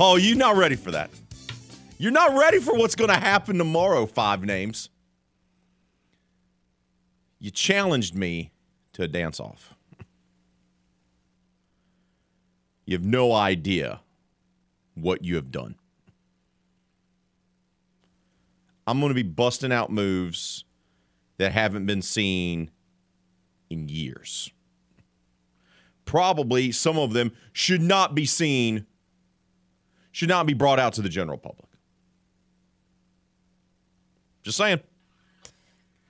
Oh, 0.00 0.16
you're 0.16 0.36
not 0.36 0.56
ready 0.56 0.76
for 0.76 0.92
that. 0.92 1.10
You're 1.98 2.12
not 2.12 2.36
ready 2.38 2.60
for 2.60 2.74
what's 2.74 2.94
going 2.94 3.10
to 3.10 3.18
happen 3.18 3.58
tomorrow, 3.58 4.06
five 4.06 4.44
names. 4.44 4.90
You 7.40 7.50
challenged 7.50 8.14
me 8.14 8.52
to 8.92 9.02
a 9.02 9.08
dance 9.08 9.40
off. 9.40 9.74
You 12.84 12.96
have 12.96 13.04
no 13.04 13.32
idea 13.32 14.00
what 14.94 15.24
you 15.24 15.34
have 15.34 15.50
done. 15.50 15.74
I'm 18.86 19.00
going 19.00 19.10
to 19.10 19.14
be 19.14 19.22
busting 19.22 19.72
out 19.72 19.90
moves 19.90 20.64
that 21.36 21.52
haven't 21.52 21.86
been 21.86 22.02
seen 22.02 22.70
in 23.68 23.88
years. 23.88 24.50
Probably 26.04 26.72
some 26.72 26.96
of 26.96 27.12
them 27.12 27.32
should 27.52 27.82
not 27.82 28.14
be 28.14 28.24
seen 28.24 28.86
should 30.18 30.28
not 30.28 30.46
be 30.46 30.52
brought 30.52 30.80
out 30.80 30.94
to 30.94 31.00
the 31.00 31.08
general 31.08 31.38
public. 31.38 31.68
Just 34.42 34.58
saying. 34.58 34.80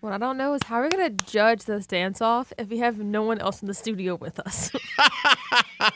What 0.00 0.14
I 0.14 0.16
don't 0.16 0.38
know 0.38 0.54
is 0.54 0.62
how 0.64 0.76
are 0.76 0.84
we 0.84 0.88
going 0.88 1.14
to 1.14 1.24
judge 1.26 1.66
this 1.66 1.86
dance 1.86 2.22
off 2.22 2.50
if 2.56 2.70
we 2.70 2.78
have 2.78 2.96
no 2.96 3.22
one 3.22 3.38
else 3.38 3.60
in 3.60 3.68
the 3.68 3.74
studio 3.74 4.14
with 4.14 4.40
us? 4.40 4.70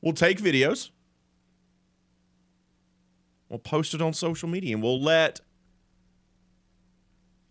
we'll 0.00 0.12
take 0.12 0.38
videos. 0.38 0.90
We'll 3.48 3.58
post 3.58 3.92
it 3.92 4.00
on 4.00 4.12
social 4.12 4.48
media 4.48 4.76
and 4.76 4.82
we'll 4.82 5.02
let 5.02 5.40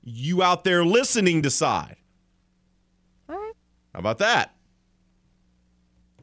you 0.02 0.42
out 0.42 0.64
there 0.64 0.86
listening 0.86 1.42
decide. 1.42 1.98
All 3.28 3.36
right. 3.36 3.54
How 3.94 4.00
about 4.00 4.20
that? 4.20 4.56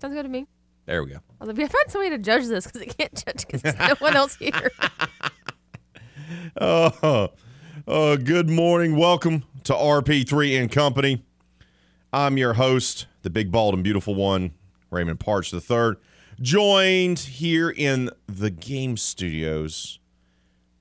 Sounds 0.00 0.14
good 0.14 0.22
to 0.22 0.30
me. 0.30 0.46
There 0.86 1.04
we 1.04 1.10
go. 1.10 1.18
Although 1.40 1.52
we 1.52 1.66
find 1.66 1.84
somebody 1.88 2.10
to 2.16 2.18
judge 2.18 2.46
this 2.46 2.66
because 2.66 2.80
they 2.80 2.86
can't 2.86 3.14
judge 3.14 3.46
because 3.46 3.62
there's 3.62 3.78
no 3.78 3.94
one 3.98 4.16
else 4.16 4.36
here. 4.36 4.70
Oh, 6.60 7.30
uh, 7.86 8.16
good 8.16 8.50
morning. 8.50 8.96
Welcome 8.96 9.44
to 9.64 9.72
RP3 9.72 10.60
and 10.60 10.70
Company. 10.70 11.24
I'm 12.12 12.36
your 12.36 12.54
host, 12.54 13.06
the 13.22 13.30
big, 13.30 13.50
bald, 13.50 13.74
and 13.74 13.82
beautiful 13.82 14.14
one, 14.14 14.52
Raymond 14.90 15.20
Parch 15.20 15.54
III, 15.54 15.92
joined 16.40 17.18
here 17.18 17.70
in 17.70 18.10
the 18.26 18.50
game 18.50 18.96
studios 18.96 20.00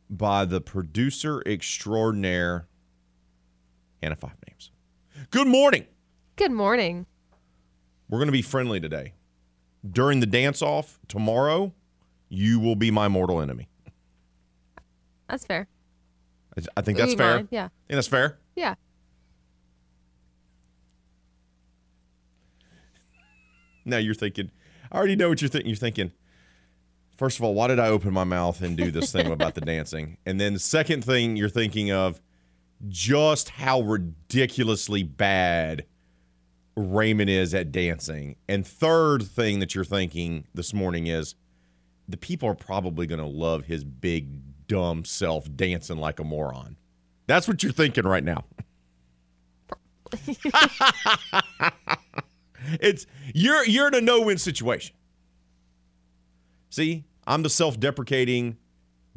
by 0.09 0.43
the 0.43 0.59
producer 0.59 1.41
extraordinaire, 1.45 2.67
Anna 4.01 4.15
Five 4.15 4.35
Names. 4.49 4.71
Good 5.29 5.47
morning. 5.47 5.85
Good 6.35 6.51
morning. 6.51 7.05
We're 8.09 8.19
going 8.19 8.27
to 8.27 8.33
be 8.33 8.41
friendly 8.41 8.79
today. 8.81 9.13
During 9.89 10.19
the 10.19 10.25
dance 10.25 10.61
off 10.61 10.99
tomorrow, 11.07 11.73
you 12.29 12.59
will 12.59 12.75
be 12.75 12.91
my 12.91 13.07
mortal 13.07 13.41
enemy. 13.41 13.67
That's 15.29 15.45
fair. 15.45 15.67
I 16.75 16.81
think 16.81 16.97
that's 16.97 17.13
fair. 17.13 17.47
yeah. 17.51 17.65
I 17.65 17.69
think 17.87 17.97
that's 17.97 18.07
fair. 18.07 18.39
Yeah. 18.55 18.75
Now 23.85 23.97
you're 23.97 24.15
thinking, 24.15 24.51
I 24.91 24.97
already 24.97 25.15
know 25.15 25.29
what 25.29 25.41
you're 25.41 25.49
thinking. 25.49 25.69
You're 25.69 25.77
thinking, 25.77 26.11
first 27.15 27.37
of 27.37 27.43
all, 27.45 27.53
why 27.53 27.67
did 27.67 27.79
I 27.79 27.87
open 27.87 28.13
my 28.13 28.23
mouth 28.23 28.61
and 28.61 28.75
do 28.75 28.91
this 28.91 29.11
thing 29.11 29.31
about 29.31 29.55
the 29.55 29.61
dancing? 29.61 30.17
And 30.25 30.41
then 30.41 30.53
the 30.53 30.59
second 30.59 31.05
thing 31.05 31.35
you're 31.35 31.49
thinking 31.49 31.91
of, 31.91 32.19
just 32.87 33.49
how 33.49 33.81
ridiculously 33.81 35.03
bad 35.03 35.85
Raymond 36.77 37.29
is 37.29 37.53
at 37.55 37.71
dancing. 37.71 38.35
And 38.47 38.65
third 38.65 39.23
thing 39.23 39.59
that 39.59 39.73
you're 39.73 39.83
thinking 39.83 40.45
this 40.53 40.73
morning 40.73 41.07
is, 41.07 41.35
the 42.07 42.17
people 42.17 42.47
are 42.47 42.55
probably 42.55 43.07
going 43.07 43.19
to 43.19 43.25
love 43.25 43.65
his 43.65 43.83
big, 43.83 44.67
dumb 44.67 45.03
self 45.03 45.53
dancing 45.55 45.97
like 45.97 46.19
a 46.19 46.23
moron. 46.23 46.77
That's 47.25 47.47
what 47.47 47.63
you're 47.63 47.73
thinking 47.73 48.05
right 48.05 48.23
now. 48.23 48.45
it's 52.79 53.05
you're 53.33 53.65
you're 53.65 53.89
in 53.89 53.95
a 53.95 54.01
no-win 54.01 54.37
situation. 54.37 54.95
See, 56.69 57.03
I'm 57.25 57.41
the 57.41 57.49
self-deprecating, 57.49 58.55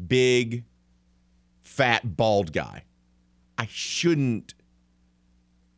big, 0.09 0.65
fat, 1.63 2.17
bald 2.17 2.53
guy. 2.53 2.85
I 3.57 3.67
shouldn't. 3.71 4.55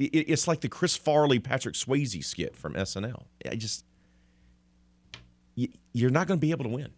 It- 0.06 0.30
it's 0.30 0.46
like 0.48 0.60
the 0.60 0.68
Chris 0.68 0.96
Farley, 0.96 1.38
Patrick 1.38 1.74
Swayze 1.74 2.24
skit 2.24 2.56
from 2.56 2.74
SNL. 2.74 3.24
I 3.50 3.54
just, 3.56 3.84
you're 5.92 6.10
not 6.10 6.26
going 6.26 6.38
to 6.38 6.40
be 6.40 6.50
able 6.50 6.64
to 6.64 6.70
win. 6.70 6.88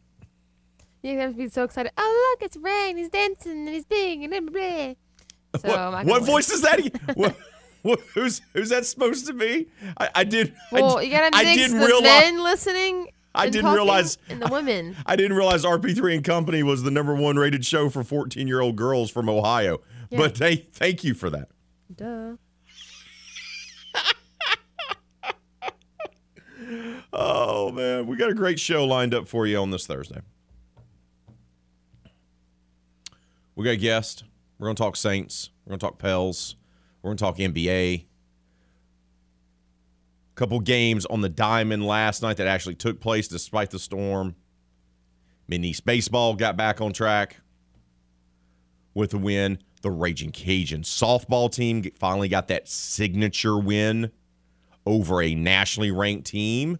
You 1.03 1.19
have 1.19 1.33
to 1.33 1.37
be 1.37 1.49
so 1.49 1.65
excited. 1.65 1.93
Oh, 1.99 2.37
look, 2.41 2.47
it's 2.47 2.57
Rain. 2.57 2.97
He's 2.97 3.11
dancing 3.11 3.67
and 3.67 3.69
he's 3.69 3.85
big 3.85 4.23
and 4.23 4.31
blah, 4.31 4.51
blah. 5.61 5.61
So, 5.61 5.69
what 5.93 6.07
what 6.07 6.23
voice 6.25 6.51
is 6.51 6.63
that? 6.63 6.81
what, 7.15 7.37
what, 7.83 8.01
who's 8.15 8.41
who's 8.55 8.71
that 8.71 8.87
supposed 8.87 9.27
to 9.27 9.35
be? 9.35 9.69
I, 9.99 10.09
I 10.15 10.25
did. 10.25 10.55
Well, 10.73 10.99
I, 10.99 11.03
you 11.03 11.11
gotta 11.11 11.37
I 11.37 11.45
mix 11.45 11.71
the 11.73 11.79
realize. 11.79 12.03
men 12.05 12.43
listening. 12.43 13.09
I 13.35 13.51
didn't 13.51 13.73
realize- 13.73 14.17
and 14.29 14.41
the 14.41 14.47
women. 14.49 14.97
I 15.07 15.17
didn't 15.17 15.37
realize 15.37 15.65
RP3 15.65 16.15
and 16.15 16.25
Company 16.25 16.63
was 16.63 16.83
the 16.85 16.91
number 16.91 17.15
one 17.15 17.37
rated 17.37 17.65
show 17.67 17.91
for 17.91 18.03
14 18.03 18.47
year 18.49 18.61
old 18.61 18.77
girls 18.77 19.11
from 19.11 19.29
Ohio. 19.29 19.81
Yeah. 20.11 20.19
But 20.19 20.37
they 20.37 20.57
thank 20.57 21.05
you 21.05 21.13
for 21.15 21.29
that. 21.31 21.49
Duh. 21.95 22.37
Oh 27.17 27.71
man, 27.71 28.09
we 28.09 28.17
got 28.17 28.29
a 28.31 28.35
great 28.35 28.59
show 28.59 28.85
lined 28.85 29.15
up 29.15 29.29
for 29.29 29.47
you 29.47 29.57
on 29.59 29.71
this 29.71 29.87
Thursday. 29.87 30.21
We 33.55 33.65
got 33.65 33.71
a 33.71 33.77
guest. 33.77 34.25
We're 34.59 34.67
gonna 34.67 34.75
talk 34.75 34.97
Saints. 34.97 35.51
We're 35.65 35.71
gonna 35.71 35.79
talk 35.79 36.01
Pels. 36.01 36.57
We're 37.03 37.11
gonna 37.11 37.19
talk 37.19 37.37
NBA. 37.37 37.69
A 37.69 38.07
Couple 40.35 40.59
games 40.59 41.07
on 41.07 41.21
the 41.21 41.29
diamond 41.29 41.87
last 41.87 42.21
night 42.21 42.39
that 42.39 42.49
actually 42.49 42.75
took 42.75 43.01
place 43.01 43.29
despite 43.29 43.71
the 43.71 43.79
storm. 43.79 44.35
McNeese 45.49 45.85
baseball 45.85 46.35
got 46.35 46.57
back 46.57 46.81
on 46.81 46.93
track 46.93 47.41
with 48.93 49.15
a 49.15 49.19
win. 49.19 49.59
The 49.83 49.91
Raging 49.93 50.33
Cajun 50.33 50.83
softball 50.83 51.53
team 51.53 51.85
finally 52.01 52.29
got 52.29 52.49
that 52.49 52.67
signature 52.67 53.57
win 53.57 54.11
over 54.85 55.23
a 55.23 55.37
nationally 55.37 55.93
ranked 55.93 56.27
team. 56.27 56.79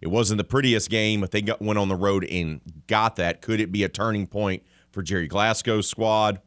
It 0.00 0.08
wasn't 0.08 0.38
the 0.38 0.44
prettiest 0.44 0.88
game, 0.88 1.20
but 1.20 1.30
they 1.30 1.42
got, 1.42 1.60
went 1.60 1.78
on 1.78 1.88
the 1.88 1.96
road 1.96 2.24
and 2.24 2.60
got 2.86 3.16
that. 3.16 3.42
Could 3.42 3.60
it 3.60 3.70
be 3.70 3.84
a 3.84 3.88
turning 3.88 4.26
point 4.26 4.62
for 4.90 5.02
Gerry 5.02 5.28
Glasco's 5.28 5.86
squad? 5.86 6.40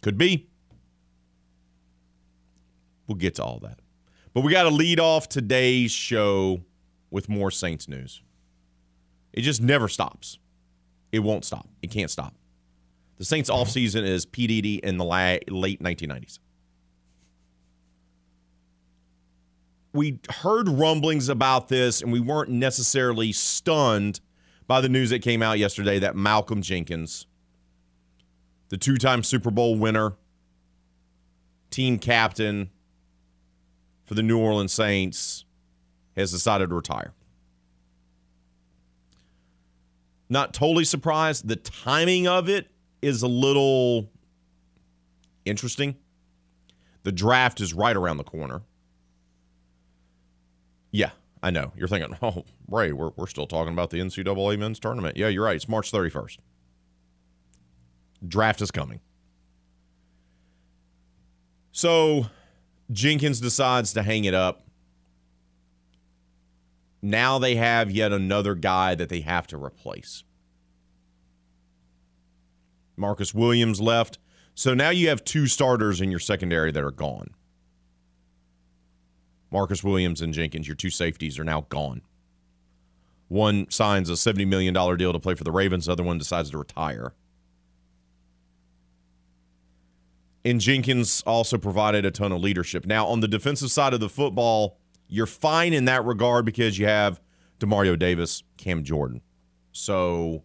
Could 0.00 0.18
be. 0.18 0.48
We'll 3.06 3.16
get 3.16 3.36
to 3.36 3.44
all 3.44 3.60
that. 3.60 3.78
But 4.34 4.42
we 4.42 4.52
got 4.52 4.64
to 4.64 4.70
lead 4.70 5.00
off 5.00 5.28
today's 5.28 5.90
show 5.90 6.62
with 7.10 7.28
more 7.28 7.50
Saints 7.50 7.88
news. 7.88 8.22
It 9.32 9.42
just 9.42 9.62
never 9.62 9.88
stops. 9.88 10.38
It 11.12 11.20
won't 11.20 11.44
stop. 11.44 11.68
It 11.82 11.90
can't 11.90 12.10
stop. 12.10 12.34
The 13.16 13.24
Saints 13.24 13.50
offseason 13.50 14.02
is 14.02 14.26
P. 14.26 14.46
Diddy 14.46 14.76
in 14.76 14.98
the 14.98 15.04
la- 15.04 15.38
late 15.48 15.82
1990s. 15.82 16.38
We 19.92 20.20
heard 20.30 20.68
rumblings 20.68 21.28
about 21.28 21.68
this 21.68 22.02
and 22.02 22.12
we 22.12 22.20
weren't 22.20 22.50
necessarily 22.50 23.32
stunned 23.32 24.20
by 24.66 24.80
the 24.80 24.88
news 24.88 25.10
that 25.10 25.22
came 25.22 25.42
out 25.42 25.58
yesterday 25.58 25.98
that 25.98 26.14
Malcolm 26.14 26.62
Jenkins, 26.62 27.26
the 28.68 28.76
two 28.76 28.96
time 28.96 29.22
Super 29.22 29.50
Bowl 29.50 29.76
winner, 29.76 30.14
team 31.70 31.98
captain, 31.98 32.70
for 34.04 34.14
the 34.14 34.22
New 34.22 34.38
Orleans 34.38 34.72
Saints 34.72 35.44
has 36.16 36.32
decided 36.32 36.70
to 36.70 36.74
retire. 36.74 37.12
Not 40.30 40.54
totally 40.54 40.84
surprised. 40.84 41.46
The 41.46 41.56
timing 41.56 42.26
of 42.26 42.48
it 42.48 42.68
is 43.02 43.22
a 43.22 43.28
little 43.28 44.10
interesting. 45.44 45.96
The 47.02 47.12
draft 47.12 47.60
is 47.60 47.72
right 47.72 47.96
around 47.96 48.16
the 48.16 48.24
corner. 48.24 48.62
Yeah, 50.90 51.10
I 51.42 51.50
know. 51.50 51.72
You're 51.76 51.88
thinking, 51.88 52.16
oh, 52.22 52.44
Ray, 52.68 52.92
we're, 52.92 53.10
we're 53.16 53.26
still 53.26 53.46
talking 53.46 53.72
about 53.72 53.90
the 53.90 53.98
NCAA 53.98 54.58
men's 54.58 54.78
tournament. 54.78 55.16
Yeah, 55.16 55.28
you're 55.28 55.44
right. 55.44 55.56
It's 55.56 55.68
March 55.68 55.92
31st. 55.92 56.38
Draft 58.26 58.60
is 58.60 58.70
coming. 58.70 59.00
So 61.70 62.26
Jenkins 62.90 63.40
decides 63.40 63.92
to 63.92 64.02
hang 64.02 64.24
it 64.24 64.34
up. 64.34 64.64
Now 67.00 67.38
they 67.38 67.54
have 67.54 67.90
yet 67.90 68.12
another 68.12 68.56
guy 68.56 68.96
that 68.96 69.08
they 69.08 69.20
have 69.20 69.46
to 69.48 69.62
replace. 69.62 70.24
Marcus 72.96 73.32
Williams 73.32 73.80
left. 73.80 74.18
So 74.54 74.74
now 74.74 74.90
you 74.90 75.08
have 75.08 75.22
two 75.22 75.46
starters 75.46 76.00
in 76.00 76.10
your 76.10 76.18
secondary 76.18 76.72
that 76.72 76.82
are 76.82 76.90
gone. 76.90 77.30
Marcus 79.50 79.82
Williams 79.82 80.20
and 80.20 80.34
Jenkins, 80.34 80.68
your 80.68 80.76
two 80.76 80.90
safeties, 80.90 81.38
are 81.38 81.44
now 81.44 81.66
gone. 81.68 82.02
One 83.28 83.70
signs 83.70 84.08
a 84.08 84.14
$70 84.14 84.46
million 84.46 84.74
deal 84.74 85.12
to 85.12 85.18
play 85.18 85.34
for 85.34 85.44
the 85.44 85.52
Ravens, 85.52 85.86
the 85.86 85.92
other 85.92 86.02
one 86.02 86.18
decides 86.18 86.50
to 86.50 86.58
retire. 86.58 87.12
And 90.44 90.60
Jenkins 90.60 91.22
also 91.26 91.58
provided 91.58 92.06
a 92.06 92.10
ton 92.10 92.32
of 92.32 92.40
leadership. 92.40 92.86
Now, 92.86 93.06
on 93.06 93.20
the 93.20 93.28
defensive 93.28 93.70
side 93.70 93.92
of 93.92 94.00
the 94.00 94.08
football, 94.08 94.78
you're 95.08 95.26
fine 95.26 95.72
in 95.72 95.84
that 95.86 96.04
regard 96.04 96.44
because 96.44 96.78
you 96.78 96.86
have 96.86 97.20
Demario 97.58 97.98
Davis, 97.98 98.42
Cam 98.56 98.82
Jordan. 98.84 99.20
So 99.72 100.44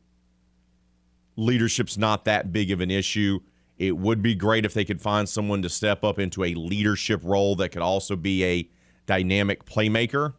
leadership's 1.36 1.98
not 1.98 2.26
that 2.26 2.52
big 2.52 2.72
of 2.72 2.82
an 2.82 2.92
issue. 2.92 3.40
It 3.78 3.98
would 3.98 4.22
be 4.22 4.36
great 4.36 4.66
if 4.66 4.74
they 4.74 4.86
could 4.86 5.02
find 5.02 5.28
someone 5.28 5.62
to 5.62 5.70
step 5.70 6.04
up 6.04 6.20
into 6.20 6.44
a 6.44 6.54
leadership 6.54 7.22
role 7.24 7.56
that 7.58 7.70
could 7.70 7.82
also 7.82 8.16
be 8.16 8.44
a 8.44 8.70
dynamic 9.06 9.66
playmaker. 9.66 10.34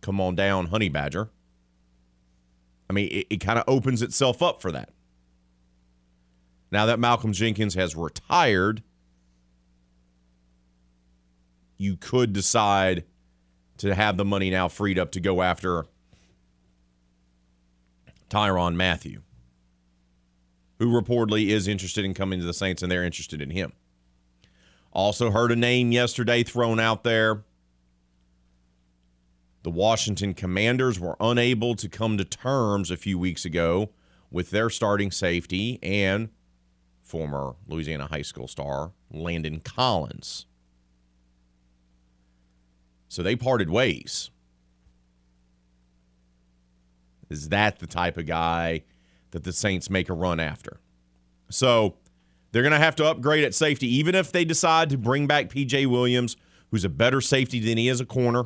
Come 0.00 0.20
on 0.20 0.34
down, 0.34 0.66
Honey 0.66 0.88
Badger. 0.88 1.30
I 2.88 2.92
mean, 2.92 3.08
it, 3.10 3.26
it 3.30 3.36
kind 3.38 3.58
of 3.58 3.64
opens 3.66 4.02
itself 4.02 4.42
up 4.42 4.60
for 4.60 4.70
that. 4.72 4.90
Now 6.70 6.86
that 6.86 6.98
Malcolm 6.98 7.32
Jenkins 7.32 7.74
has 7.74 7.96
retired, 7.96 8.82
you 11.78 11.96
could 11.96 12.32
decide 12.32 13.04
to 13.78 13.94
have 13.94 14.16
the 14.16 14.24
money 14.24 14.50
now 14.50 14.68
freed 14.68 14.98
up 14.98 15.12
to 15.12 15.20
go 15.20 15.42
after 15.42 15.86
Tyrann 18.28 18.74
Mathieu, 18.74 19.20
who 20.78 20.86
reportedly 20.88 21.48
is 21.48 21.68
interested 21.68 22.04
in 22.04 22.14
coming 22.14 22.40
to 22.40 22.46
the 22.46 22.54
Saints 22.54 22.82
and 22.82 22.90
they're 22.90 23.04
interested 23.04 23.40
in 23.40 23.50
him. 23.50 23.72
Also, 24.94 25.32
heard 25.32 25.50
a 25.50 25.56
name 25.56 25.90
yesterday 25.90 26.44
thrown 26.44 26.78
out 26.78 27.02
there. 27.02 27.42
The 29.64 29.70
Washington 29.70 30.34
Commanders 30.34 31.00
were 31.00 31.16
unable 31.18 31.74
to 31.74 31.88
come 31.88 32.16
to 32.16 32.24
terms 32.24 32.90
a 32.90 32.96
few 32.96 33.18
weeks 33.18 33.44
ago 33.44 33.90
with 34.30 34.50
their 34.50 34.70
starting 34.70 35.10
safety 35.10 35.80
and 35.82 36.28
former 37.02 37.56
Louisiana 37.66 38.06
high 38.06 38.22
school 38.22 38.46
star, 38.46 38.92
Landon 39.10 39.60
Collins. 39.60 40.46
So 43.08 43.22
they 43.22 43.36
parted 43.36 43.70
ways. 43.70 44.30
Is 47.30 47.48
that 47.48 47.78
the 47.80 47.86
type 47.86 48.16
of 48.16 48.26
guy 48.26 48.84
that 49.32 49.44
the 49.44 49.52
Saints 49.52 49.90
make 49.90 50.08
a 50.08 50.14
run 50.14 50.38
after? 50.38 50.78
So 51.50 51.96
they're 52.54 52.62
going 52.62 52.70
to 52.70 52.78
have 52.78 52.94
to 52.94 53.04
upgrade 53.04 53.42
at 53.42 53.52
safety, 53.52 53.92
even 53.96 54.14
if 54.14 54.30
they 54.30 54.44
decide 54.44 54.88
to 54.90 54.96
bring 54.96 55.26
back 55.26 55.48
PJ 55.48 55.88
Williams, 55.88 56.36
who's 56.70 56.84
a 56.84 56.88
better 56.88 57.20
safety 57.20 57.58
than 57.58 57.76
he 57.76 57.88
is 57.88 58.00
a 58.00 58.06
corner. 58.06 58.44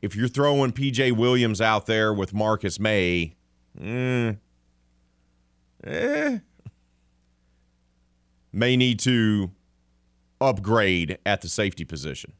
If 0.00 0.14
you're 0.14 0.28
throwing 0.28 0.70
PJ 0.70 1.16
Williams 1.16 1.60
out 1.60 1.86
there 1.86 2.14
with 2.14 2.32
Marcus 2.32 2.78
Maye, 2.78 3.34
mm, 3.76 4.38
eh, 5.82 6.38
may 8.52 8.76
need 8.76 9.00
to 9.00 9.50
upgrade 10.40 11.18
at 11.26 11.40
the 11.40 11.48
safety 11.48 11.84
position. 11.84 12.32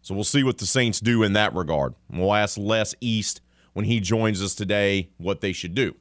So 0.00 0.14
we'll 0.14 0.24
see 0.24 0.42
what 0.42 0.56
the 0.56 0.64
Saints 0.64 1.00
do 1.00 1.22
in 1.22 1.34
that 1.34 1.54
regard. 1.54 1.92
We'll 2.08 2.32
ask 2.32 2.56
Les 2.56 2.94
East 3.02 3.42
when 3.74 3.84
he 3.84 4.00
joins 4.00 4.40
us 4.40 4.54
today 4.54 5.10
what 5.18 5.42
they 5.42 5.52
should 5.52 5.74
do. 5.74 5.96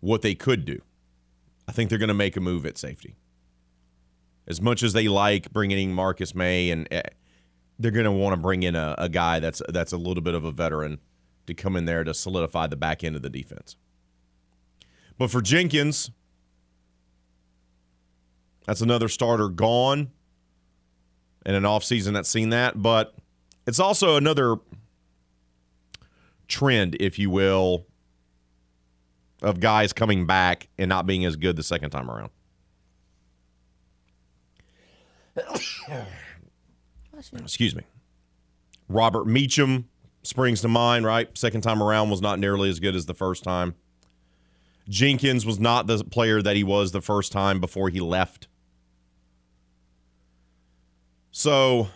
What 0.00 0.22
they 0.22 0.34
could 0.34 0.64
do. 0.64 0.80
I 1.68 1.72
think 1.72 1.90
they're 1.90 1.98
going 1.98 2.08
to 2.08 2.14
make 2.14 2.36
a 2.36 2.40
move 2.40 2.64
at 2.66 2.78
safety. 2.78 3.16
As 4.46 4.60
much 4.60 4.82
as 4.82 4.92
they 4.92 5.08
like 5.08 5.52
bringing 5.52 5.78
in 5.78 5.92
Marcus 5.92 6.34
Maye, 6.34 6.70
and 6.70 6.86
eh, 6.92 7.02
they're 7.78 7.90
going 7.90 8.04
to 8.04 8.12
want 8.12 8.34
to 8.34 8.40
bring 8.40 8.62
in 8.62 8.76
a, 8.76 8.94
a 8.98 9.08
guy 9.08 9.40
that's 9.40 9.60
that's 9.68 9.92
a 9.92 9.96
little 9.96 10.22
bit 10.22 10.34
of 10.34 10.44
a 10.44 10.52
veteran 10.52 10.98
to 11.46 11.54
come 11.54 11.76
in 11.76 11.84
there 11.84 12.04
to 12.04 12.14
solidify 12.14 12.66
the 12.66 12.76
back 12.76 13.02
end 13.02 13.16
of 13.16 13.22
the 13.22 13.30
defense. 13.30 13.76
But 15.18 15.30
for 15.30 15.40
Jenkins, 15.40 16.10
that's 18.66 18.80
another 18.80 19.08
starter 19.08 19.48
gone 19.48 20.10
in 21.44 21.54
an 21.54 21.62
offseason 21.62 22.12
that's 22.12 22.28
seen 22.28 22.50
that. 22.50 22.82
But 22.82 23.14
it's 23.66 23.80
also 23.80 24.16
another 24.16 24.56
trend, 26.48 26.96
if 27.00 27.18
you 27.18 27.30
will, 27.30 27.86
of 29.46 29.60
guys 29.60 29.92
coming 29.92 30.26
back 30.26 30.68
and 30.76 30.88
not 30.88 31.06
being 31.06 31.24
as 31.24 31.36
good 31.36 31.54
the 31.54 31.62
second 31.62 31.90
time 31.90 32.10
around. 32.10 32.30
Excuse 37.44 37.76
me. 37.76 37.84
Robert 38.88 39.26
Meachem 39.26 39.84
springs 40.24 40.60
to 40.62 40.68
mind, 40.68 41.06
right? 41.06 41.36
Second 41.38 41.60
time 41.60 41.80
around 41.80 42.10
was 42.10 42.20
not 42.20 42.40
nearly 42.40 42.68
as 42.68 42.80
good 42.80 42.96
as 42.96 43.06
the 43.06 43.14
first 43.14 43.44
time. 43.44 43.76
Jenkins 44.88 45.46
was 45.46 45.60
not 45.60 45.86
the 45.86 46.02
player 46.04 46.42
that 46.42 46.56
he 46.56 46.64
was 46.64 46.90
the 46.90 47.00
first 47.00 47.30
time 47.30 47.60
before 47.60 47.88
he 47.88 48.00
left. 48.00 48.48
So, 51.30 51.88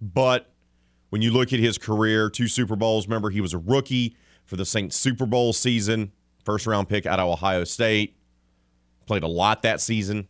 but 0.00 0.51
when 1.12 1.20
you 1.20 1.30
look 1.30 1.52
at 1.52 1.60
his 1.60 1.76
career, 1.76 2.30
two 2.30 2.48
Super 2.48 2.74
Bowls, 2.74 3.06
remember 3.06 3.28
he 3.28 3.42
was 3.42 3.52
a 3.52 3.58
rookie 3.58 4.16
for 4.46 4.56
the 4.56 4.64
Saints 4.64 4.96
Super 4.96 5.26
Bowl 5.26 5.52
season, 5.52 6.10
first 6.42 6.66
round 6.66 6.88
pick 6.88 7.04
out 7.04 7.20
of 7.20 7.28
Ohio 7.28 7.64
State, 7.64 8.16
played 9.04 9.22
a 9.22 9.28
lot 9.28 9.60
that 9.60 9.78
season 9.82 10.26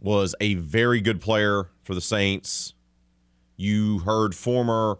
was 0.00 0.34
a 0.40 0.54
very 0.54 1.02
good 1.02 1.20
player 1.20 1.68
for 1.82 1.94
the 1.94 2.00
Saints. 2.00 2.72
You 3.58 3.98
heard 3.98 4.34
former 4.34 4.98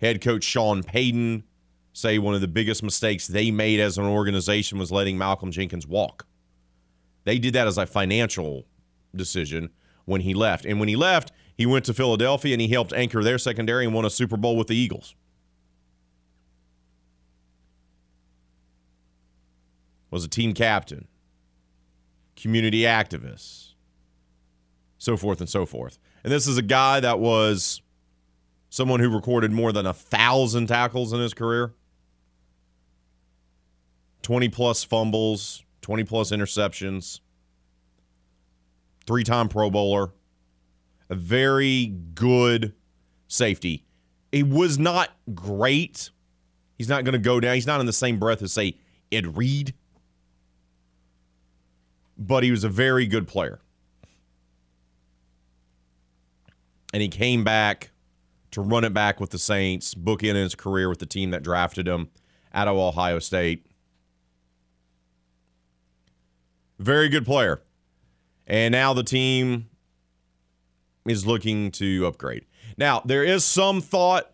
head 0.00 0.22
coach 0.22 0.42
Sean 0.42 0.82
Payton 0.82 1.44
say 1.92 2.16
one 2.16 2.34
of 2.34 2.40
the 2.40 2.48
biggest 2.48 2.82
mistakes 2.82 3.26
they 3.26 3.50
made 3.50 3.80
as 3.80 3.98
an 3.98 4.06
organization 4.06 4.78
was 4.78 4.90
letting 4.90 5.18
Malcolm 5.18 5.50
Jenkins 5.50 5.86
walk. 5.86 6.26
They 7.24 7.38
did 7.38 7.52
that 7.52 7.66
as 7.66 7.76
a 7.76 7.84
financial 7.84 8.64
decision 9.14 9.68
when 10.06 10.22
he 10.22 10.32
left. 10.32 10.64
And 10.64 10.80
when 10.80 10.88
he 10.88 10.96
left, 10.96 11.32
he 11.60 11.66
went 11.66 11.84
to 11.84 11.94
Philadelphia 11.94 12.54
and 12.54 12.60
he 12.60 12.68
helped 12.68 12.92
anchor 12.92 13.22
their 13.22 13.38
secondary 13.38 13.84
and 13.84 13.94
won 13.94 14.04
a 14.04 14.10
Super 14.10 14.36
Bowl 14.36 14.56
with 14.56 14.66
the 14.66 14.76
Eagles. 14.76 15.14
Was 20.10 20.24
a 20.24 20.28
team 20.28 20.54
captain, 20.54 21.06
community 22.34 22.80
activist 22.82 23.70
so 25.00 25.16
forth 25.16 25.40
and 25.40 25.48
so 25.48 25.66
forth. 25.66 25.98
And 26.22 26.32
this 26.32 26.46
is 26.46 26.58
a 26.58 26.62
guy 26.62 27.00
that 27.00 27.18
was 27.18 27.80
someone 28.68 29.00
who 29.00 29.08
recorded 29.08 29.50
more 29.50 29.72
than 29.72 29.86
a 29.86 29.94
thousand 29.94 30.66
tackles 30.66 31.12
in 31.12 31.20
his 31.20 31.32
career, 31.32 31.72
20 34.22 34.50
plus 34.50 34.84
fumbles, 34.84 35.64
20 35.80 36.04
plus 36.04 36.30
interceptions, 36.30 37.20
three 39.06 39.24
time 39.24 39.48
Pro 39.48 39.70
Bowler, 39.70 40.12
a 41.10 41.14
very 41.14 41.86
good 42.14 42.72
safety. 43.28 43.84
He 44.32 44.42
was 44.42 44.78
not 44.78 45.10
great. 45.34 46.10
He's 46.78 46.88
not 46.88 47.04
going 47.04 47.12
to 47.12 47.18
go 47.18 47.40
down. 47.40 47.56
He's 47.56 47.66
not 47.66 47.80
in 47.80 47.86
the 47.86 47.92
same 47.92 48.18
breath 48.18 48.40
as, 48.40 48.52
say, 48.52 48.78
Ed 49.12 49.36
Reed, 49.36 49.74
but 52.16 52.42
he 52.42 52.50
was 52.50 52.64
a 52.64 52.68
very 52.68 53.06
good 53.06 53.28
player. 53.28 53.60
and 56.92 57.02
he 57.02 57.08
came 57.08 57.44
back 57.44 57.90
to 58.50 58.60
run 58.60 58.84
it 58.84 58.92
back 58.92 59.20
with 59.20 59.30
the 59.30 59.38
Saints, 59.38 59.94
book 59.94 60.24
in 60.24 60.34
his 60.34 60.54
career 60.54 60.88
with 60.88 60.98
the 60.98 61.06
team 61.06 61.30
that 61.30 61.42
drafted 61.42 61.86
him 61.86 62.10
out 62.52 62.66
of 62.66 62.76
Ohio 62.76 63.20
State. 63.20 63.66
Very 66.78 67.08
good 67.08 67.24
player. 67.24 67.62
And 68.46 68.72
now 68.72 68.92
the 68.92 69.04
team 69.04 69.69
is 71.06 71.26
looking 71.26 71.70
to 71.72 72.06
upgrade. 72.06 72.46
Now, 72.76 73.02
there 73.04 73.24
is 73.24 73.44
some 73.44 73.80
thought 73.80 74.32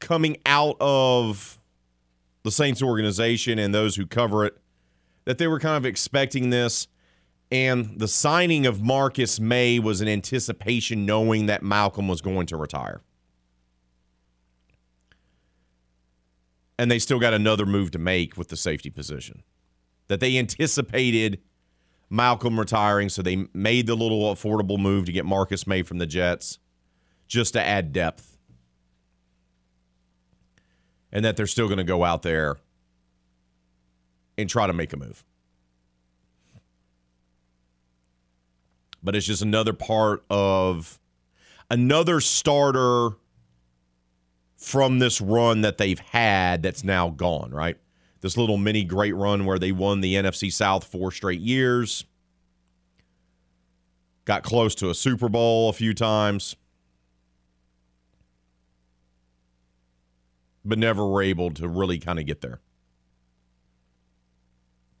coming 0.00 0.38
out 0.46 0.76
of 0.80 1.58
the 2.42 2.50
Saints 2.50 2.82
organization 2.82 3.58
and 3.58 3.74
those 3.74 3.96
who 3.96 4.06
cover 4.06 4.44
it 4.44 4.56
that 5.24 5.38
they 5.38 5.46
were 5.46 5.60
kind 5.60 5.76
of 5.76 5.84
expecting 5.84 6.50
this. 6.50 6.88
And 7.50 7.98
the 7.98 8.08
signing 8.08 8.66
of 8.66 8.82
Marcus 8.82 9.40
Maye 9.40 9.78
was 9.78 10.00
an 10.00 10.08
anticipation 10.08 11.06
knowing 11.06 11.46
that 11.46 11.62
Malcolm 11.62 12.08
was 12.08 12.20
going 12.20 12.46
to 12.46 12.56
retire. 12.56 13.00
And 16.78 16.90
they 16.90 16.98
still 16.98 17.18
got 17.18 17.34
another 17.34 17.66
move 17.66 17.90
to 17.92 17.98
make 17.98 18.36
with 18.36 18.48
the 18.48 18.56
safety 18.56 18.90
position. 18.90 19.42
That 20.08 20.20
they 20.20 20.38
anticipated 20.38 21.40
Malcolm 22.10 22.58
retiring, 22.58 23.08
so 23.08 23.22
they 23.22 23.46
made 23.52 23.86
the 23.86 23.94
little 23.94 24.34
affordable 24.34 24.78
move 24.78 25.04
to 25.06 25.12
get 25.12 25.26
Marcus 25.26 25.66
Maye 25.66 25.82
from 25.82 25.98
the 25.98 26.06
Jets 26.06 26.58
just 27.26 27.52
to 27.52 27.62
add 27.62 27.92
depth. 27.92 28.38
And 31.12 31.24
that 31.24 31.36
they're 31.36 31.46
still 31.46 31.66
going 31.66 31.78
to 31.78 31.84
go 31.84 32.04
out 32.04 32.22
there 32.22 32.56
and 34.36 34.48
try 34.48 34.66
to 34.66 34.72
make 34.72 34.92
a 34.92 34.96
move. 34.96 35.24
But 39.02 39.14
it's 39.16 39.26
just 39.26 39.42
another 39.42 39.72
part 39.72 40.24
of 40.28 40.98
another 41.70 42.20
starter 42.20 43.10
from 44.56 44.98
this 44.98 45.20
run 45.20 45.60
that 45.60 45.78
they've 45.78 46.00
had 46.00 46.62
that's 46.62 46.82
now 46.82 47.10
gone, 47.10 47.50
right? 47.50 47.78
This 48.20 48.36
little 48.36 48.56
mini 48.56 48.84
great 48.84 49.14
run 49.14 49.44
where 49.44 49.58
they 49.58 49.72
won 49.72 50.00
the 50.00 50.14
NFC 50.14 50.52
South 50.52 50.84
four 50.84 51.12
straight 51.12 51.40
years, 51.40 52.04
got 54.24 54.42
close 54.42 54.74
to 54.76 54.90
a 54.90 54.94
Super 54.94 55.28
Bowl 55.28 55.68
a 55.68 55.72
few 55.72 55.94
times, 55.94 56.56
but 60.64 60.78
never 60.78 61.06
were 61.06 61.22
able 61.22 61.50
to 61.52 61.68
really 61.68 61.98
kind 61.98 62.18
of 62.18 62.26
get 62.26 62.40
there. 62.40 62.60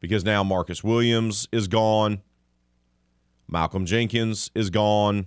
Because 0.00 0.24
now 0.24 0.44
Marcus 0.44 0.84
Williams 0.84 1.48
is 1.50 1.66
gone, 1.66 2.22
Malcolm 3.48 3.84
Jenkins 3.84 4.50
is 4.54 4.70
gone. 4.70 5.26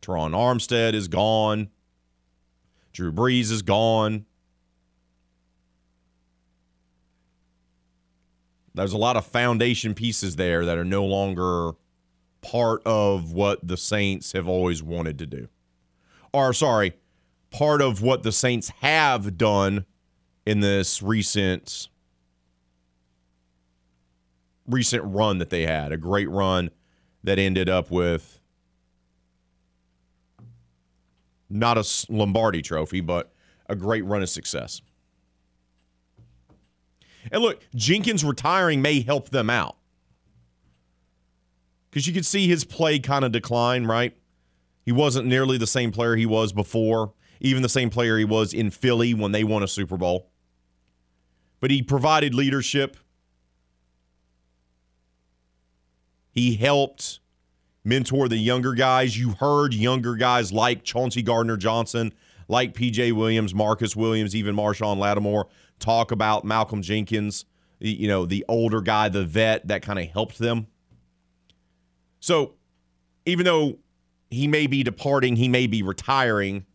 Terron 0.00 0.32
Armstead 0.32 0.94
is 0.94 1.08
gone. 1.08 1.68
Drew 2.92 3.12
Brees 3.12 3.50
is 3.50 3.62
gone. 3.62 4.26
There's 8.74 8.92
a 8.92 8.98
lot 8.98 9.16
of 9.16 9.26
foundation 9.26 9.94
pieces 9.94 10.36
there 10.36 10.64
that 10.64 10.78
are 10.78 10.84
no 10.84 11.04
longer 11.04 11.72
part 12.40 12.82
of 12.86 13.32
what 13.32 13.66
the 13.66 13.76
Saints 13.76 14.32
have 14.32 14.48
always 14.48 14.82
wanted 14.82 15.18
to 15.18 15.26
do. 15.26 15.48
Or, 16.32 16.52
sorry, 16.52 16.94
part 17.50 17.82
of 17.82 18.00
what 18.02 18.22
the 18.22 18.32
Saints 18.32 18.70
have 18.80 19.36
done 19.36 19.84
in 20.46 20.60
this 20.60 21.02
recent 21.02 21.88
recent 24.66 25.02
run 25.04 25.38
that 25.38 25.50
they 25.50 25.66
had, 25.66 25.92
a 25.92 25.96
great 25.96 26.30
run 26.30 26.70
that 27.24 27.38
ended 27.38 27.68
up 27.68 27.90
with 27.90 28.39
not 31.50 31.76
a 31.76 31.84
Lombardi 32.08 32.62
trophy, 32.62 33.00
but 33.00 33.32
a 33.68 33.76
great 33.76 34.04
run 34.04 34.22
of 34.22 34.28
success. 34.28 34.80
And 37.30 37.42
look, 37.42 37.62
Jenkins 37.74 38.24
retiring 38.24 38.80
may 38.80 39.00
help 39.00 39.30
them 39.30 39.50
out. 39.50 39.76
Because 41.90 42.06
you 42.06 42.12
could 42.12 42.24
see 42.24 42.48
his 42.48 42.64
play 42.64 42.98
kind 43.00 43.24
of 43.24 43.32
decline, 43.32 43.84
right? 43.84 44.16
He 44.84 44.92
wasn't 44.92 45.26
nearly 45.26 45.58
the 45.58 45.66
same 45.66 45.90
player 45.90 46.16
he 46.16 46.26
was 46.26 46.52
before, 46.52 47.12
even 47.40 47.62
the 47.62 47.68
same 47.68 47.90
player 47.90 48.16
he 48.16 48.24
was 48.24 48.54
in 48.54 48.70
Philly 48.70 49.12
when 49.12 49.32
they 49.32 49.44
won 49.44 49.62
a 49.62 49.68
Super 49.68 49.96
Bowl. 49.96 50.30
But 51.58 51.70
he 51.70 51.82
provided 51.82 52.34
leadership. 52.34 52.96
He 56.30 56.54
helped 56.54 57.20
mentor 57.84 58.28
the 58.28 58.36
younger 58.36 58.74
guys. 58.74 59.18
You 59.18 59.30
heard 59.30 59.74
younger 59.74 60.14
guys 60.14 60.52
like 60.52 60.84
Chauncey 60.84 61.22
Gardner 61.22 61.56
Johnson, 61.56 62.12
like 62.48 62.74
PJ 62.74 63.12
Williams, 63.12 63.54
Marcus 63.54 63.96
Williams, 63.96 64.34
even 64.34 64.54
Marshon 64.54 64.98
Lattimore 64.98 65.48
talk 65.78 66.12
about 66.12 66.44
Malcolm 66.44 66.82
Jenkins, 66.82 67.46
you 67.78 68.06
know, 68.06 68.26
the 68.26 68.44
older 68.48 68.80
guy, 68.80 69.08
the 69.08 69.24
vet 69.24 69.66
that 69.68 69.82
kind 69.82 69.98
of 69.98 70.06
helped 70.08 70.38
them. 70.38 70.66
So 72.20 72.54
even 73.24 73.46
though 73.46 73.78
he 74.30 74.46
may 74.46 74.66
be 74.66 74.82
departing, 74.82 75.36
he 75.36 75.48
may 75.48 75.66
be 75.66 75.82
retiring, 75.82 76.66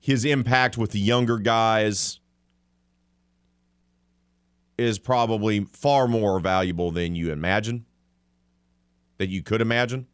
his 0.00 0.24
impact 0.24 0.76
with 0.76 0.90
the 0.90 0.98
younger 0.98 1.38
guys 1.38 2.18
is 4.76 4.98
probably 4.98 5.60
far 5.64 6.08
more 6.08 6.40
valuable 6.40 6.90
than 6.90 7.14
you 7.14 7.30
imagine 7.30 7.84
that 9.20 9.28
you 9.28 9.42
could 9.42 9.60
imagine. 9.60 10.06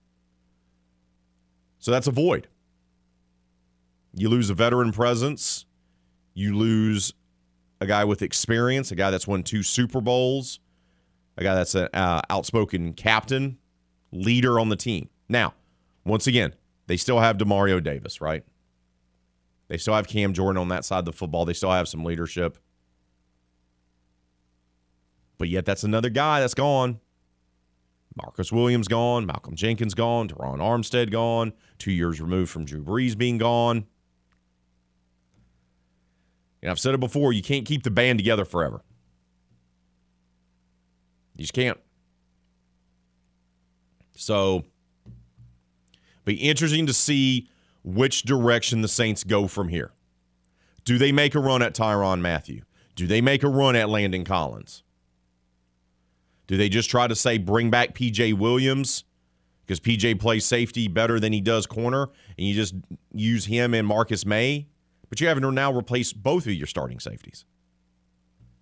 So 1.79 1.93
that's 1.93 2.09
a 2.09 2.11
void. 2.11 2.49
You 4.13 4.29
lose 4.29 4.51
a 4.51 4.55
veteran 4.55 4.91
presence. 4.91 5.65
You 6.35 6.57
lose 6.57 7.15
a 7.81 7.87
guy 7.87 8.05
with 8.05 8.21
experience, 8.21 8.91
a 8.91 8.97
guy 8.97 9.13
that's 9.13 9.29
won 9.29 9.45
two 9.45 9.63
Super 9.63 10.01
Bowls, 10.01 10.59
a 11.39 11.45
guy 11.45 11.55
that's 11.55 11.77
an 11.77 11.89
uh, 11.95 12.21
outspoken 12.31 12.95
captain, 12.95 13.59
leader 14.11 14.59
on 14.59 14.71
the 14.71 14.77
team. 14.77 15.09
Now, 15.29 15.55
once 16.05 16.27
again, 16.27 16.57
they 16.89 16.97
still 16.97 17.21
have 17.21 17.39
Demario 17.39 17.81
Davis, 17.81 18.21
right? 18.21 18.43
They 19.69 19.79
still 19.79 19.95
have 19.95 20.09
Cam 20.09 20.33
Jordan 20.33 20.61
on 20.61 20.69
that 20.71 20.85
side 20.85 20.99
of 20.99 21.05
the 21.05 21.13
football. 21.13 21.45
They 21.45 21.53
still 21.53 21.71
have 21.71 21.87
some 21.87 22.03
leadership. 22.03 22.59
But 25.39 25.49
yet, 25.49 25.65
that's 25.65 25.85
another 25.85 26.11
guy 26.11 26.41
that's 26.41 26.55
gone. 26.55 26.99
Marcus 28.17 28.51
Williams 28.51 28.89
gone, 28.89 29.27
Malcolm 29.27 29.55
Jenkins 29.55 29.95
gone, 29.95 30.29
Terron 30.29 30.59
Armstead 30.59 31.11
gone, 31.11 31.53
two 31.79 31.93
years 31.93 32.21
removed 32.21 32.51
from 32.51 32.65
Drew 32.65 32.83
Brees 32.83 33.17
being 33.17 33.37
gone. 33.37 33.87
And 36.63 36.71
I've 36.71 36.81
said 36.81 36.95
it 36.95 37.01
before, 37.01 37.33
you 37.33 37.43
can't 37.43 37.67
keep 37.67 37.83
the 37.83 37.91
band 37.91 38.19
together 38.19 38.47
forever. 38.47 38.83
You 41.37 41.43
just 41.43 41.53
can't. 41.53 41.79
So, 44.17 44.65
be 46.25 46.35
interesting 46.35 46.87
to 46.87 46.95
see 46.95 47.51
which 47.85 48.23
direction 48.23 48.81
the 48.81 48.89
Saints 48.89 49.23
go 49.23 49.47
from 49.47 49.69
here. 49.69 49.93
Do 50.85 50.97
they 50.97 51.13
make 51.13 51.35
a 51.35 51.39
run 51.39 51.61
at 51.61 51.75
Tyrann 51.75 52.21
Mathieu? 52.21 52.63
Do 52.95 53.07
they 53.07 53.21
make 53.21 53.43
a 53.43 53.49
run 53.49 53.77
at 53.77 53.91
Landon 53.91 54.25
Collins? 54.25 54.83
Do 56.47 56.57
they 56.57 56.69
just 56.69 56.91
try 56.91 57.07
to 57.07 57.17
say 57.17 57.39
bring 57.39 57.71
back 57.71 57.95
PJ 57.95 58.35
Williams 58.35 59.05
because 59.65 59.81
PJ 59.81 60.21
plays 60.21 60.45
safety 60.45 60.87
better 60.87 61.19
than 61.19 61.33
he 61.33 61.41
does 61.41 61.67
corner, 61.67 62.09
and 62.39 62.47
you 62.47 62.55
just 62.55 62.75
use 63.13 63.47
him 63.47 63.75
and 63.75 63.87
Marcus 63.87 64.25
Maye? 64.25 64.67
But 65.09 65.21
you 65.21 65.29
haven't 65.29 65.55
now 65.55 65.73
replaced 65.73 66.23
both 66.23 66.47
of 66.47 66.53
your 66.53 66.67
starting 66.67 67.01
safeties. 67.01 67.45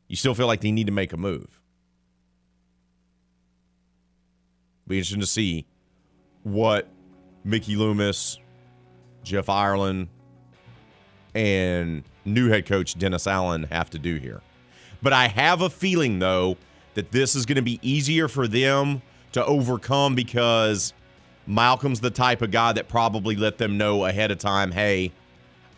You 0.08 0.16
still 0.16 0.34
feel 0.34 0.46
like 0.46 0.60
they 0.60 0.72
need 0.72 0.86
to 0.86 0.92
make 0.92 1.12
a 1.12 1.16
move. 1.16 1.60
Be 4.86 4.98
interesting 4.98 5.20
to 5.20 5.26
see 5.26 5.66
what 6.42 6.88
Mickey 7.42 7.76
Loomis, 7.76 8.38
Jeff 9.22 9.48
Ireland, 9.48 10.08
and 11.34 12.04
new 12.24 12.48
head 12.48 12.66
coach 12.66 12.98
Dennis 12.98 13.26
Allen 13.26 13.64
have 13.64 13.90
to 13.90 13.98
do 13.98 14.16
here. 14.16 14.42
But 15.02 15.12
I 15.12 15.28
have 15.28 15.62
a 15.62 15.70
feeling, 15.70 16.18
though, 16.18 16.56
that 16.94 17.10
this 17.12 17.34
is 17.34 17.46
going 17.46 17.56
to 17.56 17.62
be 17.62 17.78
easier 17.82 18.28
for 18.28 18.48
them 18.48 19.02
to 19.32 19.44
overcome 19.44 20.14
because 20.14 20.92
Malcolm's 21.46 22.00
the 22.00 22.10
type 22.10 22.42
of 22.42 22.50
guy 22.50 22.72
that 22.72 22.88
probably 22.88 23.36
let 23.36 23.58
them 23.58 23.76
know 23.76 24.04
ahead 24.04 24.30
of 24.30 24.38
time, 24.38 24.70
hey, 24.70 25.12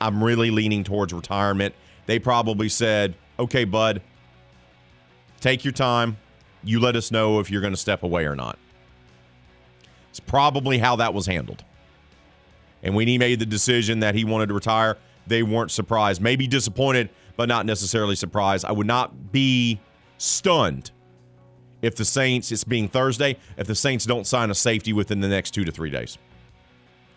I'm 0.00 0.22
really 0.22 0.50
leaning 0.50 0.84
towards 0.84 1.12
retirement. 1.12 1.74
They 2.06 2.18
probably 2.18 2.68
said, 2.68 3.14
okay, 3.38 3.64
bud, 3.64 4.02
take 5.40 5.64
your 5.64 5.72
time. 5.72 6.18
You 6.62 6.80
let 6.80 6.96
us 6.96 7.10
know 7.10 7.40
if 7.40 7.50
you're 7.50 7.60
going 7.60 7.72
to 7.72 7.78
step 7.78 8.02
away 8.02 8.26
or 8.26 8.36
not. 8.36 8.58
It's 10.10 10.20
probably 10.20 10.78
how 10.78 10.96
that 10.96 11.14
was 11.14 11.26
handled. 11.26 11.64
And 12.82 12.94
when 12.94 13.08
he 13.08 13.18
made 13.18 13.38
the 13.38 13.46
decision 13.46 14.00
that 14.00 14.14
he 14.14 14.24
wanted 14.24 14.48
to 14.48 14.54
retire, 14.54 14.96
they 15.26 15.42
weren't 15.42 15.70
surprised. 15.70 16.20
Maybe 16.20 16.46
disappointed, 16.46 17.10
but 17.36 17.48
not 17.48 17.66
necessarily 17.66 18.16
surprised. 18.16 18.64
I 18.64 18.72
would 18.72 18.86
not 18.86 19.32
be 19.32 19.80
stunned 20.18 20.90
if 21.82 21.96
the 21.96 22.04
Saints, 22.04 22.50
it's 22.52 22.64
being 22.64 22.88
Thursday, 22.88 23.36
if 23.56 23.66
the 23.66 23.74
Saints 23.74 24.04
don't 24.04 24.26
sign 24.26 24.50
a 24.50 24.54
safety 24.54 24.92
within 24.92 25.20
the 25.20 25.28
next 25.28 25.52
two 25.52 25.64
to 25.64 25.72
three 25.72 25.90
days. 25.90 26.18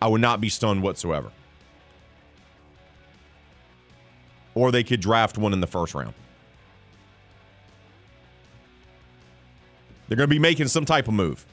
I 0.02 0.08
would 0.08 0.20
not 0.20 0.40
be 0.40 0.48
stunned 0.48 0.82
whatsoever. 0.82 1.30
Or 4.54 4.72
they 4.72 4.82
could 4.82 5.00
draft 5.00 5.38
one 5.38 5.52
in 5.52 5.60
the 5.60 5.66
first 5.66 5.94
round. 5.94 6.14
They're 10.08 10.16
going 10.16 10.28
to 10.28 10.34
be 10.34 10.40
making 10.40 10.68
some 10.68 10.84
type 10.84 11.06
of 11.06 11.14
move. 11.14 11.46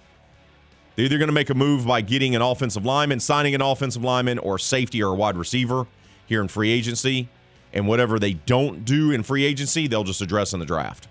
They're 0.96 1.06
either 1.06 1.20
going 1.20 1.28
to 1.28 1.34
make 1.34 1.52
a 1.52 1.54
move 1.54 1.86
by 1.86 2.02
getting 2.02 2.36
an 2.36 2.42
offensive 2.42 2.84
lineman, 2.84 3.20
signing 3.20 3.54
an 3.54 3.62
offensive 3.62 4.04
lineman, 4.04 4.40
or 4.40 4.58
safety 4.58 5.04
or 5.04 5.14
a 5.14 5.16
wide 5.16 5.38
receiver 5.38 5.86
here 6.26 6.42
in 6.42 6.48
free 6.48 6.72
agency. 6.72 7.30
And 7.72 7.88
whatever 7.88 8.18
they 8.18 8.34
don't 8.34 8.84
do 8.84 9.12
in 9.12 9.22
free 9.22 9.46
agency, 9.46 9.86
they'll 9.86 10.04
just 10.04 10.22
address 10.22 10.54
in 10.54 10.60
the 10.60 10.66
draft. 10.66 11.08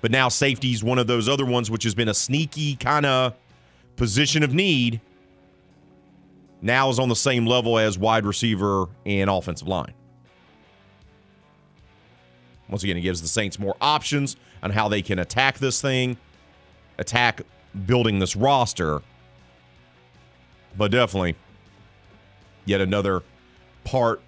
But 0.00 0.10
now 0.10 0.28
safety 0.28 0.72
is 0.72 0.82
one 0.82 0.98
of 0.98 1.06
those 1.06 1.28
other 1.28 1.44
ones, 1.44 1.70
which 1.70 1.84
has 1.84 1.94
been 1.94 2.08
a 2.08 2.14
sneaky 2.14 2.76
kind 2.76 3.04
of 3.04 3.34
position 3.96 4.42
of 4.42 4.54
need. 4.54 5.00
Now 6.62 6.88
is 6.90 6.98
on 6.98 7.08
the 7.08 7.16
same 7.16 7.46
level 7.46 7.78
as 7.78 7.98
wide 7.98 8.24
receiver 8.24 8.86
and 9.04 9.28
offensive 9.28 9.68
line. 9.68 9.94
Once 12.68 12.84
again, 12.84 12.96
it 12.96 13.00
gives 13.00 13.20
the 13.20 13.28
Saints 13.28 13.58
more 13.58 13.76
options 13.80 14.36
on 14.62 14.70
how 14.70 14.88
they 14.88 15.02
can 15.02 15.18
attack 15.18 15.58
this 15.58 15.80
thing, 15.80 16.16
attack 16.98 17.42
building 17.86 18.18
this 18.20 18.36
roster. 18.36 19.02
But 20.76 20.92
definitely, 20.92 21.34
yet 22.64 22.80
another 22.80 23.22
part 23.84 24.22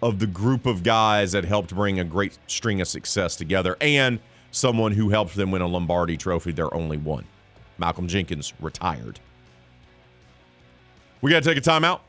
of 0.00 0.20
the 0.20 0.26
group 0.26 0.66
of 0.66 0.84
guys 0.84 1.32
that 1.32 1.44
helped 1.44 1.74
bring 1.74 1.98
a 1.98 2.04
great 2.04 2.38
string 2.46 2.80
of 2.80 2.86
success 2.86 3.34
together 3.34 3.76
and 3.80 4.20
someone 4.50 4.92
who 4.92 5.10
helped 5.10 5.34
them 5.34 5.50
win 5.50 5.62
a 5.62 5.66
Lombardi 5.66 6.16
trophy, 6.16 6.52
their 6.52 6.72
only 6.74 6.96
one. 6.96 7.24
Malcolm 7.78 8.08
Jenkins 8.08 8.52
retired. 8.60 9.20
We 11.20 11.30
got 11.30 11.42
to 11.42 11.48
take 11.48 11.58
a 11.58 11.68
timeout. 11.68 12.00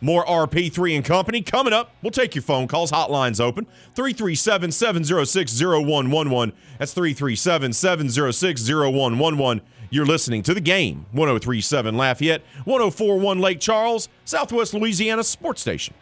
More 0.00 0.24
RP3 0.26 0.96
and 0.96 1.04
Company 1.04 1.40
coming 1.40 1.72
up. 1.72 1.94
We'll 2.02 2.10
take 2.10 2.34
your 2.34 2.42
phone 2.42 2.68
calls. 2.68 2.90
Hotlines 2.92 3.40
open 3.40 3.66
337 3.94 4.70
706 4.70 5.60
0111. 5.60 6.52
That's 6.78 6.92
337 6.92 7.72
706 7.72 8.68
0111. 8.68 9.62
You're 9.90 10.04
listening 10.04 10.42
to 10.42 10.54
the 10.54 10.60
game 10.60 11.06
1037 11.12 11.96
Lafayette, 11.96 12.42
1041 12.64 13.38
Lake 13.38 13.60
Charles, 13.60 14.08
Southwest 14.24 14.74
Louisiana 14.74 15.22
Sports 15.22 15.60
Station. 15.60 15.94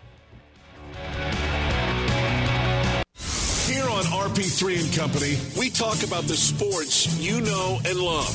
RP3 4.33 4.83
and 4.83 4.95
Company, 4.95 5.37
we 5.59 5.69
talk 5.69 6.03
about 6.03 6.23
the 6.25 6.35
sports 6.35 7.21
you 7.21 7.43
know 7.43 7.79
and 7.85 7.99
love 7.99 8.33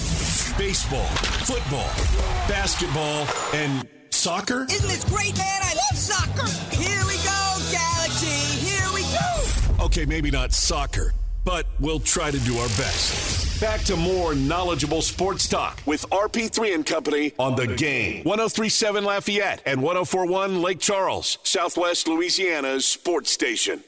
baseball, 0.56 1.08
football, 1.44 1.89
basketball, 2.48 3.27
and 3.56 3.88
soccer. 4.12 4.68
Isn't 4.70 4.88
this 4.88 5.04
great, 5.06 5.36
man? 5.36 5.62
I 5.63 5.74
love 5.74 5.98
soccer. 5.98 6.48
Here 6.75 7.01
we 7.08 7.16
go, 7.16 7.58
Galaxy. 7.72 8.27
Here 8.63 8.88
we 8.94 9.01
go. 9.12 9.86
Okay, 9.86 10.06
maybe 10.06 10.30
not 10.30 10.54
soccer, 10.54 11.13
but 11.44 11.66
we'll 11.80 12.00
try 12.00 12.30
to 12.30 12.39
do 12.42 12.56
our 12.58 12.68
best. 12.68 13.60
Back 13.60 13.82
to 13.86 13.96
more 13.96 14.36
knowledgeable 14.36 15.01
sports 15.01 15.48
talk 15.48 15.82
with 15.88 16.08
RP3 16.12 16.75
and 16.75 16.86
Company 16.86 17.34
on 17.39 17.56
the 17.56 17.66
game. 17.66 18.24
1037 18.24 19.04
Lafayette 19.04 19.63
and 19.66 19.82
1041 19.82 20.62
Lake 20.62 20.80
Charles, 20.80 21.39
Southwest 21.42 22.08
Louisiana's 22.08 22.86
sports 22.86 23.32
station. 23.32 23.84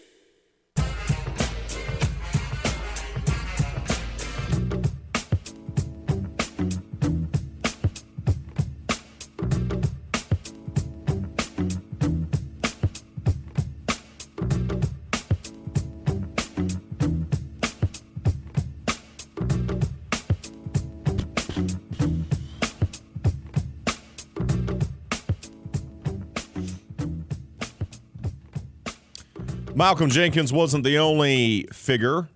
Malcolm 29.80 30.10
Jenkins 30.10 30.52
wasn't 30.52 30.84
the 30.84 30.98
only 30.98 31.66
figure 31.72 32.28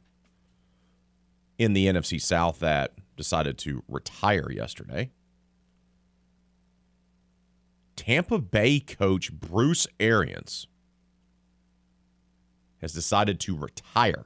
in 1.57 1.73
the 1.73 1.87
NFC 1.87 2.21
South 2.21 2.59
that 2.59 2.93
decided 3.17 3.57
to 3.57 3.83
retire 3.89 4.49
yesterday. 4.49 5.11
Tampa 7.97 8.39
Bay 8.39 8.79
coach 8.79 9.33
Bruce 9.33 9.87
Arians 9.99 10.67
has 12.79 12.93
decided 12.93 13.41
to 13.41 13.57
retire. 13.57 14.23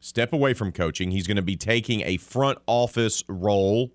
Step 0.00 0.32
away 0.32 0.54
from 0.54 0.72
coaching. 0.72 1.10
He's 1.10 1.26
going 1.26 1.36
to 1.36 1.42
be 1.42 1.56
taking 1.56 2.00
a 2.06 2.16
front 2.16 2.56
office 2.66 3.22
role 3.28 3.92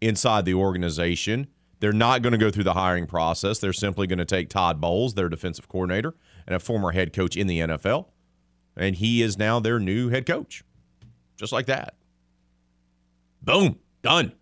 inside 0.00 0.46
the 0.46 0.54
organization. 0.54 1.48
They're 1.84 1.92
not 1.92 2.22
going 2.22 2.32
to 2.32 2.38
go 2.38 2.50
through 2.50 2.64
the 2.64 2.72
hiring 2.72 3.06
process. 3.06 3.58
They're 3.58 3.74
simply 3.74 4.06
going 4.06 4.18
to 4.18 4.24
take 4.24 4.48
Todd 4.48 4.80
Bowles, 4.80 5.12
their 5.12 5.28
defensive 5.28 5.68
coordinator 5.68 6.14
and 6.46 6.56
a 6.56 6.58
former 6.58 6.92
head 6.92 7.12
coach 7.12 7.36
in 7.36 7.46
the 7.46 7.58
NFL, 7.58 8.06
and 8.74 8.96
he 8.96 9.20
is 9.20 9.36
now 9.36 9.60
their 9.60 9.78
new 9.78 10.08
head 10.08 10.24
coach. 10.24 10.64
Just 11.36 11.52
like 11.52 11.66
that. 11.66 11.96
Boom. 13.42 13.78
Done. 14.00 14.32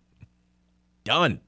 Done. 1.03 1.41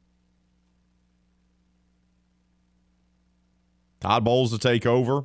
Todd 4.01 4.25
Bowles 4.25 4.51
to 4.51 4.57
take 4.57 4.85
over. 4.85 5.23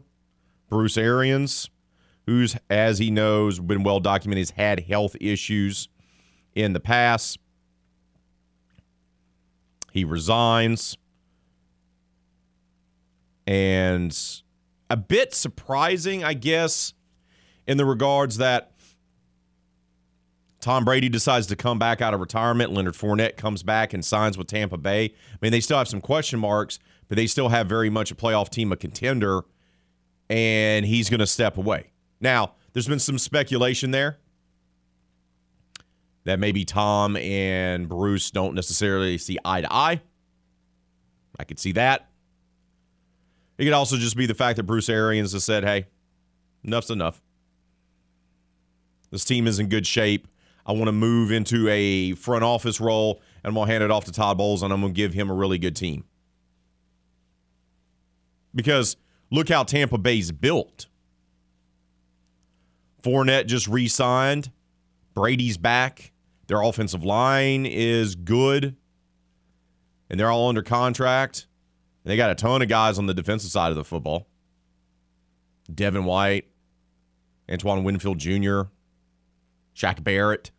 Bruce 0.68 0.96
Arians, 0.96 1.68
who's, 2.26 2.56
as 2.70 3.00
he 3.00 3.10
knows, 3.10 3.58
been 3.58 3.82
well 3.82 3.98
documented, 3.98 4.42
has 4.42 4.50
had 4.50 4.84
health 4.84 5.16
issues 5.20 5.88
in 6.54 6.74
the 6.74 6.78
past. 6.78 7.39
He 9.92 10.04
resigns. 10.04 10.96
And 13.46 14.16
a 14.88 14.96
bit 14.96 15.34
surprising, 15.34 16.22
I 16.24 16.34
guess, 16.34 16.94
in 17.66 17.76
the 17.76 17.84
regards 17.84 18.36
that 18.38 18.72
Tom 20.60 20.84
Brady 20.84 21.08
decides 21.08 21.46
to 21.48 21.56
come 21.56 21.78
back 21.78 22.00
out 22.00 22.12
of 22.12 22.20
retirement. 22.20 22.72
Leonard 22.72 22.94
Fournette 22.94 23.36
comes 23.36 23.62
back 23.62 23.92
and 23.92 24.04
signs 24.04 24.36
with 24.36 24.46
Tampa 24.46 24.76
Bay. 24.76 25.04
I 25.06 25.36
mean, 25.40 25.52
they 25.52 25.60
still 25.60 25.78
have 25.78 25.88
some 25.88 26.00
question 26.00 26.38
marks, 26.38 26.78
but 27.08 27.16
they 27.16 27.26
still 27.26 27.48
have 27.48 27.66
very 27.66 27.90
much 27.90 28.10
a 28.10 28.14
playoff 28.14 28.50
team, 28.50 28.70
a 28.70 28.76
contender, 28.76 29.42
and 30.28 30.84
he's 30.84 31.08
going 31.08 31.20
to 31.20 31.26
step 31.26 31.56
away. 31.56 31.90
Now, 32.20 32.52
there's 32.72 32.86
been 32.86 32.98
some 32.98 33.18
speculation 33.18 33.90
there 33.90 34.18
that 36.24 36.38
maybe 36.38 36.64
Tom 36.64 37.16
and 37.16 37.88
Bruce 37.88 38.30
don't 38.30 38.54
necessarily 38.54 39.18
see 39.18 39.38
eye 39.44 39.62
to 39.62 39.72
eye. 39.72 40.00
I 41.38 41.44
could 41.44 41.58
see 41.58 41.72
that. 41.72 42.10
It 43.58 43.64
could 43.64 43.72
also 43.72 43.96
just 43.96 44.16
be 44.16 44.26
the 44.26 44.34
fact 44.34 44.56
that 44.56 44.64
Bruce 44.64 44.88
Arians 44.88 45.32
has 45.32 45.44
said, 45.44 45.64
hey, 45.64 45.86
enough's 46.64 46.90
enough. 46.90 47.20
This 49.10 49.24
team 49.24 49.46
is 49.46 49.58
in 49.58 49.68
good 49.68 49.86
shape. 49.86 50.28
I 50.64 50.72
want 50.72 50.86
to 50.86 50.92
move 50.92 51.32
into 51.32 51.68
a 51.68 52.12
front 52.12 52.44
office 52.44 52.80
role, 52.80 53.20
and 53.42 53.50
I'm 53.50 53.54
going 53.54 53.66
to 53.66 53.72
hand 53.72 53.84
it 53.84 53.90
off 53.90 54.04
to 54.04 54.12
Todd 54.12 54.38
Bowles, 54.38 54.62
and 54.62 54.72
I'm 54.72 54.80
going 54.80 54.92
to 54.92 54.96
give 54.96 55.12
him 55.12 55.30
a 55.30 55.34
really 55.34 55.58
good 55.58 55.74
team. 55.74 56.04
Because 58.54 58.96
look 59.30 59.48
how 59.48 59.62
Tampa 59.62 59.98
Bay's 59.98 60.32
built. 60.32 60.86
Fournette 63.02 63.46
just 63.46 63.66
re 63.66 63.88
signed. 63.88 64.50
Brady's 65.14 65.58
back. 65.58 66.12
Their 66.46 66.62
offensive 66.62 67.04
line 67.04 67.64
is 67.66 68.14
good, 68.16 68.76
and 70.08 70.18
they're 70.18 70.30
all 70.30 70.48
under 70.48 70.62
contract. 70.62 71.46
They 72.04 72.16
got 72.16 72.30
a 72.30 72.34
ton 72.34 72.62
of 72.62 72.68
guys 72.68 72.98
on 72.98 73.06
the 73.06 73.14
defensive 73.14 73.50
side 73.50 73.70
of 73.70 73.76
the 73.76 73.84
football. 73.84 74.26
Devin 75.72 76.04
White, 76.04 76.46
Antoine 77.50 77.84
Winfield 77.84 78.18
Jr., 78.18 78.62
Shaq 79.76 80.02
Barrett. 80.02 80.50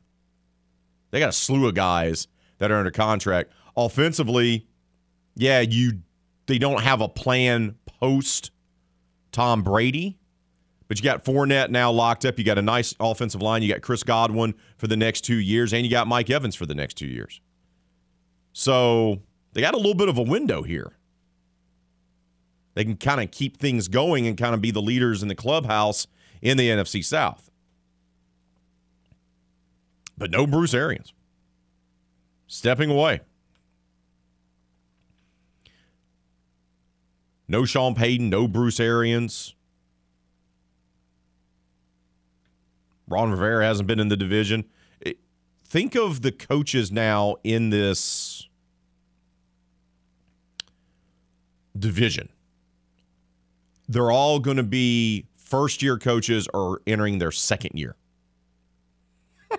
They 1.11 1.19
got 1.19 1.29
a 1.29 1.33
slew 1.33 1.67
of 1.67 1.75
guys 1.75 2.27
that 2.59 2.71
are 2.71 2.77
under 2.77 2.91
contract. 2.91 3.51
Offensively, 3.75 4.67
yeah, 5.35 5.59
you 5.59 6.01
they 6.45 6.57
don't 6.57 6.81
have 6.81 7.01
a 7.01 7.09
plan 7.09 7.75
post 7.85 8.51
Tom 9.31 9.63
Brady, 9.63 10.19
but 10.91 10.99
you 10.99 11.05
got 11.05 11.23
Fournette 11.23 11.69
now 11.69 11.89
locked 11.89 12.25
up. 12.25 12.37
You 12.37 12.43
got 12.43 12.57
a 12.57 12.61
nice 12.61 12.93
offensive 12.99 13.41
line. 13.41 13.63
You 13.63 13.71
got 13.71 13.81
Chris 13.81 14.03
Godwin 14.03 14.53
for 14.77 14.87
the 14.87 14.97
next 14.97 15.21
two 15.21 15.37
years, 15.37 15.71
and 15.71 15.85
you 15.85 15.89
got 15.89 16.05
Mike 16.05 16.29
Evans 16.29 16.53
for 16.53 16.65
the 16.65 16.75
next 16.75 16.95
two 16.95 17.07
years. 17.07 17.39
So 18.51 19.21
they 19.53 19.61
got 19.61 19.73
a 19.73 19.77
little 19.77 19.93
bit 19.93 20.09
of 20.09 20.17
a 20.17 20.21
window 20.21 20.63
here. 20.63 20.97
They 22.73 22.83
can 22.83 22.97
kind 22.97 23.21
of 23.21 23.31
keep 23.31 23.55
things 23.55 23.87
going 23.87 24.27
and 24.27 24.37
kind 24.37 24.53
of 24.53 24.59
be 24.59 24.69
the 24.69 24.81
leaders 24.81 25.23
in 25.23 25.29
the 25.29 25.33
clubhouse 25.33 26.07
in 26.41 26.57
the 26.57 26.67
NFC 26.67 27.05
South. 27.05 27.49
But 30.17 30.29
no 30.29 30.45
Bruce 30.45 30.73
Arians. 30.73 31.13
Stepping 32.47 32.91
away. 32.91 33.21
No 37.47 37.63
Sean 37.63 37.95
Payton, 37.95 38.29
no 38.29 38.45
Bruce 38.45 38.81
Arians. 38.81 39.55
Ron 43.11 43.31
Rivera 43.31 43.65
hasn't 43.65 43.87
been 43.87 43.99
in 43.99 44.07
the 44.07 44.17
division. 44.17 44.65
Think 45.65 45.95
of 45.95 46.21
the 46.21 46.31
coaches 46.31 46.91
now 46.91 47.35
in 47.43 47.69
this 47.69 48.47
division. 51.77 52.29
They're 53.87 54.11
all 54.11 54.39
going 54.39 54.57
to 54.57 54.63
be 54.63 55.27
first 55.37 55.81
year 55.81 55.97
coaches 55.97 56.47
or 56.53 56.81
entering 56.87 57.19
their 57.19 57.31
second 57.31 57.77
year. 57.77 57.95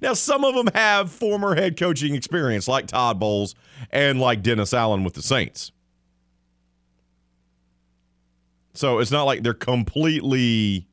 now, 0.00 0.14
some 0.14 0.44
of 0.44 0.54
them 0.54 0.68
have 0.74 1.10
former 1.10 1.54
head 1.54 1.78
coaching 1.78 2.14
experience, 2.14 2.66
like 2.66 2.86
Todd 2.86 3.18
Bowles 3.20 3.54
and 3.90 4.20
like 4.20 4.42
Dennis 4.42 4.72
Allen 4.72 5.04
with 5.04 5.14
the 5.14 5.22
Saints. 5.22 5.72
So 8.72 8.98
it's 8.98 9.10
not 9.10 9.24
like 9.24 9.42
they're 9.42 9.54
completely. 9.54 10.86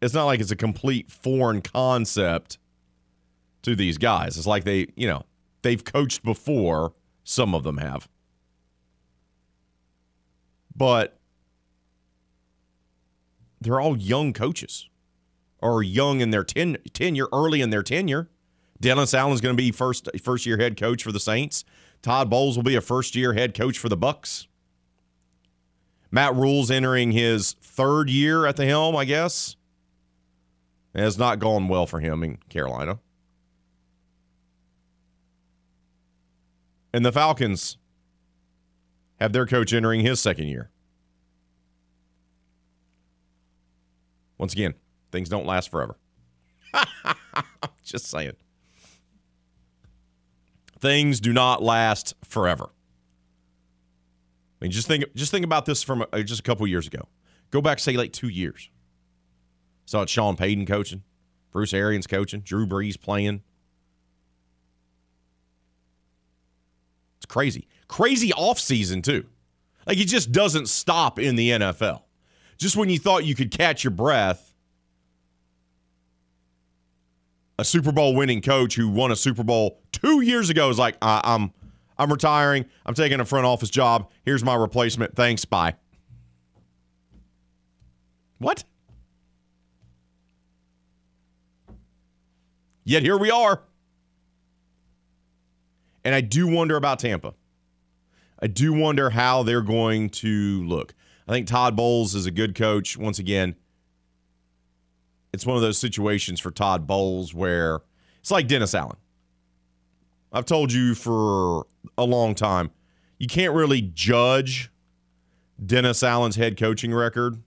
It's 0.00 0.14
not 0.14 0.24
like 0.24 0.40
it's 0.40 0.50
a 0.50 0.56
complete 0.56 1.10
foreign 1.10 1.60
concept 1.62 2.58
to 3.62 3.76
these 3.76 3.98
guys. 3.98 4.38
It's 4.38 4.46
like 4.46 4.64
they, 4.64 4.88
you 4.96 5.06
know, 5.06 5.24
they've 5.62 5.82
coached 5.84 6.22
before. 6.22 6.94
Some 7.22 7.54
of 7.54 7.62
them 7.62 7.76
have. 7.76 8.08
But 10.74 11.18
they're 13.60 13.80
all 13.80 13.96
young 13.96 14.32
coaches 14.32 14.88
or 15.58 15.82
young 15.82 16.20
in 16.20 16.30
their 16.30 16.44
ten, 16.44 16.78
tenure, 16.92 17.28
early 17.32 17.60
in 17.60 17.70
their 17.70 17.82
tenure. 17.82 18.30
Dennis 18.80 19.12
Allen's 19.12 19.42
going 19.42 19.54
to 19.54 19.62
be 19.62 19.70
first 19.70 20.08
first 20.22 20.46
year 20.46 20.56
head 20.56 20.78
coach 20.78 21.02
for 21.02 21.12
the 21.12 21.20
Saints. 21.20 21.64
Todd 22.02 22.30
Bowles 22.30 22.56
will 22.56 22.64
be 22.64 22.76
a 22.76 22.80
first 22.80 23.14
year 23.14 23.34
head 23.34 23.54
coach 23.54 23.78
for 23.78 23.90
the 23.90 23.96
Bucks. 23.96 24.48
Matt 26.10 26.34
Rhule's 26.34 26.70
entering 26.70 27.12
his 27.12 27.52
third 27.60 28.08
year 28.08 28.46
at 28.46 28.56
the 28.56 28.66
helm, 28.66 28.96
I 28.96 29.04
guess. 29.04 29.56
It 30.94 31.00
has 31.00 31.18
not 31.18 31.38
gone 31.38 31.68
well 31.68 31.86
for 31.86 32.00
him 32.00 32.22
in 32.22 32.38
Carolina. 32.48 32.98
And 36.92 37.04
the 37.04 37.12
Falcons 37.12 37.76
have 39.20 39.32
their 39.32 39.46
coach 39.46 39.72
entering 39.72 40.00
his 40.00 40.20
second 40.20 40.48
year. 40.48 40.70
Once 44.38 44.52
again, 44.52 44.74
things 45.12 45.28
don't 45.28 45.46
last 45.46 45.70
forever. 45.70 45.96
Just 47.84 48.06
saying. 48.06 48.32
Things 50.78 51.20
do 51.20 51.32
not 51.32 51.62
last 51.62 52.14
forever. 52.24 52.70
I 54.60 54.64
mean, 54.64 54.70
just 54.70 54.86
think 54.88 55.04
just 55.14 55.30
think 55.30 55.44
about 55.44 55.66
this 55.66 55.82
from 55.82 56.04
uh, 56.12 56.20
just 56.20 56.40
a 56.40 56.42
couple 56.42 56.66
years 56.66 56.86
ago. 56.86 57.06
Go 57.50 57.60
back, 57.60 57.78
say, 57.78 57.96
like 57.96 58.12
two 58.12 58.28
years. 58.28 58.70
Saw 59.90 60.02
it 60.02 60.08
Sean 60.08 60.36
Payton 60.36 60.66
coaching, 60.66 61.02
Bruce 61.50 61.74
Arians 61.74 62.06
coaching, 62.06 62.42
Drew 62.42 62.64
Brees 62.64 62.98
playing. 62.98 63.42
It's 67.16 67.26
crazy. 67.26 67.66
Crazy 67.88 68.28
offseason, 68.28 69.02
too. 69.02 69.26
Like, 69.88 69.98
it 69.98 70.04
just 70.04 70.30
doesn't 70.30 70.68
stop 70.68 71.18
in 71.18 71.34
the 71.34 71.50
NFL. 71.50 72.02
Just 72.56 72.76
when 72.76 72.88
you 72.88 73.00
thought 73.00 73.24
you 73.24 73.34
could 73.34 73.50
catch 73.50 73.82
your 73.82 73.90
breath, 73.90 74.54
a 77.58 77.64
Super 77.64 77.90
Bowl 77.90 78.14
winning 78.14 78.42
coach 78.42 78.76
who 78.76 78.88
won 78.88 79.10
a 79.10 79.16
Super 79.16 79.42
Bowl 79.42 79.80
two 79.90 80.20
years 80.20 80.50
ago 80.50 80.70
is 80.70 80.78
like, 80.78 80.98
I'm, 81.02 81.52
I'm 81.98 82.12
retiring. 82.12 82.64
I'm 82.86 82.94
taking 82.94 83.18
a 83.18 83.24
front 83.24 83.44
office 83.44 83.70
job. 83.70 84.08
Here's 84.22 84.44
my 84.44 84.54
replacement. 84.54 85.16
Thanks. 85.16 85.44
Bye. 85.44 85.74
What? 88.38 88.62
Yet 92.90 93.04
here 93.04 93.16
we 93.16 93.30
are. 93.30 93.62
And 96.02 96.12
I 96.12 96.20
do 96.20 96.48
wonder 96.48 96.74
about 96.74 96.98
Tampa. 96.98 97.34
I 98.42 98.48
do 98.48 98.72
wonder 98.72 99.10
how 99.10 99.44
they're 99.44 99.62
going 99.62 100.10
to 100.10 100.64
look. 100.64 100.92
I 101.28 101.30
think 101.30 101.46
Todd 101.46 101.76
Bowles 101.76 102.16
is 102.16 102.26
a 102.26 102.32
good 102.32 102.56
coach. 102.56 102.96
Once 102.96 103.20
again, 103.20 103.54
it's 105.32 105.46
one 105.46 105.54
of 105.54 105.62
those 105.62 105.78
situations 105.78 106.40
for 106.40 106.50
Todd 106.50 106.88
Bowles 106.88 107.32
where 107.32 107.82
it's 108.18 108.32
like 108.32 108.48
Dennis 108.48 108.74
Allen. 108.74 108.96
I've 110.32 110.46
told 110.46 110.72
you 110.72 110.96
for 110.96 111.68
a 111.96 112.02
long 112.02 112.34
time, 112.34 112.72
you 113.18 113.28
can't 113.28 113.54
really 113.54 113.82
judge 113.82 114.68
Dennis 115.64 116.02
Allen's 116.02 116.34
head 116.34 116.58
coaching 116.58 116.92
record 116.92 117.40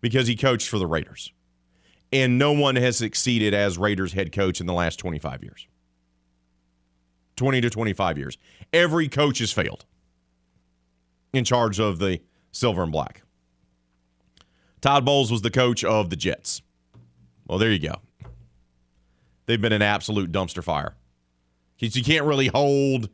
because 0.00 0.28
he 0.28 0.36
coached 0.36 0.68
for 0.68 0.78
the 0.78 0.86
Raiders. 0.86 1.32
And 2.16 2.38
no 2.38 2.52
one 2.52 2.76
has 2.76 2.96
succeeded 2.96 3.52
as 3.52 3.76
Raiders 3.76 4.14
head 4.14 4.32
coach 4.32 4.58
in 4.58 4.66
the 4.66 4.72
last 4.72 4.98
25 4.98 5.42
years. 5.42 5.66
20 7.36 7.60
to 7.60 7.68
25 7.68 8.16
years. 8.16 8.38
Every 8.72 9.06
coach 9.06 9.40
has 9.40 9.52
failed 9.52 9.84
in 11.34 11.44
charge 11.44 11.78
of 11.78 11.98
the 11.98 12.20
silver 12.52 12.82
and 12.82 12.90
black. 12.90 13.22
Todd 14.80 15.04
Bowles 15.04 15.30
was 15.30 15.42
the 15.42 15.50
coach 15.50 15.84
of 15.84 16.08
the 16.08 16.16
Jets. 16.16 16.62
Well, 17.46 17.58
there 17.58 17.70
you 17.70 17.80
go. 17.80 17.96
They've 19.44 19.60
been 19.60 19.74
an 19.74 19.82
absolute 19.82 20.32
dumpster 20.32 20.64
fire. 20.64 20.94
You 21.78 22.02
can't 22.02 22.24
really 22.24 22.46
hold 22.46 23.10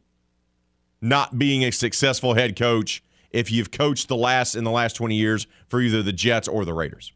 not 1.01 1.41
being 1.41 1.65
a 1.65 1.73
successful 1.73 2.35
head 2.35 2.57
coach 2.57 3.03
if 3.33 3.51
you've 3.51 3.73
coached 3.73 4.07
the 4.07 4.17
last 4.17 4.55
in 4.55 4.63
the 4.63 4.71
last 4.71 4.95
20 4.95 5.17
years 5.17 5.49
for 5.67 5.81
either 5.81 6.05
the 6.05 6.13
Jets 6.13 6.47
or 6.47 6.65
the 6.65 6.73
Raiders. 6.73 7.13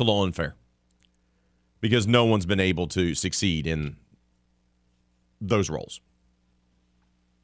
It's 0.00 0.08
a 0.08 0.10
little 0.10 0.22
unfair 0.22 0.54
because 1.82 2.06
no 2.06 2.24
one's 2.24 2.46
been 2.46 2.58
able 2.58 2.86
to 2.86 3.14
succeed 3.14 3.66
in 3.66 3.98
those 5.42 5.68
roles, 5.68 6.00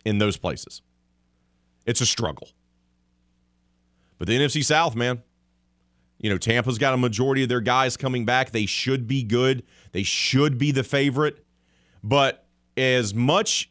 in 0.07 0.17
those 0.17 0.39
places. 0.39 0.81
It's 1.85 2.01
a 2.01 2.07
struggle. 2.07 2.49
But 4.17 4.27
the 4.27 4.39
NFC 4.39 4.65
South, 4.65 4.97
man, 4.97 5.23
you 6.19 6.31
know, 6.31 6.39
Tampa's 6.39 6.79
got 6.79 6.95
a 6.95 6.97
majority 6.97 7.43
of 7.43 7.51
their 7.51 7.61
guys 7.61 7.99
coming 7.99 8.25
back. 8.25 8.53
They 8.53 8.65
should 8.65 9.07
be 9.07 9.23
good. 9.23 9.63
They 9.93 10.03
should 10.03 10.57
be 10.57 10.71
the 10.71 10.83
favorite. 10.83 11.45
But 12.03 12.47
as 12.75 13.13
much 13.13 13.71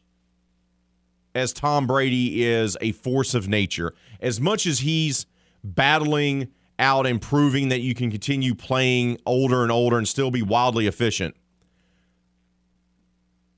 as 1.34 1.52
Tom 1.52 1.88
Brady 1.88 2.44
is 2.44 2.76
a 2.80 2.92
force 2.92 3.34
of 3.34 3.48
nature, 3.48 3.94
as 4.20 4.40
much 4.40 4.64
as 4.64 4.78
he's 4.78 5.26
battling 5.64 6.52
out 6.78 7.06
and 7.06 7.20
proving 7.20 7.68
that 7.68 7.80
you 7.80 7.94
can 7.94 8.10
continue 8.10 8.54
playing 8.54 9.18
older 9.26 9.62
and 9.62 9.72
older 9.72 9.98
and 9.98 10.06
still 10.06 10.30
be 10.30 10.42
wildly 10.42 10.86
efficient, 10.86 11.34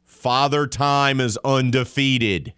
Father 0.05 0.67
Time 0.67 1.21
is 1.21 1.39
undefeated. 1.45 2.53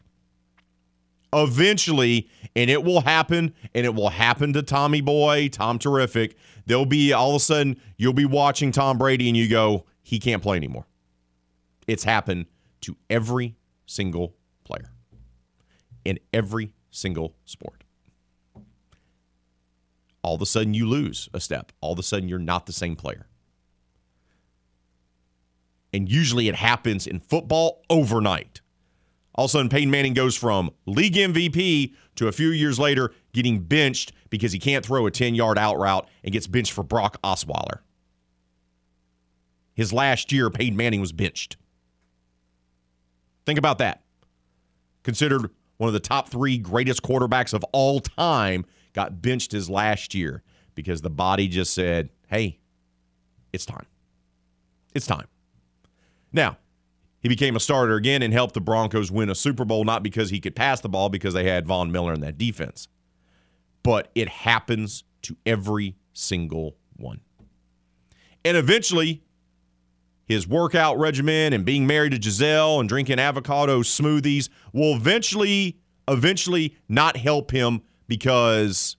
Eventually, 1.32 2.28
and 2.56 2.68
it 2.68 2.82
will 2.82 3.02
happen, 3.02 3.54
and 3.74 3.86
it 3.86 3.94
will 3.94 4.08
happen 4.08 4.52
to 4.54 4.62
Tommy 4.62 5.00
Boy, 5.00 5.48
Tom 5.48 5.78
Terrific. 5.78 6.36
There'll 6.66 6.86
be 6.86 7.12
all 7.12 7.30
of 7.30 7.36
a 7.36 7.40
sudden, 7.40 7.80
you'll 7.96 8.12
be 8.12 8.24
watching 8.24 8.72
Tom 8.72 8.98
Brady 8.98 9.28
and 9.28 9.36
you 9.36 9.48
go, 9.48 9.84
he 10.02 10.18
can't 10.18 10.42
play 10.42 10.56
anymore. 10.56 10.86
It's 11.86 12.04
happened 12.04 12.46
to 12.80 12.96
every 13.08 13.56
single 13.86 14.34
player 14.64 14.90
in 16.04 16.18
every 16.32 16.72
single 16.90 17.34
sport. 17.44 17.79
All 20.22 20.34
of 20.34 20.42
a 20.42 20.46
sudden, 20.46 20.74
you 20.74 20.86
lose 20.86 21.28
a 21.32 21.40
step. 21.40 21.72
All 21.80 21.92
of 21.92 21.98
a 21.98 22.02
sudden, 22.02 22.28
you're 22.28 22.38
not 22.38 22.66
the 22.66 22.72
same 22.72 22.96
player. 22.96 23.26
And 25.92 26.10
usually 26.10 26.48
it 26.48 26.54
happens 26.54 27.06
in 27.06 27.20
football 27.20 27.82
overnight. 27.90 28.60
All 29.34 29.46
of 29.46 29.50
a 29.50 29.52
sudden, 29.52 29.68
Peyton 29.68 29.90
Manning 29.90 30.14
goes 30.14 30.36
from 30.36 30.70
league 30.86 31.14
MVP 31.14 31.94
to 32.16 32.28
a 32.28 32.32
few 32.32 32.48
years 32.50 32.78
later 32.78 33.12
getting 33.32 33.60
benched 33.60 34.12
because 34.28 34.52
he 34.52 34.58
can't 34.58 34.84
throw 34.84 35.06
a 35.06 35.10
10 35.10 35.34
yard 35.34 35.58
out 35.58 35.78
route 35.78 36.08
and 36.22 36.32
gets 36.32 36.46
benched 36.46 36.72
for 36.72 36.82
Brock 36.82 37.16
Osweiler. 37.22 37.80
His 39.74 39.92
last 39.92 40.32
year, 40.32 40.50
Peyton 40.50 40.76
Manning 40.76 41.00
was 41.00 41.12
benched. 41.12 41.56
Think 43.46 43.58
about 43.58 43.78
that. 43.78 44.02
Considered 45.02 45.50
one 45.78 45.88
of 45.88 45.94
the 45.94 46.00
top 46.00 46.28
three 46.28 46.58
greatest 46.58 47.02
quarterbacks 47.02 47.54
of 47.54 47.64
all 47.72 48.00
time, 48.00 48.66
got 48.92 49.22
benched 49.22 49.52
his 49.52 49.70
last 49.70 50.14
year 50.14 50.42
because 50.74 51.00
the 51.00 51.10
body 51.10 51.48
just 51.48 51.74
said, 51.74 52.10
hey, 52.28 52.58
it's 53.52 53.66
time. 53.66 53.86
It's 54.94 55.06
time. 55.06 55.26
Now, 56.32 56.58
he 57.20 57.28
became 57.28 57.56
a 57.56 57.60
starter 57.60 57.96
again 57.96 58.22
and 58.22 58.32
helped 58.32 58.54
the 58.54 58.60
Broncos 58.60 59.10
win 59.10 59.28
a 59.28 59.34
Super 59.34 59.64
Bowl, 59.64 59.84
not 59.84 60.02
because 60.02 60.30
he 60.30 60.40
could 60.40 60.56
pass 60.56 60.80
the 60.80 60.88
ball, 60.88 61.08
because 61.08 61.34
they 61.34 61.44
had 61.44 61.66
Von 61.66 61.92
Miller 61.92 62.14
in 62.14 62.20
that 62.20 62.38
defense. 62.38 62.88
But 63.82 64.10
it 64.14 64.28
happens 64.28 65.04
to 65.22 65.36
every 65.44 65.96
single 66.12 66.76
one. 66.96 67.20
And 68.44 68.56
eventually, 68.56 69.22
his 70.24 70.48
workout 70.48 70.98
regimen 70.98 71.52
and 71.52 71.64
being 71.64 71.86
married 71.86 72.12
to 72.12 72.18
Gisele 72.18 72.80
and 72.80 72.88
drinking 72.88 73.18
avocado 73.18 73.82
smoothies 73.82 74.48
will 74.72 74.94
eventually, 74.94 75.78
eventually 76.08 76.76
not 76.88 77.16
help 77.16 77.50
him 77.50 77.82
because 78.10 78.96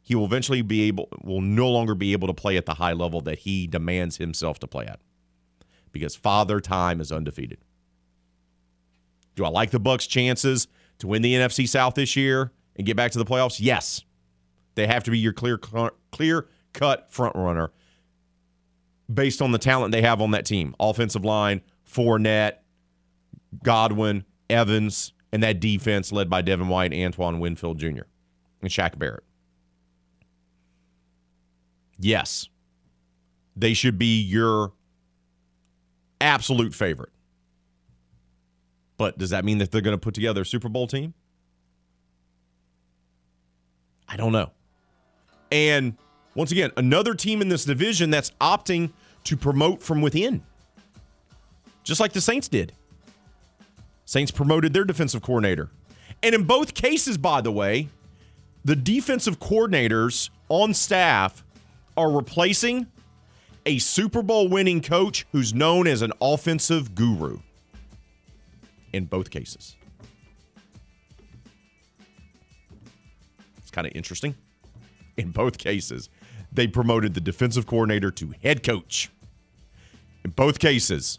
he 0.00 0.14
will 0.14 0.24
eventually 0.24 0.62
be 0.62 0.84
able, 0.84 1.06
will 1.22 1.42
no 1.42 1.68
longer 1.68 1.94
be 1.94 2.12
able 2.12 2.26
to 2.28 2.34
play 2.34 2.56
at 2.56 2.64
the 2.64 2.72
high 2.72 2.94
level 2.94 3.20
that 3.20 3.40
he 3.40 3.66
demands 3.66 4.16
himself 4.16 4.58
to 4.58 4.66
play 4.66 4.86
at 4.86 5.00
because 5.92 6.16
father 6.16 6.58
time 6.58 6.98
is 6.98 7.12
undefeated. 7.12 7.58
Do 9.36 9.44
I 9.44 9.48
like 9.48 9.70
the 9.70 9.78
Bucks' 9.78 10.06
chances 10.06 10.66
to 10.98 11.06
win 11.06 11.20
the 11.20 11.34
NFC 11.34 11.68
South 11.68 11.94
this 11.94 12.16
year 12.16 12.52
and 12.74 12.86
get 12.86 12.96
back 12.96 13.12
to 13.12 13.18
the 13.18 13.24
playoffs? 13.26 13.58
Yes. 13.60 14.02
They 14.76 14.86
have 14.86 15.04
to 15.04 15.10
be 15.10 15.18
your 15.18 15.34
clear 15.34 15.58
clear 16.10 16.48
cut 16.72 17.12
front 17.12 17.36
runner 17.36 17.70
based 19.12 19.42
on 19.42 19.52
the 19.52 19.58
talent 19.58 19.92
they 19.92 20.00
have 20.00 20.22
on 20.22 20.30
that 20.30 20.46
team. 20.46 20.74
Offensive 20.80 21.22
line, 21.22 21.60
Fournette, 21.86 22.54
Godwin, 23.62 24.24
Evans, 24.48 25.12
and 25.32 25.42
that 25.42 25.60
defense 25.60 26.12
led 26.12 26.28
by 26.28 26.42
Devin 26.42 26.68
White, 26.68 26.92
and 26.92 27.02
Antoine 27.06 27.40
Winfield 27.40 27.78
Jr., 27.78 28.02
and 28.62 28.70
Shaq 28.70 28.98
Barrett. 28.98 29.24
Yes, 31.98 32.48
they 33.54 33.74
should 33.74 33.98
be 33.98 34.20
your 34.20 34.72
absolute 36.20 36.74
favorite. 36.74 37.10
But 38.96 39.18
does 39.18 39.30
that 39.30 39.44
mean 39.44 39.58
that 39.58 39.70
they're 39.70 39.80
going 39.80 39.96
to 39.96 40.00
put 40.00 40.14
together 40.14 40.42
a 40.42 40.46
Super 40.46 40.68
Bowl 40.68 40.86
team? 40.86 41.14
I 44.08 44.16
don't 44.16 44.32
know. 44.32 44.50
And 45.50 45.96
once 46.34 46.52
again, 46.52 46.70
another 46.76 47.14
team 47.14 47.42
in 47.42 47.48
this 47.48 47.64
division 47.64 48.10
that's 48.10 48.30
opting 48.40 48.90
to 49.24 49.36
promote 49.36 49.82
from 49.82 50.00
within, 50.02 50.42
just 51.84 52.00
like 52.00 52.12
the 52.12 52.20
Saints 52.20 52.48
did. 52.48 52.72
Saints 54.04 54.30
promoted 54.30 54.72
their 54.72 54.84
defensive 54.84 55.22
coordinator. 55.22 55.70
And 56.22 56.34
in 56.34 56.44
both 56.44 56.74
cases, 56.74 57.18
by 57.18 57.40
the 57.40 57.52
way, 57.52 57.88
the 58.64 58.76
defensive 58.76 59.40
coordinators 59.40 60.30
on 60.48 60.74
staff 60.74 61.44
are 61.96 62.10
replacing 62.10 62.86
a 63.66 63.78
Super 63.78 64.22
Bowl 64.22 64.48
winning 64.48 64.80
coach 64.80 65.26
who's 65.32 65.54
known 65.54 65.86
as 65.86 66.02
an 66.02 66.12
offensive 66.20 66.94
guru. 66.94 67.38
In 68.92 69.06
both 69.06 69.30
cases. 69.30 69.76
It's 73.58 73.70
kind 73.70 73.86
of 73.86 73.92
interesting. 73.94 74.34
In 75.16 75.30
both 75.30 75.58
cases, 75.58 76.08
they 76.52 76.66
promoted 76.66 77.14
the 77.14 77.20
defensive 77.20 77.66
coordinator 77.66 78.10
to 78.10 78.34
head 78.42 78.62
coach. 78.62 79.10
In 80.24 80.30
both 80.30 80.58
cases, 80.58 81.18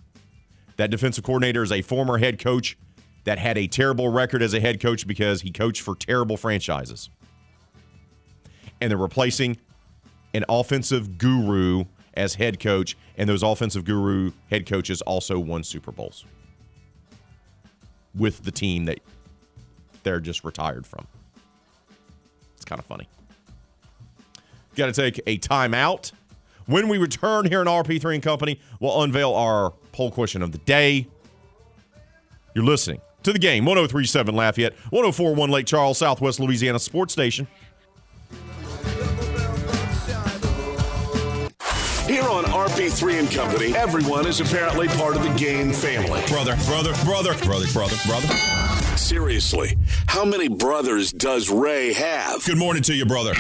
that 0.77 0.91
defensive 0.91 1.23
coordinator 1.23 1.63
is 1.63 1.71
a 1.71 1.81
former 1.81 2.17
head 2.19 2.39
coach 2.39 2.77
that 3.23 3.39
had 3.39 3.57
a 3.57 3.67
terrible 3.67 4.09
record 4.09 4.41
as 4.41 4.53
a 4.53 4.59
head 4.59 4.79
coach 4.79 5.07
because 5.07 5.41
he 5.41 5.51
coached 5.51 5.81
for 5.81 5.95
terrible 5.95 6.37
franchises. 6.37 7.09
And 8.83 8.91
they're 8.91 8.97
replacing 8.97 9.55
an 10.33 10.43
offensive 10.49 11.17
guru 11.17 11.85
as 12.15 12.35
head 12.35 12.59
coach, 12.59 12.97
and 13.17 13.29
those 13.29 13.41
offensive 13.41 13.85
guru 13.85 14.33
head 14.49 14.65
coaches 14.65 15.01
also 15.03 15.39
won 15.39 15.63
Super 15.63 15.93
Bowls 15.93 16.25
with 18.13 18.43
the 18.43 18.51
team 18.51 18.83
that 18.83 18.99
they're 20.03 20.19
just 20.19 20.43
retired 20.43 20.85
from. 20.85 21.07
It's 22.57 22.65
kind 22.65 22.77
of 22.77 22.85
funny. 22.85 23.07
Got 24.75 24.87
to 24.87 25.01
take 25.01 25.21
a 25.27 25.37
timeout. 25.37 26.11
When 26.65 26.89
we 26.89 26.97
return 26.97 27.45
here 27.45 27.61
in 27.61 27.67
RP3 27.67 28.15
and 28.15 28.23
Company, 28.23 28.59
we'll 28.81 29.01
unveil 29.03 29.33
our 29.33 29.71
poll 29.93 30.11
question 30.11 30.41
of 30.41 30.51
the 30.51 30.57
day. 30.57 31.07
You're 32.53 32.65
listening 32.65 32.99
to 33.23 33.31
the 33.31 33.39
game 33.39 33.63
1037 33.63 34.35
Lafayette, 34.35 34.73
1041 34.89 35.49
Lake 35.49 35.67
Charles, 35.67 35.99
Southwest 35.99 36.41
Louisiana 36.41 36.79
Sports 36.79 37.13
Station. 37.13 37.47
On 42.33 42.45
RP3 42.45 43.19
and 43.19 43.31
Company, 43.31 43.75
everyone 43.75 44.25
is 44.25 44.41
apparently 44.41 44.87
part 44.87 45.15
of 45.15 45.21
the 45.21 45.31
game 45.35 45.71
family. 45.71 46.19
Brother, 46.27 46.57
brother, 46.65 46.93
brother, 47.05 47.35
brother, 47.45 47.67
brother, 47.71 47.95
brother. 48.07 48.27
Seriously, 48.97 49.77
how 50.07 50.25
many 50.25 50.47
brothers 50.47 51.11
does 51.11 51.51
Ray 51.51 51.93
have? 51.93 52.43
Good 52.43 52.57
morning 52.57 52.81
to 52.83 52.95
you, 52.95 53.05
brother. 53.05 53.33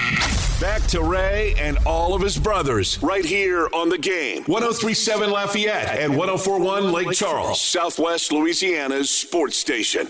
Back 0.61 0.83
to 0.89 1.01
Ray 1.01 1.55
and 1.57 1.79
all 1.87 2.13
of 2.13 2.21
his 2.21 2.37
brothers 2.37 3.01
right 3.01 3.25
here 3.25 3.67
on 3.73 3.89
the 3.89 3.97
game. 3.97 4.43
1037 4.43 5.31
Lafayette 5.31 5.99
and 5.99 6.15
1041 6.15 6.91
Lake 6.91 7.11
Charles, 7.17 7.59
Southwest 7.59 8.31
Louisiana's 8.31 9.09
sports 9.09 9.57
station. 9.57 10.07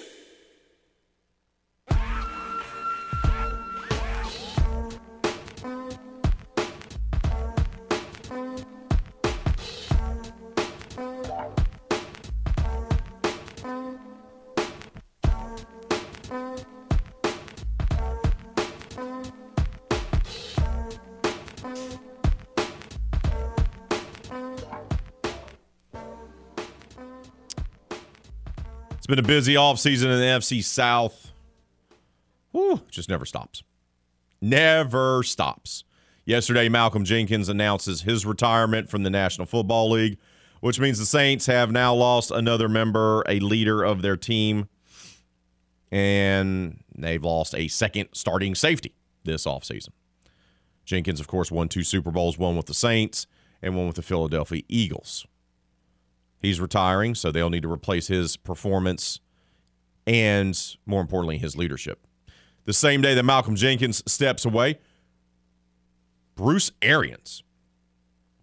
Been 29.16 29.24
a 29.24 29.28
busy 29.28 29.54
offseason 29.54 30.06
in 30.06 30.20
the 30.20 30.26
NFC 30.26 30.64
South. 30.64 31.32
Whew, 32.52 32.82
just 32.90 33.10
never 33.10 33.26
stops. 33.26 33.62
Never 34.42 35.22
stops. 35.22 35.84
Yesterday, 36.26 36.68
Malcolm 36.68 37.06
Jenkins 37.06 37.48
announces 37.48 38.02
his 38.02 38.26
retirement 38.26 38.90
from 38.90 39.04
the 39.04 39.12
National 39.12 39.46
Football 39.46 39.92
League, 39.92 40.18
which 40.62 40.80
means 40.80 40.98
the 40.98 41.06
Saints 41.06 41.46
have 41.46 41.72
now 41.72 41.94
lost 41.94 42.32
another 42.32 42.68
member, 42.68 43.24
a 43.28 43.40
leader 43.40 43.84
of 43.84 44.02
their 44.02 44.18
team, 44.18 44.68
and 45.92 46.84
they've 46.96 47.24
lost 47.24 47.54
a 47.54 47.68
second 47.68 48.10
starting 48.14 48.56
safety 48.56 48.96
this 49.26 49.46
offseason. 49.46 49.90
Jenkins, 50.86 51.20
of 51.20 51.28
course, 51.28 51.52
won 51.52 51.70
two 51.70 51.84
Super 51.84 52.10
Bowls, 52.10 52.40
one 52.40 52.58
with 52.58 52.66
the 52.66 52.74
Saints 52.74 53.28
and 53.62 53.76
one 53.76 53.86
with 53.86 53.96
the 53.96 54.02
Philadelphia 54.02 54.64
Eagles. 54.68 55.28
He's 56.44 56.60
retiring, 56.60 57.16
so 57.16 57.32
they'll 57.32 57.50
need 57.50 57.64
to 57.64 57.72
replace 57.72 58.08
his 58.08 58.36
performance 58.36 59.22
and, 60.06 60.60
more 60.86 61.00
importantly, 61.00 61.38
his 61.38 61.56
leadership. 61.56 62.06
The 62.66 62.74
same 62.74 63.02
day 63.02 63.16
that 63.16 63.24
Malcolm 63.24 63.56
Jenkins 63.56 64.04
steps 64.12 64.44
away, 64.44 64.80
Bruce 66.36 66.72
Arians, 66.82 67.44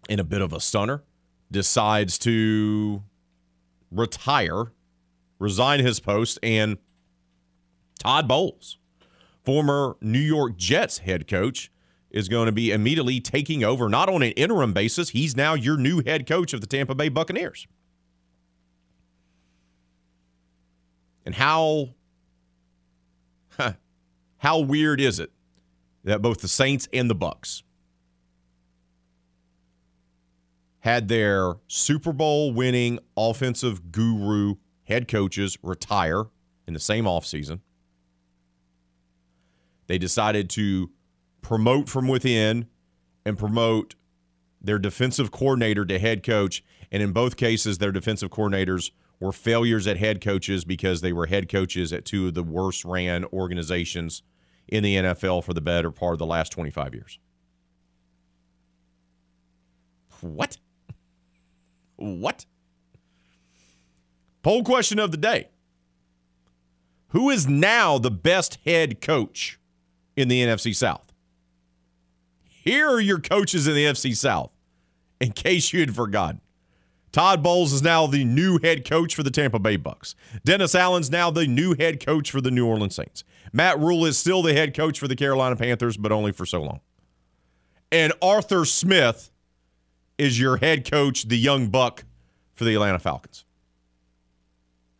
in 0.09 0.19
a 0.19 0.23
bit 0.23 0.41
of 0.41 0.51
a 0.51 0.59
stunner, 0.59 1.03
decides 1.51 2.17
to 2.19 3.03
retire, 3.91 4.71
resign 5.37 5.79
his 5.79 5.99
post, 5.99 6.39
and 6.41 6.79
Todd 7.99 8.27
Bowles, 8.27 8.79
former 9.43 9.95
New 10.01 10.17
York 10.17 10.57
Jets 10.57 10.99
head 10.99 11.27
coach, 11.27 11.71
is 12.09 12.27
going 12.29 12.47
to 12.47 12.51
be 12.51 12.71
immediately 12.71 13.19
taking 13.19 13.63
over, 13.63 13.87
not 13.89 14.09
on 14.09 14.23
an 14.23 14.31
interim 14.31 14.73
basis. 14.73 15.09
He's 15.09 15.35
now 15.35 15.53
your 15.53 15.77
new 15.77 16.01
head 16.03 16.25
coach 16.25 16.51
of 16.53 16.61
the 16.61 16.67
Tampa 16.67 16.95
Bay 16.95 17.09
Buccaneers. 17.09 17.67
And 21.25 21.35
how 21.35 21.89
huh, 23.57 23.73
how 24.37 24.59
weird 24.59 24.99
is 24.99 25.19
it 25.19 25.31
that 26.03 26.21
both 26.21 26.41
the 26.41 26.47
Saints 26.47 26.87
and 26.91 27.09
the 27.09 27.15
Bucks 27.15 27.63
had 30.79 31.07
their 31.07 31.55
Super 31.67 32.11
Bowl 32.11 32.51
winning 32.51 32.99
offensive 33.15 33.91
guru 33.91 34.55
head 34.83 35.07
coaches 35.07 35.57
retire 35.61 36.25
in 36.67 36.73
the 36.73 36.79
same 36.79 37.05
offseason. 37.05 37.59
They 39.87 39.97
decided 39.97 40.49
to 40.51 40.89
promote 41.41 41.87
from 41.87 42.07
within 42.07 42.67
and 43.25 43.37
promote 43.37 43.95
their 44.59 44.79
defensive 44.79 45.31
coordinator 45.31 45.85
to 45.85 45.99
head 45.99 46.23
coach. 46.23 46.63
And 46.91 47.01
in 47.03 47.11
both 47.11 47.37
cases, 47.37 47.77
their 47.77 47.91
defensive 47.91 48.31
coordinators 48.31 48.91
were 49.21 49.31
failures 49.31 49.85
at 49.87 49.97
head 49.97 50.19
coaches 50.19 50.65
because 50.65 50.99
they 50.99 51.13
were 51.13 51.27
head 51.27 51.47
coaches 51.47 51.93
at 51.93 52.03
two 52.03 52.27
of 52.27 52.33
the 52.33 52.43
worst 52.43 52.83
ran 52.83 53.23
organizations 53.25 54.23
in 54.67 54.83
the 54.83 54.95
NFL 54.95 55.43
for 55.43 55.53
the 55.53 55.61
better 55.61 55.91
part 55.91 56.13
of 56.13 56.19
the 56.19 56.25
last 56.25 56.51
25 56.51 56.93
years. 56.95 57.19
What? 60.21 60.57
What? 61.97 62.45
Poll 64.41 64.63
question 64.63 64.97
of 64.97 65.11
the 65.11 65.17
day 65.17 65.49
Who 67.09 67.29
is 67.29 67.47
now 67.47 67.99
the 67.99 68.11
best 68.11 68.57
head 68.65 69.01
coach 69.01 69.59
in 70.15 70.27
the 70.29 70.41
NFC 70.43 70.75
South? 70.75 71.13
Here 72.49 72.89
are 72.89 72.99
your 72.99 73.19
coaches 73.19 73.67
in 73.67 73.75
the 73.75 73.85
NFC 73.85 74.15
South 74.15 74.51
in 75.19 75.31
case 75.31 75.73
you 75.73 75.79
had 75.79 75.95
forgotten. 75.95 76.41
Todd 77.11 77.43
Bowles 77.43 77.73
is 77.73 77.81
now 77.81 78.07
the 78.07 78.23
new 78.23 78.59
head 78.63 78.89
coach 78.89 79.15
for 79.15 79.23
the 79.23 79.31
Tampa 79.31 79.59
Bay 79.59 79.75
Bucks. 79.75 80.15
Dennis 80.45 80.73
Allen's 80.73 81.11
now 81.11 81.29
the 81.29 81.45
new 81.45 81.75
head 81.75 82.03
coach 82.03 82.31
for 82.31 82.39
the 82.39 82.51
New 82.51 82.65
Orleans 82.65 82.95
Saints. 82.95 83.23
Matt 83.51 83.79
Rhule 83.79 84.05
is 84.05 84.17
still 84.17 84.41
the 84.41 84.53
head 84.53 84.73
coach 84.73 84.97
for 84.97 85.07
the 85.07 85.15
Carolina 85.15 85.57
Panthers, 85.57 85.97
but 85.97 86.11
only 86.11 86.31
for 86.31 86.45
so 86.45 86.61
long. 86.61 86.79
And 87.91 88.13
Arthur 88.21 88.63
Smith 88.63 89.31
is 90.17 90.39
your 90.39 90.57
head 90.57 90.89
coach, 90.89 91.27
the 91.27 91.37
young 91.37 91.67
buck 91.67 92.05
for 92.53 92.63
the 92.63 92.73
Atlanta 92.75 92.99
Falcons. 92.99 93.43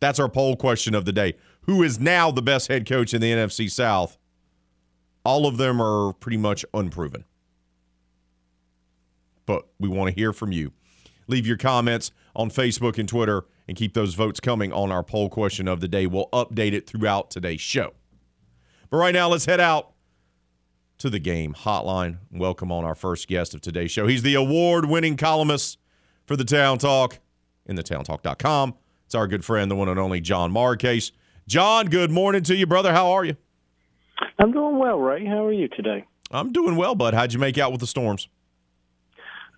That's 0.00 0.18
our 0.18 0.28
poll 0.28 0.56
question 0.56 0.94
of 0.94 1.04
the 1.04 1.12
day. 1.12 1.34
Who 1.62 1.82
is 1.82 1.98
now 1.98 2.30
the 2.30 2.42
best 2.42 2.68
head 2.68 2.86
coach 2.86 3.14
in 3.14 3.20
the 3.20 3.32
NFC 3.32 3.70
South? 3.70 4.18
All 5.24 5.46
of 5.46 5.56
them 5.56 5.80
are 5.80 6.12
pretty 6.12 6.36
much 6.36 6.64
unproven. 6.74 7.24
But 9.46 9.68
we 9.78 9.88
want 9.88 10.10
to 10.10 10.14
hear 10.14 10.32
from 10.32 10.52
you. 10.52 10.72
Leave 11.26 11.46
your 11.46 11.56
comments 11.56 12.10
on 12.34 12.50
Facebook 12.50 12.98
and 12.98 13.08
Twitter 13.08 13.44
and 13.68 13.76
keep 13.76 13.94
those 13.94 14.14
votes 14.14 14.40
coming 14.40 14.72
on 14.72 14.90
our 14.90 15.02
poll 15.02 15.28
question 15.28 15.68
of 15.68 15.80
the 15.80 15.88
day. 15.88 16.06
We'll 16.06 16.28
update 16.32 16.72
it 16.72 16.86
throughout 16.86 17.30
today's 17.30 17.60
show. 17.60 17.92
But 18.90 18.98
right 18.98 19.14
now, 19.14 19.28
let's 19.28 19.46
head 19.46 19.60
out 19.60 19.92
to 20.98 21.10
the 21.10 21.18
game 21.18 21.54
hotline. 21.54 22.18
Welcome 22.30 22.70
on 22.70 22.84
our 22.84 22.94
first 22.94 23.28
guest 23.28 23.54
of 23.54 23.60
today's 23.60 23.90
show. 23.90 24.06
He's 24.06 24.22
the 24.22 24.34
award 24.34 24.86
winning 24.88 25.16
columnist 25.16 25.78
for 26.26 26.36
the 26.36 26.44
Town 26.44 26.78
Talk 26.78 27.18
in 27.66 27.76
the 27.76 27.82
thetowntalk.com. 27.82 28.74
It's 29.06 29.14
our 29.14 29.26
good 29.26 29.44
friend, 29.44 29.70
the 29.70 29.76
one 29.76 29.88
and 29.88 29.98
only 29.98 30.20
John 30.20 30.52
Marcase. 30.52 31.12
John, 31.48 31.86
good 31.86 32.10
morning 32.10 32.42
to 32.44 32.54
you, 32.54 32.66
brother. 32.66 32.92
How 32.92 33.10
are 33.12 33.24
you? 33.24 33.36
I'm 34.38 34.52
doing 34.52 34.78
well, 34.78 34.98
Ray. 34.98 35.26
How 35.26 35.44
are 35.44 35.52
you 35.52 35.68
today? 35.68 36.04
I'm 36.30 36.52
doing 36.52 36.76
well, 36.76 36.94
bud. 36.94 37.14
How'd 37.14 37.32
you 37.32 37.38
make 37.38 37.58
out 37.58 37.72
with 37.72 37.80
the 37.80 37.86
storms? 37.86 38.28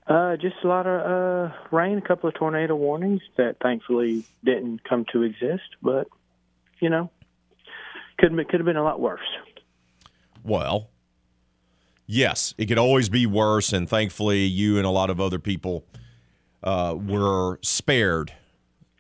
Uh, 0.07 0.37
just 0.37 0.57
a 0.63 0.69
lot 0.69 0.87
of 0.87 1.01
uh, 1.51 1.55
rain, 1.71 1.97
a 1.97 2.03
couple 2.03 2.29
of 2.29 2.35
tornado 2.35 2.77
warnings 2.77 3.23
that 3.39 3.57
thankfully 3.63 4.25
didn't 4.45 4.85
come 4.85 5.07
to 5.13 5.23
exist, 5.23 5.63
but 5.81 6.09
you 6.81 6.91
know, 6.91 7.11
could 8.19 8.33
could 8.49 8.61
have 8.61 8.67
been 8.67 8.77
a 8.77 8.85
lot 8.85 9.01
worse. 9.01 9.21
Well, 10.43 10.91
yes, 12.07 12.55
it 12.59 12.67
could 12.67 12.79
always 12.79 13.09
be 13.09 13.25
worse, 13.25 13.73
and 13.73 13.89
thankfully, 13.89 14.45
you 14.45 14.77
and 14.77 14.87
a 14.87 14.91
lot 14.91 15.09
of 15.09 15.21
other 15.21 15.39
people 15.39 15.87
uh, 16.63 16.95
were 16.99 17.59
spared 17.63 18.33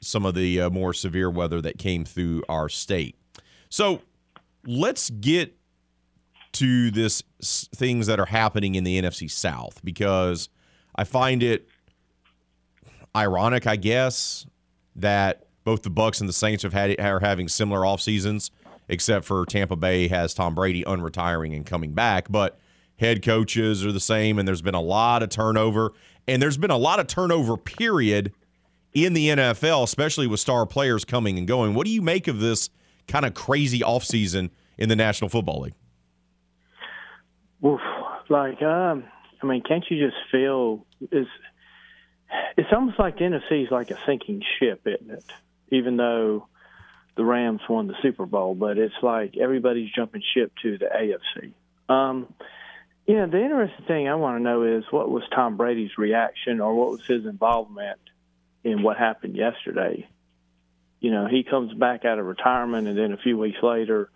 some 0.01 0.25
of 0.25 0.35
the 0.35 0.63
uh, 0.63 0.71
more 0.71 0.95
severe 0.95 1.29
weather 1.29 1.61
that 1.61 1.79
came 1.79 2.07
through 2.07 2.45
our 2.49 2.71
state. 2.71 3.17
So, 3.69 4.01
let's 4.67 5.11
get 5.11 5.55
to 6.53 6.91
this 6.91 7.23
things 7.43 8.07
that 8.07 8.19
are 8.19 8.27
happening 8.27 8.75
in 8.75 8.85
the 8.85 8.99
NFC 9.01 9.31
South 9.31 9.81
because 9.85 10.49
I 10.95 11.05
find 11.05 11.43
it 11.43 11.69
ironic, 13.17 13.67
I 13.67 13.77
guess, 13.77 14.47
that 14.97 15.47
both 15.65 15.83
the 15.83 15.91
Bucks 15.91 16.21
and 16.21 16.29
the 16.29 16.35
Saints 16.35 16.63
have 16.63 16.73
had 16.73 16.99
are 17.01 17.21
having 17.21 17.49
similar 17.49 17.85
off 17.85 18.01
seasons, 18.01 18.51
except 18.89 19.25
for 19.25 19.47
Tampa 19.47 19.77
Bay 19.77 20.09
has 20.09 20.35
Tom 20.35 20.55
Brady 20.55 20.85
unretiring 20.85 21.55
and 21.57 21.65
coming 21.65 21.93
back, 21.93 22.27
but 22.31 22.59
head 22.99 23.23
coaches 23.23 23.85
are 23.85 23.93
the 23.93 24.01
same 24.01 24.39
and 24.39 24.47
there's 24.47 24.63
been 24.63 24.75
a 24.75 24.81
lot 24.81 25.23
of 25.23 25.29
turnover 25.29 25.93
and 26.29 26.41
there's 26.41 26.57
been 26.57 26.71
a 26.71 26.77
lot 26.77 27.01
of 27.01 27.07
turnover 27.07 27.57
period 27.57 28.33
in 28.93 29.13
the 29.13 29.29
NFL, 29.29 29.83
especially 29.83 30.27
with 30.27 30.41
star 30.41 30.65
players 30.67 31.05
coming 31.05 31.37
and 31.37 31.47
going. 31.47 31.75
What 31.75 31.85
do 31.87 31.93
you 31.93 32.03
make 32.03 32.29
of 32.29 32.41
this 32.41 32.71
kind 33.09 33.25
of 33.25 33.35
crazy 33.35 33.81
offseason 33.81 34.51
in 34.79 34.89
the 34.89 34.97
National 34.97 35.29
Football 35.29 35.63
League? 35.63 35.75
Oof. 37.65 37.81
Like, 38.29 38.63
um, 38.63 39.05
I 39.45 39.47
mean, 39.47 39.63
can't 39.63 39.85
you 39.91 40.05
just 40.05 40.17
feel 40.33 40.87
is 41.13 41.27
it's 42.57 42.69
almost 42.73 42.99
like 42.99 43.19
the 43.19 43.25
NFC 43.25 43.65
is 43.65 43.71
like 43.71 43.91
a 43.91 43.99
sinking 44.07 44.43
ship, 44.59 44.87
isn't 44.87 45.11
it? 45.11 45.25
Even 45.71 45.97
though 45.97 46.49
the 47.17 47.25
Rams 47.25 47.61
won 47.69 47.87
the 47.87 47.95
Super 48.03 48.27
Bowl, 48.27 48.55
but 48.55 48.79
it's 48.79 48.95
like 49.03 49.37
everybody's 49.37 49.91
jumping 49.95 50.23
ship 50.35 50.53
to 50.63 50.79
the 50.79 50.87
AFC. 50.87 51.53
Um, 51.93 52.33
you 53.07 53.17
know, 53.17 53.27
the 53.27 53.43
interesting 53.43 53.85
thing 53.87 54.09
I 54.09 54.15
want 54.15 54.39
to 54.39 54.43
know 54.43 54.63
is 54.63 54.85
what 54.91 55.11
was 55.11 55.23
Tom 55.35 55.59
Brady's 55.59 55.99
reaction 55.99 56.61
or 56.61 56.75
what 56.75 56.93
was 56.93 57.01
his 57.07 57.27
involvement 57.27 58.01
in 58.65 58.83
what 58.83 58.97
happened 58.97 59.37
yesterday? 59.37 60.09
You 61.01 61.11
know, 61.11 61.27
he 61.31 61.45
comes 61.45 61.75
back 61.75 62.07
out 62.07 62.19
of 62.19 62.25
retirement, 62.25 62.89
and 62.89 62.97
then 62.97 63.13
a 63.13 63.19
few 63.19 63.37
weeks 63.37 63.59
later, 63.63 64.09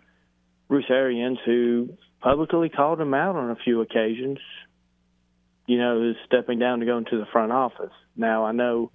Bruce 0.67 0.89
Arians, 0.89 1.37
who 1.45 1.89
publicly 2.19 2.69
called 2.69 2.99
him 2.99 3.13
out 3.13 3.35
on 3.35 3.51
a 3.51 3.55
few 3.63 3.81
occasions, 3.81 4.39
you 5.69 5.77
know, 5.77 6.09
is 6.09 6.15
stepping 6.25 6.57
down 6.57 6.79
to 6.79 6.85
go 6.87 6.97
into 6.97 7.19
the 7.19 7.27
front 7.27 7.51
office. 7.51 7.93
Now, 8.17 8.43
I 8.43 8.53
know 8.53 8.89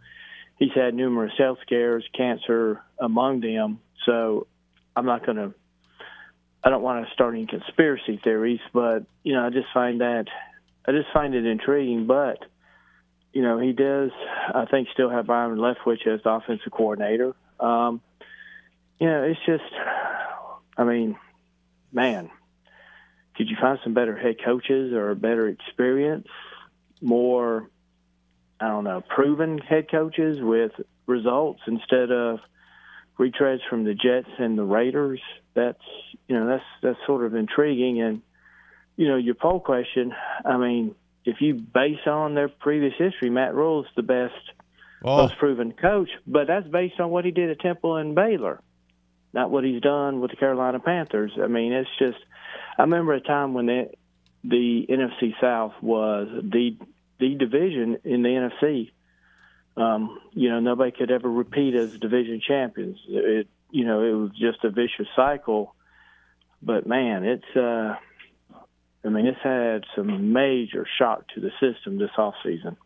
he's 0.59 0.73
had 0.75 0.93
numerous 0.93 1.33
health 1.39 1.59
scares, 1.63 2.05
cancer 2.13 2.83
among 2.99 3.43
them, 3.43 3.79
so 4.05 4.49
I'm 4.97 5.07
not 5.07 5.25
going 5.25 5.37
to, 5.37 5.55
I 6.65 6.71
don't 6.71 6.83
want 6.83 7.07
to 7.07 7.13
start 7.13 7.35
any 7.35 7.47
conspiracy 7.47 8.21
theories, 8.25 8.59
but, 8.73 9.05
you 9.23 9.35
know, 9.35 9.47
I 9.47 9.51
just 9.51 9.69
find 9.73 10.01
that, 10.01 10.25
I 10.85 10.91
just 10.91 11.13
find 11.13 11.37
it 11.37 11.47
intriguing, 11.47 12.09
but, 12.09 12.39
you 13.33 13.43
know, 13.43 13.61
he 13.61 13.73
does, 13.73 14.11
I 14.53 14.65
think, 14.69 14.89
still 14.93 15.11
have 15.11 15.29
Byron 15.29 15.61
Leftwich 15.61 16.09
as 16.09 16.25
the 16.25 16.31
offensive 16.31 16.73
coordinator. 16.73 17.37
Um, 17.61 18.01
you 18.99 19.07
know, 19.07 19.23
it's 19.23 19.41
just, 19.47 19.63
I 20.77 20.83
mean, 20.83 21.17
man, 21.93 22.31
could 23.37 23.49
you 23.49 23.57
find 23.61 23.79
some 23.85 23.95
better 23.95 24.17
head 24.17 24.37
coaches 24.45 24.93
or 24.93 25.15
better 25.15 25.47
experience, 25.47 26.27
more, 27.05 27.69
I 28.61 28.69
don't 28.69 28.85
know, 28.85 29.03
proven 29.07 29.59
head 29.59 29.91
coaches 29.91 30.39
with 30.41 30.73
results 31.07 31.61
instead 31.67 32.11
of 32.11 32.41
retreads 33.19 33.61
from 33.69 33.85
the 33.85 33.95
Jets 33.95 34.31
and 34.39 34.59
the 34.59 34.65
Raiders? 34.65 35.21
That's 35.55 35.83
you 36.27 36.39
know 36.39 36.47
that's 36.47 36.65
that's 36.83 36.99
sort 37.07 37.25
of 37.25 37.35
intriguing. 37.35 38.03
And 38.03 38.23
you 38.97 39.09
know 39.09 39.17
your 39.17 39.35
poll 39.35 39.61
question, 39.61 40.13
I 40.45 40.57
mean, 40.57 40.95
if 41.25 41.41
you 41.41 41.55
base 41.55 42.07
on 42.07 42.35
their 42.35 42.49
previous 42.49 42.95
history, 42.99 43.31
Matt 43.31 43.55
Rhule's 43.55 43.87
the 43.97 44.03
best, 44.03 44.35
Oh, 45.05 45.19
most 45.19 45.37
proven 45.37 45.73
coach, 45.73 46.09
but 46.27 46.47
that's 46.47 46.67
based 46.67 46.99
on 46.99 47.11
what 47.11 47.27
he 47.27 47.31
did 47.31 47.51
at 47.51 47.61
Temple 47.61 47.97
and 47.97 48.15
Baylor, 48.15 48.61
not 49.35 49.51
what 49.51 49.63
he's 49.63 49.83
done 49.83 50.21
with 50.21 50.31
the 50.31 50.37
Carolina 50.37 50.81
Panthers. 50.81 51.33
I 51.43 51.47
mean, 51.47 51.73
it's 51.73 51.91
just. 51.99 52.19
I 52.79 52.83
remember 52.83 53.13
a 53.13 53.21
time 53.21 53.55
when 53.55 53.67
the 53.67 53.91
the 54.43 54.87
NFC 54.89 55.35
South 55.41 55.73
was 55.81 56.29
the 56.43 56.77
the 57.19 57.35
division 57.35 57.99
in 58.05 58.23
the 58.23 58.29
NFC. 58.29 58.91
Um, 59.77 60.21
you 60.33 60.51
know, 60.51 60.61
nobody 60.61 60.93
could 60.93 61.11
ever 61.11 61.29
repeat 61.29 61.75
as 61.75 61.99
division 61.99 62.41
champions. 62.47 62.99
It, 63.09 63.49
you 63.71 63.85
know, 63.85 64.03
it 64.03 64.13
was 64.13 64.31
just 64.31 64.63
a 64.65 64.71
vicious 64.71 65.09
cycle. 65.17 65.75
But 66.63 66.87
man, 66.87 67.25
it's. 67.25 67.57
Uh, 67.57 67.97
I 69.05 69.11
mean, 69.11 69.27
it's 69.27 69.41
had 69.43 69.85
some 69.95 70.33
major 70.33 70.87
shock 70.99 71.29
to 71.35 71.41
the 71.41 71.51
system 71.61 71.99
this 71.99 72.11
off 72.17 72.35
season. 72.43 72.77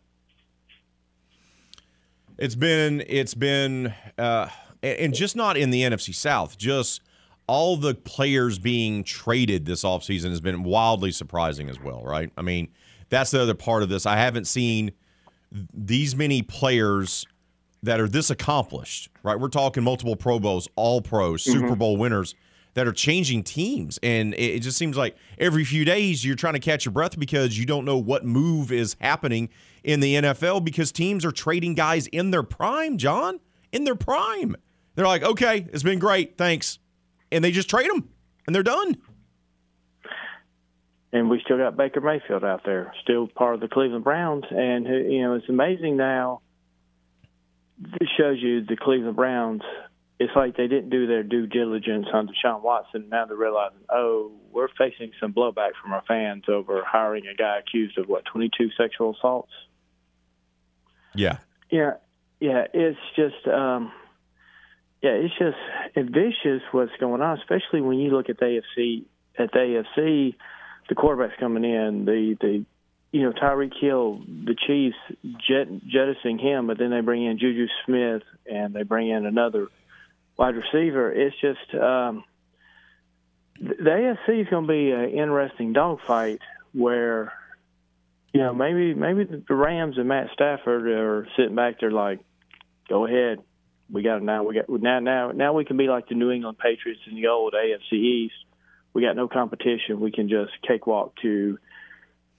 It's 2.38 2.56
been 2.56 3.04
it's 3.06 3.34
been 3.34 3.94
uh, 4.16 4.48
and 4.82 5.14
just 5.14 5.36
not 5.36 5.56
in 5.56 5.70
the 5.70 5.82
NFC 5.82 6.14
South, 6.14 6.56
just 6.56 7.02
all 7.46 7.76
the 7.76 7.94
players 7.94 8.58
being 8.58 9.02
traded 9.02 9.64
this 9.64 9.82
offseason 9.82 10.30
has 10.30 10.40
been 10.40 10.62
wildly 10.62 11.10
surprising 11.10 11.68
as 11.68 11.80
well, 11.80 12.02
right? 12.04 12.30
I 12.36 12.42
mean, 12.42 12.68
that's 13.08 13.30
the 13.30 13.42
other 13.42 13.54
part 13.54 13.82
of 13.82 13.88
this. 13.88 14.06
I 14.06 14.16
haven't 14.16 14.46
seen 14.46 14.92
these 15.72 16.14
many 16.14 16.42
players 16.42 17.26
that 17.82 18.00
are 18.00 18.08
this 18.08 18.30
accomplished, 18.30 19.08
right? 19.22 19.38
We're 19.38 19.48
talking 19.48 19.82
multiple 19.82 20.16
Pro 20.16 20.38
Bowls, 20.38 20.68
all 20.76 21.00
pros, 21.00 21.44
mm-hmm. 21.44 21.60
Super 21.60 21.76
Bowl 21.76 21.96
winners 21.96 22.34
that 22.74 22.86
are 22.86 22.92
changing 22.92 23.42
teams. 23.42 23.98
And 24.02 24.34
it, 24.34 24.56
it 24.56 24.60
just 24.60 24.76
seems 24.76 24.96
like 24.96 25.16
every 25.38 25.64
few 25.64 25.84
days 25.84 26.24
you're 26.24 26.36
trying 26.36 26.54
to 26.54 26.60
catch 26.60 26.84
your 26.84 26.92
breath 26.92 27.18
because 27.18 27.58
you 27.58 27.66
don't 27.66 27.84
know 27.84 27.98
what 27.98 28.24
move 28.24 28.72
is 28.72 28.96
happening 29.00 29.48
in 29.84 30.00
the 30.00 30.14
NFL 30.16 30.64
because 30.64 30.92
teams 30.92 31.24
are 31.24 31.32
trading 31.32 31.74
guys 31.74 32.06
in 32.08 32.30
their 32.30 32.42
prime, 32.42 32.98
John, 32.98 33.40
in 33.72 33.84
their 33.84 33.94
prime. 33.94 34.56
They're 34.94 35.06
like, 35.06 35.22
okay, 35.22 35.66
it's 35.72 35.82
been 35.82 35.98
great. 35.98 36.36
Thanks. 36.36 36.78
And 37.30 37.42
they 37.42 37.50
just 37.50 37.70
trade 37.70 37.90
them 37.90 38.08
and 38.46 38.54
they're 38.54 38.62
done. 38.62 38.96
And 41.12 41.30
we 41.30 41.40
still 41.44 41.58
got 41.58 41.76
Baker 41.76 42.00
Mayfield 42.00 42.44
out 42.44 42.62
there, 42.64 42.92
still 43.02 43.28
part 43.28 43.54
of 43.54 43.60
the 43.60 43.68
Cleveland 43.68 44.04
Browns. 44.04 44.44
And 44.50 44.86
you 44.86 45.22
know, 45.22 45.34
it's 45.34 45.48
amazing 45.48 45.96
now. 45.96 46.42
This 47.78 48.08
shows 48.18 48.38
you 48.40 48.64
the 48.64 48.76
Cleveland 48.76 49.16
Browns. 49.16 49.62
It's 50.18 50.32
like 50.34 50.56
they 50.56 50.66
didn't 50.66 50.90
do 50.90 51.06
their 51.06 51.22
due 51.22 51.46
diligence 51.46 52.06
on 52.12 52.28
Deshaun 52.28 52.60
Watson. 52.62 53.08
Now 53.08 53.26
they're 53.26 53.36
realizing, 53.36 53.78
oh, 53.88 54.32
we're 54.50 54.68
facing 54.76 55.12
some 55.20 55.32
blowback 55.32 55.70
from 55.80 55.92
our 55.92 56.02
fans 56.08 56.44
over 56.48 56.82
hiring 56.84 57.26
a 57.28 57.34
guy 57.34 57.60
accused 57.60 57.96
of 57.98 58.08
what 58.08 58.24
22 58.24 58.70
sexual 58.76 59.14
assaults. 59.14 59.52
Yeah. 61.14 61.38
Yeah, 61.70 61.94
yeah, 62.40 62.64
it's 62.72 62.98
just, 63.14 63.46
um, 63.46 63.92
yeah, 65.02 65.10
it's 65.10 65.34
just 65.38 65.56
it's 65.94 66.08
vicious 66.08 66.62
what's 66.72 66.92
going 66.98 67.20
on, 67.20 67.38
especially 67.38 67.80
when 67.80 67.98
you 67.98 68.10
look 68.10 68.28
at 68.28 68.38
the 68.38 68.60
AFC. 68.76 69.04
At 69.38 69.52
the 69.52 69.84
AFC, 69.96 70.34
the 70.88 70.94
quarterbacks 70.94 71.38
coming 71.38 71.64
in, 71.64 72.04
the 72.04 72.36
the 72.40 72.64
you 73.10 73.22
know, 73.22 73.32
Tyreek 73.32 73.72
Hill, 73.80 74.20
the 74.26 74.54
Chiefs 74.66 74.96
jet, 75.48 75.66
jettisoning 75.86 76.38
him, 76.38 76.66
but 76.66 76.78
then 76.78 76.90
they 76.90 77.00
bring 77.00 77.24
in 77.24 77.38
Juju 77.38 77.66
Smith 77.86 78.22
and 78.50 78.74
they 78.74 78.82
bring 78.82 79.08
in 79.08 79.24
another 79.24 79.68
wide 80.36 80.54
receiver. 80.54 81.10
It's 81.10 81.36
just 81.40 81.74
um, 81.74 82.24
the 83.58 84.16
AFC 84.28 84.42
is 84.42 84.48
going 84.48 84.66
to 84.66 84.72
be 84.72 84.90
an 84.90 85.10
interesting 85.10 85.72
dogfight 85.72 86.40
where, 86.74 87.32
you 88.34 88.40
know, 88.40 88.52
maybe 88.52 88.92
maybe 88.92 89.24
the 89.24 89.54
Rams 89.54 89.96
and 89.96 90.08
Matt 90.08 90.28
Stafford 90.34 90.86
are 90.86 91.26
sitting 91.36 91.54
back 91.54 91.80
there 91.80 91.90
like, 91.90 92.20
go 92.90 93.06
ahead, 93.06 93.38
we 93.90 94.02
got 94.02 94.18
it 94.18 94.22
now. 94.22 94.44
We 94.44 94.54
got 94.54 94.68
now 94.68 95.00
now 95.00 95.32
now 95.32 95.54
we 95.54 95.64
can 95.64 95.78
be 95.78 95.88
like 95.88 96.08
the 96.08 96.14
New 96.14 96.30
England 96.30 96.58
Patriots 96.58 97.00
in 97.08 97.14
the 97.14 97.28
old 97.28 97.54
AFC 97.54 97.94
East. 97.94 98.34
We 98.98 99.04
got 99.04 99.14
no 99.14 99.28
competition. 99.28 100.00
We 100.00 100.10
can 100.10 100.28
just 100.28 100.50
cakewalk 100.66 101.12
to 101.22 101.56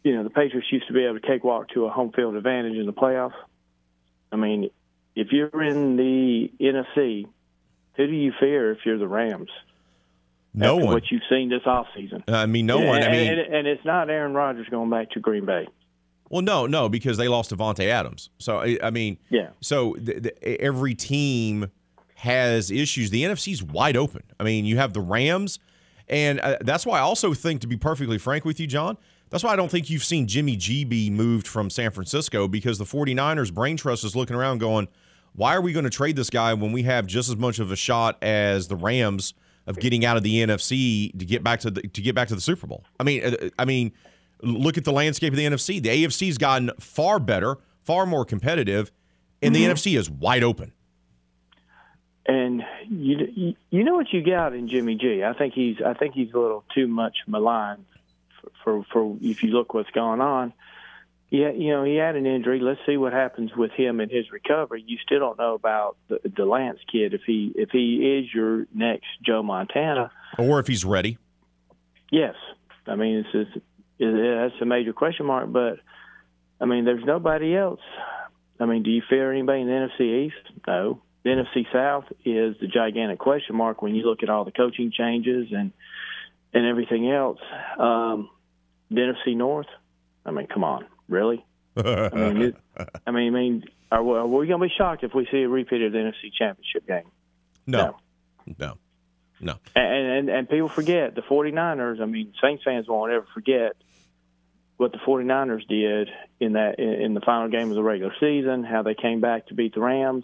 you 0.03 0.13
know, 0.13 0.23
the 0.25 0.29
Patriots 0.29 0.67
used 0.73 0.87
to 0.87 0.93
be 0.93 1.05
able 1.05 1.17
to 1.17 1.25
cakewalk 1.25 1.69
to 1.69 1.85
a 1.85 1.89
home 1.89 2.11
field 2.11 2.35
advantage 2.35 2.75
in 2.75 2.85
the 2.85 2.91
playoffs. 2.91 3.31
I 4.29 4.35
mean, 4.35 4.69
if 5.15 5.31
you're 5.31 5.63
in 5.63 5.95
the 5.95 6.51
NFC, 6.59 7.27
who 7.95 8.07
do 8.07 8.11
you 8.11 8.33
fear 8.41 8.73
if 8.73 8.79
you're 8.85 8.97
the 8.97 9.07
Rams? 9.07 9.47
No 10.53 10.75
one. 10.75 10.87
What 10.87 11.03
you've 11.09 11.21
seen 11.29 11.47
this 11.47 11.61
offseason. 11.65 12.23
I 12.27 12.45
mean, 12.45 12.65
no 12.65 12.79
and, 12.79 12.87
one. 12.89 13.03
I 13.03 13.05
and- 13.05 13.11
mean, 13.13 13.39
and, 13.39 13.55
and 13.55 13.67
it's 13.67 13.85
not 13.85 14.09
Aaron 14.09 14.33
Rodgers 14.33 14.67
going 14.67 14.89
back 14.89 15.11
to 15.11 15.21
Green 15.21 15.45
Bay. 15.45 15.65
well, 16.29 16.41
no, 16.41 16.67
no, 16.67 16.89
because 16.89 17.15
they 17.15 17.29
lost 17.29 17.55
Davante 17.55 17.85
Adams. 17.85 18.31
So 18.37 18.57
I, 18.57 18.77
I 18.83 18.89
mean, 18.89 19.17
Yeah. 19.29 19.51
So 19.61 19.95
the, 19.97 20.19
the, 20.19 20.61
every 20.61 20.93
team 20.93 21.71
has 22.15 22.69
issues. 22.69 23.11
The 23.11 23.23
NFC's 23.23 23.63
wide 23.63 23.95
open. 23.95 24.23
I 24.37 24.43
mean, 24.43 24.65
you 24.65 24.75
have 24.75 24.91
the 24.91 24.99
Rams, 24.99 25.57
and 26.09 26.39
uh, 26.39 26.57
that's 26.61 26.85
why 26.85 26.97
I 26.97 27.01
also 27.01 27.33
think, 27.33 27.61
to 27.61 27.67
be 27.67 27.77
perfectly 27.77 28.17
frank 28.17 28.45
with 28.45 28.59
you, 28.59 28.67
John, 28.67 28.97
that's 29.29 29.43
why 29.43 29.51
I 29.51 29.55
don't 29.55 29.69
think 29.69 29.89
you've 29.89 30.03
seen 30.03 30.27
Jimmy 30.27 30.55
G 30.55 30.83
be 30.83 31.09
moved 31.09 31.47
from 31.47 31.69
San 31.69 31.91
Francisco 31.91 32.47
because 32.47 32.77
the 32.77 32.85
49ers 32.85 33.53
brain 33.53 33.77
trust 33.77 34.03
is 34.03 34.15
looking 34.15 34.35
around 34.35 34.57
going, 34.57 34.87
why 35.33 35.55
are 35.55 35.61
we 35.61 35.71
going 35.71 35.83
to 35.83 35.91
trade 35.91 36.15
this 36.15 36.29
guy 36.29 36.53
when 36.53 36.71
we 36.71 36.83
have 36.83 37.05
just 37.05 37.29
as 37.29 37.35
much 37.35 37.59
of 37.59 37.71
a 37.71 37.75
shot 37.75 38.17
as 38.23 38.67
the 38.67 38.75
Rams 38.75 39.35
of 39.67 39.79
getting 39.79 40.03
out 40.03 40.17
of 40.17 40.23
the 40.23 40.43
NFC 40.43 41.17
to 41.17 41.25
get 41.25 41.43
back 41.43 41.59
to 41.59 41.69
the 41.69 41.83
to 41.83 42.01
get 42.01 42.15
back 42.15 42.27
to 42.29 42.35
the 42.35 42.41
Super 42.41 42.65
Bowl? 42.65 42.83
I 42.99 43.03
mean, 43.03 43.23
uh, 43.23 43.49
I 43.59 43.65
mean, 43.65 43.91
look 44.41 44.77
at 44.77 44.83
the 44.83 44.91
landscape 44.91 45.31
of 45.31 45.37
the 45.37 45.45
NFC. 45.45 45.81
The 45.81 45.89
AFC's 45.89 46.39
gotten 46.39 46.71
far 46.79 47.19
better, 47.19 47.57
far 47.83 48.07
more 48.07 48.25
competitive, 48.25 48.91
and 49.43 49.55
the 49.55 49.63
NFC 49.63 49.97
is 49.97 50.09
wide 50.09 50.43
open. 50.43 50.73
And 52.29 52.63
you, 52.87 53.17
you 53.35 53.55
you 53.71 53.83
know 53.83 53.95
what 53.95 54.13
you 54.13 54.23
got 54.23 54.53
in 54.53 54.67
Jimmy 54.67 54.93
G. 54.93 55.23
I 55.23 55.33
think 55.33 55.55
he's 55.55 55.77
I 55.83 55.95
think 55.95 56.13
he's 56.13 56.31
a 56.31 56.37
little 56.37 56.63
too 56.75 56.87
much 56.87 57.17
maligned 57.25 57.85
for 58.39 58.51
for, 58.63 58.85
for 58.93 59.17
if 59.19 59.41
you 59.41 59.49
look 59.49 59.73
what's 59.73 59.89
going 59.89 60.21
on. 60.21 60.53
Yeah, 61.31 61.49
you 61.49 61.71
know 61.71 61.83
he 61.83 61.95
had 61.95 62.15
an 62.15 62.27
injury. 62.27 62.59
Let's 62.59 62.81
see 62.85 62.97
what 62.97 63.13
happens 63.13 63.55
with 63.55 63.71
him 63.71 63.99
and 63.99 64.11
his 64.11 64.31
recovery. 64.31 64.83
You 64.85 64.97
still 65.03 65.19
don't 65.19 65.39
know 65.39 65.55
about 65.55 65.97
the, 66.07 66.19
the 66.23 66.45
Lance 66.45 66.77
kid 66.91 67.15
if 67.15 67.21
he 67.25 67.51
if 67.55 67.71
he 67.71 68.19
is 68.19 68.31
your 68.31 68.67
next 68.75 69.07
Joe 69.25 69.41
Montana. 69.41 70.11
Or 70.37 70.59
if 70.59 70.67
he's 70.67 70.85
ready. 70.85 71.17
Yes, 72.11 72.35
I 72.85 72.95
mean 72.95 73.25
it's 73.25 73.31
just, 73.31 73.65
it, 73.97 74.51
that's 74.51 74.61
a 74.61 74.65
major 74.65 74.93
question 74.93 75.25
mark. 75.25 75.51
But 75.51 75.79
I 76.61 76.65
mean, 76.65 76.85
there's 76.85 77.05
nobody 77.05 77.57
else. 77.57 77.81
I 78.59 78.65
mean, 78.65 78.83
do 78.83 78.91
you 78.91 79.01
fear 79.09 79.31
anybody 79.31 79.61
in 79.61 79.67
the 79.67 79.73
NFC 79.73 80.27
East? 80.27 80.57
No. 80.67 81.01
The 81.23 81.29
NFC 81.31 81.65
South 81.73 82.05
is 82.23 82.55
the 82.61 82.67
gigantic 82.67 83.19
question 83.19 83.55
mark 83.55 83.81
when 83.81 83.93
you 83.95 84.03
look 84.03 84.23
at 84.23 84.29
all 84.29 84.45
the 84.45 84.51
coaching 84.51 84.91
changes 84.91 85.47
and 85.51 85.71
and 86.53 86.65
everything 86.65 87.09
else. 87.11 87.39
Um, 87.77 88.29
the 88.89 89.01
NFC 89.01 89.35
North. 89.35 89.67
I 90.25 90.31
mean, 90.31 90.47
come 90.47 90.63
on, 90.63 90.85
really? 91.07 91.45
I 91.77 92.09
mean, 92.13 92.41
it, 92.41 92.55
I 93.07 93.11
mean, 93.11 93.27
I 93.27 93.37
mean, 93.39 93.63
are, 93.91 94.03
we- 94.03 94.15
are 94.17 94.27
we 94.27 94.47
going 94.47 94.59
to 94.61 94.67
be 94.67 94.73
shocked 94.77 95.03
if 95.03 95.13
we 95.13 95.27
see 95.31 95.43
a 95.43 95.49
repeat 95.49 95.81
of 95.81 95.91
the 95.91 95.97
NFC 95.97 96.31
Championship 96.37 96.87
game? 96.87 97.11
No. 97.67 97.97
No. 98.57 98.77
No. 99.41 99.55
And, 99.75 100.07
and 100.07 100.29
and 100.29 100.49
people 100.49 100.67
forget 100.69 101.15
the 101.15 101.21
49ers. 101.21 102.01
I 102.01 102.05
mean, 102.05 102.33
Saints 102.41 102.63
fans 102.63 102.87
won't 102.87 103.11
ever 103.11 103.25
forget 103.33 103.73
what 104.77 104.91
the 104.91 104.97
49ers 104.97 105.67
did 105.67 106.09
in 106.39 106.53
that 106.53 106.79
in 106.79 107.13
the 107.13 107.21
final 107.21 107.47
game 107.49 107.69
of 107.69 107.75
the 107.75 107.83
regular 107.83 108.13
season. 108.19 108.63
How 108.63 108.81
they 108.83 108.95
came 108.95 109.21
back 109.21 109.47
to 109.47 109.53
beat 109.53 109.73
the 109.75 109.81
Rams, 109.81 110.23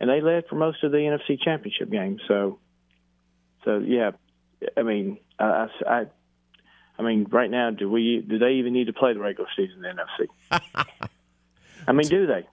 and 0.00 0.08
they 0.10 0.20
led 0.20 0.44
for 0.48 0.56
most 0.56 0.82
of 0.84 0.92
the 0.92 0.98
NFC 0.98 1.40
Championship 1.40 1.90
game. 1.90 2.18
So, 2.28 2.58
so 3.64 3.78
yeah, 3.78 4.12
I 4.76 4.82
mean, 4.82 5.18
I, 5.38 5.68
I, 5.86 6.06
I- 6.98 7.02
mean, 7.02 7.26
right 7.30 7.50
now, 7.50 7.70
do 7.70 7.88
we 7.90 8.24
do 8.28 8.38
they 8.38 8.54
even 8.54 8.72
need 8.72 8.86
to 8.88 8.92
play 8.92 9.12
the 9.12 9.20
regular 9.20 9.48
season 9.56 9.84
in 9.84 9.96
the 9.96 10.02
NFC? 10.50 10.84
I 11.86 11.92
mean, 11.92 12.08
do 12.08 12.26
they? 12.26 12.46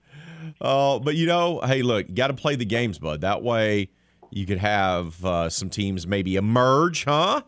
Oh, 0.60 1.00
but 1.00 1.16
you 1.16 1.26
know, 1.26 1.60
hey, 1.60 1.82
look, 1.82 2.08
you 2.08 2.14
got 2.14 2.28
to 2.28 2.34
play 2.34 2.54
the 2.56 2.64
games, 2.64 2.98
bud. 2.98 3.22
That 3.22 3.42
way, 3.42 3.88
you 4.30 4.46
could 4.46 4.58
have 4.58 5.24
uh, 5.24 5.50
some 5.50 5.68
teams 5.68 6.06
maybe 6.06 6.36
emerge, 6.36 7.04
huh? 7.04 7.42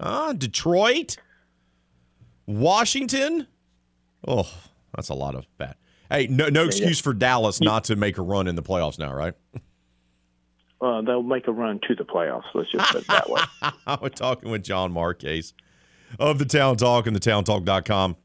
Huh? 0.00 0.32
Detroit, 0.34 1.16
Washington. 2.46 3.46
Oh, 4.26 4.48
that's 4.94 5.08
a 5.08 5.14
lot 5.14 5.34
of 5.34 5.46
bad. 5.58 5.74
Hey, 6.14 6.28
no, 6.28 6.48
no 6.48 6.64
excuse 6.64 7.00
for 7.00 7.12
Dallas 7.12 7.60
not 7.60 7.84
to 7.84 7.96
make 7.96 8.18
a 8.18 8.22
run 8.22 8.46
in 8.46 8.54
the 8.54 8.62
playoffs 8.62 8.98
now, 8.98 9.12
right? 9.12 9.34
Uh, 10.80 11.00
they'll 11.00 11.22
make 11.22 11.48
a 11.48 11.52
run 11.52 11.80
to 11.88 11.94
the 11.94 12.04
playoffs. 12.04 12.42
Let's 12.52 12.70
just 12.70 12.92
put 12.92 13.00
it 13.00 13.06
that 13.06 13.30
way. 13.30 13.40
I 13.86 13.96
was 14.02 14.12
talking 14.14 14.50
with 14.50 14.62
John 14.62 14.92
Marquez 14.92 15.54
of 16.18 16.38
the 16.38 16.44
Town 16.44 16.76
Talk 16.76 17.06
and 17.06 17.16
the 17.16 17.20
towntalk.com. 17.20 18.16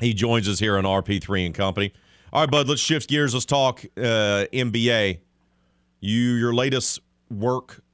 He 0.00 0.12
joins 0.12 0.48
us 0.48 0.58
here 0.58 0.76
on 0.76 0.82
RP3 0.82 1.46
and 1.46 1.54
Company. 1.54 1.92
All 2.32 2.40
right, 2.40 2.50
bud, 2.50 2.68
let's 2.68 2.80
shift 2.80 3.08
gears. 3.08 3.34
Let's 3.34 3.46
talk 3.46 3.84
uh, 3.96 4.46
NBA. 4.52 5.20
You, 6.00 6.18
your 6.18 6.52
latest 6.52 6.98
work 7.30 7.84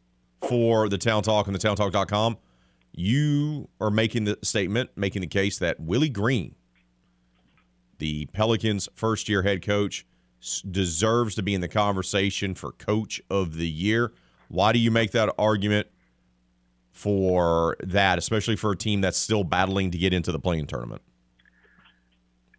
for 0.40 0.88
the 0.88 0.96
Town 0.96 1.22
Talk 1.22 1.46
and 1.46 1.54
the 1.54 1.60
towntalk.com, 1.60 2.38
you 2.92 3.68
are 3.78 3.90
making 3.90 4.24
the 4.24 4.38
statement, 4.42 4.88
making 4.96 5.20
the 5.20 5.28
case 5.28 5.58
that 5.58 5.78
Willie 5.80 6.08
Green, 6.08 6.54
the 7.98 8.26
Pelicans' 8.26 8.88
first 8.94 9.28
year 9.28 9.42
head 9.42 9.62
coach, 9.62 10.06
deserves 10.70 11.34
to 11.34 11.42
be 11.42 11.54
in 11.54 11.60
the 11.60 11.68
conversation 11.68 12.54
for 12.54 12.72
coach 12.72 13.20
of 13.28 13.56
the 13.56 13.68
year. 13.68 14.12
Why 14.48 14.72
do 14.72 14.78
you 14.78 14.90
make 14.90 15.10
that 15.12 15.34
argument 15.38 15.88
for 16.92 17.76
that, 17.80 18.18
especially 18.18 18.56
for 18.56 18.72
a 18.72 18.76
team 18.76 19.00
that's 19.00 19.18
still 19.18 19.44
battling 19.44 19.90
to 19.90 19.98
get 19.98 20.12
into 20.12 20.32
the 20.32 20.38
play-in 20.38 20.66
tournament? 20.66 21.02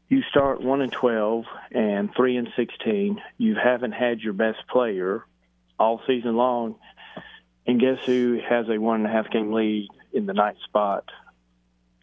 you 0.10 0.24
start 0.24 0.62
one 0.62 0.82
and 0.82 0.92
twelve 0.92 1.46
and 1.72 2.10
three 2.16 2.36
and 2.36 2.50
sixteen. 2.58 3.22
You 3.38 3.56
haven't 3.56 3.92
had 3.92 4.20
your 4.20 4.34
best 4.34 4.68
player 4.68 5.24
all 5.80 6.02
season 6.08 6.36
long, 6.36 6.76
and 7.66 7.80
guess 7.80 8.00
who 8.06 8.40
has 8.48 8.68
a 8.70 8.80
one 8.80 9.02
and 9.02 9.06
a 9.06 9.12
half 9.12 9.30
game 9.30 9.54
lead 9.54 9.88
in 10.12 10.26
the 10.26 10.34
ninth 10.34 10.58
spot 10.66 11.06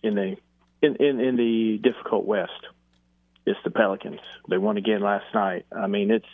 in 0.02 0.14
the 0.14 0.36
in, 0.80 0.96
in, 0.96 1.20
in 1.20 1.36
the 1.36 1.78
difficult 1.82 2.24
West? 2.24 2.52
It's 3.46 3.58
the 3.64 3.70
Pelicans. 3.70 4.20
They 4.50 4.58
won 4.58 4.76
again 4.76 5.00
last 5.00 5.26
night. 5.32 5.66
I 5.74 5.86
mean, 5.86 6.10
it's 6.10 6.26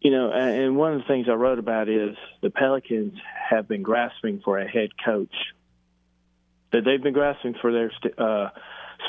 you 0.00 0.12
know, 0.12 0.30
and 0.30 0.76
one 0.76 0.92
of 0.92 1.00
the 1.00 1.06
things 1.08 1.26
I 1.28 1.32
wrote 1.32 1.58
about 1.58 1.88
is 1.88 2.16
the 2.40 2.50
Pelicans 2.50 3.14
have 3.50 3.66
been 3.66 3.82
grasping 3.82 4.40
for 4.44 4.58
a 4.58 4.68
head 4.68 4.90
coach. 5.04 5.34
That 6.72 6.84
they've 6.84 7.02
been 7.02 7.12
grasping 7.12 7.54
for 7.60 7.72
their 7.72 7.90
uh, 8.18 8.50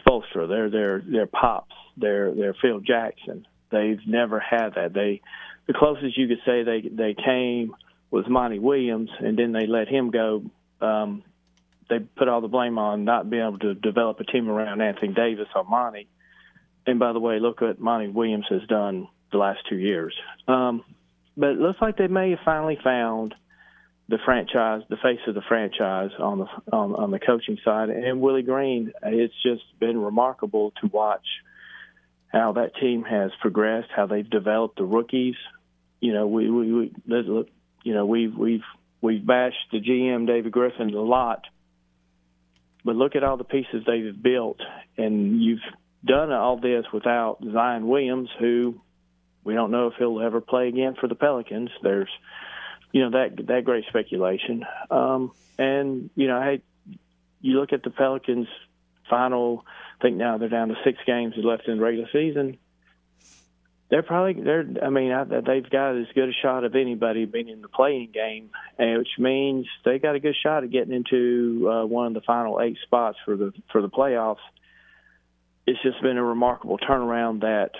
Spoelstra, 0.01 0.47
their 0.47 0.69
their 0.69 1.01
their 1.01 1.27
pops, 1.27 1.75
their 1.97 2.33
their 2.33 2.55
Phil 2.59 2.79
Jackson. 2.79 3.45
They've 3.69 3.99
never 4.07 4.39
had 4.39 4.75
that. 4.75 4.93
They 4.93 5.21
the 5.67 5.73
closest 5.73 6.17
you 6.17 6.27
could 6.27 6.41
say 6.45 6.63
they 6.63 6.81
they 6.81 7.13
came 7.13 7.75
was 8.09 8.25
Monty 8.27 8.59
Williams, 8.59 9.09
and 9.19 9.37
then 9.37 9.51
they 9.51 9.67
let 9.67 9.87
him 9.87 10.09
go. 10.09 10.43
Um, 10.81 11.23
they 11.89 11.99
put 11.99 12.27
all 12.27 12.41
the 12.41 12.47
blame 12.47 12.77
on 12.77 13.05
not 13.05 13.29
being 13.29 13.45
able 13.45 13.59
to 13.59 13.73
develop 13.73 14.19
a 14.19 14.23
team 14.23 14.49
around 14.49 14.81
Anthony 14.81 15.13
Davis 15.13 15.47
or 15.55 15.63
Monty. 15.63 16.07
And 16.87 16.99
by 16.99 17.11
the 17.11 17.19
way, 17.19 17.39
look 17.39 17.61
what 17.61 17.79
Monty 17.79 18.07
Williams 18.07 18.45
has 18.49 18.63
done 18.67 19.09
the 19.31 19.37
last 19.37 19.59
two 19.69 19.75
years. 19.75 20.15
Um, 20.47 20.83
but 21.35 21.49
it 21.49 21.59
looks 21.59 21.79
like 21.81 21.97
they 21.97 22.07
may 22.07 22.31
have 22.31 22.39
finally 22.45 22.79
found 22.81 23.35
the 24.09 24.17
franchise, 24.23 24.83
the 24.89 24.95
face 24.95 25.19
of 25.27 25.35
the 25.35 25.41
franchise 25.41 26.11
on 26.17 26.39
the 26.39 26.47
on, 26.71 26.95
on 26.95 27.11
the 27.11 27.19
coaching 27.19 27.57
side. 27.63 27.89
And 27.89 28.21
Willie 28.21 28.41
Green, 28.41 28.93
it's 29.03 29.33
just 29.43 29.63
been 29.79 29.99
remarkable 30.01 30.71
to 30.81 30.87
watch 30.87 31.25
how 32.29 32.53
that 32.53 32.75
team 32.77 33.03
has 33.03 33.31
progressed, 33.41 33.89
how 33.93 34.05
they've 34.05 34.29
developed 34.29 34.77
the 34.77 34.85
rookies. 34.85 35.35
You 35.99 36.13
know, 36.13 36.27
we 36.27 36.49
we, 36.49 36.73
we 36.73 36.93
look, 37.05 37.49
you 37.83 37.93
know 37.93 38.05
we've 38.05 38.35
we've 38.35 38.63
we've 39.01 39.25
bashed 39.25 39.57
the 39.73 39.81
GM 39.81 40.25
David 40.25 40.53
Griffin 40.53 40.93
a 40.93 41.01
lot, 41.01 41.43
but 42.85 42.95
look 42.95 43.17
at 43.17 43.23
all 43.23 43.35
the 43.35 43.43
pieces 43.43 43.83
they've 43.85 44.23
built, 44.23 44.61
and 44.97 45.43
you've 45.43 45.59
done 46.05 46.31
all 46.31 46.57
this 46.57 46.85
without 46.93 47.39
Zion 47.43 47.87
Williams, 47.87 48.29
who 48.39 48.79
we 49.43 49.53
don't 49.53 49.71
know 49.71 49.87
if 49.87 49.93
he'll 49.97 50.21
ever 50.21 50.41
play 50.41 50.67
again 50.67 50.95
for 50.99 51.07
the 51.07 51.15
Pelicans. 51.15 51.69
There's 51.81 52.09
you 52.91 53.01
know 53.01 53.11
that 53.11 53.47
that 53.47 53.63
great 53.65 53.85
speculation. 53.87 54.65
Um, 54.89 55.31
and 55.57 56.09
you 56.15 56.27
know, 56.27 56.41
hey, 56.41 56.61
you 57.41 57.59
look 57.59 57.73
at 57.73 57.83
the 57.83 57.89
Pelicans 57.89 58.47
final. 59.09 59.65
I 59.99 60.03
think 60.03 60.17
now 60.17 60.37
they're 60.37 60.49
down 60.49 60.67
to 60.69 60.75
six 60.83 60.99
games 61.07 61.33
left 61.37 61.67
in 61.67 61.77
the 61.77 61.83
regular 61.83 62.07
season. 62.11 62.57
They're 63.89 64.03
probably 64.03 64.41
they're. 64.43 64.65
I 64.83 64.89
mean, 64.89 65.11
I, 65.11 65.23
they've 65.23 65.69
got 65.69 65.95
as 65.95 66.07
good 66.13 66.29
a 66.29 66.33
shot 66.33 66.65
of 66.65 66.75
anybody 66.75 67.25
being 67.25 67.47
in 67.47 67.61
the 67.61 67.69
play-in 67.69 68.11
game, 68.11 68.49
which 68.77 69.17
means 69.17 69.65
they 69.85 69.97
got 69.97 70.15
a 70.15 70.19
good 70.19 70.35
shot 70.43 70.63
of 70.63 70.71
getting 70.71 70.93
into 70.93 71.69
uh, 71.71 71.85
one 71.85 72.07
of 72.07 72.13
the 72.13 72.21
final 72.21 72.59
eight 72.61 72.77
spots 72.83 73.17
for 73.23 73.37
the 73.37 73.53
for 73.71 73.81
the 73.81 73.89
playoffs. 73.89 74.43
It's 75.67 75.81
just 75.83 76.01
been 76.01 76.17
a 76.17 76.23
remarkable 76.23 76.77
turnaround 76.77 77.41
that, 77.41 77.71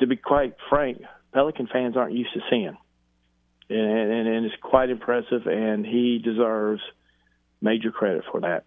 to 0.00 0.06
be 0.06 0.16
quite 0.16 0.54
frank, 0.70 1.02
Pelican 1.34 1.68
fans 1.70 1.96
aren't 1.96 2.14
used 2.14 2.32
to 2.32 2.40
seeing, 2.48 2.76
and, 3.68 3.78
and, 3.78 4.28
and 4.28 4.46
it's 4.46 4.54
quite 4.62 4.88
impressive. 4.88 5.46
And 5.46 5.84
he 5.84 6.18
deserves 6.22 6.80
major 7.60 7.90
credit 7.90 8.24
for 8.30 8.40
that. 8.40 8.64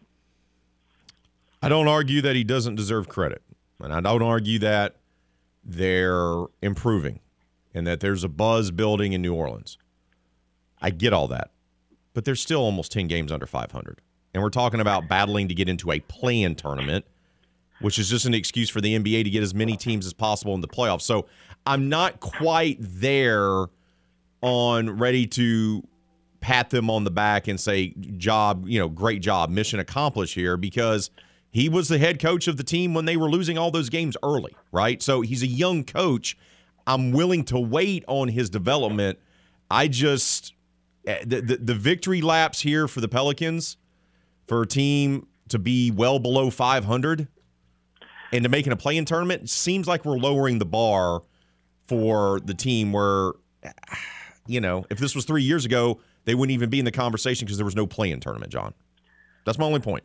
I 1.62 1.70
don't 1.70 1.88
argue 1.88 2.22
that 2.22 2.36
he 2.36 2.44
doesn't 2.44 2.76
deserve 2.76 3.10
credit, 3.10 3.42
and 3.80 3.94
I 3.94 4.02
don't 4.02 4.22
argue 4.22 4.60
that 4.60 4.98
they're 5.64 6.46
improving 6.62 7.20
and 7.74 7.86
that 7.86 8.00
there's 8.00 8.24
a 8.24 8.30
buzz 8.30 8.72
building 8.72 9.14
in 9.14 9.22
New 9.22 9.34
Orleans. 9.34 9.78
I 10.82 10.90
get 10.90 11.14
all 11.14 11.28
that, 11.28 11.52
but 12.14 12.26
they're 12.26 12.36
still 12.36 12.62
almost 12.62 12.92
10 12.92 13.08
games 13.08 13.32
under 13.32 13.46
500. 13.46 14.02
And 14.34 14.44
we're 14.44 14.50
talking 14.50 14.80
about 14.80 15.08
battling 15.08 15.48
to 15.48 15.54
get 15.54 15.70
into 15.70 15.92
a 15.92 16.00
play-in 16.00 16.56
tournament, 16.56 17.06
which 17.82 18.00
is 18.00 18.10
just 18.10 18.26
an 18.26 18.34
excuse 18.34 18.70
for 18.70 18.82
the 18.82 18.98
NBA 18.98 19.24
to 19.24 19.30
get 19.30 19.44
as 19.44 19.54
many 19.54 19.78
teams 19.78 20.06
as 20.06 20.14
possible 20.14 20.54
in 20.54 20.62
the 20.62 20.68
playoffs. 20.68 21.04
So 21.04 21.28
I'm 21.66 21.90
not 21.90 22.20
quite 22.20 22.78
there 22.80 23.66
on 24.42 24.98
ready 24.98 25.28
to 25.28 25.84
pat 26.40 26.70
them 26.70 26.90
on 26.90 27.04
the 27.04 27.12
back 27.12 27.48
and 27.48 27.60
say, 27.60 27.94
job, 28.18 28.66
you 28.68 28.80
know, 28.80 28.88
great 28.88 29.22
job, 29.22 29.50
mission 29.50 29.80
accomplished 29.80 30.36
here, 30.36 30.58
because– 30.58 31.10
he 31.52 31.68
was 31.68 31.88
the 31.88 31.98
head 31.98 32.20
coach 32.20 32.48
of 32.48 32.58
the 32.58 32.64
team 32.64 32.94
when 32.94 33.06
they 33.06 33.18
were 33.18 33.30
losing 33.30 33.58
all 33.58 33.72
those 33.72 33.90
games 33.90 34.16
early, 34.22 34.56
right? 34.72 35.02
So 35.02 35.22
he's 35.22 35.42
a 35.42 35.48
young 35.48 35.84
coach. 35.84 36.38
I'm 36.86 37.12
willing 37.12 37.44
to 37.46 37.60
wait 37.60 38.04
on 38.08 38.30
his 38.30 38.50
development. 38.50 39.20
I 39.70 39.88
just 39.88 40.54
eh, 41.08 41.24
the, 41.26 41.42
the, 41.42 41.58
the 41.58 41.74
victory 41.74 42.22
laps 42.22 42.62
here 42.62 42.88
for 42.88 43.02
the 43.02 43.08
Pelicans 43.08 43.78
for 44.48 44.62
a 44.62 44.68
team 44.68 45.28
to 45.50 45.58
be 45.58 45.90
well 45.90 46.20
below 46.20 46.50
500 46.50 47.28
and 48.32 48.44
to 48.44 48.50
making 48.50 48.72
a 48.72 48.76
play-in 48.76 49.06
tournament 49.06 49.50
seems 49.50 49.88
like 49.88 50.06
we're 50.06 50.18
lowering 50.18 50.60
the 50.60 50.66
bar 50.66 51.24
for 51.88 52.40
the 52.42 52.54
team 52.54 52.92
where 52.92 53.32
you 54.48 54.62
know 54.62 54.86
if 54.90 54.98
this 54.98 55.16
was 55.16 55.26
three 55.26 55.44
years 55.44 55.66
ago 55.66 56.00
they 56.26 56.36
wouldn't 56.36 56.54
even 56.54 56.70
be 56.70 56.80
in 56.80 56.86
the 56.86 56.92
conversation 56.92 57.46
because 57.46 57.58
there 57.58 57.66
was 57.66 57.76
no 57.76 57.88
play-in 57.88 58.20
tournament 58.20 58.52
john 58.52 58.74
that's 59.46 59.58
my 59.58 59.66
only 59.66 59.80
point 59.80 60.04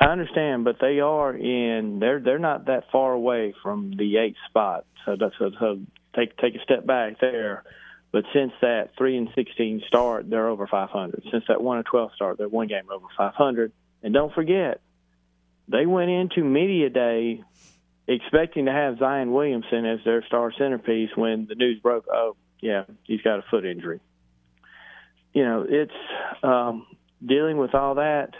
I 0.00 0.06
understand, 0.06 0.64
but 0.64 0.76
they 0.80 1.00
are 1.00 1.36
in. 1.36 1.98
They're 2.00 2.20
they're 2.20 2.38
not 2.38 2.66
that 2.66 2.84
far 2.90 3.12
away 3.12 3.52
from 3.62 3.92
the 3.98 4.16
eighth 4.16 4.38
spot. 4.48 4.86
So 5.04 5.16
that's 5.20 5.34
take 6.16 6.36
take 6.38 6.54
a 6.54 6.62
step 6.62 6.86
back 6.86 7.20
there. 7.20 7.64
But 8.10 8.24
since 8.32 8.52
that 8.62 8.90
three 8.96 9.18
and 9.18 9.28
sixteen 9.34 9.82
start, 9.86 10.28
they're 10.30 10.48
over 10.48 10.66
500. 10.66 11.22
Since 11.30 11.44
that 11.48 11.62
one 11.62 11.76
and 11.76 11.86
twelve 11.86 12.12
start, 12.14 12.38
they're 12.38 12.48
one 12.48 12.66
game 12.66 12.84
over 12.90 13.06
500. 13.16 13.72
And 14.02 14.14
don't 14.14 14.32
forget, 14.32 14.80
they 15.70 15.86
went 15.86 16.10
into 16.10 16.44
media 16.44 16.90
day 16.90 17.42
expecting 18.06 18.66
to 18.66 18.72
have 18.72 18.98
Zion 18.98 19.32
Williamson 19.32 19.86
as 19.86 20.00
their 20.04 20.24
star 20.26 20.52
centerpiece 20.56 21.10
when 21.14 21.46
the 21.46 21.54
news 21.54 21.80
broke. 21.80 22.06
Oh, 22.12 22.36
yeah, 22.60 22.84
he's 23.04 23.22
got 23.22 23.38
a 23.38 23.42
foot 23.50 23.64
injury. 23.64 24.00
You 25.32 25.44
know, 25.44 25.66
it's 25.68 25.92
um, 26.42 26.86
dealing 27.24 27.56
with 27.56 27.74
all 27.74 27.94
that 27.96 28.34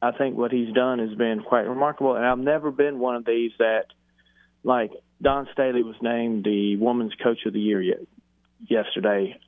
I 0.00 0.12
think 0.12 0.36
what 0.36 0.52
he's 0.52 0.72
done 0.72 0.98
has 0.98 1.14
been 1.16 1.42
quite 1.42 1.66
remarkable. 1.66 2.14
And 2.14 2.24
I've 2.24 2.38
never 2.38 2.70
been 2.70 2.98
one 2.98 3.16
of 3.16 3.24
these 3.24 3.52
that, 3.58 3.86
like 4.62 4.92
Dawn 5.20 5.48
Staley 5.52 5.82
was 5.82 5.96
named 6.02 6.44
the 6.44 6.76
Women's 6.76 7.14
Coach 7.22 7.46
of 7.46 7.52
the 7.52 7.60
Year 7.60 7.80
yet, 7.80 8.00
yesterday. 8.68 9.38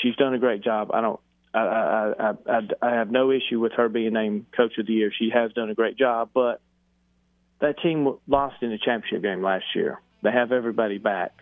She's 0.00 0.16
done 0.16 0.34
a 0.34 0.38
great 0.38 0.64
job. 0.64 0.90
I 0.92 1.00
don't. 1.00 1.20
I, 1.54 1.58
I, 1.58 2.30
I, 2.46 2.60
I, 2.80 2.94
have 2.94 3.10
no 3.10 3.30
issue 3.30 3.60
with 3.60 3.72
her 3.72 3.88
being 3.88 4.14
named 4.14 4.46
Coach 4.56 4.78
of 4.78 4.86
the 4.86 4.92
Year. 4.94 5.12
She 5.16 5.30
has 5.34 5.52
done 5.52 5.68
a 5.68 5.74
great 5.74 5.98
job, 5.98 6.30
but 6.32 6.62
that 7.60 7.78
team 7.82 8.16
lost 8.26 8.62
in 8.62 8.70
the 8.70 8.78
championship 8.78 9.22
game 9.22 9.42
last 9.42 9.64
year. 9.74 10.00
They 10.22 10.32
have 10.32 10.50
everybody 10.50 10.96
back. 10.96 11.32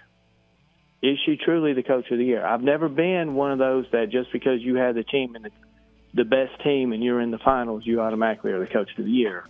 Is 1.00 1.16
she 1.24 1.36
truly 1.36 1.74
the 1.74 1.84
Coach 1.84 2.10
of 2.10 2.18
the 2.18 2.24
Year? 2.24 2.44
I've 2.44 2.62
never 2.62 2.88
been 2.88 3.34
one 3.34 3.52
of 3.52 3.58
those 3.58 3.86
that 3.92 4.10
just 4.10 4.32
because 4.32 4.60
you 4.60 4.74
had 4.74 4.96
the 4.96 5.04
team 5.04 5.36
and 5.36 5.44
the 5.44 5.50
the 6.14 6.24
best 6.24 6.62
team 6.62 6.92
and 6.92 7.02
you're 7.02 7.20
in 7.20 7.30
the 7.30 7.38
finals, 7.38 7.82
you 7.84 8.00
automatically 8.00 8.52
are 8.52 8.58
the 8.58 8.66
coach 8.66 8.90
of 8.98 9.04
the 9.04 9.10
year. 9.10 9.44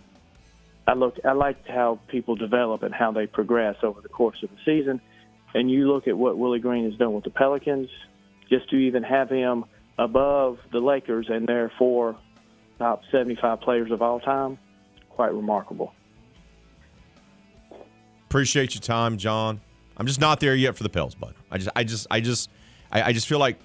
I 0.87 0.93
look, 0.93 1.15
I 1.25 1.33
like 1.33 1.67
how 1.67 1.99
people 2.07 2.35
develop 2.35 2.83
and 2.83 2.93
how 2.93 3.11
they 3.11 3.27
progress 3.27 3.77
over 3.83 4.01
the 4.01 4.09
course 4.09 4.37
of 4.43 4.49
the 4.49 4.57
season. 4.65 5.01
And 5.53 5.69
you 5.69 5.91
look 5.91 6.07
at 6.07 6.17
what 6.17 6.37
Willie 6.37 6.59
Green 6.59 6.85
has 6.89 6.97
done 6.97 7.13
with 7.13 7.23
the 7.23 7.29
Pelicans, 7.29 7.89
just 8.49 8.69
to 8.69 8.75
even 8.75 9.03
have 9.03 9.29
him 9.29 9.65
above 9.97 10.57
the 10.71 10.79
Lakers 10.79 11.27
and 11.29 11.47
their 11.47 11.71
four 11.77 12.17
top 12.79 13.01
75 13.11 13.61
players 13.61 13.91
of 13.91 14.01
all 14.01 14.19
time, 14.19 14.57
quite 15.09 15.33
remarkable. 15.33 15.93
Appreciate 18.27 18.73
your 18.73 18.81
time, 18.81 19.17
John. 19.17 19.61
I'm 19.97 20.07
just 20.07 20.19
not 20.19 20.39
there 20.39 20.55
yet 20.55 20.75
for 20.75 20.83
the 20.83 20.89
Pels, 20.89 21.15
bud. 21.15 21.35
I 21.51 21.57
just, 21.57 21.69
I 21.75 21.83
just, 21.83 22.07
I 22.09 22.21
just, 22.21 22.49
I, 22.91 23.01
I 23.03 23.13
just 23.13 23.27
feel 23.27 23.39
like 23.39 23.59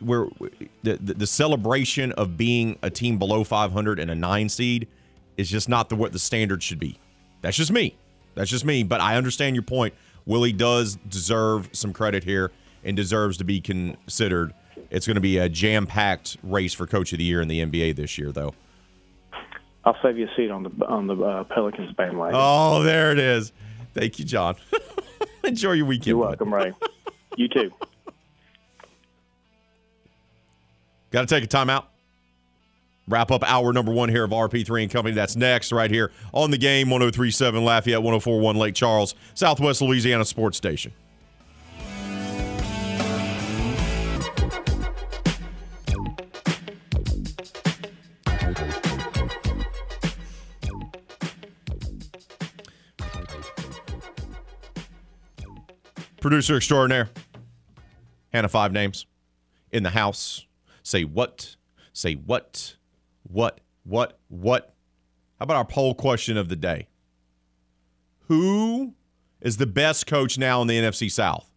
where 0.00 0.26
the, 0.82 0.96
the, 0.98 1.14
the 1.14 1.26
celebration 1.26 2.12
of 2.12 2.36
being 2.36 2.78
a 2.82 2.90
team 2.90 3.18
below 3.18 3.44
500 3.44 3.98
and 3.98 4.10
a 4.10 4.14
nine 4.14 4.48
seed 4.48 4.88
is 5.36 5.50
just 5.50 5.68
not 5.68 5.88
the 5.88 5.96
what 5.96 6.12
the 6.12 6.18
standard 6.18 6.62
should 6.62 6.78
be. 6.78 6.98
That's 7.40 7.56
just 7.56 7.72
me. 7.72 7.96
That's 8.34 8.50
just 8.50 8.64
me. 8.64 8.82
But 8.82 9.00
I 9.00 9.16
understand 9.16 9.56
your 9.56 9.62
point. 9.62 9.94
Willie 10.26 10.52
does 10.52 10.96
deserve 11.08 11.70
some 11.72 11.92
credit 11.92 12.24
here 12.24 12.52
and 12.84 12.96
deserves 12.96 13.36
to 13.38 13.44
be 13.44 13.60
considered. 13.60 14.52
It's 14.90 15.06
going 15.06 15.16
to 15.16 15.20
be 15.20 15.38
a 15.38 15.48
jam-packed 15.48 16.36
race 16.42 16.74
for 16.74 16.86
Coach 16.86 17.12
of 17.12 17.18
the 17.18 17.24
Year 17.24 17.40
in 17.40 17.48
the 17.48 17.64
NBA 17.64 17.96
this 17.96 18.18
year, 18.18 18.32
though. 18.32 18.54
I'll 19.84 19.96
save 20.02 20.18
you 20.18 20.26
a 20.26 20.34
seat 20.36 20.50
on 20.50 20.64
the 20.64 20.86
on 20.86 21.06
the 21.06 21.14
uh, 21.14 21.44
Pelicans 21.44 21.92
bandwagon. 21.92 22.34
Oh, 22.36 22.82
there 22.82 23.12
it 23.12 23.20
is. 23.20 23.52
Thank 23.94 24.18
you, 24.18 24.24
John. 24.24 24.56
Enjoy 25.44 25.72
your 25.72 25.86
weekend. 25.86 26.08
You're 26.08 26.18
welcome, 26.18 26.52
Ray. 26.52 26.72
You 27.38 27.48
too. 27.48 27.70
Got 31.10 31.28
to 31.28 31.34
take 31.34 31.44
a 31.44 31.46
timeout. 31.46 31.84
Wrap 33.08 33.30
up 33.30 33.44
hour 33.44 33.74
number 33.74 33.92
one 33.92 34.08
here 34.08 34.24
of 34.24 34.30
RP3 34.30 34.84
and 34.84 34.90
Company. 34.90 35.14
That's 35.14 35.36
next, 35.36 35.70
right 35.70 35.90
here 35.90 36.12
on 36.32 36.50
the 36.50 36.56
game 36.56 36.88
1037 36.88 37.62
Lafayette, 37.62 38.02
1041 38.02 38.56
Lake 38.56 38.74
Charles, 38.74 39.14
Southwest 39.34 39.82
Louisiana 39.82 40.24
Sports 40.24 40.56
Station. 40.56 40.92
Producer 56.26 56.56
extraordinaire. 56.56 57.08
Hannah 58.32 58.48
Five 58.48 58.72
Names 58.72 59.06
in 59.70 59.84
the 59.84 59.90
house. 59.90 60.44
Say 60.82 61.04
what? 61.04 61.54
Say 61.92 62.14
what? 62.14 62.74
What? 63.22 63.60
What? 63.84 64.18
What? 64.26 64.74
How 65.38 65.44
about 65.44 65.56
our 65.56 65.64
poll 65.64 65.94
question 65.94 66.36
of 66.36 66.48
the 66.48 66.56
day? 66.56 66.88
Who 68.22 68.94
is 69.40 69.58
the 69.58 69.68
best 69.68 70.08
coach 70.08 70.36
now 70.36 70.60
in 70.62 70.66
the 70.66 70.76
NFC 70.76 71.08
South? 71.08 71.48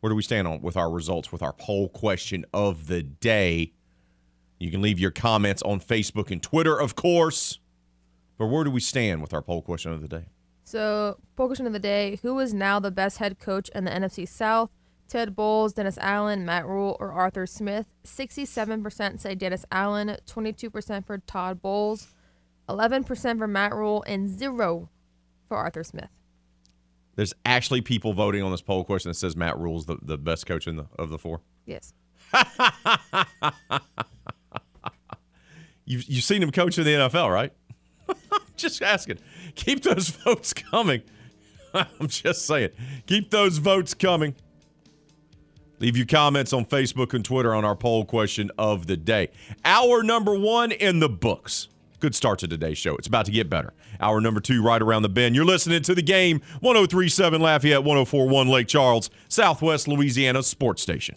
Where 0.00 0.08
do 0.08 0.16
we 0.16 0.22
stand 0.22 0.48
on 0.48 0.62
with 0.62 0.78
our 0.78 0.90
results 0.90 1.30
with 1.30 1.42
our 1.42 1.52
poll 1.52 1.90
question 1.90 2.46
of 2.54 2.86
the 2.86 3.02
day? 3.02 3.74
You 4.58 4.70
can 4.70 4.80
leave 4.80 4.98
your 4.98 5.10
comments 5.10 5.60
on 5.60 5.78
Facebook 5.78 6.30
and 6.30 6.42
Twitter, 6.42 6.80
of 6.80 6.94
course. 6.94 7.58
But 8.38 8.46
where 8.46 8.64
do 8.64 8.70
we 8.70 8.80
stand 8.80 9.20
with 9.20 9.34
our 9.34 9.42
poll 9.42 9.60
question 9.60 9.92
of 9.92 10.00
the 10.00 10.08
day? 10.08 10.28
So, 10.72 11.18
poll 11.36 11.48
question 11.48 11.66
of 11.66 11.74
the 11.74 11.78
day: 11.78 12.18
Who 12.22 12.38
is 12.38 12.54
now 12.54 12.80
the 12.80 12.90
best 12.90 13.18
head 13.18 13.38
coach 13.38 13.68
in 13.74 13.84
the 13.84 13.90
NFC 13.90 14.26
South? 14.26 14.70
Ted 15.06 15.36
Bowles, 15.36 15.74
Dennis 15.74 15.98
Allen, 15.98 16.46
Matt 16.46 16.66
Rhule, 16.66 16.96
or 16.98 17.12
Arthur 17.12 17.44
Smith. 17.44 17.84
67% 18.06 19.20
say 19.20 19.34
Dennis 19.34 19.66
Allen, 19.70 20.16
22% 20.26 21.04
for 21.04 21.18
Todd 21.18 21.60
Bowles, 21.60 22.06
11% 22.70 23.36
for 23.36 23.46
Matt 23.46 23.74
Rhule, 23.74 24.02
and 24.06 24.30
zero 24.30 24.88
for 25.46 25.58
Arthur 25.58 25.84
Smith. 25.84 26.08
There's 27.16 27.34
actually 27.44 27.82
people 27.82 28.14
voting 28.14 28.42
on 28.42 28.50
this 28.50 28.62
poll 28.62 28.82
question 28.84 29.10
that 29.10 29.16
says 29.16 29.36
Matt 29.36 29.58
Rhule's 29.58 29.84
the, 29.84 29.98
the 30.00 30.16
best 30.16 30.46
coach 30.46 30.66
in 30.66 30.76
the, 30.76 30.86
of 30.98 31.10
the 31.10 31.18
four. 31.18 31.42
Yes. 31.66 31.92
you've, 35.84 36.04
you've 36.04 36.24
seen 36.24 36.42
him 36.42 36.50
coach 36.50 36.78
in 36.78 36.84
the 36.84 36.94
NFL, 36.94 37.30
right? 37.30 37.52
just 38.56 38.82
asking. 38.82 39.18
Keep 39.54 39.82
those 39.82 40.08
votes 40.10 40.52
coming. 40.52 41.02
I'm 41.74 42.08
just 42.08 42.46
saying. 42.46 42.70
Keep 43.06 43.30
those 43.30 43.58
votes 43.58 43.94
coming. 43.94 44.34
Leave 45.78 45.96
your 45.96 46.06
comments 46.06 46.52
on 46.52 46.64
Facebook 46.64 47.12
and 47.12 47.24
Twitter 47.24 47.52
on 47.54 47.64
our 47.64 47.74
poll 47.74 48.04
question 48.04 48.50
of 48.56 48.86
the 48.86 48.96
day. 48.96 49.30
Hour 49.64 50.02
number 50.04 50.32
one 50.34 50.70
in 50.70 51.00
the 51.00 51.08
books. 51.08 51.68
Good 51.98 52.14
start 52.14 52.38
to 52.40 52.48
today's 52.48 52.78
show. 52.78 52.96
It's 52.96 53.06
about 53.06 53.26
to 53.26 53.32
get 53.32 53.48
better. 53.50 53.72
Hour 54.00 54.20
number 54.20 54.40
two, 54.40 54.62
right 54.62 54.80
around 54.82 55.02
the 55.02 55.08
bend. 55.08 55.34
You're 55.34 55.44
listening 55.44 55.82
to 55.82 55.94
the 55.94 56.02
game 56.02 56.40
1037 56.60 57.40
Lafayette, 57.40 57.84
1041 57.84 58.48
Lake 58.48 58.68
Charles, 58.68 59.10
Southwest 59.28 59.88
Louisiana 59.88 60.42
Sports 60.42 60.82
Station. 60.82 61.16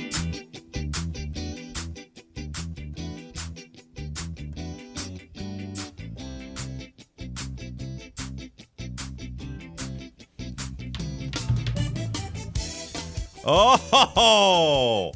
Oh, 13.43 15.13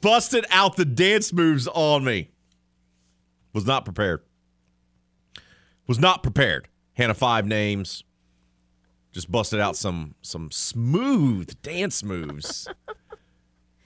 busted 0.00 0.46
out 0.50 0.76
the 0.76 0.84
dance 0.84 1.32
moves 1.32 1.66
on 1.66 2.04
me. 2.04 2.30
Was 3.52 3.66
not 3.66 3.84
prepared. 3.84 4.22
Was 5.86 5.98
not 5.98 6.22
prepared. 6.22 6.68
Hannah 6.94 7.14
five 7.14 7.46
names. 7.46 8.04
Just 9.12 9.30
busted 9.30 9.58
out 9.58 9.76
some 9.76 10.14
some 10.22 10.50
smooth 10.52 11.60
dance 11.62 12.04
moves. 12.04 12.68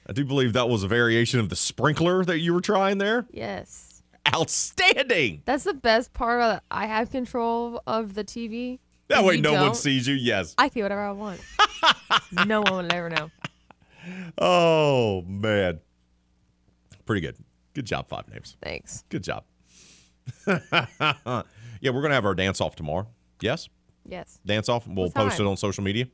I 0.07 0.13
do 0.13 0.25
believe 0.25 0.53
that 0.53 0.69
was 0.69 0.83
a 0.83 0.89
variation 0.89 1.41
of 1.41 1.49
the 1.49 1.57
sprinkler 1.57 2.27
that 2.27 2.41
you 2.41 2.53
were 2.53 2.61
trying 2.61 2.99
there. 2.99 3.27
Yes. 3.31 4.03
Outstanding. 4.35 5.43
That's 5.47 5.65
the 5.65 5.73
best 5.73 6.13
part 6.13 6.43
of 6.43 6.61
I 6.71 6.87
have 6.87 7.11
control 7.11 7.83
of 7.87 8.15
the 8.15 8.25
TV. 8.25 8.81
That 9.09 9.19
and 9.19 9.27
way 9.27 9.37
no 9.41 9.53
one 9.55 9.75
sees 9.75 10.09
you. 10.09 10.15
Yes. 10.15 10.55
I 10.57 10.69
can 10.69 10.81
do 10.81 10.83
whatever 10.85 11.03
I 11.03 11.13
want. 11.13 11.41
no 12.47 12.63
one 12.63 12.87
will 12.87 12.93
ever 12.93 13.11
know. 13.11 13.31
Oh 14.39 15.23
man. 15.23 15.81
Pretty 17.05 17.21
good. 17.21 17.37
Good 17.75 17.85
job, 17.87 18.09
five 18.09 18.29
names. 18.29 18.57
Thanks. 18.63 19.05
Good 19.09 19.23
job. 19.25 19.45
yeah, 20.47 21.43
we're 21.83 22.03
gonna 22.03 22.15
have 22.15 22.25
our 22.25 22.35
dance 22.35 22.61
off 22.61 22.77
tomorrow. 22.77 23.07
Yes, 23.41 23.69
Yes. 24.07 24.39
dance 24.47 24.69
off. 24.69 24.87
We'll 24.87 25.07
What 25.07 25.15
post 25.15 25.41
it 25.41 25.47
on 25.47 25.57
social 25.57 25.85
media. 25.85 26.07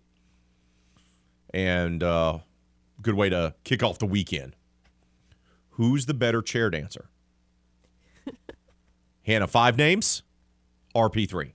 And 1.52 2.02
uh, 2.02 2.38
good 3.02 3.14
way 3.14 3.28
to 3.28 3.54
kick 3.64 3.82
off 3.82 3.98
the 3.98 4.06
weekend. 4.06 4.56
Who's 5.70 6.06
the 6.06 6.14
better 6.14 6.42
chair 6.42 6.70
dancer? 6.70 7.08
Hannah, 9.22 9.46
five 9.46 9.76
names. 9.76 10.22
RP3. 10.94 11.52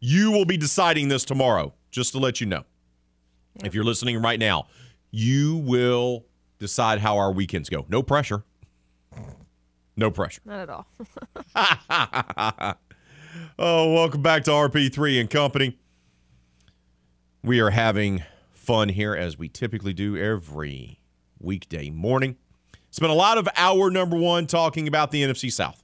You 0.00 0.32
will 0.32 0.44
be 0.44 0.56
deciding 0.56 1.08
this 1.08 1.24
tomorrow. 1.24 1.72
Just 1.90 2.12
to 2.12 2.18
let 2.18 2.40
you 2.40 2.46
know. 2.46 2.64
If 3.64 3.74
you're 3.74 3.84
listening 3.84 4.20
right 4.20 4.38
now, 4.38 4.66
you 5.10 5.56
will 5.56 6.26
decide 6.58 7.00
how 7.00 7.16
our 7.16 7.32
weekends 7.32 7.70
go. 7.70 7.86
No 7.88 8.02
pressure. 8.02 8.44
No 9.96 10.10
pressure. 10.10 10.42
Not 10.44 10.60
at 10.60 10.70
all. 10.70 10.86
Oh, 13.58 13.92
welcome 13.92 14.22
back 14.22 14.44
to 14.44 14.50
RP3 14.50 15.20
and 15.20 15.30
Company. 15.30 15.78
We 17.42 17.60
are 17.60 17.70
having 17.70 18.24
fun 18.52 18.88
here 18.88 19.14
as 19.14 19.38
we 19.38 19.48
typically 19.48 19.92
do 19.92 20.16
every 20.16 21.00
weekday 21.38 21.90
morning. 21.90 22.36
Spent 22.90 23.10
a 23.10 23.14
lot 23.14 23.38
of 23.38 23.48
hour 23.56 23.90
number 23.90 24.16
one 24.16 24.46
talking 24.46 24.88
about 24.88 25.10
the 25.10 25.22
NFC 25.22 25.52
South. 25.52 25.82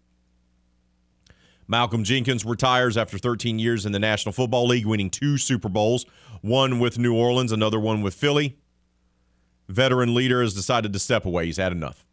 Malcolm 1.73 2.05
Jenkins 2.05 2.45
retires 2.45 2.99
after 2.99 3.17
13 3.17 3.59
years 3.59 3.87
in 3.87 3.93
the 3.93 3.99
National 3.99 4.35
Football 4.35 4.67
League, 4.67 4.85
winning 4.85 5.09
two 5.09 5.39
Super 5.39 5.71
Bowls, 5.71 6.05
one 6.43 6.79
with 6.79 6.99
New 6.99 7.17
Orleans, 7.17 7.51
another 7.51 7.81
one 7.81 8.03
with 8.03 8.13
Philly. 8.13 8.59
Veteran 9.71 10.15
leader 10.15 10.43
has 10.43 10.53
decided 10.53 10.93
to 10.93 10.99
step 10.99 11.25
away. 11.25 11.47
He's 11.47 11.57
had 11.57 11.73
enough. 11.73 12.05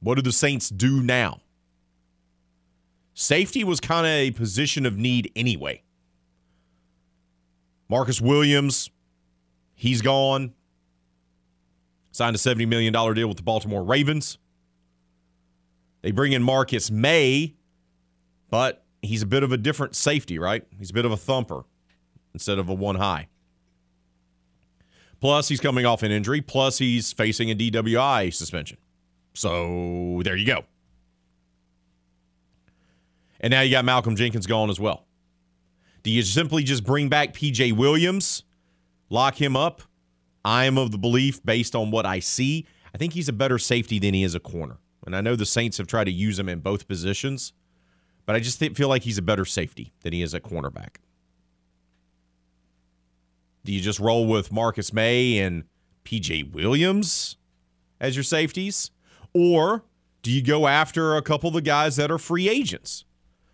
What 0.00 0.16
do 0.16 0.22
the 0.22 0.30
Saints 0.30 0.68
do 0.68 1.02
now? 1.02 1.40
Safety 3.14 3.64
was 3.64 3.80
kind 3.80 4.06
of 4.06 4.12
a 4.12 4.30
position 4.32 4.84
of 4.84 4.98
need 4.98 5.32
anyway. 5.34 5.82
Marcus 7.88 8.20
Williams, 8.20 8.90
he's 9.74 10.02
gone. 10.02 10.52
Signed 12.12 12.36
a 12.36 12.38
$70 12.38 12.68
million 12.68 12.92
deal 12.92 13.26
with 13.26 13.38
the 13.38 13.42
Baltimore 13.42 13.82
Ravens. 13.82 14.36
They 16.06 16.12
bring 16.12 16.30
in 16.30 16.40
Marcus 16.40 16.88
Maye, 16.88 17.56
but 18.48 18.84
he's 19.02 19.22
a 19.22 19.26
bit 19.26 19.42
of 19.42 19.50
a 19.50 19.56
different 19.56 19.96
safety, 19.96 20.38
right? 20.38 20.64
He's 20.78 20.90
a 20.90 20.92
bit 20.92 21.04
of 21.04 21.10
a 21.10 21.16
thumper 21.16 21.64
instead 22.32 22.60
of 22.60 22.68
a 22.68 22.74
one 22.74 22.94
high. 22.94 23.26
Plus, 25.20 25.48
he's 25.48 25.58
coming 25.58 25.84
off 25.84 26.04
an 26.04 26.12
injury. 26.12 26.40
Plus, 26.40 26.78
he's 26.78 27.12
facing 27.12 27.50
a 27.50 27.56
DWI 27.56 28.32
suspension. 28.32 28.78
So 29.34 30.20
there 30.22 30.36
you 30.36 30.46
go. 30.46 30.64
And 33.40 33.50
now 33.50 33.62
you 33.62 33.72
got 33.72 33.84
Malcolm 33.84 34.14
Jenkins 34.14 34.46
gone 34.46 34.70
as 34.70 34.78
well. 34.78 35.08
Do 36.04 36.12
you 36.12 36.22
simply 36.22 36.62
just 36.62 36.84
bring 36.84 37.08
back 37.08 37.34
PJ 37.34 37.72
Williams, 37.76 38.44
lock 39.10 39.42
him 39.42 39.56
up? 39.56 39.82
I 40.44 40.66
am 40.66 40.78
of 40.78 40.92
the 40.92 40.98
belief, 40.98 41.44
based 41.44 41.74
on 41.74 41.90
what 41.90 42.06
I 42.06 42.20
see, 42.20 42.64
I 42.94 42.96
think 42.96 43.12
he's 43.12 43.28
a 43.28 43.32
better 43.32 43.58
safety 43.58 43.98
than 43.98 44.14
he 44.14 44.22
is 44.22 44.36
a 44.36 44.40
corner. 44.40 44.78
And 45.06 45.14
I 45.14 45.20
know 45.20 45.36
the 45.36 45.46
Saints 45.46 45.78
have 45.78 45.86
tried 45.86 46.04
to 46.04 46.12
use 46.12 46.38
him 46.38 46.48
in 46.48 46.58
both 46.58 46.88
positions, 46.88 47.52
but 48.26 48.34
I 48.34 48.40
just 48.40 48.58
feel 48.58 48.88
like 48.88 49.02
he's 49.02 49.18
a 49.18 49.22
better 49.22 49.44
safety 49.44 49.92
than 50.02 50.12
he 50.12 50.20
is 50.20 50.34
a 50.34 50.40
cornerback. 50.40 50.96
Do 53.64 53.72
you 53.72 53.80
just 53.80 54.00
roll 54.00 54.26
with 54.26 54.52
Marcus 54.52 54.92
Maye 54.92 55.38
and 55.38 55.64
PJ 56.04 56.52
Williams 56.52 57.36
as 58.00 58.16
your 58.16 58.24
safeties? 58.24 58.90
Or 59.32 59.84
do 60.22 60.32
you 60.32 60.42
go 60.42 60.66
after 60.66 61.14
a 61.14 61.22
couple 61.22 61.48
of 61.48 61.54
the 61.54 61.62
guys 61.62 61.96
that 61.96 62.10
are 62.10 62.18
free 62.18 62.48
agents? 62.48 63.04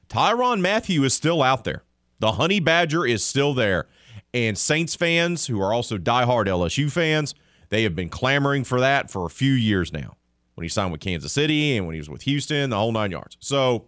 Tyrann 0.08 0.60
Mathieu 0.60 1.04
is 1.04 1.14
still 1.14 1.42
out 1.42 1.64
there. 1.64 1.84
The 2.18 2.32
Honey 2.32 2.60
Badger 2.60 3.06
is 3.06 3.24
still 3.24 3.52
there. 3.52 3.88
And 4.34 4.56
Saints 4.56 4.94
fans, 4.94 5.46
who 5.46 5.60
are 5.60 5.72
also 5.72 5.98
diehard 5.98 6.46
LSU 6.46 6.90
fans, 6.90 7.34
they 7.68 7.82
have 7.82 7.94
been 7.94 8.08
clamoring 8.08 8.64
for 8.64 8.80
that 8.80 9.10
for 9.10 9.26
a 9.26 9.30
few 9.30 9.52
years 9.52 9.92
now. 9.92 10.16
When 10.54 10.64
he 10.64 10.68
signed 10.68 10.92
with 10.92 11.00
Kansas 11.00 11.32
City 11.32 11.76
and 11.76 11.86
when 11.86 11.94
he 11.94 12.00
was 12.00 12.10
with 12.10 12.22
Houston, 12.22 12.70
the 12.70 12.76
whole 12.76 12.92
nine 12.92 13.10
yards. 13.10 13.36
So 13.40 13.86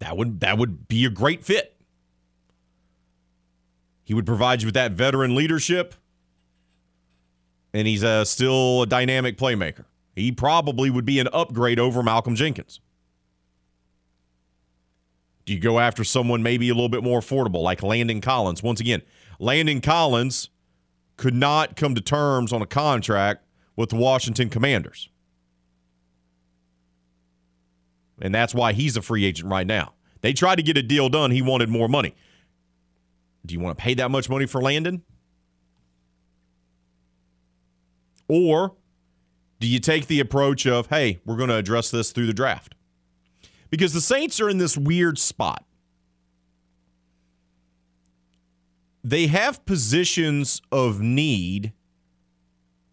that 0.00 0.16
would 0.16 0.40
that 0.40 0.58
would 0.58 0.88
be 0.88 1.04
a 1.04 1.10
great 1.10 1.44
fit. 1.44 1.76
He 4.04 4.12
would 4.12 4.26
provide 4.26 4.60
you 4.60 4.66
with 4.66 4.74
that 4.74 4.92
veteran 4.92 5.34
leadership, 5.34 5.94
and 7.72 7.86
he's 7.86 8.04
uh, 8.04 8.24
still 8.24 8.82
a 8.82 8.86
dynamic 8.86 9.38
playmaker. 9.38 9.84
He 10.14 10.30
probably 10.30 10.90
would 10.90 11.06
be 11.06 11.18
an 11.20 11.28
upgrade 11.32 11.78
over 11.78 12.02
Malcolm 12.02 12.36
Jenkins. 12.36 12.80
Do 15.44 15.52
you 15.52 15.60
go 15.60 15.78
after 15.78 16.04
someone 16.04 16.42
maybe 16.42 16.68
a 16.68 16.74
little 16.74 16.88
bit 16.88 17.02
more 17.02 17.20
affordable, 17.20 17.62
like 17.62 17.82
Landon 17.82 18.20
Collins? 18.20 18.62
Once 18.62 18.80
again, 18.80 19.02
Landon 19.38 19.80
Collins 19.80 20.50
could 21.16 21.34
not 21.34 21.76
come 21.76 21.94
to 21.94 22.00
terms 22.00 22.52
on 22.52 22.62
a 22.62 22.66
contract 22.66 23.44
with 23.76 23.90
the 23.90 23.96
Washington 23.96 24.48
Commanders. 24.48 25.08
And 28.20 28.34
that's 28.34 28.54
why 28.54 28.72
he's 28.72 28.96
a 28.96 29.02
free 29.02 29.24
agent 29.24 29.50
right 29.50 29.66
now. 29.66 29.94
They 30.20 30.32
tried 30.32 30.56
to 30.56 30.62
get 30.62 30.76
a 30.76 30.82
deal 30.82 31.08
done. 31.08 31.30
He 31.30 31.42
wanted 31.42 31.68
more 31.68 31.88
money. 31.88 32.14
Do 33.44 33.52
you 33.52 33.60
want 33.60 33.76
to 33.76 33.82
pay 33.82 33.94
that 33.94 34.10
much 34.10 34.30
money 34.30 34.46
for 34.46 34.62
Landon? 34.62 35.02
Or 38.28 38.74
do 39.60 39.66
you 39.66 39.80
take 39.80 40.06
the 40.06 40.20
approach 40.20 40.66
of, 40.66 40.86
hey, 40.86 41.20
we're 41.24 41.36
going 41.36 41.50
to 41.50 41.56
address 41.56 41.90
this 41.90 42.10
through 42.10 42.26
the 42.26 42.32
draft? 42.32 42.74
Because 43.68 43.92
the 43.92 44.00
Saints 44.00 44.40
are 44.40 44.48
in 44.48 44.58
this 44.58 44.76
weird 44.78 45.18
spot. 45.18 45.64
They 49.04 49.26
have 49.26 49.64
positions 49.66 50.62
of 50.72 51.00
need, 51.00 51.74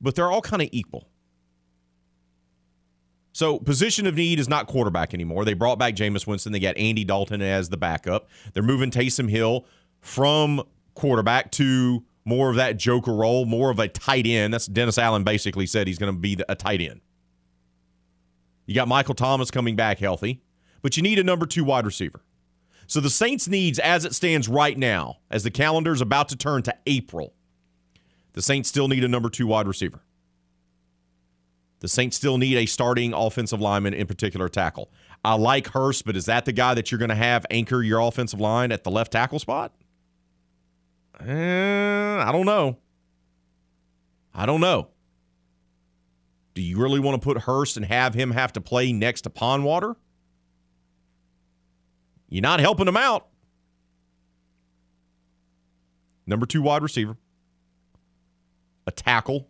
but 0.01 0.13
they're 0.15 0.29
all 0.29 0.41
kind 0.41 0.61
of 0.61 0.67
equal. 0.73 1.07
So 3.31 3.59
position 3.59 4.05
of 4.05 4.15
need 4.15 4.37
is 4.39 4.49
not 4.49 4.67
quarterback 4.67 5.13
anymore. 5.13 5.45
They 5.45 5.53
brought 5.53 5.79
back 5.79 5.95
Jameis 5.95 6.27
Winston. 6.27 6.51
They 6.51 6.59
got 6.59 6.77
Andy 6.77 7.05
Dalton 7.05 7.41
as 7.41 7.69
the 7.69 7.77
backup. 7.77 8.27
They're 8.53 8.61
moving 8.61 8.91
Taysom 8.91 9.29
Hill 9.29 9.65
from 10.01 10.61
quarterback 10.95 11.49
to 11.51 12.03
more 12.25 12.49
of 12.49 12.57
that 12.57 12.77
joker 12.77 13.13
role, 13.13 13.45
more 13.45 13.71
of 13.71 13.79
a 13.79 13.87
tight 13.87 14.27
end. 14.27 14.53
That's 14.53 14.67
Dennis 14.67 14.97
Allen 14.97 15.23
basically 15.23 15.65
said 15.65 15.87
he's 15.87 15.97
going 15.97 16.13
to 16.13 16.19
be 16.19 16.37
a 16.49 16.55
tight 16.55 16.81
end. 16.81 16.99
You 18.65 18.75
got 18.75 18.89
Michael 18.89 19.15
Thomas 19.15 19.49
coming 19.49 19.77
back 19.77 19.99
healthy, 19.99 20.41
but 20.81 20.97
you 20.97 21.03
need 21.03 21.19
a 21.19 21.23
number 21.23 21.45
two 21.45 21.63
wide 21.63 21.85
receiver. 21.85 22.21
So 22.91 22.99
the 22.99 23.09
Saints 23.09 23.47
needs, 23.47 23.79
as 23.79 24.03
it 24.03 24.13
stands 24.13 24.49
right 24.49 24.77
now, 24.77 25.19
as 25.29 25.43
the 25.43 25.49
calendar 25.49 25.93
is 25.93 26.01
about 26.01 26.27
to 26.27 26.35
turn 26.35 26.61
to 26.63 26.75
April, 26.85 27.33
the 28.33 28.41
Saints 28.41 28.67
still 28.67 28.89
need 28.89 29.05
a 29.05 29.07
number 29.07 29.29
two 29.29 29.47
wide 29.47 29.65
receiver. 29.65 30.01
The 31.79 31.87
Saints 31.87 32.17
still 32.17 32.37
need 32.37 32.57
a 32.57 32.65
starting 32.65 33.13
offensive 33.13 33.61
lineman, 33.61 33.93
in 33.93 34.07
particular 34.07 34.49
tackle. 34.49 34.91
I 35.23 35.35
like 35.35 35.69
Hurst, 35.69 36.03
but 36.03 36.17
is 36.17 36.25
that 36.25 36.43
the 36.43 36.51
guy 36.51 36.73
that 36.73 36.91
you're 36.91 36.99
going 36.99 37.07
to 37.07 37.15
have 37.15 37.45
anchor 37.49 37.81
your 37.81 38.01
offensive 38.01 38.41
line 38.41 38.73
at 38.73 38.83
the 38.83 38.91
left 38.91 39.13
tackle 39.13 39.39
spot? 39.39 39.71
Eh, 41.25 42.17
I 42.17 42.29
don't 42.33 42.45
know. 42.45 42.77
I 44.33 44.45
don't 44.45 44.59
know. 44.59 44.89
Do 46.55 46.61
you 46.61 46.77
really 46.77 46.99
want 46.99 47.21
to 47.21 47.25
put 47.25 47.43
Hurst 47.43 47.77
and 47.77 47.85
have 47.85 48.15
him 48.15 48.31
have 48.31 48.51
to 48.51 48.59
play 48.59 48.91
next 48.91 49.21
to 49.21 49.29
Pondwater? 49.29 49.95
You're 52.31 52.41
not 52.41 52.61
helping 52.61 52.85
them 52.85 52.97
out. 52.97 53.27
Number 56.25 56.45
two 56.45 56.61
wide 56.61 56.81
receiver, 56.81 57.17
a 58.87 58.91
tackle, 58.91 59.49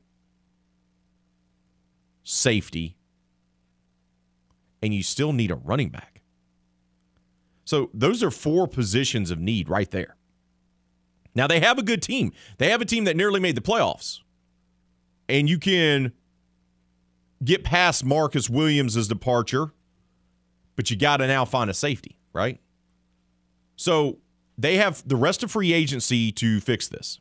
safety, 2.24 2.98
and 4.82 4.96
you 4.96 5.04
still 5.04 5.32
need 5.32 5.52
a 5.52 5.56
running 5.56 5.90
back. 5.90 6.22
So 7.66 7.92
those 7.94 8.24
are 8.24 8.32
four 8.32 8.68
positions 8.68 9.30
of 9.30 9.40
need 9.40 9.70
right 9.70 9.90
there. 9.92 10.16
Now 11.36 11.46
they 11.46 11.60
have 11.60 11.78
a 11.78 11.84
good 11.84 12.02
team. 12.02 12.34
They 12.58 12.72
have 12.72 12.82
a 12.82 12.86
team 12.86 13.04
that 13.04 13.16
nearly 13.16 13.40
made 13.40 13.56
the 13.56 13.62
playoffs. 13.62 14.22
And 15.30 15.48
you 15.48 15.60
can 15.60 16.14
get 17.44 17.64
past 17.64 18.04
Marcus 18.04 18.50
Williams' 18.50 19.08
departure, 19.08 19.72
but 20.76 20.90
you 20.90 20.98
got 20.98 21.18
to 21.18 21.28
now 21.28 21.46
find 21.46 21.70
a 21.70 21.76
safety, 21.76 22.18
right? 22.34 22.60
So 23.82 24.20
they 24.60 24.78
have 24.78 25.02
the 25.08 25.16
rest 25.16 25.42
of 25.42 25.50
free 25.50 25.74
agency 25.74 26.32
to 26.34 26.60
fix 26.60 26.88
this. 26.88 27.20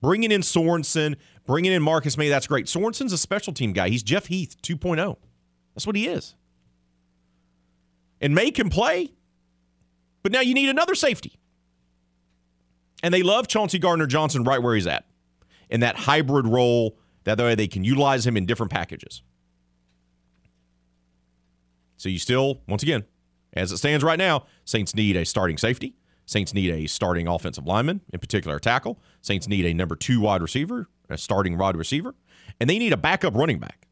Bringing 0.00 0.32
in 0.32 0.40
Sorensen, 0.40 1.14
bringing 1.46 1.70
in 1.70 1.80
Marcus 1.80 2.18
Maye, 2.18 2.28
that's 2.28 2.48
great. 2.48 2.66
Sorensen's 2.66 3.12
a 3.12 3.18
special 3.18 3.52
team 3.52 3.72
guy. 3.72 3.88
He's 3.88 4.02
Jeff 4.02 4.26
Heath 4.26 4.56
2.0. 4.62 5.16
That's 5.76 5.86
what 5.86 5.94
he 5.94 6.08
is. 6.08 6.34
And 8.20 8.34
Maye 8.34 8.50
can 8.50 8.68
play, 8.68 9.12
but 10.24 10.32
now 10.32 10.40
you 10.40 10.54
need 10.54 10.68
another 10.68 10.96
safety. 10.96 11.38
And 13.04 13.14
they 13.14 13.22
love 13.22 13.46
Chauncey 13.46 13.78
Gardner 13.78 14.08
Johnson 14.08 14.42
right 14.42 14.60
where 14.60 14.74
he's 14.74 14.88
at 14.88 15.04
in 15.70 15.78
that 15.80 15.94
hybrid 15.94 16.48
role. 16.48 16.98
That 17.22 17.38
way 17.38 17.54
they 17.54 17.68
can 17.68 17.84
utilize 17.84 18.26
him 18.26 18.36
in 18.36 18.44
different 18.44 18.72
packages. 18.72 19.22
So 21.96 22.08
you 22.08 22.18
still, 22.18 22.60
once 22.66 22.82
again, 22.82 23.04
as 23.54 23.72
it 23.72 23.78
stands 23.78 24.04
right 24.04 24.18
now, 24.18 24.46
Saints 24.64 24.94
need 24.94 25.16
a 25.16 25.24
starting 25.24 25.58
safety. 25.58 25.94
Saints 26.24 26.54
need 26.54 26.70
a 26.70 26.86
starting 26.86 27.26
offensive 27.26 27.66
lineman, 27.66 28.00
in 28.12 28.20
particular 28.20 28.56
a 28.56 28.60
tackle. 28.60 29.00
Saints 29.20 29.48
need 29.48 29.66
a 29.66 29.74
number 29.74 29.96
two 29.96 30.20
wide 30.20 30.40
receiver, 30.40 30.88
a 31.10 31.18
starting 31.18 31.58
wide 31.58 31.76
receiver, 31.76 32.14
and 32.60 32.70
they 32.70 32.78
need 32.78 32.92
a 32.92 32.96
backup 32.96 33.34
running 33.34 33.58
back. 33.58 33.86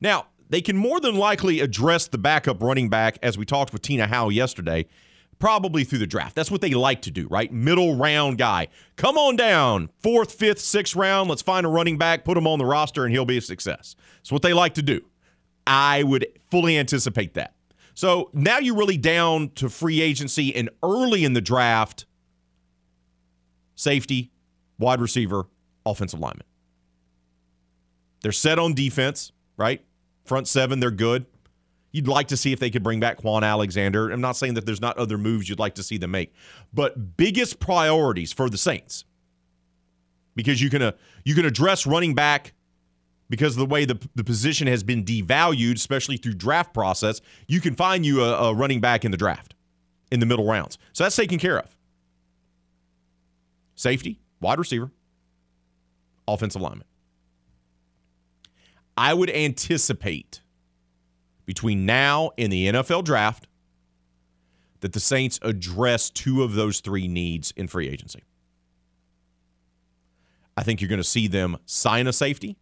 Now, 0.00 0.26
they 0.50 0.60
can 0.60 0.76
more 0.76 1.00
than 1.00 1.16
likely 1.16 1.60
address 1.60 2.06
the 2.08 2.18
backup 2.18 2.62
running 2.62 2.88
back, 2.88 3.18
as 3.22 3.38
we 3.38 3.44
talked 3.44 3.72
with 3.72 3.82
Tina 3.82 4.06
Howe 4.06 4.28
yesterday, 4.28 4.86
probably 5.38 5.84
through 5.84 5.98
the 5.98 6.06
draft. 6.06 6.34
That's 6.34 6.50
what 6.50 6.60
they 6.60 6.70
like 6.70 7.02
to 7.02 7.10
do, 7.10 7.26
right? 7.28 7.52
Middle 7.52 7.96
round 7.96 8.38
guy. 8.38 8.68
Come 8.96 9.16
on 9.16 9.36
down, 9.36 9.90
fourth, 9.98 10.32
fifth, 10.32 10.60
sixth 10.60 10.96
round. 10.96 11.28
Let's 11.28 11.42
find 11.42 11.66
a 11.66 11.68
running 11.68 11.98
back, 11.98 12.24
put 12.24 12.36
him 12.36 12.46
on 12.46 12.58
the 12.58 12.64
roster, 12.64 13.04
and 13.04 13.12
he'll 13.12 13.24
be 13.24 13.38
a 13.38 13.42
success. 13.42 13.96
That's 14.18 14.32
what 14.32 14.42
they 14.42 14.52
like 14.52 14.74
to 14.74 14.82
do. 14.82 15.02
I 15.66 16.02
would 16.02 16.26
fully 16.50 16.78
anticipate 16.78 17.34
that. 17.34 17.54
So 17.94 18.30
now 18.32 18.58
you're 18.58 18.76
really 18.76 18.96
down 18.96 19.50
to 19.56 19.68
free 19.68 20.00
agency 20.00 20.54
and 20.54 20.68
early 20.82 21.24
in 21.24 21.32
the 21.32 21.40
draft 21.40 22.06
safety, 23.76 24.30
wide 24.78 25.00
receiver, 25.00 25.46
offensive 25.86 26.20
lineman. 26.20 26.46
They're 28.22 28.32
set 28.32 28.58
on 28.58 28.74
defense, 28.74 29.32
right? 29.56 29.84
Front 30.24 30.48
seven, 30.48 30.80
they're 30.80 30.90
good. 30.90 31.26
You'd 31.92 32.08
like 32.08 32.28
to 32.28 32.36
see 32.36 32.52
if 32.52 32.58
they 32.58 32.70
could 32.70 32.82
bring 32.82 32.98
back 32.98 33.18
Kwon 33.18 33.44
Alexander. 33.44 34.10
I'm 34.10 34.20
not 34.20 34.36
saying 34.36 34.54
that 34.54 34.66
there's 34.66 34.80
not 34.80 34.98
other 34.98 35.16
moves 35.16 35.48
you'd 35.48 35.60
like 35.60 35.76
to 35.76 35.82
see 35.82 35.96
them 35.96 36.10
make, 36.10 36.34
but 36.72 37.16
biggest 37.16 37.60
priorities 37.60 38.32
for 38.32 38.50
the 38.50 38.58
Saints 38.58 39.04
because 40.34 40.60
you 40.60 40.70
can 40.70 40.82
uh, 40.82 40.92
you 41.24 41.34
can 41.34 41.44
address 41.44 41.86
running 41.86 42.14
back 42.14 42.52
because 43.28 43.54
of 43.54 43.58
the 43.58 43.66
way 43.66 43.84
the, 43.84 43.98
the 44.14 44.24
position 44.24 44.66
has 44.66 44.82
been 44.82 45.04
devalued, 45.04 45.76
especially 45.76 46.16
through 46.16 46.34
draft 46.34 46.74
process. 46.74 47.20
You 47.48 47.60
can 47.60 47.74
find 47.74 48.04
you 48.04 48.22
a, 48.22 48.50
a 48.50 48.54
running 48.54 48.80
back 48.80 49.04
in 49.04 49.10
the 49.10 49.16
draft 49.16 49.54
in 50.10 50.20
the 50.20 50.26
middle 50.26 50.46
rounds, 50.46 50.78
so 50.92 51.04
that's 51.04 51.16
taken 51.16 51.38
care 51.38 51.58
of. 51.58 51.76
Safety, 53.74 54.20
wide 54.40 54.58
receiver, 54.58 54.90
offensive 56.28 56.62
lineman. 56.62 56.86
I 58.96 59.12
would 59.12 59.30
anticipate 59.30 60.42
between 61.46 61.84
now 61.84 62.30
and 62.38 62.52
the 62.52 62.68
NFL 62.68 63.04
draft 63.04 63.48
that 64.80 64.92
the 64.92 65.00
Saints 65.00 65.38
address 65.42 66.10
two 66.10 66.42
of 66.42 66.54
those 66.54 66.80
three 66.80 67.08
needs 67.08 67.52
in 67.56 67.68
free 67.68 67.88
agency. 67.88 68.22
I 70.56 70.62
think 70.62 70.80
you're 70.80 70.88
going 70.88 70.98
to 70.98 71.04
see 71.04 71.26
them 71.26 71.56
sign 71.66 72.06
a 72.06 72.12
safety. 72.12 72.56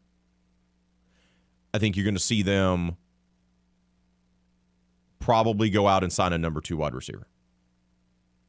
I 1.75 1.79
think 1.79 1.97
you're 1.97 2.05
going 2.05 2.14
to 2.14 2.20
see 2.20 2.43
them 2.43 2.97
probably 5.18 5.70
go 5.70 5.87
out 5.87 6.03
and 6.03 6.12
sign 6.12 6.33
a 6.33 6.39
number 6.39 6.61
two 6.61 6.77
wide 6.77 6.95
receiver. 6.95 7.27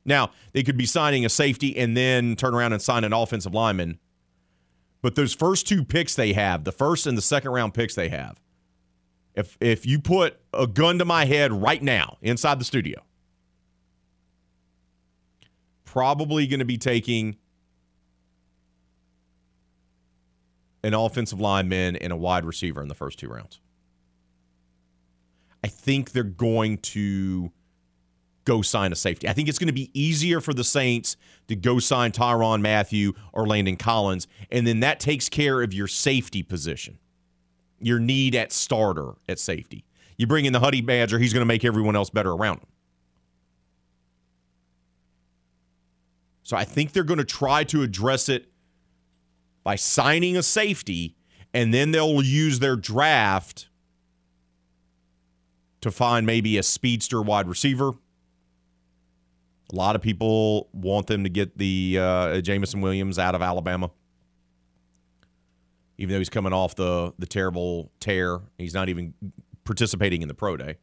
Now, 0.05 0.31
they 0.51 0.63
could 0.63 0.77
be 0.77 0.85
signing 0.85 1.25
a 1.25 1.29
safety 1.29 1.77
and 1.77 1.95
then 1.95 2.35
turn 2.35 2.53
around 2.53 2.73
and 2.73 2.81
sign 2.81 3.03
an 3.03 3.13
offensive 3.13 3.53
lineman. 3.53 3.99
But 5.01 5.15
those 5.15 5.33
first 5.33 5.67
two 5.67 5.83
picks 5.83 6.15
they 6.15 6.33
have, 6.33 6.63
the 6.63 6.71
first 6.71 7.07
and 7.07 7.17
the 7.17 7.21
second 7.21 7.51
round 7.51 7.73
picks 7.73 7.95
they 7.95 8.09
have, 8.09 8.39
if 9.35 9.57
if 9.59 9.85
you 9.85 9.99
put 9.99 10.37
a 10.53 10.67
gun 10.67 10.99
to 10.99 11.05
my 11.05 11.25
head 11.25 11.51
right 11.51 11.81
now 11.81 12.17
inside 12.21 12.59
the 12.59 12.65
studio, 12.65 13.01
probably 15.85 16.47
going 16.47 16.59
to 16.59 16.65
be 16.65 16.77
taking 16.77 17.37
an 20.83 20.93
offensive 20.93 21.39
lineman 21.39 21.95
and 21.95 22.11
a 22.11 22.15
wide 22.15 22.45
receiver 22.45 22.81
in 22.81 22.87
the 22.87 22.95
first 22.95 23.19
two 23.19 23.29
rounds. 23.29 23.59
I 25.63 25.67
think 25.67 26.11
they're 26.11 26.23
going 26.23 26.79
to 26.79 27.51
go 28.45 28.61
sign 28.61 28.91
a 28.91 28.95
safety. 28.95 29.29
I 29.29 29.33
think 29.33 29.47
it's 29.47 29.57
going 29.57 29.67
to 29.67 29.73
be 29.73 29.89
easier 29.93 30.41
for 30.41 30.53
the 30.53 30.65
Saints 30.65 31.15
to 31.47 31.55
go 31.55 31.79
sign 31.79 32.11
Tyrann 32.11 32.61
Mathieu 32.61 33.13
or 33.31 33.47
Landon 33.47 33.77
Collins, 33.77 34.27
and 34.51 34.67
then 34.67 34.81
that 34.81 34.99
takes 34.99 35.29
care 35.29 35.61
of 35.61 35.73
your 35.73 35.87
safety 35.87 36.43
position 36.43 36.99
your 37.85 37.99
need 37.99 38.35
at 38.35 38.51
starter 38.51 39.13
at 39.27 39.39
safety. 39.39 39.85
You 40.17 40.27
bring 40.27 40.45
in 40.45 40.53
the 40.53 40.59
Honey 40.59 40.81
Badger, 40.81 41.19
he's 41.19 41.33
going 41.33 41.41
to 41.41 41.45
make 41.45 41.65
everyone 41.65 41.95
else 41.95 42.09
better 42.09 42.31
around 42.31 42.57
him. 42.57 42.67
So 46.43 46.57
I 46.57 46.65
think 46.65 46.91
they're 46.91 47.03
going 47.03 47.19
to 47.19 47.25
try 47.25 47.63
to 47.65 47.83
address 47.83 48.29
it 48.29 48.47
by 49.63 49.75
signing 49.75 50.35
a 50.37 50.43
safety, 50.43 51.15
and 51.53 51.73
then 51.73 51.91
they'll 51.91 52.21
use 52.21 52.59
their 52.59 52.75
draft 52.75 53.69
to 55.81 55.91
find 55.91 56.25
maybe 56.25 56.57
a 56.57 56.63
speedster 56.63 57.21
wide 57.21 57.47
receiver. 57.47 57.89
A 59.71 59.75
lot 59.75 59.95
of 59.95 60.01
people 60.01 60.69
want 60.73 61.07
them 61.07 61.23
to 61.23 61.29
get 61.29 61.57
the 61.57 61.97
uh, 61.99 62.41
Jameson 62.41 62.81
Williams 62.81 63.17
out 63.17 63.35
of 63.35 63.41
Alabama 63.41 63.91
even 65.97 66.13
though 66.13 66.19
he's 66.19 66.29
coming 66.29 66.53
off 66.53 66.75
the 66.75 67.13
the 67.19 67.25
terrible 67.25 67.91
tear. 67.99 68.39
He's 68.57 68.73
not 68.73 68.89
even 68.89 69.13
participating 69.63 70.21
in 70.21 70.27
the 70.27 70.33
pro 70.33 70.57
day. 70.57 70.77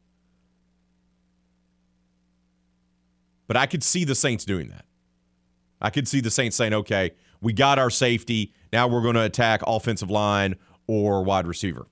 But 3.47 3.57
I 3.57 3.67
could 3.67 3.83
see 3.83 4.05
the 4.05 4.15
Saints 4.15 4.45
doing 4.45 4.69
that. 4.69 4.85
I 5.81 5.91
could 5.91 6.07
see 6.07 6.21
the 6.21 6.31
Saints 6.31 6.57
saying, 6.57 6.73
"Okay, 6.73 7.13
we 7.41 7.53
got 7.53 7.79
our 7.79 7.91
safety. 7.91 8.53
Now 8.73 8.89
we're 8.89 9.03
going 9.03 9.15
to 9.15 9.25
attack 9.25 9.63
offensive 9.67 10.11
line 10.11 10.57
or 10.87 11.23
wide 11.25 11.47
receiver 11.47 11.87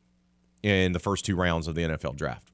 in 0.63 0.93
the 0.93 0.99
first 0.99 1.25
two 1.25 1.37
rounds 1.37 1.69
of 1.69 1.75
the 1.75 1.83
NFL 1.83 2.17
draft. 2.17 2.53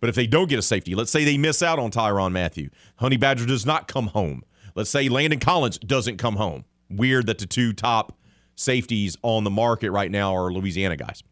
But 0.00 0.08
if 0.08 0.14
they 0.14 0.26
don't 0.26 0.48
get 0.48 0.58
a 0.58 0.62
safety, 0.62 0.94
let's 0.94 1.10
say 1.10 1.24
they 1.24 1.36
miss 1.36 1.62
out 1.62 1.78
on 1.78 1.90
Tyrann 1.90 2.32
Mathieu, 2.32 2.70
Honey 2.96 3.18
Badger 3.18 3.46
does 3.46 3.66
not 3.66 3.86
come 3.86 4.08
home. 4.08 4.42
Let's 4.74 4.90
say 4.90 5.08
Landon 5.08 5.40
Collins 5.40 5.78
doesn't 5.78 6.16
come 6.16 6.36
home. 6.36 6.64
Weird 6.88 7.26
that 7.26 7.38
the 7.38 7.46
two 7.46 7.72
top 7.72 8.18
safeties 8.56 9.16
on 9.22 9.44
the 9.44 9.50
market 9.50 9.90
right 9.90 10.10
now 10.10 10.34
are 10.34 10.52
Louisiana 10.52 10.96
guys. 10.96 11.22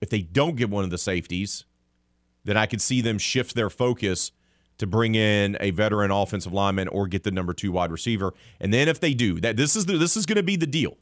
If 0.00 0.10
they 0.10 0.22
don't 0.22 0.56
get 0.56 0.68
one 0.68 0.84
of 0.84 0.90
the 0.90 0.98
safeties, 0.98 1.64
then 2.44 2.56
I 2.56 2.66
could 2.66 2.82
see 2.82 3.00
them 3.00 3.16
shift 3.16 3.54
their 3.54 3.70
focus 3.70 4.32
to 4.78 4.86
bring 4.86 5.14
in 5.14 5.56
a 5.60 5.70
veteran 5.70 6.10
offensive 6.10 6.52
lineman 6.52 6.88
or 6.88 7.06
get 7.06 7.22
the 7.22 7.30
number 7.30 7.54
two 7.54 7.72
wide 7.72 7.92
receiver. 7.92 8.34
And 8.60 8.72
then 8.72 8.88
if 8.88 9.00
they 9.00 9.14
do, 9.14 9.40
that 9.40 9.56
this 9.56 9.76
is 9.76 9.86
the, 9.86 9.96
this 9.96 10.16
is 10.16 10.26
going 10.26 10.36
to 10.36 10.42
be 10.42 10.56
the 10.56 10.66
deal. 10.66 10.96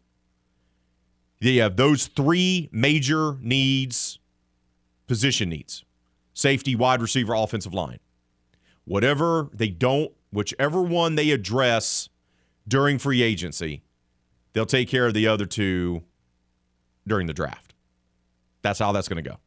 They 1.40 1.56
have 1.56 1.76
those 1.76 2.06
three 2.06 2.68
major 2.70 3.36
needs, 3.40 4.18
position 5.08 5.48
needs: 5.48 5.84
safety, 6.34 6.76
wide 6.76 7.00
receiver, 7.00 7.34
offensive 7.34 7.74
line. 7.74 7.98
Whatever 8.84 9.48
they 9.52 9.68
don't, 9.68 10.12
whichever 10.32 10.82
one 10.82 11.14
they 11.14 11.30
address 11.30 12.08
during 12.68 12.98
free 12.98 13.22
agency, 13.22 13.82
they'll 14.52 14.66
take 14.66 14.88
care 14.88 15.06
of 15.06 15.14
the 15.14 15.26
other 15.26 15.46
two 15.46 16.02
during 17.06 17.26
the 17.26 17.34
draft. 17.34 17.74
That's 18.62 18.78
how 18.78 18.92
that's 18.92 19.08
going 19.08 19.22
to 19.22 19.28
go. 19.28 19.38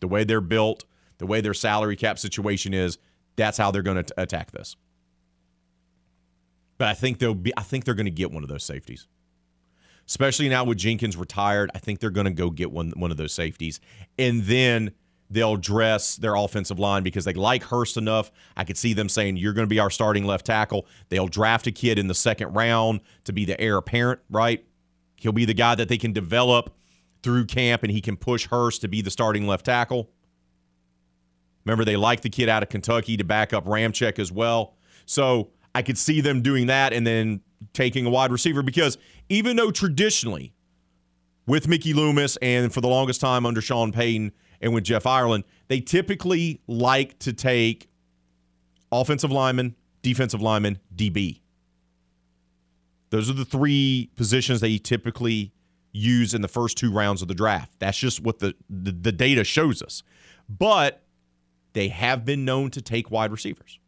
The 0.00 0.08
way 0.08 0.24
they're 0.24 0.40
built, 0.40 0.84
the 1.18 1.26
way 1.26 1.40
their 1.40 1.54
salary 1.54 1.96
cap 1.96 2.18
situation 2.18 2.74
is, 2.74 2.98
that's 3.36 3.58
how 3.58 3.70
they're 3.70 3.82
going 3.82 4.02
to 4.02 4.14
attack 4.20 4.50
this. 4.50 4.76
But 6.78 6.88
I 6.88 6.94
think 6.94 7.18
they'll 7.18 7.34
be 7.34 7.52
I 7.56 7.62
think 7.62 7.84
they're 7.84 7.94
going 7.94 8.06
to 8.06 8.10
get 8.10 8.30
one 8.30 8.42
of 8.42 8.48
those 8.48 8.64
safeties. 8.64 9.06
Especially 10.06 10.48
now 10.48 10.62
with 10.64 10.78
Jenkins 10.78 11.16
retired, 11.16 11.70
I 11.74 11.78
think 11.78 12.00
they're 12.00 12.10
going 12.10 12.26
to 12.26 12.32
go 12.32 12.50
get 12.50 12.70
one 12.70 12.92
one 12.96 13.10
of 13.10 13.16
those 13.16 13.32
safeties. 13.32 13.80
And 14.18 14.44
then 14.44 14.92
they'll 15.30 15.56
dress 15.56 16.16
their 16.16 16.34
offensive 16.34 16.78
line 16.78 17.02
because 17.02 17.24
they 17.24 17.32
like 17.32 17.64
Hurst 17.64 17.96
enough. 17.96 18.30
I 18.56 18.64
could 18.64 18.76
see 18.76 18.92
them 18.92 19.08
saying, 19.08 19.36
You're 19.36 19.52
going 19.52 19.66
to 19.66 19.72
be 19.72 19.80
our 19.80 19.90
starting 19.90 20.24
left 20.24 20.46
tackle. 20.46 20.86
They'll 21.08 21.28
draft 21.28 21.66
a 21.66 21.72
kid 21.72 21.98
in 21.98 22.08
the 22.08 22.14
second 22.14 22.52
round 22.52 23.00
to 23.24 23.32
be 23.32 23.44
the 23.44 23.60
heir 23.60 23.76
apparent, 23.76 24.20
right? 24.30 24.64
He'll 25.16 25.32
be 25.32 25.44
the 25.44 25.54
guy 25.54 25.74
that 25.74 25.88
they 25.88 25.98
can 25.98 26.12
develop 26.12 26.74
through 27.22 27.46
camp 27.46 27.82
and 27.82 27.90
he 27.90 28.00
can 28.00 28.16
push 28.16 28.46
Hurst 28.46 28.82
to 28.82 28.88
be 28.88 29.00
the 29.00 29.10
starting 29.10 29.46
left 29.46 29.64
tackle. 29.64 30.10
Remember, 31.66 31.84
they 31.84 31.96
like 31.96 32.20
the 32.22 32.30
kid 32.30 32.48
out 32.48 32.62
of 32.62 32.68
Kentucky 32.68 33.16
to 33.16 33.24
back 33.24 33.52
up 33.52 33.66
Ramczyk 33.66 34.18
as 34.18 34.30
well. 34.30 34.76
So 35.04 35.50
I 35.74 35.82
could 35.82 35.98
see 35.98 36.20
them 36.20 36.40
doing 36.40 36.68
that 36.68 36.92
and 36.92 37.06
then 37.06 37.40
taking 37.72 38.06
a 38.06 38.10
wide 38.10 38.30
receiver 38.30 38.62
because 38.62 38.96
even 39.28 39.56
though 39.56 39.72
traditionally 39.72 40.54
with 41.46 41.66
Mickey 41.66 41.92
Loomis 41.92 42.36
and 42.40 42.72
for 42.72 42.80
the 42.80 42.88
longest 42.88 43.20
time 43.20 43.44
under 43.44 43.60
Sean 43.60 43.92
Payton 43.92 44.32
and 44.60 44.74
with 44.74 44.84
Jeff 44.84 45.06
Ireland, 45.06 45.44
they 45.66 45.80
typically 45.80 46.60
like 46.68 47.18
to 47.20 47.32
take 47.32 47.88
offensive 48.92 49.32
lineman, 49.32 49.74
defensive 50.02 50.40
lineman, 50.40 50.78
DB. 50.94 51.40
Those 53.10 53.28
are 53.28 53.34
the 53.34 53.44
three 53.44 54.10
positions 54.16 54.60
they 54.60 54.78
typically 54.78 55.52
use 55.92 56.32
in 56.32 56.42
the 56.42 56.48
first 56.48 56.78
two 56.78 56.92
rounds 56.92 57.22
of 57.22 57.28
the 57.28 57.34
draft. 57.34 57.72
That's 57.80 57.98
just 57.98 58.20
what 58.20 58.38
the, 58.38 58.54
the, 58.70 58.92
the 58.92 59.12
data 59.12 59.42
shows 59.42 59.82
us. 59.82 60.02
But 60.48 61.02
they 61.76 61.88
have 61.88 62.24
been 62.24 62.46
known 62.46 62.70
to 62.70 62.80
take 62.80 63.10
wide 63.10 63.30
receivers. 63.30 63.78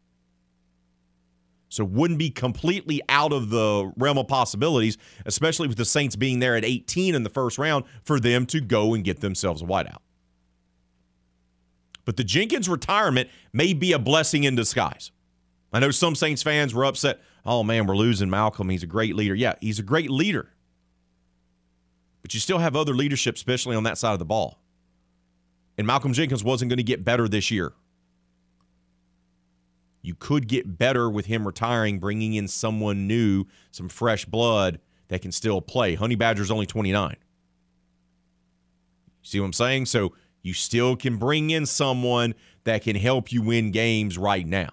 So 1.69 1.83
wouldn't 1.83 2.19
be 2.19 2.29
completely 2.29 3.01
out 3.09 3.33
of 3.33 3.49
the 3.49 3.91
realm 3.97 4.19
of 4.19 4.27
possibilities, 4.27 4.99
especially 5.25 5.67
with 5.67 5.77
the 5.77 5.85
Saints 5.85 6.15
being 6.15 6.37
there 6.37 6.55
at 6.55 6.63
18 6.63 7.15
in 7.15 7.23
the 7.23 7.31
first 7.31 7.57
round, 7.57 7.85
for 8.03 8.19
them 8.19 8.45
to 8.47 8.61
go 8.61 8.93
and 8.93 9.03
get 9.03 9.21
themselves 9.21 9.63
a 9.63 9.65
wideout. 9.65 10.01
But 12.05 12.15
the 12.15 12.23
Jenkins 12.23 12.69
retirement 12.69 13.27
may 13.53 13.73
be 13.73 13.93
a 13.93 13.99
blessing 13.99 14.43
in 14.43 14.53
disguise. 14.53 15.09
I 15.73 15.79
know 15.79 15.89
some 15.89 16.13
Saints 16.13 16.43
fans 16.43 16.75
were 16.75 16.85
upset. 16.85 17.19
Oh 17.43 17.63
man, 17.63 17.87
we're 17.87 17.97
losing 17.97 18.29
Malcolm. 18.29 18.69
He's 18.69 18.83
a 18.83 18.87
great 18.87 19.15
leader. 19.15 19.33
Yeah, 19.33 19.55
he's 19.61 19.79
a 19.79 19.83
great 19.83 20.11
leader. 20.11 20.51
But 22.21 22.35
you 22.35 22.39
still 22.39 22.59
have 22.59 22.75
other 22.75 22.93
leadership, 22.93 23.33
especially 23.33 23.75
on 23.75 23.83
that 23.85 23.97
side 23.97 24.13
of 24.13 24.19
the 24.19 24.25
ball. 24.25 24.61
And 25.79 25.87
Malcolm 25.87 26.11
Jenkins 26.11 26.43
wasn't 26.43 26.67
going 26.67 26.77
to 26.77 26.83
get 26.83 27.05
better 27.05 27.29
this 27.29 27.49
year. 27.49 27.71
You 30.01 30.13
could 30.13 30.49
get 30.49 30.77
better 30.77 31.09
with 31.09 31.27
him 31.27 31.47
retiring, 31.47 31.99
bringing 31.99 32.33
in 32.33 32.49
someone 32.49 33.07
new, 33.07 33.45
some 33.71 33.87
fresh 33.87 34.25
blood 34.25 34.81
that 35.07 35.21
can 35.21 35.31
still 35.31 35.61
play. 35.61 35.95
Honey 35.95 36.15
Badger's 36.15 36.51
only 36.51 36.65
29. 36.65 37.15
See 39.21 39.39
what 39.39 39.45
I'm 39.45 39.53
saying? 39.53 39.85
So 39.85 40.13
you 40.41 40.53
still 40.53 40.97
can 40.97 41.15
bring 41.15 41.49
in 41.49 41.65
someone 41.65 42.35
that 42.65 42.81
can 42.81 42.97
help 42.97 43.31
you 43.31 43.41
win 43.41 43.71
games 43.71 44.17
right 44.17 44.45
now. 44.45 44.71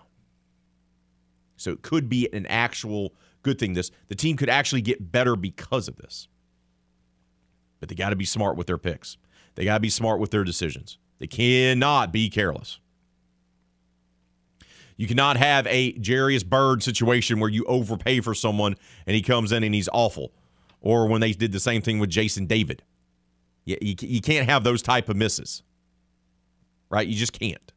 So 1.56 1.70
it 1.70 1.82
could 1.82 2.08
be 2.08 2.28
an 2.32 2.46
actual 2.46 3.14
good 3.42 3.60
thing. 3.60 3.74
This 3.74 3.92
the 4.08 4.16
team 4.16 4.36
could 4.36 4.50
actually 4.50 4.82
get 4.82 5.12
better 5.12 5.36
because 5.36 5.86
of 5.86 5.98
this. 5.98 6.26
But 7.78 7.90
they 7.90 7.94
got 7.94 8.10
to 8.10 8.16
be 8.16 8.24
smart 8.24 8.56
with 8.56 8.66
their 8.66 8.76
picks. 8.76 9.18
They 9.56 9.64
got 9.64 9.74
to 9.74 9.80
be 9.80 9.90
smart 9.90 10.20
with 10.20 10.30
their 10.30 10.44
decisions. 10.44 10.98
They 11.18 11.26
cannot 11.26 12.12
be 12.12 12.30
careless. 12.30 12.78
You 14.96 15.06
cannot 15.06 15.36
have 15.36 15.66
a 15.66 15.98
Jairus 15.98 16.42
Byrd 16.42 16.82
situation 16.82 17.40
where 17.40 17.50
you 17.50 17.64
overpay 17.64 18.20
for 18.20 18.34
someone 18.34 18.76
and 19.06 19.14
he 19.14 19.22
comes 19.22 19.52
in 19.52 19.64
and 19.64 19.74
he's 19.74 19.88
awful. 19.92 20.32
Or 20.80 21.06
when 21.08 21.20
they 21.20 21.32
did 21.32 21.52
the 21.52 21.60
same 21.60 21.82
thing 21.82 21.98
with 21.98 22.10
Jason 22.10 22.46
David. 22.46 22.82
You, 23.64 23.76
you, 23.80 23.94
you 23.98 24.20
can't 24.20 24.48
have 24.48 24.62
those 24.62 24.82
type 24.82 25.08
of 25.08 25.16
misses. 25.16 25.62
Right? 26.88 27.06
You 27.06 27.16
just 27.16 27.38
can't. 27.38 27.72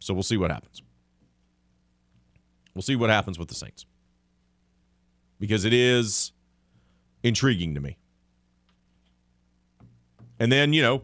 So 0.00 0.12
we'll 0.14 0.22
see 0.22 0.36
what 0.36 0.50
happens. 0.50 0.82
We'll 2.74 2.82
see 2.82 2.96
what 2.96 3.10
happens 3.10 3.38
with 3.38 3.48
the 3.48 3.54
Saints. 3.54 3.86
Because 5.38 5.64
it 5.64 5.72
is 5.72 6.32
intriguing 7.22 7.74
to 7.74 7.80
me. 7.80 7.96
And 10.40 10.50
then, 10.50 10.72
you 10.72 10.80
know, 10.80 11.02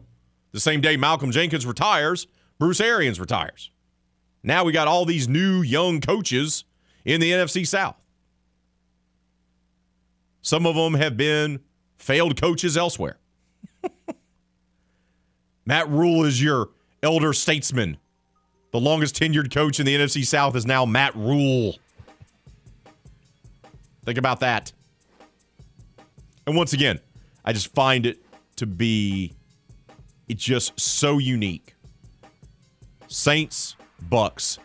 the 0.51 0.59
same 0.59 0.81
day 0.81 0.97
Malcolm 0.97 1.31
Jenkins 1.31 1.65
retires, 1.65 2.27
Bruce 2.57 2.81
Arians 2.81 3.19
retires. 3.19 3.69
Now 4.43 4.63
we 4.63 4.71
got 4.71 4.87
all 4.87 5.05
these 5.05 5.29
new 5.29 5.61
young 5.61 6.01
coaches 6.01 6.65
in 7.05 7.21
the 7.21 7.31
NFC 7.31 7.65
South. 7.65 7.95
Some 10.41 10.65
of 10.65 10.75
them 10.75 10.95
have 10.95 11.15
been 11.15 11.59
failed 11.97 12.39
coaches 12.41 12.75
elsewhere. 12.75 13.17
Matt 15.65 15.87
Rhule 15.89 16.23
is 16.23 16.41
your 16.41 16.69
elder 17.03 17.33
statesman. 17.33 17.97
The 18.71 18.79
longest 18.79 19.15
tenured 19.15 19.53
coach 19.53 19.79
in 19.79 19.85
the 19.85 19.95
NFC 19.95 20.25
South 20.25 20.55
is 20.55 20.65
now 20.65 20.85
Matt 20.85 21.15
Rhule. 21.15 21.77
Think 24.05 24.17
about 24.17 24.39
that. 24.39 24.71
And 26.45 26.55
once 26.55 26.73
again, 26.73 26.99
I 27.43 27.53
just 27.53 27.73
find 27.73 28.05
it 28.05 28.19
to 28.57 28.65
be 28.65 29.33
it's 30.27 30.43
just 30.43 30.77
so 30.79 31.17
unique 31.17 31.77
Saints, 33.07 33.77
Bucks, 34.09 34.59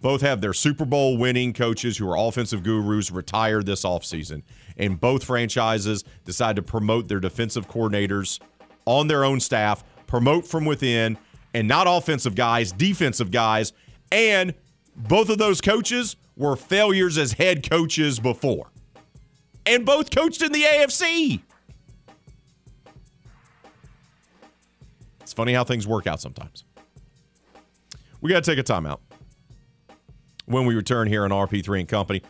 both 0.00 0.22
have 0.22 0.40
their 0.40 0.54
Super 0.54 0.84
Bowl 0.84 1.18
winning 1.18 1.52
coaches 1.52 1.96
who 1.96 2.10
are 2.10 2.16
offensive 2.16 2.62
gurus 2.62 3.10
retired 3.10 3.66
this 3.66 3.84
offseason. 3.84 4.42
And 4.76 4.98
both 5.00 5.24
franchises 5.24 6.04
decide 6.24 6.56
to 6.56 6.62
promote 6.62 7.08
their 7.08 7.20
defensive 7.20 7.68
coordinators 7.68 8.40
on 8.86 9.06
their 9.06 9.24
own 9.24 9.38
staff, 9.38 9.84
promote 10.06 10.46
from 10.46 10.64
within, 10.64 11.18
and 11.54 11.68
not 11.68 11.86
offensive 11.88 12.34
guys, 12.34 12.72
defensive 12.72 13.30
guys. 13.30 13.72
And 14.10 14.54
both 14.96 15.28
of 15.28 15.38
those 15.38 15.60
coaches 15.60 16.16
were 16.36 16.56
failures 16.56 17.18
as 17.18 17.32
head 17.32 17.68
coaches 17.68 18.18
before. 18.18 18.70
And 19.66 19.84
both 19.84 20.10
coached 20.10 20.42
in 20.42 20.50
the 20.50 20.62
AFC. 20.62 21.42
It's 25.32 25.36
funny 25.38 25.54
how 25.54 25.64
things 25.64 25.86
work 25.86 26.06
out 26.06 26.20
sometimes. 26.20 26.64
We 28.20 28.28
got 28.28 28.44
to 28.44 28.54
take 28.54 28.58
a 28.58 28.62
timeout. 28.62 28.98
When 30.44 30.66
we 30.66 30.74
return 30.74 31.08
here 31.08 31.24
on 31.24 31.30
RP3 31.30 31.80
and 31.80 31.88
Company, 31.88 32.20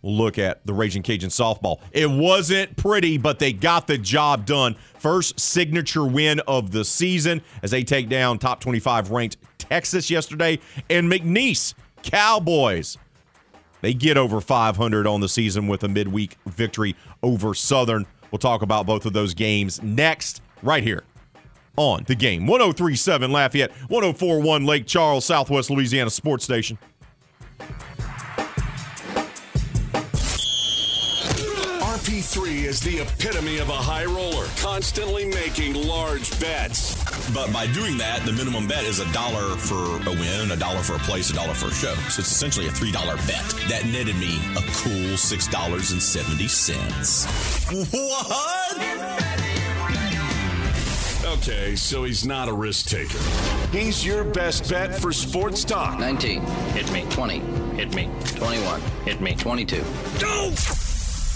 we'll 0.00 0.14
look 0.14 0.38
at 0.38 0.64
the 0.64 0.72
Raging 0.72 1.02
Cajun 1.02 1.28
softball. 1.28 1.80
It 1.92 2.08
wasn't 2.08 2.74
pretty, 2.78 3.18
but 3.18 3.38
they 3.38 3.52
got 3.52 3.86
the 3.86 3.98
job 3.98 4.46
done. 4.46 4.74
First 4.98 5.38
signature 5.38 6.06
win 6.06 6.40
of 6.48 6.70
the 6.70 6.82
season 6.82 7.42
as 7.62 7.72
they 7.72 7.84
take 7.84 8.08
down 8.08 8.38
top 8.38 8.60
25 8.60 9.10
ranked 9.10 9.36
Texas 9.58 10.10
yesterday. 10.10 10.58
And 10.88 11.12
McNeese 11.12 11.74
Cowboys, 12.02 12.96
they 13.82 13.92
get 13.92 14.16
over 14.16 14.40
500 14.40 15.06
on 15.06 15.20
the 15.20 15.28
season 15.28 15.68
with 15.68 15.84
a 15.84 15.88
midweek 15.88 16.38
victory 16.46 16.96
over 17.22 17.52
Southern. 17.52 18.06
We'll 18.30 18.38
talk 18.38 18.62
about 18.62 18.86
both 18.86 19.04
of 19.04 19.12
those 19.12 19.34
games 19.34 19.82
next, 19.82 20.40
right 20.62 20.82
here 20.82 21.04
on 21.76 22.04
the 22.06 22.14
game. 22.14 22.46
1037 22.46 23.32
Lafayette, 23.32 23.72
1041 23.88 24.64
Lake 24.64 24.86
Charles, 24.86 25.24
Southwest 25.24 25.70
Louisiana 25.70 26.10
Sports 26.10 26.44
Station. 26.44 26.78
RP3 32.06 32.64
is 32.64 32.78
the 32.80 33.00
epitome 33.00 33.58
of 33.58 33.68
a 33.68 33.72
high 33.72 34.04
roller, 34.04 34.46
constantly 34.60 35.24
making 35.24 35.74
large 35.74 36.30
bets. 36.38 36.94
But 37.32 37.52
by 37.52 37.66
doing 37.72 37.96
that, 37.98 38.24
the 38.24 38.30
minimum 38.32 38.68
bet 38.68 38.84
is 38.84 39.00
a 39.00 39.12
dollar 39.12 39.56
for 39.56 39.96
a 40.08 40.12
win, 40.12 40.52
a 40.52 40.56
dollar 40.56 40.82
for 40.82 40.94
a 40.94 41.00
place, 41.00 41.30
a 41.30 41.34
dollar 41.34 41.54
for 41.54 41.66
a 41.66 41.74
show. 41.74 41.96
So 42.08 42.20
it's 42.20 42.30
essentially 42.30 42.68
a 42.68 42.70
$3 42.70 42.92
bet. 43.26 43.42
That 43.68 43.86
netted 43.86 44.14
me 44.16 44.38
a 44.52 44.62
cool 44.72 45.16
$6.70. 45.16 47.92
What? 47.92 49.45
Okay, 51.26 51.74
so 51.74 52.04
he's 52.04 52.24
not 52.24 52.48
a 52.48 52.52
risk 52.52 52.86
taker. 52.86 53.18
He's 53.72 54.06
your 54.06 54.22
best 54.22 54.70
bet 54.70 54.94
for 54.94 55.12
sports 55.12 55.64
talk. 55.64 55.98
19. 55.98 56.40
Hit 56.40 56.90
me. 56.92 57.04
20. 57.10 57.40
Hit 57.76 57.94
me. 57.94 58.08
21. 58.36 58.80
Hit 59.04 59.20
me. 59.20 59.34
22. 59.34 59.82
Go! 60.20 60.52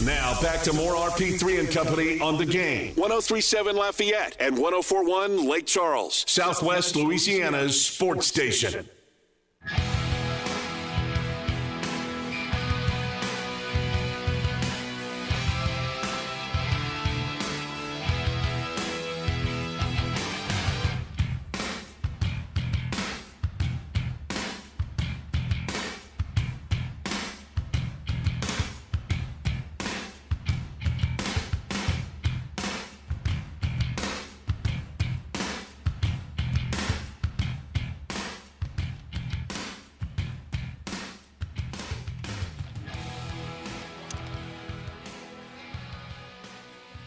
Now 0.02 0.40
back 0.40 0.62
to 0.62 0.72
more 0.72 0.94
RP3 0.94 1.60
and 1.60 1.70
Company 1.70 2.20
on 2.20 2.38
the 2.38 2.46
game. 2.46 2.94
1037 2.94 3.76
Lafayette 3.76 4.36
and 4.40 4.56
1041 4.56 5.46
Lake 5.46 5.66
Charles, 5.66 6.24
Southwest 6.26 6.96
Louisiana's 6.96 7.84
sports 7.84 8.26
station. 8.26 8.88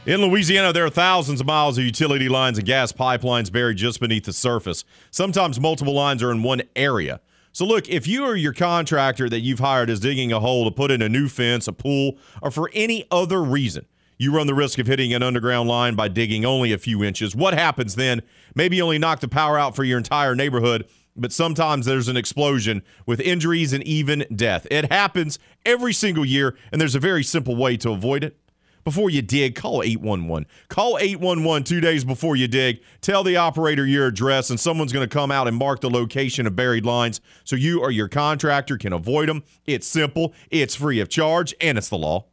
In 0.05 0.21
Louisiana, 0.21 0.73
there 0.73 0.85
are 0.85 0.89
thousands 0.89 1.39
of 1.39 1.47
miles 1.47 1.77
of 1.77 1.85
utility 1.85 2.27
lines 2.27 2.57
and 2.57 2.67
gas 2.67 2.91
pipelines 2.91 3.49
buried 3.49 3.77
just 3.77 4.01
beneath 4.01 4.25
the 4.25 4.33
surface. 4.33 4.83
Sometimes 5.11 5.61
multiple 5.61 5.93
lines 5.93 6.21
are 6.21 6.29
in 6.29 6.43
one 6.43 6.63
area. 6.75 7.21
So, 7.53 7.63
look, 7.63 7.87
if 7.87 8.05
you 8.05 8.25
or 8.25 8.35
your 8.35 8.51
contractor 8.51 9.29
that 9.29 9.39
you've 9.39 9.59
hired 9.59 9.89
is 9.89 10.01
digging 10.01 10.33
a 10.33 10.41
hole 10.41 10.65
to 10.65 10.71
put 10.71 10.91
in 10.91 11.01
a 11.01 11.07
new 11.07 11.29
fence, 11.29 11.69
a 11.69 11.71
pool, 11.71 12.17
or 12.41 12.51
for 12.51 12.69
any 12.73 13.05
other 13.11 13.41
reason, 13.41 13.85
you 14.17 14.35
run 14.35 14.45
the 14.45 14.53
risk 14.53 14.77
of 14.77 14.87
hitting 14.87 15.13
an 15.13 15.23
underground 15.23 15.69
line 15.69 15.95
by 15.95 16.09
digging 16.09 16.43
only 16.43 16.73
a 16.73 16.77
few 16.77 17.01
inches. 17.01 17.33
What 17.33 17.53
happens 17.53 17.95
then? 17.95 18.23
Maybe 18.55 18.75
you 18.75 18.83
only 18.83 18.99
knock 18.99 19.21
the 19.21 19.29
power 19.29 19.57
out 19.57 19.73
for 19.73 19.85
your 19.85 19.99
entire 19.99 20.35
neighborhood, 20.35 20.85
but 21.15 21.31
sometimes 21.31 21.85
there's 21.85 22.09
an 22.09 22.17
explosion 22.17 22.83
with 23.05 23.21
injuries 23.21 23.71
and 23.71 23.85
even 23.85 24.25
death. 24.35 24.67
It 24.69 24.91
happens 24.91 25.39
every 25.65 25.93
single 25.93 26.25
year, 26.25 26.57
and 26.73 26.81
there's 26.81 26.95
a 26.95 26.99
very 26.99 27.23
simple 27.23 27.55
way 27.55 27.77
to 27.77 27.91
avoid 27.91 28.25
it. 28.25 28.37
Before 28.83 29.09
you 29.09 29.21
dig, 29.21 29.55
call 29.55 29.81
811. 29.81 30.45
Call 30.67 30.97
811 30.99 31.63
two 31.63 31.79
days 31.79 32.03
before 32.03 32.35
you 32.35 32.47
dig. 32.49 32.81
Tell 33.01 33.23
the 33.23 33.37
operator 33.37 33.85
your 33.85 34.07
address, 34.07 34.49
and 34.49 34.59
someone's 34.59 34.91
going 34.91 35.07
to 35.07 35.13
come 35.13 35.31
out 35.31 35.47
and 35.47 35.55
mark 35.55 35.79
the 35.79 35.89
location 35.89 36.45
of 36.45 36.55
buried 36.55 36.85
lines 36.85 37.21
so 37.45 37.55
you 37.55 37.79
or 37.79 37.91
your 37.91 38.09
contractor 38.09 38.77
can 38.77 38.91
avoid 38.91 39.29
them. 39.29 39.43
It's 39.65 39.87
simple, 39.87 40.33
it's 40.49 40.75
free 40.75 40.99
of 40.99 41.07
charge, 41.07 41.53
and 41.61 41.77
it's 41.77 41.89
the 41.89 41.97
law. 41.97 42.25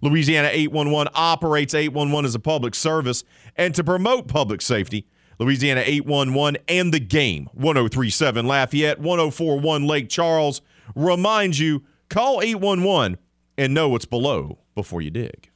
Louisiana 0.00 0.50
811 0.52 1.10
operates 1.14 1.74
811 1.74 2.26
as 2.26 2.34
a 2.34 2.40
public 2.40 2.74
service 2.74 3.24
and 3.56 3.74
to 3.74 3.82
promote 3.82 4.28
public 4.28 4.62
safety. 4.62 5.08
Louisiana 5.38 5.82
811 5.84 6.62
and 6.68 6.94
the 6.94 7.00
game 7.00 7.48
1037 7.52 8.46
Lafayette, 8.46 9.00
1041 9.00 9.86
Lake 9.86 10.08
Charles 10.08 10.62
remind 10.94 11.58
you 11.58 11.82
call 12.08 12.40
811 12.40 13.18
and 13.58 13.74
know 13.74 13.88
what's 13.88 14.04
below 14.04 14.58
before 14.74 15.02
you 15.02 15.10
dig. 15.10 15.50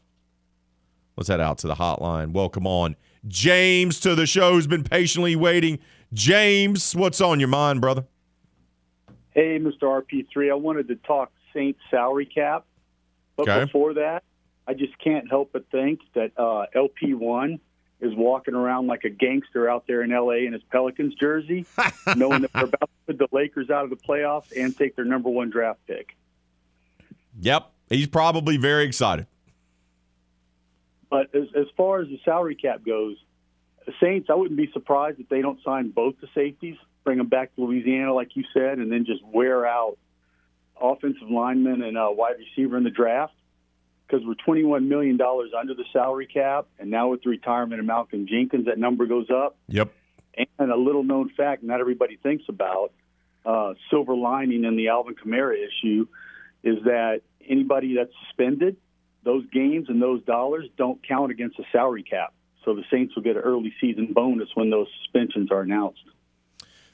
Let's 1.20 1.28
head 1.28 1.38
out 1.42 1.58
to 1.58 1.66
the 1.66 1.74
hotline. 1.74 2.32
Welcome 2.32 2.66
on 2.66 2.96
James 3.28 4.00
to 4.00 4.14
the 4.14 4.24
show 4.24 4.54
who's 4.54 4.66
been 4.66 4.84
patiently 4.84 5.36
waiting. 5.36 5.78
James, 6.14 6.96
what's 6.96 7.20
on 7.20 7.38
your 7.38 7.50
mind, 7.50 7.82
brother? 7.82 8.06
Hey, 9.34 9.58
Mr. 9.58 9.82
RP3, 9.82 10.50
I 10.50 10.54
wanted 10.54 10.88
to 10.88 10.96
talk 10.96 11.30
Saints 11.52 11.78
salary 11.90 12.24
cap. 12.24 12.64
But 13.36 13.50
Okay. 13.50 13.64
before 13.66 13.92
that, 13.94 14.22
I 14.66 14.72
just 14.72 14.98
can't 14.98 15.28
help 15.28 15.50
but 15.52 15.66
think 15.70 16.00
that 16.14 16.32
uh, 16.38 16.64
LP1 16.74 17.60
is 18.00 18.14
walking 18.14 18.54
around 18.54 18.86
like 18.86 19.04
a 19.04 19.10
gangster 19.10 19.68
out 19.68 19.86
there 19.86 20.00
in 20.02 20.08
LA 20.12 20.46
in 20.46 20.54
his 20.54 20.62
Pelicans 20.72 21.14
jersey, 21.16 21.66
knowing 22.16 22.40
that 22.40 22.52
they're 22.54 22.64
about 22.64 22.80
to 22.80 22.88
put 23.06 23.18
the 23.18 23.28
Lakers 23.30 23.68
out 23.68 23.84
of 23.84 23.90
the 23.90 23.96
playoffs 23.96 24.56
and 24.56 24.74
take 24.74 24.96
their 24.96 25.04
number 25.04 25.28
one 25.28 25.50
draft 25.50 25.80
pick. 25.86 26.16
Yep, 27.42 27.70
he's 27.90 28.06
probably 28.06 28.56
very 28.56 28.84
excited. 28.84 29.26
But 31.10 31.34
as, 31.34 31.48
as 31.56 31.66
far 31.76 32.00
as 32.00 32.08
the 32.08 32.20
salary 32.24 32.54
cap 32.54 32.84
goes, 32.86 33.16
the 33.84 33.92
Saints, 34.00 34.28
I 34.30 34.34
wouldn't 34.34 34.56
be 34.56 34.70
surprised 34.72 35.18
if 35.18 35.28
they 35.28 35.42
don't 35.42 35.58
sign 35.64 35.90
both 35.90 36.14
the 36.20 36.28
safeties, 36.34 36.76
bring 37.02 37.18
them 37.18 37.28
back 37.28 37.54
to 37.56 37.64
Louisiana, 37.64 38.14
like 38.14 38.36
you 38.36 38.44
said, 38.54 38.78
and 38.78 38.92
then 38.92 39.04
just 39.04 39.24
wear 39.24 39.66
out 39.66 39.98
offensive 40.80 41.28
linemen 41.28 41.82
and 41.82 41.98
a 41.98 42.10
wide 42.10 42.36
receiver 42.38 42.76
in 42.76 42.84
the 42.84 42.90
draft. 42.90 43.34
Because 44.06 44.26
we're 44.26 44.34
$21 44.34 44.88
million 44.88 45.20
under 45.20 45.74
the 45.74 45.84
salary 45.92 46.26
cap, 46.26 46.66
and 46.80 46.90
now 46.90 47.08
with 47.08 47.22
the 47.22 47.30
retirement 47.30 47.78
of 47.78 47.86
Malcolm 47.86 48.26
Jenkins, 48.26 48.66
that 48.66 48.76
number 48.76 49.06
goes 49.06 49.30
up. 49.30 49.56
Yep. 49.68 49.92
And 50.58 50.70
a 50.70 50.76
little 50.76 51.04
known 51.04 51.30
fact 51.36 51.62
not 51.62 51.80
everybody 51.80 52.16
thinks 52.16 52.44
about 52.48 52.92
uh, 53.44 53.74
silver 53.88 54.14
lining 54.14 54.64
in 54.64 54.76
the 54.76 54.88
Alvin 54.88 55.14
Kamara 55.14 55.54
issue 55.54 56.06
is 56.62 56.82
that 56.84 57.22
anybody 57.48 57.96
that's 57.96 58.12
suspended, 58.26 58.76
those 59.24 59.44
games 59.52 59.88
and 59.88 60.00
those 60.00 60.22
dollars 60.24 60.66
don't 60.76 61.06
count 61.06 61.30
against 61.30 61.56
the 61.56 61.64
salary 61.72 62.02
cap. 62.02 62.32
So 62.64 62.74
the 62.74 62.84
Saints 62.90 63.14
will 63.14 63.22
get 63.22 63.36
an 63.36 63.42
early 63.42 63.72
season 63.80 64.12
bonus 64.12 64.48
when 64.54 64.70
those 64.70 64.86
suspensions 65.02 65.50
are 65.50 65.62
announced. 65.62 66.00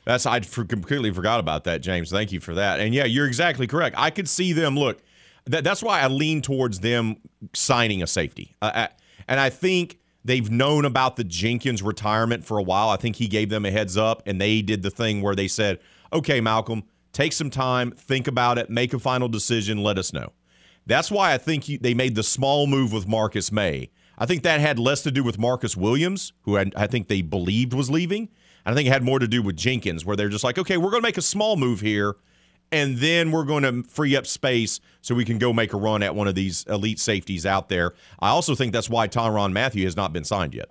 That's 0.05 0.25
I 0.27 0.39
completely 0.41 1.13
forgot 1.13 1.41
about 1.41 1.65
that, 1.65 1.81
James. 1.83 2.11
Thank 2.11 2.31
you 2.31 2.39
for 2.39 2.55
that. 2.55 2.79
And 2.79 2.95
yeah, 2.95 3.05
you're 3.05 3.27
exactly 3.27 3.67
correct. 3.67 3.97
I 3.99 4.11
could 4.11 4.29
see 4.29 4.53
them. 4.53 4.79
Look, 4.79 5.03
that, 5.47 5.65
that's 5.65 5.83
why 5.83 6.01
I 6.01 6.07
lean 6.07 6.43
towards 6.43 6.79
them 6.81 7.17
signing 7.55 8.03
a 8.03 8.07
safety. 8.07 8.55
Uh, 8.63 8.71
I- 8.75 8.89
and 9.29 9.41
I 9.41 9.51
think 9.51 9.99
they've 10.25 10.49
known 10.49 10.85
about 10.85 11.17
the 11.17 11.25
Jenkins 11.25 11.83
retirement 11.83 12.45
for 12.45 12.59
a 12.59 12.63
while. 12.63 12.91
I 12.91 12.97
think 12.97 13.17
he 13.17 13.27
gave 13.27 13.49
them 13.49 13.65
a 13.67 13.73
heads 13.73 13.97
up, 13.97 14.23
and 14.27 14.41
they 14.41 14.63
did 14.63 14.83
the 14.85 14.91
thing 14.91 15.21
where 15.21 15.35
they 15.35 15.49
said, 15.49 15.81
"Okay, 16.13 16.41
Malcolm, 16.41 16.85
take 17.13 17.33
some 17.33 17.51
time, 17.51 17.91
think 17.91 18.29
about 18.29 18.57
it, 18.59 18.71
make 18.71 18.95
a 18.95 19.01
final 19.01 19.27
decision, 19.29 19.83
let 19.83 19.99
us 19.99 20.13
know." 20.13 20.33
That's 20.87 21.11
why 21.11 21.33
I 21.33 21.39
think 21.39 21.69
you, 21.69 21.79
they 21.79 21.95
made 21.95 22.15
the 22.15 22.23
small 22.23 22.67
move 22.67 22.93
with 22.93 23.09
Marcus 23.09 23.51
Maye. 23.51 23.91
I 24.19 24.25
think 24.25 24.43
that 24.45 24.61
had 24.61 24.79
less 24.79 25.03
to 25.03 25.11
do 25.11 25.23
with 25.23 25.39
Marcus 25.39 25.77
Williams, 25.77 26.33
who 26.43 26.57
I, 26.57 26.71
I 26.77 26.87
think 26.87 27.09
they 27.09 27.23
believed 27.23 27.75
was 27.75 27.91
leaving. 27.91 28.29
And 28.65 28.73
I 28.73 28.75
think 28.75 28.89
it 28.89 28.93
had 28.93 29.03
more 29.03 29.19
to 29.19 29.29
do 29.29 29.43
with 29.43 29.57
Jenkins, 29.57 30.05
where 30.05 30.17
they're 30.17 30.29
just 30.29 30.45
like, 30.45 30.59
okay, 30.59 30.77
we're 30.77 30.91
going 30.91 31.03
to 31.03 31.07
make 31.07 31.19
a 31.19 31.23
small 31.23 31.57
move 31.57 31.81
here, 31.81 32.17
and 32.73 32.99
then 32.99 33.31
we're 33.31 33.45
going 33.45 33.63
to 33.63 33.89
free 33.89 34.17
up 34.17 34.27
space 34.27 34.81
so 35.03 35.15
we 35.15 35.25
can 35.25 35.39
go 35.39 35.53
make 35.53 35.73
a 35.73 35.77
run 35.77 36.03
at 36.03 36.15
one 36.15 36.27
of 36.29 36.35
these 36.35 36.65
elite 36.65 36.99
safeties 36.99 37.47
out 37.47 37.69
there. 37.69 37.93
I 38.19 38.31
also 38.31 38.55
think 38.55 38.73
that's 38.73 38.91
why 38.91 39.07
Tyrann 39.07 39.53
Mathieu 39.53 39.85
has 39.85 39.97
not 39.97 40.13
been 40.13 40.25
signed 40.25 40.55
yet. 40.55 40.71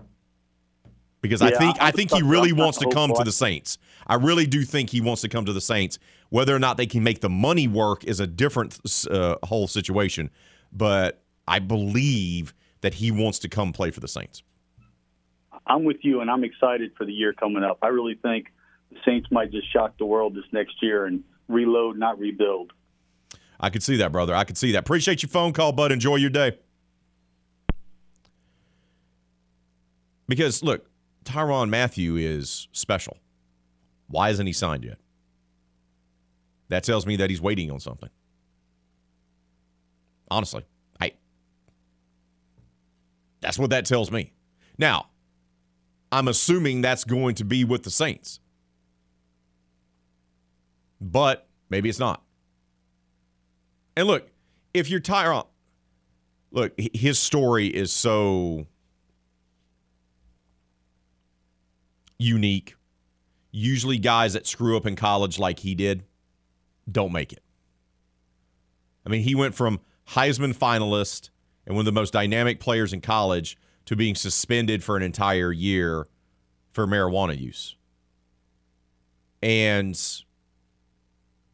Because 1.21 1.41
I 1.41 1.51
think 1.51 1.77
I 1.81 1.89
think 1.89 2.11
he 2.11 2.21
really 2.21 2.53
wants 2.53 2.77
to 2.79 2.89
come 2.89 3.11
to 3.13 3.23
the 3.23 3.31
Saints. 3.31 3.79
I 4.05 4.15
really 4.15 4.45
do 4.45 4.63
think 4.63 4.91
he 4.91 5.01
wants 5.01 5.21
to 5.21 5.29
come 5.29 5.45
to 5.45 5.53
the 5.53 5.61
Saints. 5.61 5.97
Whether 6.29 6.55
or 6.55 6.59
not 6.59 6.77
they 6.77 6.87
can 6.87 7.03
make 7.03 7.21
the 7.21 7.29
money 7.29 7.67
work 7.67 8.03
is 8.03 8.19
a 8.19 8.27
different 8.27 8.79
uh, 9.09 9.35
whole 9.43 9.67
situation. 9.67 10.29
But 10.71 11.23
I 11.47 11.59
believe 11.59 12.53
that 12.81 12.95
he 12.95 13.11
wants 13.11 13.39
to 13.39 13.49
come 13.49 13.73
play 13.73 13.91
for 13.91 13.99
the 13.99 14.07
Saints. 14.07 14.43
I'm 15.67 15.83
with 15.83 15.97
you, 16.01 16.21
and 16.21 16.29
I'm 16.29 16.43
excited 16.43 16.91
for 16.97 17.05
the 17.05 17.13
year 17.13 17.33
coming 17.33 17.63
up. 17.63 17.79
I 17.81 17.87
really 17.87 18.15
think 18.15 18.47
the 18.91 18.97
Saints 19.05 19.27
might 19.31 19.51
just 19.51 19.71
shock 19.71 19.97
the 19.97 20.05
world 20.05 20.35
this 20.35 20.45
next 20.51 20.75
year 20.81 21.05
and 21.05 21.23
reload, 21.47 21.97
not 21.97 22.19
rebuild. 22.19 22.71
I 23.59 23.69
could 23.69 23.83
see 23.83 23.97
that, 23.97 24.11
brother. 24.11 24.35
I 24.35 24.43
could 24.43 24.57
see 24.57 24.71
that. 24.73 24.79
Appreciate 24.79 25.23
your 25.23 25.29
phone 25.29 25.53
call, 25.53 25.71
bud. 25.71 25.91
Enjoy 25.91 26.17
your 26.17 26.29
day. 26.29 26.57
Because 30.27 30.63
look, 30.63 30.89
Tyrann 31.23 31.69
Mathieu 31.69 32.15
is 32.17 32.67
special. 32.71 33.17
Why 34.07 34.29
isn't 34.29 34.45
he 34.45 34.53
signed 34.53 34.83
yet? 34.83 34.99
That 36.69 36.83
tells 36.83 37.05
me 37.05 37.17
that 37.17 37.29
he's 37.29 37.41
waiting 37.41 37.71
on 37.71 37.79
something. 37.79 38.09
Honestly, 40.29 40.65
I 40.99 41.13
That's 43.41 43.59
what 43.59 43.69
that 43.69 43.85
tells 43.85 44.11
me. 44.11 44.33
Now, 44.77 45.07
I'm 46.11 46.27
assuming 46.27 46.81
that's 46.81 47.03
going 47.03 47.35
to 47.35 47.45
be 47.45 47.63
with 47.63 47.83
the 47.83 47.91
Saints. 47.91 48.39
But 50.99 51.47
maybe 51.69 51.89
it's 51.89 51.99
not. 51.99 52.23
And 53.95 54.07
look, 54.07 54.29
if 54.73 54.89
you're 54.89 54.99
Tyrann, 54.99 55.41
uh, 55.41 55.43
look, 56.51 56.73
his 56.77 57.19
story 57.19 57.67
is 57.67 57.93
so 57.93 58.65
unique. 62.17 62.75
Usually, 63.51 63.99
guys 63.99 64.33
that 64.33 64.47
screw 64.47 64.75
up 64.75 64.85
in 64.85 64.95
college 64.95 65.39
like 65.39 65.59
he 65.59 65.75
did 65.75 66.03
don't 66.89 67.11
make 67.11 67.33
it. 67.33 67.43
I 69.05 69.09
mean, 69.09 69.21
he 69.21 69.35
went 69.35 69.55
from 69.55 69.79
Heisman 70.09 70.55
finalist 70.55 71.29
and 71.65 71.75
one 71.75 71.81
of 71.81 71.85
the 71.85 71.99
most 71.99 72.13
dynamic 72.13 72.59
players 72.59 72.93
in 72.93 73.01
college 73.01 73.57
to 73.85 73.95
being 73.95 74.15
suspended 74.15 74.83
for 74.83 74.97
an 74.97 75.03
entire 75.03 75.51
year 75.51 76.07
for 76.71 76.87
marijuana 76.87 77.39
use. 77.39 77.75
And 79.41 79.99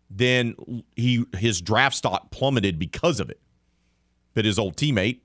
then 0.10 0.56
he 0.96 1.26
his 1.38 1.62
draft 1.62 1.96
stock 1.96 2.32
plummeted 2.32 2.80
because 2.80 3.20
of 3.20 3.30
it. 3.30 3.40
But 4.34 4.46
his 4.46 4.58
old 4.58 4.78
teammate, 4.78 5.20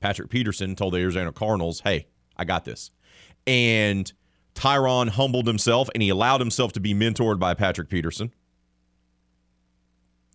Patrick 0.00 0.28
Peterson, 0.28 0.76
told 0.76 0.92
the 0.92 0.98
Arizona 0.98 1.32
Cardinals, 1.32 1.80
hey, 1.80 2.06
I 2.36 2.44
got 2.44 2.64
this. 2.64 2.90
And 3.46 4.12
Tyrann 4.54 5.08
humbled 5.08 5.46
himself 5.46 5.88
and 5.94 6.02
he 6.02 6.10
allowed 6.10 6.40
himself 6.40 6.72
to 6.72 6.80
be 6.80 6.92
mentored 6.92 7.38
by 7.38 7.54
Patrick 7.54 7.88
Peterson 7.88 8.34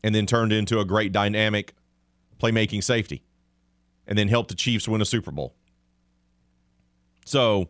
and 0.03 0.13
then 0.13 0.25
turned 0.25 0.51
into 0.51 0.79
a 0.79 0.85
great 0.85 1.11
dynamic 1.11 1.73
playmaking 2.41 2.83
safety 2.83 3.23
and 4.05 4.17
then 4.17 4.27
helped 4.27 4.49
the 4.49 4.55
Chiefs 4.55 4.87
win 4.87 5.01
a 5.01 5.05
Super 5.05 5.31
Bowl. 5.31 5.55
So 7.25 7.69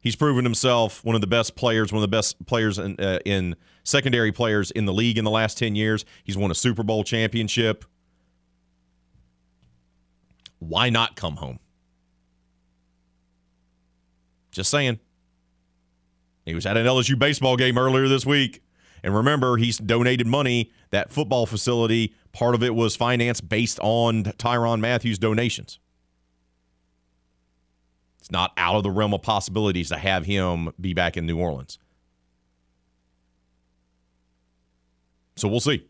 he's 0.00 0.16
proven 0.16 0.44
himself 0.44 1.04
one 1.04 1.14
of 1.14 1.20
the 1.20 1.26
best 1.26 1.56
players, 1.56 1.92
one 1.92 1.98
of 1.98 2.08
the 2.08 2.16
best 2.16 2.44
players 2.46 2.78
in, 2.78 2.98
uh, 3.00 3.18
in 3.24 3.56
secondary 3.84 4.30
players 4.30 4.70
in 4.70 4.86
the 4.86 4.92
league 4.92 5.18
in 5.18 5.24
the 5.24 5.30
last 5.30 5.58
10 5.58 5.74
years. 5.74 6.04
He's 6.22 6.36
won 6.36 6.50
a 6.50 6.54
Super 6.54 6.82
Bowl 6.82 7.02
championship. 7.02 7.84
Why 10.60 10.90
not 10.90 11.16
come 11.16 11.36
home? 11.36 11.58
Just 14.52 14.70
saying. 14.70 15.00
He 16.44 16.54
was 16.54 16.66
at 16.66 16.76
an 16.76 16.86
LSU 16.86 17.18
baseball 17.18 17.56
game 17.56 17.78
earlier 17.78 18.06
this 18.06 18.26
week. 18.26 18.61
And 19.02 19.14
remember, 19.14 19.56
he's 19.56 19.78
donated 19.78 20.26
money. 20.26 20.70
That 20.90 21.10
football 21.10 21.46
facility, 21.46 22.14
part 22.32 22.54
of 22.54 22.62
it 22.62 22.74
was 22.74 22.94
financed 22.94 23.48
based 23.48 23.80
on 23.80 24.24
Tyrann 24.24 24.80
Mathieu's 24.80 25.18
donations. 25.18 25.78
It's 28.20 28.30
not 28.30 28.52
out 28.56 28.76
of 28.76 28.84
the 28.84 28.90
realm 28.90 29.14
of 29.14 29.22
possibilities 29.22 29.88
to 29.88 29.96
have 29.96 30.24
him 30.24 30.72
be 30.80 30.94
back 30.94 31.16
in 31.16 31.26
New 31.26 31.38
Orleans. 31.38 31.78
So 35.34 35.48
we'll 35.48 35.60
see. 35.60 35.86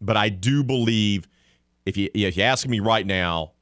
But 0.00 0.16
I 0.16 0.28
do 0.28 0.64
believe 0.64 1.28
if 1.86 1.96
you 1.96 2.10
if 2.14 2.36
you 2.36 2.42
ask 2.42 2.66
me 2.66 2.80
right 2.80 3.06
now, 3.06 3.52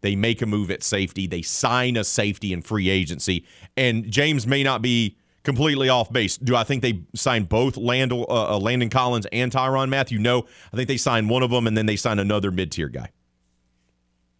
they 0.00 0.16
make 0.16 0.40
a 0.40 0.46
move 0.46 0.70
at 0.70 0.82
safety. 0.82 1.26
They 1.26 1.42
sign 1.42 1.96
a 1.96 2.04
safety 2.04 2.52
in 2.52 2.62
free 2.62 2.88
agency, 2.88 3.44
and 3.76 4.10
James 4.10 4.46
may 4.46 4.62
not 4.62 4.80
be 4.80 5.18
completely 5.42 5.88
off 5.88 6.12
base. 6.12 6.36
Do 6.36 6.56
I 6.56 6.64
think 6.64 6.82
they 6.82 7.02
signed 7.14 7.48
both 7.48 7.76
Landell, 7.76 8.26
uh, 8.28 8.54
uh, 8.54 8.58
Landon 8.58 8.90
Collins 8.90 9.26
and 9.32 9.50
Tyrann 9.50 9.88
Mathieu? 9.88 10.18
No, 10.18 10.46
I 10.72 10.76
think 10.76 10.88
they 10.88 10.96
signed 10.96 11.30
one 11.30 11.42
of 11.42 11.50
them, 11.50 11.66
and 11.66 11.76
then 11.76 11.86
they 11.86 11.96
signed 11.96 12.20
another 12.20 12.50
mid 12.50 12.72
tier 12.72 12.88
guy. 12.88 13.10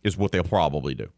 Is 0.03 0.17
what 0.17 0.33
they'll 0.33 0.43
probably 0.43 0.95
do, 0.95 1.11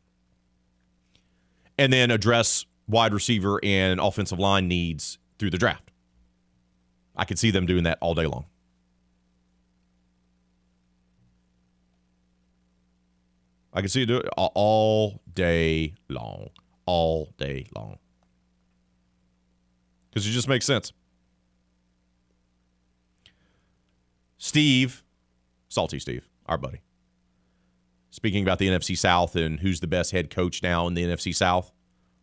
and 1.78 1.92
then 1.92 2.10
address 2.10 2.66
wide 2.86 3.14
receiver 3.14 3.58
and 3.62 3.98
offensive 3.98 4.38
line 4.38 4.68
needs 4.68 5.18
through 5.38 5.50
the 5.50 5.58
draft. 5.58 5.90
I 7.16 7.24
could 7.24 7.38
see 7.38 7.50
them 7.50 7.64
doing 7.64 7.84
that 7.84 7.96
all 8.02 8.14
day 8.14 8.26
long. 8.26 8.44
I 13.72 13.80
can 13.80 13.88
see 13.88 14.02
it 14.02 14.06
do 14.06 14.18
it 14.18 14.28
all 14.36 15.22
day 15.32 15.94
long, 16.08 16.50
all 16.86 17.32
day 17.38 17.66
long 17.74 17.98
because 20.14 20.28
it 20.28 20.30
just 20.30 20.46
makes 20.46 20.64
sense. 20.64 20.92
Steve, 24.38 25.02
Salty 25.68 25.98
Steve, 25.98 26.28
our 26.46 26.56
buddy, 26.56 26.82
speaking 28.10 28.44
about 28.44 28.60
the 28.60 28.68
NFC 28.68 28.96
South 28.96 29.34
and 29.34 29.58
who's 29.58 29.80
the 29.80 29.88
best 29.88 30.12
head 30.12 30.30
coach 30.30 30.62
now 30.62 30.86
in 30.86 30.94
the 30.94 31.02
NFC 31.02 31.34
South 31.34 31.72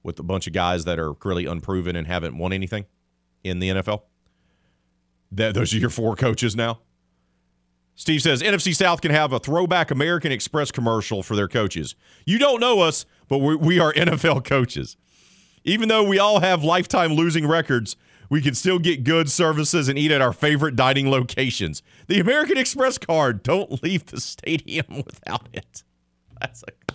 with 0.04 0.18
a 0.20 0.24
bunch 0.24 0.48
of 0.48 0.54
guys 0.54 0.86
that 0.86 1.00
are 1.00 1.14
really 1.26 1.46
unproven 1.46 1.98
and 1.98 2.08
haven't 2.08 2.38
won 2.38 2.54
anything 2.54 2.86
in 3.44 3.60
the 3.60 3.70
NFL. 3.70 4.04
That, 5.34 5.54
those 5.54 5.74
are 5.74 5.78
your 5.78 5.90
four 5.90 6.16
coaches 6.16 6.56
now. 6.56 6.80
Steve 7.96 8.22
says 8.22 8.42
NFC 8.42 8.74
South 8.74 9.02
can 9.02 9.12
have 9.12 9.34
a 9.34 9.40
throwback 9.40 9.92
American 9.92 10.32
Express 10.32 10.72
commercial 10.72 11.24
for 11.24 11.36
their 11.36 11.50
coaches. 11.50 11.96
You 12.26 12.40
don't 12.40 12.62
know 12.62 12.80
us, 12.80 13.06
but 13.28 13.40
we, 13.40 13.56
we 13.56 13.80
are 13.80 13.92
NFL 13.94 14.46
coaches. 14.46 14.96
Even 15.64 15.90
though 15.90 16.04
we 16.04 16.18
all 16.18 16.40
have 16.40 16.64
lifetime 16.64 17.14
losing 17.14 17.48
records, 17.48 17.96
we 18.30 18.42
can 18.42 18.56
still 18.56 18.80
get 18.80 19.04
good 19.04 19.30
services 19.30 19.90
and 19.90 19.98
eat 19.98 20.12
at 20.12 20.22
our 20.22 20.34
favorite 20.34 20.76
dining 20.76 21.10
locations. 21.10 21.84
The 22.08 22.20
American 22.20 22.58
Express 22.58 22.98
card. 22.98 23.44
Don't 23.44 23.84
leave 23.84 24.06
the 24.06 24.22
stadium 24.22 24.86
without 25.06 25.50
it. 25.54 25.84
That's 26.40 26.64
a. 26.64 26.94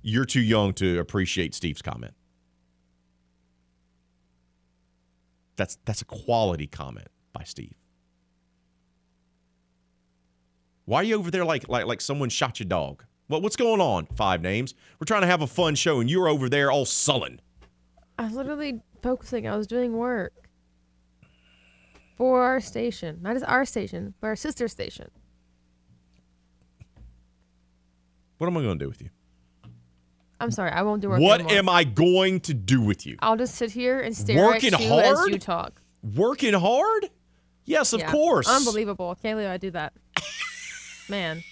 You're 0.00 0.24
too 0.24 0.40
young 0.40 0.72
to 0.74 0.98
appreciate 0.98 1.54
Steve's 1.54 1.82
comment. 1.82 2.14
That's 5.56 5.78
that's 5.84 6.02
a 6.02 6.06
quality 6.06 6.66
comment 6.66 7.08
by 7.32 7.44
Steve. 7.44 7.74
Why 10.86 11.00
are 11.00 11.04
you 11.04 11.16
over 11.18 11.30
there 11.30 11.44
like 11.44 11.68
like 11.68 11.86
like 11.86 12.00
someone 12.00 12.30
shot 12.30 12.58
your 12.58 12.68
dog? 12.68 13.04
What, 13.32 13.40
what's 13.40 13.56
going 13.56 13.80
on? 13.80 14.04
Five 14.14 14.42
names. 14.42 14.74
We're 15.00 15.06
trying 15.06 15.22
to 15.22 15.26
have 15.26 15.40
a 15.40 15.46
fun 15.46 15.74
show, 15.74 16.00
and 16.00 16.10
you're 16.10 16.28
over 16.28 16.50
there 16.50 16.70
all 16.70 16.84
sullen. 16.84 17.40
I 18.18 18.24
was 18.24 18.34
literally 18.34 18.82
focusing. 19.02 19.48
I 19.48 19.56
was 19.56 19.66
doing 19.66 19.94
work 19.96 20.34
for 22.18 22.42
our 22.42 22.60
station, 22.60 23.20
not 23.22 23.34
as 23.34 23.42
our 23.42 23.64
station, 23.64 24.12
but 24.20 24.26
our 24.26 24.36
sister 24.36 24.68
station. 24.68 25.10
What 28.36 28.48
am 28.48 28.56
I 28.58 28.60
going 28.60 28.78
to 28.78 28.84
do 28.84 28.88
with 28.90 29.00
you? 29.00 29.08
I'm 30.38 30.50
sorry, 30.50 30.70
I 30.72 30.82
won't 30.82 31.00
do 31.00 31.08
work. 31.08 31.20
What 31.22 31.40
anymore. 31.40 31.56
am 31.56 31.68
I 31.70 31.84
going 31.84 32.40
to 32.40 32.52
do 32.52 32.82
with 32.82 33.06
you? 33.06 33.16
I'll 33.20 33.38
just 33.38 33.54
sit 33.54 33.70
here 33.70 34.00
and 34.00 34.14
stare 34.14 34.44
Working 34.44 34.74
at 34.74 34.80
you 34.80 34.88
hard? 34.88 35.04
as 35.06 35.26
you 35.28 35.38
talk. 35.38 35.80
Working 36.02 36.52
hard? 36.52 37.08
Yes, 37.64 37.94
of 37.94 38.00
Yeah. 38.00 38.10
course. 38.10 38.46
Unbelievable. 38.46 39.16
Can't 39.22 39.38
believe 39.38 39.48
I 39.50 39.56
do 39.56 39.70
that. 39.70 39.94
Man. 41.08 41.42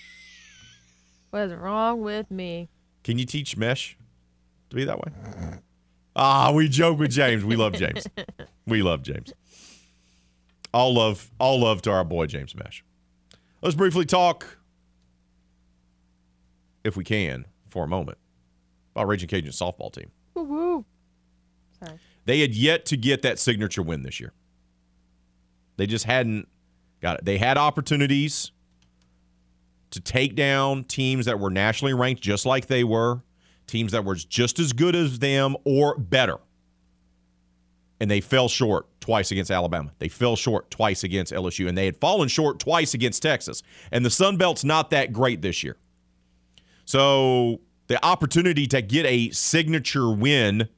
What 1.30 1.42
is 1.42 1.54
wrong 1.54 2.00
with 2.02 2.30
me? 2.30 2.68
Can 3.04 3.18
you 3.18 3.24
teach 3.24 3.56
Mesh 3.56 3.96
to 4.68 4.76
be 4.76 4.84
that 4.84 4.98
way? 4.98 5.12
Ah, 6.16 6.50
we 6.52 6.68
joke 6.68 6.98
with 6.98 7.10
James. 7.12 7.44
We 7.44 7.56
love 7.56 7.72
James. 7.72 8.06
We 8.66 8.82
love 8.82 9.02
James. 9.02 9.32
All 10.74 10.94
love, 10.94 11.30
all 11.38 11.60
love 11.60 11.82
to 11.82 11.90
our 11.90 12.04
boy 12.04 12.26
James 12.26 12.54
Mesh. 12.54 12.84
Let's 13.62 13.74
briefly 13.74 14.04
talk, 14.04 14.58
if 16.84 16.96
we 16.96 17.04
can, 17.04 17.46
for 17.68 17.84
a 17.84 17.88
moment, 17.88 18.18
about 18.94 19.06
Raging 19.06 19.28
Cajun 19.28 19.52
softball 19.52 19.92
team. 19.92 20.10
Woo 20.34 20.42
woo. 20.42 20.84
Sorry. 21.82 21.98
They 22.24 22.40
had 22.40 22.54
yet 22.54 22.86
to 22.86 22.96
get 22.96 23.22
that 23.22 23.38
signature 23.38 23.82
win 23.82 24.02
this 24.02 24.20
year. 24.20 24.32
They 25.76 25.86
just 25.86 26.04
hadn't 26.04 26.48
got 27.00 27.18
it. 27.18 27.24
They 27.24 27.38
had 27.38 27.56
opportunities 27.56 28.50
to 29.90 30.00
take 30.00 30.36
down 30.36 30.84
teams 30.84 31.26
that 31.26 31.38
were 31.38 31.50
nationally 31.50 31.94
ranked 31.94 32.22
just 32.22 32.46
like 32.46 32.66
they 32.66 32.84
were, 32.84 33.22
teams 33.66 33.92
that 33.92 34.04
were 34.04 34.14
just 34.14 34.58
as 34.58 34.72
good 34.72 34.94
as 34.94 35.18
them 35.18 35.56
or 35.64 35.96
better. 35.98 36.38
And 38.00 38.10
they 38.10 38.20
fell 38.20 38.48
short 38.48 38.86
twice 39.00 39.30
against 39.30 39.50
Alabama. 39.50 39.92
They 39.98 40.08
fell 40.08 40.36
short 40.36 40.70
twice 40.70 41.04
against 41.04 41.32
LSU, 41.32 41.68
and 41.68 41.76
they 41.76 41.84
had 41.84 41.96
fallen 41.98 42.28
short 42.28 42.58
twice 42.58 42.94
against 42.94 43.22
Texas. 43.22 43.62
And 43.92 44.04
the 44.04 44.10
Sun 44.10 44.38
Belt's 44.38 44.64
not 44.64 44.90
that 44.90 45.12
great 45.12 45.42
this 45.42 45.62
year. 45.62 45.76
So 46.86 47.60
the 47.88 48.02
opportunity 48.04 48.66
to 48.68 48.80
get 48.80 49.04
a 49.04 49.30
signature 49.30 50.10
win 50.10 50.68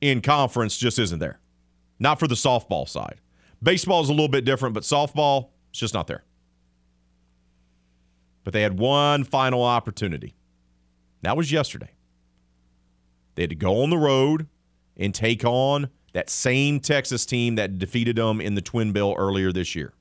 in 0.00 0.20
conference 0.20 0.76
just 0.76 0.98
isn't 0.98 1.18
there. 1.18 1.40
Not 1.98 2.18
for 2.18 2.28
the 2.28 2.34
softball 2.34 2.88
side. 2.88 3.20
Baseball 3.62 4.02
is 4.02 4.08
a 4.08 4.12
little 4.12 4.28
bit 4.28 4.44
different, 4.44 4.74
but 4.74 4.82
softball, 4.82 5.48
it's 5.70 5.80
just 5.80 5.94
not 5.94 6.06
there. 6.06 6.24
But 8.48 8.54
they 8.54 8.62
had 8.62 8.78
one 8.78 9.24
final 9.24 9.62
opportunity. 9.62 10.34
That 11.20 11.36
was 11.36 11.52
yesterday. 11.52 11.90
They 13.34 13.42
had 13.42 13.50
to 13.50 13.56
go 13.56 13.82
on 13.82 13.90
the 13.90 13.98
road 13.98 14.46
and 14.96 15.14
take 15.14 15.44
on 15.44 15.90
that 16.14 16.30
same 16.30 16.80
Texas 16.80 17.26
team 17.26 17.56
that 17.56 17.76
defeated 17.76 18.16
them 18.16 18.40
in 18.40 18.54
the 18.54 18.62
Twin 18.62 18.92
Bill 18.92 19.14
earlier 19.18 19.52
this 19.52 19.76
year. 19.76 19.92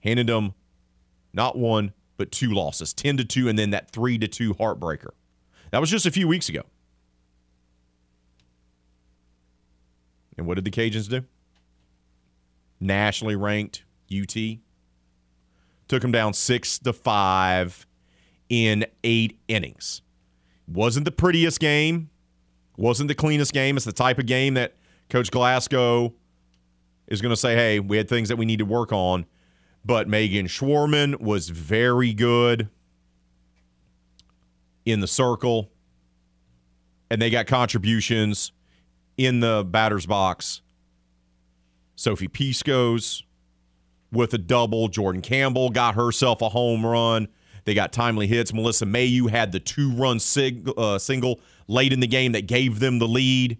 Handed 0.00 0.26
them 0.26 0.54
not 1.32 1.56
one, 1.56 1.92
but 2.16 2.32
two 2.32 2.50
losses 2.50 2.92
10 2.92 3.18
to 3.18 3.24
2, 3.24 3.48
and 3.48 3.56
then 3.56 3.70
that 3.70 3.92
3 3.92 4.18
to 4.18 4.26
2 4.26 4.54
heartbreaker. 4.54 5.10
That 5.70 5.80
was 5.80 5.88
just 5.88 6.04
a 6.04 6.10
few 6.10 6.26
weeks 6.26 6.48
ago. 6.48 6.62
And 10.36 10.48
what 10.48 10.54
did 10.54 10.64
the 10.64 10.72
Cajuns 10.72 11.08
do? 11.08 11.22
Nationally 12.80 13.36
ranked 13.36 13.84
UT 14.12 14.58
took 15.92 16.00
them 16.00 16.10
down 16.10 16.32
six 16.32 16.78
to 16.78 16.90
five 16.90 17.86
in 18.48 18.86
eight 19.04 19.38
innings. 19.46 20.00
Wasn't 20.66 21.04
the 21.04 21.12
prettiest 21.12 21.60
game, 21.60 22.08
wasn't 22.78 23.08
the 23.08 23.14
cleanest 23.14 23.52
game. 23.52 23.76
It's 23.76 23.84
the 23.84 23.92
type 23.92 24.18
of 24.18 24.24
game 24.24 24.54
that 24.54 24.74
Coach 25.10 25.30
Glasco 25.30 26.14
is 27.08 27.20
going 27.20 27.28
to 27.28 27.36
say, 27.36 27.54
hey, 27.54 27.78
we 27.78 27.98
had 27.98 28.08
things 28.08 28.30
that 28.30 28.36
we 28.36 28.46
need 28.46 28.60
to 28.60 28.64
work 28.64 28.90
on. 28.90 29.26
But 29.84 30.08
Megan 30.08 30.46
Schorman 30.46 31.20
was 31.20 31.50
very 31.50 32.14
good 32.14 32.70
in 34.86 35.00
the 35.00 35.06
circle. 35.06 35.70
and 37.12 37.20
they 37.20 37.28
got 37.28 37.46
contributions 37.46 38.52
in 39.18 39.40
the 39.40 39.62
batter's 39.68 40.06
box. 40.06 40.62
Sophie 41.94 42.26
Piskos 42.26 43.22
with 44.12 44.34
a 44.34 44.38
double. 44.38 44.88
Jordan 44.88 45.22
Campbell 45.22 45.70
got 45.70 45.94
herself 45.94 46.42
a 46.42 46.48
home 46.48 46.84
run. 46.84 47.28
They 47.64 47.74
got 47.74 47.92
timely 47.92 48.26
hits. 48.26 48.52
Melissa 48.52 48.86
Mayeux 48.86 49.28
had 49.28 49.52
the 49.52 49.60
two 49.60 49.92
run 49.92 50.20
sig- 50.20 50.68
uh, 50.76 50.98
single 50.98 51.40
late 51.68 51.92
in 51.92 52.00
the 52.00 52.06
game 52.06 52.32
that 52.32 52.46
gave 52.46 52.80
them 52.80 52.98
the 52.98 53.08
lead. 53.08 53.58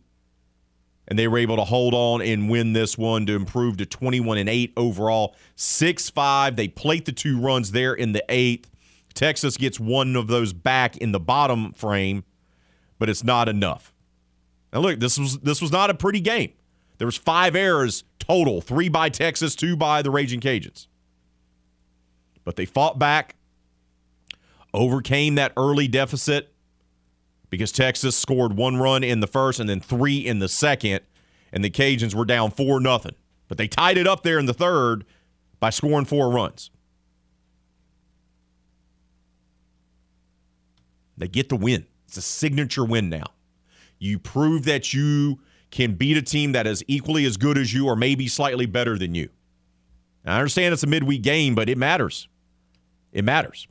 And 1.09 1.19
they 1.19 1.29
were 1.29 1.39
able 1.39 1.57
to 1.57 1.65
hold 1.65 1.95
on 1.95 2.23
and 2.23 2.49
win 2.49 2.73
this 2.73 2.97
one 2.97 3.27
to 3.27 3.35
improve 3.35 3.77
to 3.79 3.87
21 3.87 4.39
and 4.39 4.49
8 4.49 4.73
overall. 4.77 5.35
6 5.57 6.11
5. 6.11 6.57
They 6.57 6.69
plate 6.69 7.07
the 7.07 7.13
two 7.13 7.41
runs 7.41 7.73
there 7.73 7.95
in 7.95 8.13
the 8.13 8.25
eighth. 8.29 8.71
Texas 9.15 9.57
gets 9.57 9.79
one 9.79 10.17
of 10.17 10.27
those 10.29 10.53
back 10.53 10.97
in 10.97 11.13
the 11.13 11.21
bottom 11.21 11.73
frame, 11.73 12.25
but 12.99 13.09
it's 13.09 13.25
not 13.25 13.49
enough. 13.49 13.93
Now 14.73 14.81
look, 14.81 15.01
this 15.01 15.19
was 15.19 15.39
this 15.41 15.61
was 15.61 15.71
not 15.71 15.91
a 15.91 15.95
pretty 15.95 16.21
game. 16.21 16.53
There 16.99 17.07
was 17.07 17.17
five 17.17 17.57
errors 17.57 18.05
total, 18.19 18.61
three 18.61 18.89
by 18.89 19.09
Texas, 19.09 19.55
two 19.55 19.77
by 19.77 20.03
the 20.03 20.11
Raging 20.11 20.41
Cajuns. 20.41 20.87
But 22.45 22.57
they 22.57 22.65
fought 22.65 22.99
back, 22.99 23.37
overcame 24.75 25.35
that 25.37 25.53
early 25.57 25.89
deficit 25.89 26.53
because 27.51 27.73
Texas 27.73 28.17
scored 28.17 28.57
one 28.57 28.77
run 28.79 29.05
in 29.05 29.21
the 29.21 29.27
first 29.27 29.61
and 29.61 29.69
then 29.69 29.81
three 29.81 30.19
in 30.19 30.39
the 30.39 30.49
second, 30.49 31.01
and 31.53 31.65
the 31.65 31.71
Cajuns 31.71 32.15
were 32.15 32.25
down 32.25 32.51
four 32.51 32.81
nothing. 32.81 33.15
But 33.49 33.59
they 33.59 33.69
tied 33.69 33.99
it 33.99 34.07
up 34.07 34.23
there 34.23 34.39
in 34.39 34.47
the 34.47 34.55
third 34.55 35.05
by 35.61 35.71
scoring 35.71 36.07
four 36.07 36.31
runs. 36.31 36.71
They 41.19 41.29
get 41.29 41.51
the 41.51 41.57
win. 41.57 41.87
It's 42.09 42.17
a 42.17 42.23
signature 42.23 42.85
win 42.85 43.09
now. 43.09 43.27
You 43.99 44.19
prove 44.19 44.65
that 44.65 44.93
you 44.93 45.39
can 45.73 45.95
beat 45.95 46.17
a 46.19 46.23
team 46.23 46.53
that 46.53 46.67
is 46.67 46.85
equally 46.87 47.25
as 47.25 47.37
good 47.37 47.59
as 47.59 47.75
you 47.75 47.87
or 47.87 47.97
maybe 47.97 48.29
slightly 48.29 48.67
better 48.67 48.97
than 48.97 49.15
you. 49.15 49.29
Now, 50.25 50.37
I 50.37 50.39
understand 50.39 50.73
it's 50.73 50.85
a 50.85 50.87
midweek 50.87 51.23
game, 51.23 51.57
but 51.57 51.69
it 51.69 51.79
matters. 51.79 52.29
It 53.11 53.25
matters. 53.25 53.67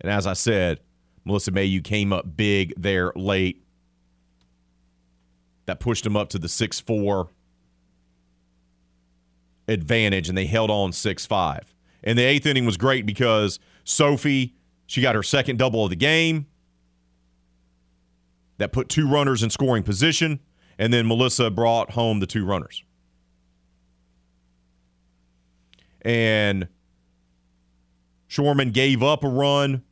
And 0.00 0.10
as 0.10 0.26
I 0.26 0.32
said, 0.32 0.78
Melissa 1.24 1.50
Mayeux 1.50 1.82
came 1.82 2.12
up 2.12 2.36
big 2.36 2.72
there 2.76 3.12
late. 3.14 3.62
That 5.66 5.80
pushed 5.80 6.04
them 6.04 6.16
up 6.16 6.30
to 6.30 6.38
the 6.38 6.48
6 6.48 6.80
4 6.80 7.28
advantage, 9.66 10.28
and 10.28 10.38
they 10.38 10.46
held 10.46 10.70
on 10.70 10.92
6 10.92 11.26
5. 11.26 11.74
And 12.04 12.18
the 12.18 12.22
eighth 12.22 12.46
inning 12.46 12.64
was 12.64 12.76
great 12.76 13.04
because 13.04 13.58
Sophie, 13.84 14.54
she 14.86 15.02
got 15.02 15.16
her 15.16 15.24
second 15.24 15.58
double 15.58 15.84
of 15.84 15.90
the 15.90 15.96
game. 15.96 16.46
That 18.58 18.72
put 18.72 18.88
two 18.88 19.08
runners 19.08 19.42
in 19.42 19.50
scoring 19.50 19.82
position. 19.82 20.40
And 20.78 20.92
then 20.92 21.06
Melissa 21.08 21.50
brought 21.50 21.92
home 21.92 22.20
the 22.20 22.26
two 22.26 22.44
runners. 22.44 22.84
And 26.02 26.68
Schorman 28.28 28.72
gave 28.72 29.02
up 29.02 29.24
a 29.24 29.28
run 29.28 29.82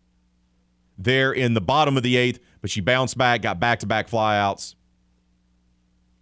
there 0.98 1.32
in 1.32 1.54
the 1.54 1.60
bottom 1.60 1.96
of 1.96 2.02
the 2.02 2.16
eighth, 2.16 2.38
but 2.60 2.70
she 2.70 2.80
bounced 2.80 3.18
back, 3.18 3.42
got 3.42 3.60
back 3.60 3.80
to 3.80 3.86
back 3.86 4.08
flyouts, 4.08 4.74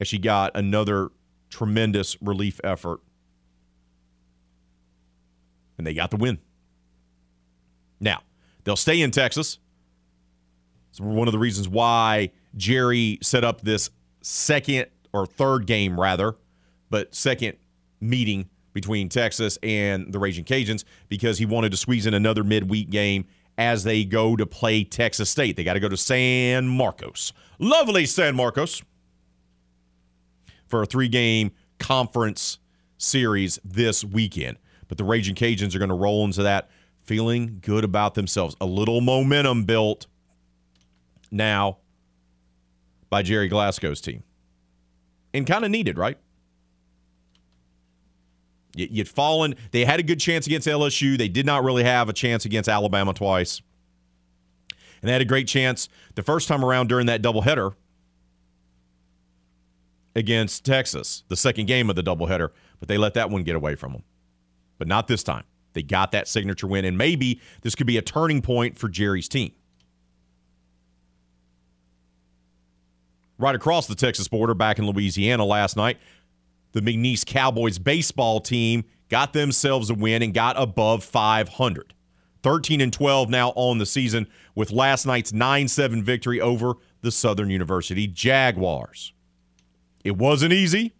and 0.00 0.06
she 0.06 0.18
got 0.18 0.56
another 0.56 1.10
tremendous 1.50 2.20
relief 2.20 2.60
effort. 2.64 3.00
And 5.76 5.86
they 5.86 5.94
got 5.94 6.10
the 6.10 6.16
win. 6.16 6.38
Now, 8.00 8.22
they'll 8.64 8.76
stay 8.76 9.00
in 9.00 9.10
Texas. 9.10 9.58
It's 10.94 11.00
one 11.00 11.26
of 11.26 11.32
the 11.32 11.40
reasons 11.40 11.68
why 11.68 12.30
Gerry 12.56 13.18
set 13.20 13.42
up 13.42 13.62
this 13.62 13.90
second 14.22 14.86
or 15.12 15.26
third 15.26 15.66
game, 15.66 15.98
rather, 15.98 16.36
but 16.88 17.12
second 17.12 17.56
meeting 18.00 18.48
between 18.74 19.08
Texas 19.08 19.58
and 19.64 20.12
the 20.12 20.20
Raging 20.20 20.44
Cajuns 20.44 20.84
because 21.08 21.36
he 21.36 21.46
wanted 21.46 21.72
to 21.72 21.76
squeeze 21.76 22.06
in 22.06 22.14
another 22.14 22.44
midweek 22.44 22.90
game 22.90 23.24
as 23.58 23.82
they 23.82 24.04
go 24.04 24.36
to 24.36 24.46
play 24.46 24.84
Texas 24.84 25.28
State. 25.28 25.56
They 25.56 25.64
got 25.64 25.72
to 25.72 25.80
go 25.80 25.88
to 25.88 25.96
San 25.96 26.68
Marcos. 26.68 27.32
Lovely 27.58 28.06
San 28.06 28.36
Marcos 28.36 28.80
for 30.68 30.84
a 30.84 30.86
three 30.86 31.08
game 31.08 31.50
conference 31.80 32.60
series 32.98 33.58
this 33.64 34.04
weekend. 34.04 34.58
But 34.86 34.98
the 34.98 35.04
Raging 35.04 35.34
Cajuns 35.34 35.74
are 35.74 35.80
going 35.80 35.88
to 35.88 35.96
roll 35.96 36.24
into 36.24 36.44
that 36.44 36.70
feeling 37.02 37.58
good 37.62 37.82
about 37.82 38.14
themselves. 38.14 38.54
A 38.60 38.66
little 38.66 39.00
momentum 39.00 39.64
built 39.64 40.06
now 41.34 41.78
by 43.10 43.22
Gerry 43.22 43.48
Glasco's 43.48 44.00
team. 44.00 44.22
And 45.32 45.46
kind 45.46 45.64
of 45.64 45.70
needed, 45.70 45.98
right? 45.98 46.16
You'd 48.76 49.08
fallen. 49.08 49.54
They 49.70 49.84
had 49.84 50.00
a 50.00 50.02
good 50.02 50.18
chance 50.18 50.46
against 50.46 50.66
LSU. 50.66 51.16
They 51.16 51.28
did 51.28 51.46
not 51.46 51.62
really 51.62 51.84
have 51.84 52.08
a 52.08 52.12
chance 52.12 52.44
against 52.44 52.68
Alabama 52.68 53.14
twice. 53.14 53.62
And 55.00 55.08
they 55.08 55.12
had 55.12 55.22
a 55.22 55.26
great 55.26 55.46
chance 55.46 55.88
the 56.14 56.22
first 56.22 56.48
time 56.48 56.64
around 56.64 56.88
during 56.88 57.06
that 57.06 57.22
doubleheader 57.22 57.74
against 60.16 60.64
Texas, 60.64 61.24
the 61.28 61.36
second 61.36 61.66
game 61.66 61.90
of 61.90 61.96
the 61.96 62.02
doubleheader, 62.02 62.50
but 62.80 62.88
they 62.88 62.96
let 62.98 63.14
that 63.14 63.30
one 63.30 63.42
get 63.42 63.56
away 63.56 63.74
from 63.74 63.92
them. 63.92 64.02
But 64.78 64.88
not 64.88 65.08
this 65.08 65.22
time. 65.22 65.44
They 65.72 65.82
got 65.82 66.12
that 66.12 66.28
signature 66.28 66.66
win, 66.66 66.84
and 66.84 66.96
maybe 66.96 67.40
this 67.62 67.74
could 67.74 67.86
be 67.86 67.98
a 67.98 68.02
turning 68.02 68.40
point 68.40 68.78
for 68.78 68.88
Gerry's 68.88 69.28
team. 69.28 69.52
Right 73.38 73.54
across 73.54 73.86
the 73.86 73.94
Texas 73.94 74.28
border, 74.28 74.54
back 74.54 74.78
in 74.78 74.86
Louisiana 74.86 75.44
last 75.44 75.76
night, 75.76 75.98
the 76.72 76.80
McNeese 76.80 77.26
Cowboys 77.26 77.78
baseball 77.78 78.40
team 78.40 78.84
got 79.08 79.32
themselves 79.32 79.90
a 79.90 79.94
win 79.94 80.22
and 80.22 80.32
got 80.32 80.60
above 80.60 81.04
500. 81.04 81.94
13 82.42 82.80
and 82.80 82.92
12 82.92 83.30
now 83.30 83.50
on 83.56 83.78
the 83.78 83.86
season 83.86 84.26
with 84.54 84.70
last 84.70 85.06
night's 85.06 85.32
9-7 85.32 86.02
victory 86.02 86.40
over 86.40 86.74
the 87.00 87.10
Southern 87.10 87.48
University 87.48 88.06
Jaguars. 88.06 89.12
It 90.04 90.18
wasn't 90.18 90.52
easy 90.52 90.94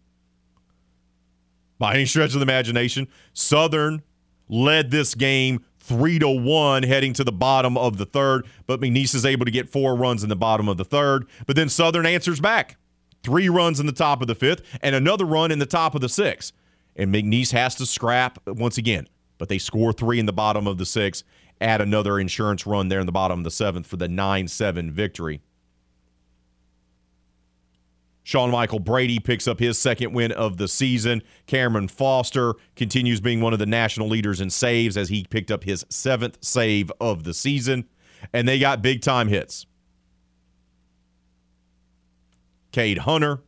by 1.78 1.94
any 1.94 2.06
stretch 2.06 2.32
of 2.32 2.40
the 2.40 2.44
imagination. 2.44 3.09
Southern 3.35 4.02
led 4.48 4.90
this 4.90 5.15
game 5.15 5.62
3 5.86 6.19
to 6.19 6.28
1 6.28 6.82
heading 6.85 7.12
to 7.12 7.24
the 7.24 7.32
bottom 7.32 7.77
of 7.77 7.98
the 7.98 8.06
third, 8.06 8.47
but 8.66 8.81
McNeese 8.81 9.15
is 9.15 9.27
able 9.27 9.44
to 9.44 9.51
get 9.51 9.69
four 9.69 9.94
runs 9.94 10.23
in 10.23 10.31
the 10.31 10.36
bottom 10.36 10.66
of 10.66 10.78
the 10.78 10.85
third, 10.85 11.27
but 11.47 11.56
then 11.56 11.69
Southern 11.69 12.06
answers 12.06 12.40
back 12.40 12.78
three 13.23 13.48
runs 13.48 13.81
in 13.81 13.86
the 13.86 13.93
top 13.93 14.20
of 14.20 14.28
the 14.28 14.35
fifth, 14.35 14.62
and 14.82 14.94
another 14.94 15.24
run 15.24 15.51
in 15.51 15.59
the 15.59 15.66
top 15.66 15.94
of 15.94 16.01
the 16.01 16.09
sixth. 16.09 16.52
And 16.94 17.12
McNeese 17.12 17.52
has 17.52 17.74
to 17.77 17.86
scrap 17.86 18.39
once 18.47 18.78
again, 18.78 19.09
but 19.39 19.48
they 19.48 19.59
score 19.59 19.93
three 19.93 20.20
in 20.20 20.27
the 20.27 20.32
bottom 20.32 20.66
of 20.66 20.78
the 20.78 20.86
sixth, 20.86 21.24
add 21.61 21.81
another 21.81 22.20
insurance 22.20 22.66
run 22.66 22.89
there 22.89 23.01
in 23.01 23.06
the 23.06 23.12
bottom 23.12 23.40
of 23.40 23.44
the 23.44 23.51
seventh 23.51 23.86
for 23.86 23.97
the 23.97 24.09
9 24.09 24.47
7 24.47 24.90
victory. 24.90 25.40
Sean 28.25 28.51
Michael 28.51 28.79
Brady 28.81 29.21
picks 29.21 29.47
up 29.47 29.61
his 29.61 29.79
second 29.79 30.15
win 30.15 30.33
of 30.33 30.57
the 30.57 30.67
season. 30.67 31.23
Cameron 31.47 31.89
Foster 31.89 32.55
continues 32.75 33.21
being 33.21 33.43
one 33.43 33.53
of 33.53 33.59
the 33.59 33.67
national 33.67 34.09
leaders 34.09 34.41
in 34.41 34.49
saves 34.49 34.97
as 34.97 35.11
he 35.11 35.25
picked 35.29 35.51
up 35.51 35.63
his 35.65 35.85
seventh 35.91 36.39
save 36.41 36.91
of 37.01 37.25
the 37.25 37.35
season. 37.35 37.85
And 38.33 38.49
they 38.49 38.59
got 38.59 38.81
big 38.81 39.03
time 39.03 39.29
hits. 39.29 39.67
Cade 42.73 42.99
Hunter 42.99 43.43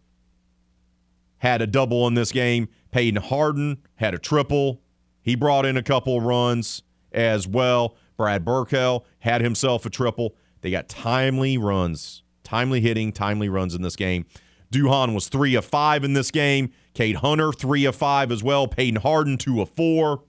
had 1.39 1.63
a 1.63 1.67
double 1.67 2.07
in 2.07 2.15
this 2.15 2.31
game. 2.31 2.69
Peyton 2.91 3.23
Harden 3.23 3.79
had 3.97 4.15
a 4.15 4.19
triple. 4.19 4.83
He 5.23 5.35
brought 5.35 5.65
in 5.65 5.79
a 5.79 5.83
couple 5.83 6.21
runs 6.21 6.83
as 7.13 7.49
well. 7.49 7.97
Brad 8.19 8.45
Burkell 8.45 9.07
had 9.21 9.41
himself 9.41 9.87
a 9.87 9.91
triple. 9.91 10.37
They 10.61 10.71
got 10.71 10.89
timely 10.89 11.57
runs, 11.57 12.23
timely 12.45 12.83
hitting, 12.83 13.13
timely 13.13 13.49
runs 13.49 13.75
in 13.75 13.83
this 13.83 13.97
game. 13.97 14.27
Duhan 14.73 15.15
was 15.15 15.29
three 15.29 15.55
of 15.55 15.65
five 15.65 16.05
in 16.05 16.13
this 16.13 16.31
game. 16.31 16.73
Cade 16.95 17.17
Hunter, 17.17 17.53
three 17.53 17.85
of 17.85 17.95
five 17.95 18.33
as 18.33 18.43
well. 18.43 18.67
Peyton 18.67 19.01
Harden, 19.01 19.39
two 19.39 19.61
of 19.61 19.69
four. 19.71 20.23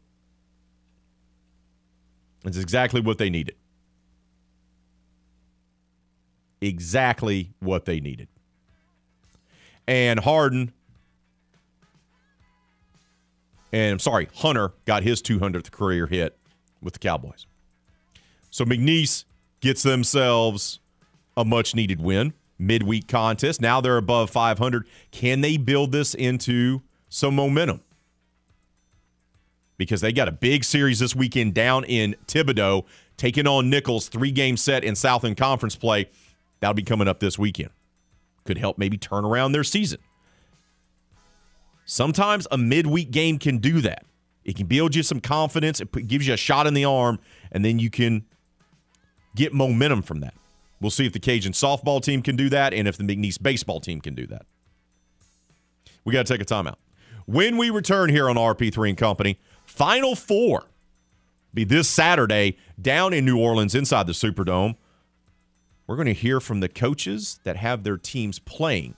That's 2.44 2.58
exactly 2.58 3.02
what 3.02 3.18
they 3.18 3.30
needed. 3.30 3.56
Exactly 6.62 7.54
what 7.60 7.86
they 7.86 8.00
needed 8.00 8.28
and 9.88 10.20
Harden 10.20 10.74
and 13.74 13.94
I'm 13.94 14.00
sorry, 14.00 14.30
Hunter 14.34 14.72
got 14.86 15.04
his 15.04 15.22
200th 15.22 15.72
career 15.72 16.08
hit 16.08 16.38
with 16.82 16.94
the 16.94 17.00
Cowboys. 17.00 17.46
So 18.50 18.64
McNeese 18.64 19.26
gets 19.60 19.84
themselves 19.84 20.80
a 21.36 21.44
much 21.44 21.76
needed 21.76 22.00
win, 22.00 22.34
midweek 22.60 23.08
contest. 23.08 23.62
Now 23.62 23.82
they're 23.82 23.98
above 23.98 24.30
500. 24.30 24.88
Can 25.12 25.42
they 25.42 25.58
build 25.58 25.92
this 25.92 26.14
into 26.14 26.82
some 27.10 27.36
momentum? 27.36 27.82
because 29.78 30.02
they 30.02 30.12
got 30.12 30.28
a 30.28 30.32
big 30.32 30.64
series 30.64 31.00
this 31.00 31.16
weekend 31.16 31.54
down 31.54 31.84
in 31.86 32.16
Thibodaux, 32.28 32.86
taking 33.16 33.48
on 33.48 33.70
Nicholls, 33.70 34.10
three 34.10 34.32
game 34.32 34.58
set 34.58 34.84
in 34.84 34.96
Southland 34.96 35.38
Conference 35.38 35.76
play. 35.76 36.10
That'll 36.60 36.74
be 36.74 36.84
coming 36.84 37.08
up 37.08 37.20
this 37.20 37.38
weekend. 37.38 37.70
Could 38.46 38.58
help 38.58 38.78
maybe 38.78 38.98
turn 38.98 39.24
around 39.24 39.52
their 39.52 39.64
season. 39.64 40.00
Sometimes 41.86 42.48
a 42.52 42.58
midweek 42.58 43.12
game 43.12 43.40
can 43.40 43.60
do 43.60 43.82
that. 43.82 44.04
It 44.44 44.56
can 44.56 44.68
build 44.68 44.96
you 44.96 45.04
some 45.04 45.20
confidence, 45.20 45.82
it 45.82 45.92
gives 46.08 46.28
you 46.28 46.34
a 46.34 46.38
shot 46.38 46.68
in 46.68 46.74
the 46.74 46.86
arm, 46.86 47.20
and 47.52 47.64
then 47.64 47.80
you 47.80 47.90
can 47.90 48.26
get 49.36 49.54
momentum 49.54 50.02
from 50.02 50.22
that. 50.22 50.34
We'll 50.80 50.92
see 50.92 51.06
if 51.06 51.14
the 51.14 51.20
Cajun 51.20 51.54
softball 51.54 52.02
team 52.02 52.22
can 52.22 52.36
do 52.36 52.50
that 52.50 52.74
and 52.74 52.88
if 52.88 52.98
the 52.98 53.04
McNeese 53.04 53.42
baseball 53.42 53.80
team 53.80 54.02
can 54.02 54.14
do 54.14 54.28
that. 54.28 54.46
We 56.06 56.14
got 56.14 56.26
to 56.26 56.34
take 56.34 56.42
a 56.42 56.46
timeout. 56.46 56.76
When 57.26 57.58
we 57.58 57.70
return 57.70 58.10
here 58.10 58.30
on 58.30 58.36
RP3 58.36 58.90
and 58.90 58.98
Company, 58.98 59.40
Final 59.66 60.16
Four 60.16 60.66
be 61.54 61.64
this 61.64 61.90
Saturday 61.90 62.58
down 62.82 63.14
in 63.14 63.26
New 63.26 63.40
Orleans 63.40 63.76
inside 63.76 64.08
the 64.08 64.14
Superdome. 64.14 64.76
We're 65.88 65.96
going 65.96 66.08
to 66.08 66.14
hear 66.14 66.40
from 66.40 66.60
the 66.60 66.70
coaches 66.70 67.40
that 67.44 67.58
have 67.58 67.84
their 67.84 67.98
teams 67.98 68.40
playing 68.40 68.96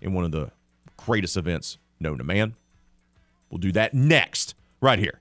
in 0.00 0.12
one 0.12 0.24
of 0.24 0.30
the 0.30 0.50
greatest 0.96 1.36
events 1.36 1.78
known 2.00 2.18
to 2.18 2.24
man. 2.24 2.54
We'll 3.50 3.58
do 3.58 3.72
that 3.72 3.94
next, 3.94 4.54
right 4.80 4.98
here 4.98 5.20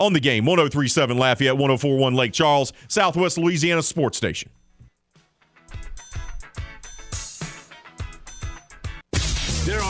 on 0.00 0.14
the 0.14 0.20
game 0.20 0.46
1037 0.46 1.16
Lafayette, 1.16 1.56
1041 1.56 2.14
Lake 2.14 2.32
Charles, 2.32 2.72
Southwest 2.88 3.38
Louisiana 3.38 3.82
Sports 3.82 4.16
Station. 4.16 4.50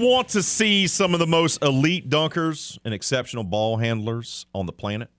Want 0.00 0.28
to 0.30 0.42
see 0.42 0.86
some 0.86 1.14
of 1.14 1.20
the 1.20 1.26
most 1.26 1.62
elite 1.62 2.08
dunkers 2.08 2.78
and 2.84 2.92
exceptional 2.92 3.44
ball 3.44 3.76
handlers 3.76 4.46
on 4.54 4.66
the 4.66 4.72
planet? 4.72 5.10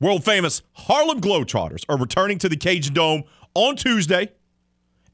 World 0.00 0.24
famous 0.24 0.62
Harlem 0.72 1.20
Globetrotters 1.20 1.84
are 1.88 1.98
returning 1.98 2.38
to 2.38 2.48
the 2.48 2.56
Cajun 2.56 2.94
Dome 2.94 3.24
on 3.54 3.76
Tuesday, 3.76 4.32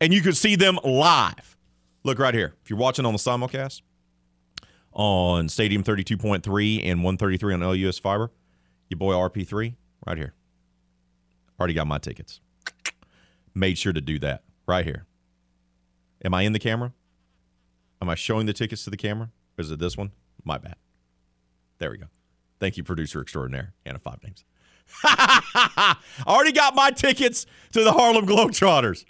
and 0.00 0.12
you 0.12 0.20
can 0.20 0.32
see 0.32 0.56
them 0.56 0.78
live. 0.84 1.56
Look 2.04 2.18
right 2.18 2.34
here. 2.34 2.54
If 2.62 2.70
you're 2.70 2.78
watching 2.78 3.04
on 3.06 3.12
the 3.12 3.18
simulcast 3.18 3.82
on 4.92 5.48
Stadium 5.48 5.82
32.3 5.82 6.80
and 6.84 7.04
133 7.04 7.54
on 7.54 7.60
LUS 7.60 7.98
Fiber, 7.98 8.30
your 8.88 8.98
boy 8.98 9.14
RP3 9.14 9.74
right 10.06 10.16
here. 10.16 10.34
Already 11.58 11.74
got 11.74 11.86
my 11.86 11.98
tickets. 11.98 12.40
Made 13.54 13.78
sure 13.78 13.92
to 13.92 14.00
do 14.00 14.18
that 14.20 14.42
right 14.66 14.84
here. 14.84 15.06
Am 16.24 16.34
I 16.34 16.42
in 16.42 16.52
the 16.52 16.58
camera? 16.58 16.92
Am 18.00 18.08
I 18.08 18.14
showing 18.14 18.46
the 18.46 18.52
tickets 18.52 18.84
to 18.84 18.90
the 18.90 18.96
camera? 18.96 19.30
Is 19.58 19.70
it 19.70 19.78
this 19.78 19.96
one? 19.96 20.10
My 20.44 20.58
bad. 20.58 20.76
There 21.78 21.90
we 21.90 21.98
go. 21.98 22.06
Thank 22.58 22.76
you, 22.76 22.84
producer 22.84 23.20
extraordinaire. 23.20 23.74
Anna 23.84 23.98
Five 23.98 24.22
Names. 24.22 24.44
I 25.04 25.96
already 26.26 26.52
got 26.52 26.74
my 26.74 26.90
tickets 26.90 27.46
to 27.72 27.84
the 27.84 27.92
Harlem 27.92 28.26
Globetrotters. 28.26 29.04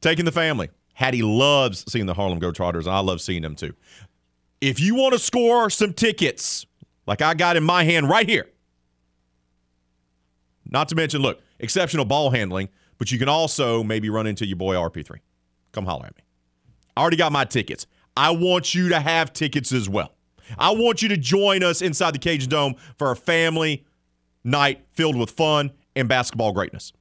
Taking 0.00 0.24
the 0.24 0.32
family. 0.32 0.70
Hattie 0.94 1.22
loves 1.22 1.90
seeing 1.90 2.06
the 2.06 2.14
Harlem 2.14 2.40
Globetrotters, 2.40 2.80
and 2.80 2.90
I 2.90 3.00
love 3.00 3.20
seeing 3.20 3.42
them 3.42 3.54
too. 3.54 3.74
If 4.60 4.80
you 4.80 4.94
want 4.94 5.14
to 5.14 5.18
score 5.18 5.70
some 5.70 5.92
tickets, 5.92 6.66
like 7.06 7.22
I 7.22 7.34
got 7.34 7.56
in 7.56 7.64
my 7.64 7.84
hand 7.84 8.08
right 8.08 8.28
here, 8.28 8.46
not 10.68 10.88
to 10.90 10.94
mention, 10.94 11.22
look, 11.22 11.40
exceptional 11.58 12.04
ball 12.04 12.30
handling, 12.30 12.68
but 12.98 13.10
you 13.10 13.18
can 13.18 13.28
also 13.28 13.82
maybe 13.82 14.10
run 14.10 14.26
into 14.26 14.46
your 14.46 14.56
boy 14.56 14.74
RP3. 14.74 15.18
Come 15.72 15.86
holler 15.86 16.06
at 16.06 16.16
me. 16.16 16.22
I 17.00 17.02
already 17.02 17.16
got 17.16 17.32
my 17.32 17.46
tickets. 17.46 17.86
I 18.14 18.30
want 18.32 18.74
you 18.74 18.90
to 18.90 19.00
have 19.00 19.32
tickets 19.32 19.72
as 19.72 19.88
well. 19.88 20.12
I 20.58 20.72
want 20.72 21.00
you 21.00 21.08
to 21.08 21.16
join 21.16 21.62
us 21.62 21.80
inside 21.80 22.10
the 22.10 22.18
Cajun 22.18 22.50
Dome 22.50 22.74
for 22.98 23.10
a 23.10 23.16
family 23.16 23.86
night 24.44 24.84
filled 24.92 25.16
with 25.16 25.30
fun 25.30 25.70
and 25.96 26.10
basketball 26.10 26.52
greatness. 26.52 26.92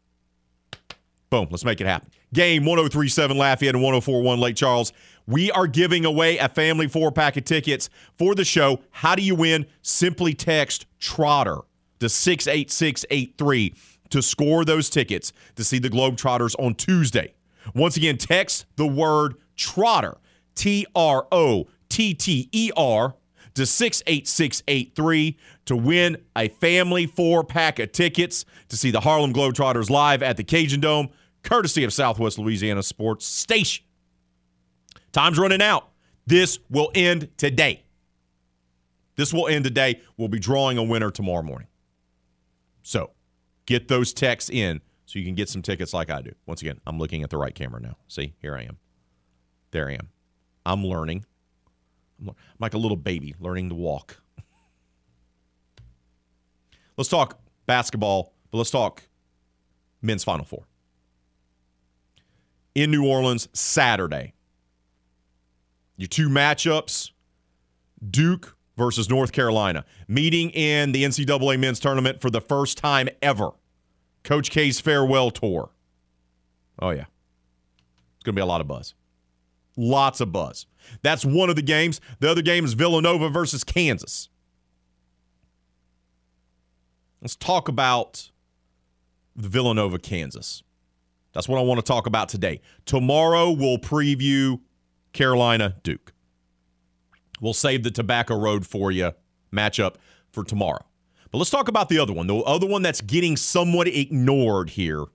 Boom, 1.30 1.50
let's 1.52 1.66
make 1.66 1.82
it 1.82 1.88
happen. 1.88 2.10
Game 2.34 2.64
1037 2.64 3.36
Lafayette 3.38 3.76
and 3.76 3.84
1041 3.84 4.40
Lake 4.40 4.56
Charles. 4.56 4.94
We 5.28 5.52
are 5.52 5.68
giving 5.68 6.06
away 6.06 6.38
a 6.38 6.48
family 6.48 6.88
four 6.88 7.12
pack 7.12 7.36
of 7.36 7.44
tickets 7.44 7.90
for 8.18 8.36
the 8.36 8.46
show. 8.46 8.80
How 8.92 9.16
do 9.16 9.22
you 9.22 9.36
win? 9.36 9.66
Simply 9.82 10.34
text 10.34 10.86
Trotter 11.00 11.58
to 12.00 12.08
68683 12.08 13.74
to 14.12 14.22
score 14.22 14.64
those 14.64 14.90
tickets 14.90 15.34
to 15.58 15.66
see 15.66 15.78
the 15.78 15.90
Globetrotters 15.90 16.56
on 16.58 16.76
Tuesday. 16.76 17.34
Once 17.76 17.98
again, 17.98 18.18
text 18.18 18.66
the 18.78 18.88
word 18.88 19.36
Trotter, 19.60 20.18
T 20.56 20.88
R 20.96 21.28
O 21.32 21.68
T 21.90 22.14
T 22.14 22.50
E 22.52 22.72
R, 22.76 23.16
to 23.56 23.66
68683 23.66 25.38
to 25.66 25.76
win 25.76 26.18
a 26.36 26.48
family 26.48 27.06
four 27.06 27.44
pack 27.44 27.80
of 27.80 27.92
tickets 27.92 28.46
to 28.70 28.78
see 28.78 28.90
the 28.90 29.02
Harlem 29.02 29.34
Globetrotters 29.34 29.90
live 29.90 30.24
at 30.24 30.38
the 30.38 30.44
Cajun 30.44 30.80
Dome, 30.80 31.10
courtesy 31.44 31.84
of 31.84 31.92
Southwest 31.92 32.40
Louisiana 32.40 32.82
Sports 32.82 33.26
Station. 33.26 33.84
Time's 35.12 35.38
running 35.38 35.62
out. 35.62 35.90
This 36.26 36.60
will 36.70 36.92
end 36.96 37.30
today. 37.38 37.84
This 39.18 39.34
will 39.34 39.48
end 39.48 39.66
today. 39.66 40.00
We'll 40.16 40.30
be 40.30 40.40
drawing 40.40 40.78
a 40.78 40.84
winner 40.84 41.12
tomorrow 41.12 41.44
morning. 41.44 41.68
So 42.84 43.12
get 43.66 43.90
those 43.90 44.14
texts 44.14 44.50
in 44.50 44.80
so 45.06 45.20
you 45.20 45.26
can 45.26 45.36
get 45.36 45.50
some 45.50 45.62
tickets 45.62 45.94
like 45.94 46.10
I 46.10 46.22
do. 46.22 46.32
Once 46.46 46.62
again, 46.62 46.80
I'm 46.88 46.98
looking 46.98 47.24
at 47.24 47.30
the 47.30 47.38
right 47.38 47.54
camera 47.54 47.82
now. 47.82 47.98
See, 48.08 48.36
here 48.42 48.56
I 48.56 48.62
am. 48.62 48.78
There 49.72 49.90
I 49.90 49.94
am. 49.94 50.10
I'm 50.66 50.84
learning. 50.84 51.26
I'm 52.22 52.36
like 52.60 52.74
a 52.74 52.78
little 52.78 52.98
baby 52.98 53.36
learning 53.40 53.70
to 53.70 53.76
walk. 53.76 54.22
let's 56.98 57.10
talk 57.10 57.40
basketball, 57.66 58.34
but 58.52 58.58
let's 58.58 58.72
talk 58.72 59.04
men's 60.02 60.24
Final 60.24 60.46
Four. 60.46 60.64
In 62.76 62.92
New 62.92 63.06
Orleans, 63.06 63.48
Saturday. 63.54 64.34
Your 65.98 66.08
two 66.08 66.30
matchups 66.30 67.12
Duke 68.10 68.56
versus 68.78 69.10
North 69.10 69.32
Carolina, 69.32 69.84
meeting 70.08 70.50
in 70.52 70.94
the 70.94 71.04
NCAA 71.04 71.60
men's 71.60 71.80
tournament 71.80 72.22
for 72.22 72.30
the 72.30 72.42
first 72.42 72.78
time 72.78 73.10
ever. 73.22 73.52
Coach 74.24 74.52
K's 74.52 74.80
farewell 74.80 75.32
tour. 75.32 75.72
Oh, 76.82 76.92
yeah. 76.92 77.06
It's 78.16 78.24
going 78.24 78.36
to 78.36 78.40
be 78.40 78.42
a 78.42 78.46
lot 78.46 78.62
of 78.62 78.68
buzz. 78.68 78.94
Lots 79.82 80.20
of 80.20 80.34
buzz. 80.34 80.66
That's 81.04 81.24
one 81.24 81.50
of 81.50 81.56
the 81.56 81.62
games. 81.62 82.02
The 82.20 82.30
other 82.30 82.42
game 82.42 82.66
is 82.66 82.74
Villanova 82.74 83.30
versus 83.30 83.64
Kansas. 83.64 84.28
Let's 87.22 87.38
talk 87.38 87.70
about 87.70 88.30
Villanova, 89.38 89.98
Kansas. 89.98 90.64
That's 91.32 91.48
what 91.48 91.58
I 91.60 91.62
want 91.62 91.80
to 91.80 91.86
talk 91.86 92.08
about 92.08 92.28
today. 92.28 92.60
Tomorrow, 92.86 93.52
we'll 93.52 93.78
preview 93.78 94.60
Carolina 95.14 95.78
Duke. 95.82 96.12
We'll 97.40 97.54
save 97.54 97.84
the 97.84 97.92
Tobacco 97.92 98.38
Road 98.38 98.68
for 98.68 98.92
you 98.92 99.14
matchup 99.50 99.96
for 100.34 100.44
tomorrow. 100.44 100.84
But 101.32 101.38
let's 101.38 101.52
talk 101.52 101.70
about 101.70 101.88
the 101.88 102.00
other 102.00 102.12
one. 102.12 102.28
The 102.28 102.36
other 102.40 102.68
one 102.68 102.82
that's 102.82 103.00
getting 103.00 103.38
somewhat 103.38 103.88
ignored 103.88 104.72
here 104.72 105.06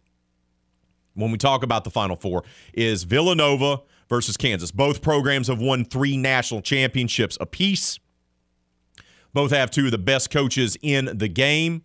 when 1.13 1.31
we 1.31 1.37
talk 1.37 1.63
about 1.63 1.85
the 1.85 1.91
Final 1.91 2.17
Four 2.17 2.45
is 2.73 3.03
Villanova 3.05 3.83
versus 4.15 4.37
Kansas. 4.37 4.71
Both 4.71 5.03
programs 5.03 5.49
have 5.49 5.61
won 5.61 5.85
three 5.85 6.17
national 6.17 6.63
championships 6.63 7.37
apiece. 7.41 7.99
Both 9.33 9.51
have 9.51 9.73
two 9.73 9.87
of 9.87 9.91
the 9.91 9.99
best 9.99 10.31
coaches 10.31 10.77
in 10.83 11.11
the 11.19 11.27
game. 11.27 11.83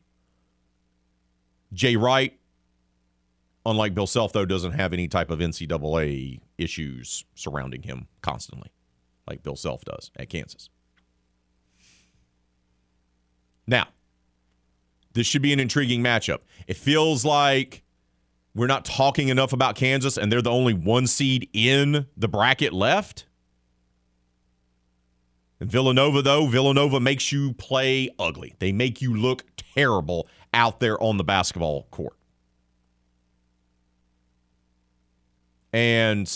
Jay 1.74 1.96
Wright, 1.96 2.38
unlike 3.66 3.96
Bill 3.96 4.06
Self, 4.06 4.32
though, 4.32 4.46
doesn't 4.46 4.74
have 4.74 4.94
any 4.94 5.08
type 5.08 5.32
of 5.32 5.40
NCAA 5.40 6.40
issues 6.60 7.26
surrounding 7.34 7.82
him 7.82 8.08
constantly, 8.22 8.70
like 9.28 9.42
Bill 9.42 9.56
Self 9.56 9.84
does 9.84 10.12
at 10.16 10.30
Kansas. 10.30 10.70
Now, 13.66 13.88
this 15.14 15.26
should 15.26 15.42
be 15.42 15.52
an 15.52 15.60
intriguing 15.60 16.04
matchup. 16.04 16.42
It 16.68 16.78
feels 16.78 17.26
like 17.26 17.82
we're 18.60 18.68
not 18.68 18.84
talking 18.84 19.30
enough 19.30 19.54
about 19.54 19.76
Kansas, 19.76 20.18
and 20.18 20.30
they're 20.30 20.42
the 20.42 20.52
only 20.52 20.74
one 20.74 21.08
seed 21.08 21.50
in 21.54 22.08
the 22.18 22.28
bracket 22.28 22.74
left. 22.74 23.26
And 25.62 25.72
Villanova, 25.72 26.22
though, 26.22 26.46
Villanova 26.46 27.00
makes 27.00 27.32
you 27.32 27.54
play 27.54 28.10
ugly. 28.20 28.56
They 28.60 28.74
make 28.74 29.02
you 29.02 29.16
look 29.16 29.46
terrible 29.56 30.28
out 30.54 30.82
there 30.82 31.02
on 31.02 31.16
the 31.16 31.24
basketball 31.24 31.88
court. 31.90 32.18
And 35.72 36.30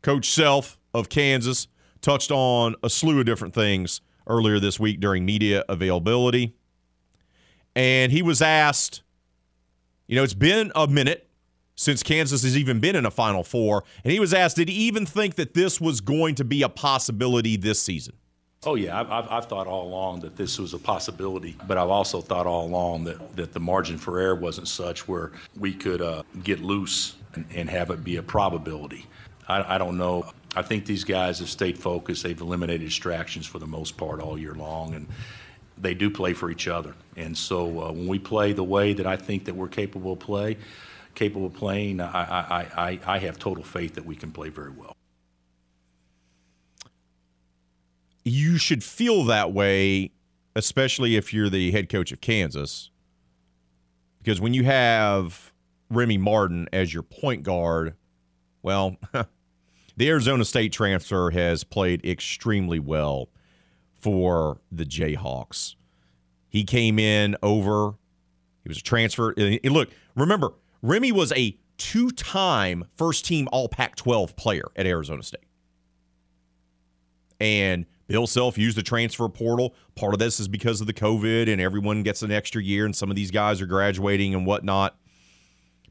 Coach 0.00 0.30
Self 0.30 0.78
of 0.94 1.10
Kansas 1.10 1.68
touched 2.00 2.30
on 2.30 2.76
a 2.82 2.88
slew 2.88 3.20
of 3.20 3.26
different 3.26 3.52
things 3.52 4.00
earlier 4.26 4.58
this 4.58 4.80
week 4.80 5.00
during 5.00 5.26
media 5.26 5.66
availability. 5.68 6.54
And 7.76 8.10
he 8.10 8.22
was 8.22 8.40
asked, 8.40 9.02
you 10.08 10.16
know, 10.16 10.24
it's 10.24 10.34
been 10.34 10.72
a 10.74 10.88
minute 10.88 11.28
since 11.76 12.02
Kansas 12.02 12.42
has 12.42 12.56
even 12.56 12.80
been 12.80 12.96
in 12.96 13.06
a 13.06 13.10
Final 13.10 13.44
Four. 13.44 13.84
And 14.02 14.12
he 14.12 14.18
was 14.18 14.34
asked, 14.34 14.56
did 14.56 14.68
he 14.68 14.74
even 14.74 15.06
think 15.06 15.36
that 15.36 15.54
this 15.54 15.80
was 15.80 16.00
going 16.00 16.34
to 16.36 16.44
be 16.44 16.62
a 16.62 16.68
possibility 16.68 17.56
this 17.56 17.80
season? 17.80 18.14
Oh, 18.64 18.74
yeah. 18.74 18.98
I've, 18.98 19.10
I've, 19.12 19.28
I've, 19.30 19.46
thought 19.46 19.68
all 19.68 19.86
along 19.86 20.20
that 20.20 20.34
this 20.34 20.58
was 20.58 20.74
a 20.74 20.78
possibility, 20.78 21.56
but 21.68 21.78
I've 21.78 21.90
also 21.90 22.20
thought 22.20 22.46
all 22.46 22.66
along 22.66 23.04
that, 23.04 23.36
that 23.36 23.52
the 23.52 23.60
margin 23.60 23.98
for 23.98 24.18
error 24.18 24.34
wasn't 24.34 24.66
such 24.66 25.06
where 25.06 25.30
we 25.56 25.72
could 25.72 26.02
uh, 26.02 26.24
get 26.42 26.60
loose 26.60 27.14
and, 27.34 27.46
and, 27.54 27.70
have 27.70 27.90
it 27.90 28.02
be 28.02 28.16
a 28.16 28.22
probability. 28.22 29.06
I, 29.46 29.76
I 29.76 29.78
don't 29.78 29.96
know. 29.96 30.32
I 30.56 30.62
think 30.62 30.86
these 30.86 31.04
guys 31.04 31.38
have 31.38 31.48
stayed 31.48 31.78
focused. 31.78 32.24
They've 32.24 32.40
eliminated 32.40 32.88
distractions 32.88 33.46
for 33.46 33.60
the 33.60 33.66
most 33.68 33.96
part 33.96 34.20
all 34.20 34.36
year 34.36 34.54
long. 34.54 34.94
And 34.94 35.06
they 35.80 35.94
do 35.94 36.10
play 36.10 36.32
for 36.32 36.50
each 36.50 36.68
other. 36.68 36.94
And 37.16 37.36
so 37.36 37.82
uh, 37.82 37.92
when 37.92 38.06
we 38.06 38.18
play 38.18 38.52
the 38.52 38.64
way 38.64 38.92
that 38.92 39.06
I 39.06 39.16
think 39.16 39.44
that 39.46 39.54
we're 39.54 39.68
capable 39.68 40.12
of 40.12 40.18
play, 40.18 40.56
capable 41.14 41.46
of 41.46 41.54
playing, 41.54 42.00
I, 42.00 42.06
I, 42.06 42.66
I, 42.76 43.00
I 43.06 43.18
have 43.18 43.38
total 43.38 43.64
faith 43.64 43.94
that 43.94 44.04
we 44.04 44.16
can 44.16 44.30
play 44.30 44.48
very 44.48 44.70
well. 44.70 44.94
You 48.24 48.58
should 48.58 48.84
feel 48.84 49.24
that 49.24 49.52
way, 49.52 50.10
especially 50.54 51.16
if 51.16 51.32
you're 51.32 51.48
the 51.48 51.70
head 51.70 51.88
coach 51.88 52.12
of 52.12 52.20
Kansas, 52.20 52.90
because 54.18 54.40
when 54.40 54.52
you 54.52 54.64
have 54.64 55.52
Remy 55.90 56.18
Martin 56.18 56.68
as 56.72 56.92
your 56.92 57.02
point 57.02 57.42
guard, 57.42 57.94
well, 58.62 58.96
the 59.96 60.08
Arizona 60.10 60.44
State 60.44 60.72
transfer 60.72 61.30
has 61.30 61.64
played 61.64 62.04
extremely 62.04 62.78
well 62.78 63.30
for 63.98 64.60
the 64.70 64.84
Jayhawks. 64.84 65.74
He 66.48 66.64
came 66.64 66.98
in 66.98 67.36
over, 67.42 67.94
he 68.62 68.68
was 68.68 68.78
a 68.78 68.82
transfer. 68.82 69.34
And 69.36 69.72
look, 69.72 69.90
remember, 70.14 70.52
Remy 70.82 71.12
was 71.12 71.32
a 71.32 71.56
two 71.76 72.10
time 72.10 72.84
first 72.96 73.24
team 73.24 73.48
All 73.52 73.68
Pac 73.68 73.96
12 73.96 74.36
player 74.36 74.64
at 74.76 74.86
Arizona 74.86 75.22
State. 75.22 75.44
And 77.40 77.86
Bill 78.08 78.26
Self 78.26 78.58
used 78.58 78.76
the 78.76 78.82
transfer 78.82 79.28
portal. 79.28 79.74
Part 79.94 80.14
of 80.14 80.18
this 80.18 80.40
is 80.40 80.48
because 80.48 80.80
of 80.80 80.86
the 80.86 80.94
COVID, 80.94 81.50
and 81.50 81.60
everyone 81.60 82.02
gets 82.02 82.22
an 82.22 82.32
extra 82.32 82.62
year, 82.62 82.84
and 82.84 82.96
some 82.96 83.10
of 83.10 83.16
these 83.16 83.30
guys 83.30 83.60
are 83.60 83.66
graduating 83.66 84.34
and 84.34 84.46
whatnot. 84.46 84.96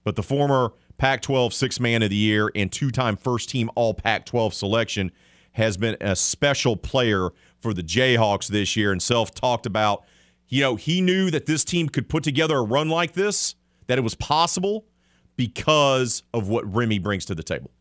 But 0.03 0.15
the 0.15 0.23
former 0.23 0.73
Pac 0.97 1.21
12 1.21 1.53
six 1.53 1.79
man 1.79 2.01
of 2.01 2.09
the 2.09 2.15
year 2.15 2.51
and 2.55 2.71
two 2.71 2.91
time 2.91 3.17
first 3.17 3.49
team 3.49 3.69
All 3.75 3.93
Pac 3.93 4.25
12 4.25 4.53
selection 4.53 5.11
has 5.53 5.77
been 5.77 5.95
a 6.01 6.15
special 6.15 6.75
player 6.75 7.29
for 7.61 7.73
the 7.73 7.83
Jayhawks 7.83 8.47
this 8.47 8.75
year. 8.75 8.91
And 8.91 9.01
Self 9.01 9.33
talked 9.33 9.65
about, 9.65 10.03
you 10.47 10.61
know, 10.61 10.75
he 10.75 11.01
knew 11.01 11.31
that 11.31 11.45
this 11.45 11.63
team 11.63 11.89
could 11.89 12.09
put 12.09 12.23
together 12.23 12.57
a 12.57 12.63
run 12.63 12.89
like 12.89 13.13
this, 13.13 13.55
that 13.87 13.97
it 13.97 14.01
was 14.01 14.15
possible 14.15 14.85
because 15.35 16.23
of 16.33 16.49
what 16.49 16.71
Remy 16.73 16.99
brings 16.99 17.25
to 17.25 17.35
the 17.35 17.43
table. 17.43 17.71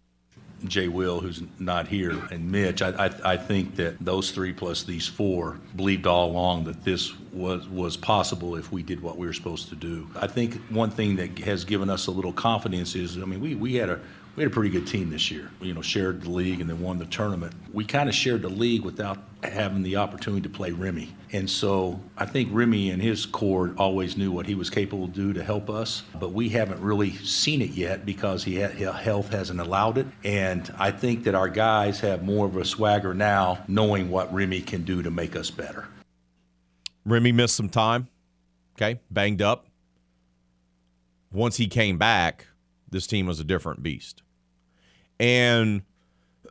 Jay 0.65 0.89
Will, 0.89 1.21
who's 1.21 1.43
not 1.59 1.87
here, 1.87 2.13
and 2.31 2.51
Mitch, 2.51 2.81
I, 2.81 3.07
I, 3.07 3.33
I, 3.33 3.37
think 3.37 3.77
that 3.77 3.99
those 4.01 4.31
three 4.31 4.53
plus 4.55 4.85
these 4.85 5.07
four 5.07 5.59
believed 5.77 6.07
all 6.07 6.31
along 6.31 6.65
that 6.65 6.83
this 6.83 7.13
was 7.31 7.69
was 7.69 7.97
possible 7.97 8.57
if 8.57 8.73
we 8.73 8.83
did 8.83 9.03
what 9.03 9.19
we 9.19 9.27
were 9.27 9.35
supposed 9.35 9.69
to 9.69 9.77
do. 9.77 10.09
I 10.17 10.27
think 10.27 10.55
one 10.71 10.91
thing 10.91 11.17
that 11.17 11.39
has 11.41 11.65
given 11.65 11.91
us 11.91 12.07
a 12.07 12.11
little 12.11 12.33
confidence 12.33 12.95
is, 12.95 13.19
I 13.19 13.27
mean, 13.27 13.41
we, 13.41 13.55
we 13.55 13.75
had 13.75 13.91
a 13.91 14.01
we 14.37 14.43
had 14.43 14.53
a 14.53 14.55
pretty 14.55 14.69
good 14.69 14.87
team 14.87 15.09
this 15.09 15.31
year. 15.31 15.51
You 15.63 15.73
know, 15.73 15.81
shared 15.81 16.23
the 16.23 16.31
league 16.31 16.61
and 16.61 16.69
then 16.69 16.81
won 16.81 16.99
the 16.99 17.07
tournament. 17.07 17.55
We 17.73 17.85
kind 17.85 18.09
of 18.09 18.15
shared 18.15 18.43
the 18.43 18.51
league 18.51 18.83
without 18.83 19.19
having 19.43 19.83
the 19.83 19.97
opportunity 19.97 20.43
to 20.43 20.49
play 20.51 20.73
Remy. 20.73 21.15
And 21.33 21.49
so 21.49 22.01
I 22.19 22.27
think 22.27 22.51
Remy 22.53 22.91
and 22.91 23.01
his 23.01 23.25
core 23.25 23.75
always 23.79 24.17
knew 24.17 24.31
what 24.31 24.47
he 24.47 24.55
was 24.55 24.69
capable 24.69 25.09
to 25.09 25.15
do 25.15 25.33
to 25.33 25.43
help 25.43 25.71
us, 25.71 26.03
but 26.21 26.33
we 26.33 26.51
haven't 26.51 26.81
really 26.81 27.13
seen 27.13 27.63
it 27.63 27.71
yet 27.71 28.05
because 28.05 28.45
he 28.45 28.57
had, 28.57 28.73
health 28.73 29.31
hasn't 29.31 29.59
allowed 29.59 29.97
it. 29.97 30.07
And 30.23 30.73
I 30.79 30.91
think 30.91 31.25
that 31.25 31.35
our 31.35 31.49
guys 31.49 32.01
have 32.01 32.23
more 32.23 32.47
of 32.47 32.57
a 32.57 32.65
swagger 32.65 33.15
now, 33.15 33.65
knowing 33.69 34.11
what 34.11 34.33
Remy 34.35 34.61
can 34.63 34.83
do 34.83 35.03
to 35.03 35.11
make 35.11 35.35
us 35.35 35.51
better. 35.51 35.89
Remy 37.07 37.33
missed 37.33 37.57
some 37.57 37.71
time, 37.71 38.09
okay, 38.77 39.01
banged 39.11 39.41
up. 39.41 39.67
Once 41.33 41.57
he 41.57 41.69
came 41.69 41.99
back, 41.99 42.47
this 42.91 43.07
team 43.07 43.27
was 43.27 43.41
a 43.41 43.45
different 43.45 43.83
beast 43.83 44.23
and 45.19 45.83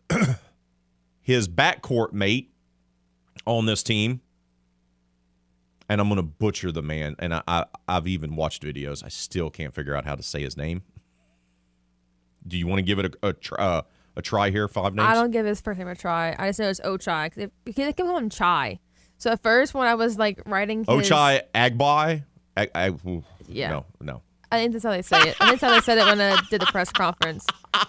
his 1.21 1.47
backcourt 1.47 2.13
mate 2.13 2.51
on 3.45 3.65
this 3.65 3.83
team, 3.83 4.21
and 5.89 6.01
I'm 6.01 6.07
going 6.07 6.17
to 6.17 6.23
butcher 6.23 6.71
the 6.71 6.81
man, 6.81 7.15
and 7.19 7.33
I, 7.33 7.41
I, 7.47 7.65
have 7.87 8.07
even 8.07 8.35
watched 8.35 8.63
videos. 8.63 9.03
I 9.03 9.09
still 9.09 9.49
can't 9.49 9.73
figure 9.73 9.95
out 9.95 10.05
how 10.05 10.15
to 10.15 10.23
say 10.23 10.41
his 10.41 10.57
name. 10.57 10.83
Do 12.47 12.57
you 12.57 12.67
want 12.67 12.79
to 12.79 12.83
give 12.83 12.99
it 12.99 13.15
a, 13.21 13.29
a, 13.29 13.33
try, 13.33 13.57
uh, 13.57 13.81
a 14.15 14.21
try 14.21 14.49
here? 14.49 14.67
Five 14.67 14.95
names? 14.95 15.07
I 15.07 15.13
don't 15.13 15.31
give 15.31 15.45
his 15.45 15.61
first 15.61 15.79
name 15.79 15.87
a 15.87 15.95
try. 15.95 16.35
I 16.37 16.49
just 16.49 16.59
know 16.59 16.69
it's 16.69 16.79
Ochai. 16.79 17.33
They, 17.33 17.49
they 17.65 17.71
keep 17.71 17.97
calling 17.97 18.23
him 18.23 18.29
Chai. 18.29 18.79
So 19.17 19.31
at 19.31 19.41
first, 19.41 19.73
when 19.73 19.87
I 19.87 19.95
was 19.95 20.17
like 20.17 20.41
writing 20.45 20.79
his, 20.79 20.87
Ochai 20.87 21.41
Agbai, 21.53 22.23
Ag, 22.57 22.71
Ag, 22.75 22.99
yeah, 23.47 23.69
no, 23.69 23.85
no. 24.01 24.21
I 24.51 24.59
think 24.59 24.73
that's 24.73 24.83
how 24.83 24.91
they 24.91 25.01
say 25.01 25.17
it. 25.19 25.35
I 25.39 25.49
think 25.49 25.59
that's 25.59 25.61
how 25.61 25.71
they 25.71 25.81
said 25.81 25.97
it 25.97 26.05
when 26.05 26.21
I 26.21 26.39
did 26.49 26.61
the 26.61 26.67
press 26.67 26.91
conference. 26.91 27.45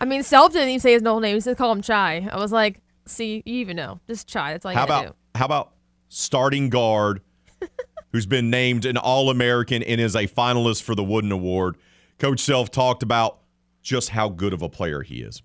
I 0.00 0.04
mean, 0.04 0.22
Self 0.22 0.52
didn't 0.52 0.68
even 0.68 0.80
say 0.80 0.92
his 0.92 1.02
whole 1.02 1.20
name. 1.20 1.34
He 1.34 1.40
said 1.40 1.56
call 1.56 1.72
him 1.72 1.82
Chai. 1.82 2.28
I 2.30 2.36
was 2.36 2.52
like, 2.52 2.80
see, 3.06 3.42
you 3.44 3.56
even 3.56 3.76
know. 3.76 4.00
Just 4.06 4.28
Chai. 4.28 4.52
That's 4.52 4.64
all 4.64 4.72
you 4.72 4.78
how 4.78 4.84
about, 4.84 5.06
do. 5.06 5.14
How 5.34 5.44
about 5.46 5.72
starting 6.08 6.68
guard 6.68 7.20
who's 8.12 8.26
been 8.26 8.50
named 8.50 8.84
an 8.84 8.96
All 8.96 9.30
American 9.30 9.82
and 9.82 10.00
is 10.00 10.14
a 10.14 10.26
finalist 10.26 10.82
for 10.82 10.94
the 10.94 11.04
Wooden 11.04 11.32
Award? 11.32 11.76
Coach 12.18 12.40
Self 12.40 12.70
talked 12.70 13.02
about 13.02 13.38
just 13.82 14.08
how 14.10 14.28
good 14.28 14.52
of 14.52 14.62
a 14.62 14.68
player 14.68 15.02
he 15.02 15.20
is. 15.20 15.42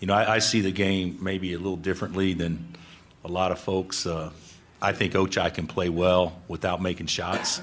You 0.00 0.06
know, 0.06 0.14
I, 0.14 0.34
I 0.34 0.38
see 0.38 0.60
the 0.60 0.72
game 0.72 1.18
maybe 1.20 1.52
a 1.52 1.58
little 1.58 1.76
differently 1.76 2.32
than 2.32 2.74
a 3.24 3.28
lot 3.28 3.52
of 3.52 3.58
folks. 3.58 4.06
Uh, 4.06 4.30
I 4.80 4.92
think 4.92 5.12
Ochai 5.12 5.54
can 5.54 5.66
play 5.66 5.88
well 5.88 6.40
without 6.48 6.82
making 6.82 7.06
shots, 7.06 7.60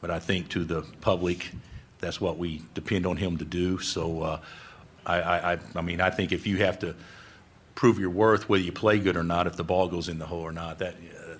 but 0.00 0.10
I 0.10 0.18
think 0.18 0.48
to 0.50 0.64
the 0.64 0.82
public, 1.02 1.50
that's 1.98 2.20
what 2.20 2.38
we 2.38 2.62
depend 2.72 3.04
on 3.04 3.18
him 3.18 3.36
to 3.36 3.44
do. 3.44 3.78
So, 3.80 4.22
uh, 4.22 4.40
I, 5.06 5.52
I, 5.52 5.58
I 5.74 5.80
mean, 5.80 6.00
I 6.00 6.10
think 6.10 6.32
if 6.32 6.46
you 6.46 6.58
have 6.58 6.78
to 6.80 6.94
prove 7.74 7.98
your 7.98 8.10
worth, 8.10 8.48
whether 8.48 8.62
you 8.62 8.72
play 8.72 8.98
good 8.98 9.16
or 9.16 9.24
not, 9.24 9.46
if 9.46 9.56
the 9.56 9.64
ball 9.64 9.88
goes 9.88 10.08
in 10.08 10.18
the 10.18 10.26
hole 10.26 10.40
or 10.40 10.52
not, 10.52 10.78
that 10.78 10.94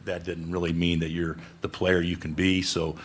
that 0.04 0.24
didn't 0.24 0.50
really 0.50 0.72
mean 0.72 1.00
that 1.00 1.10
you're 1.10 1.36
the 1.62 1.68
player 1.68 2.00
you 2.00 2.16
can 2.16 2.34
be. 2.34 2.62
So, 2.62 2.96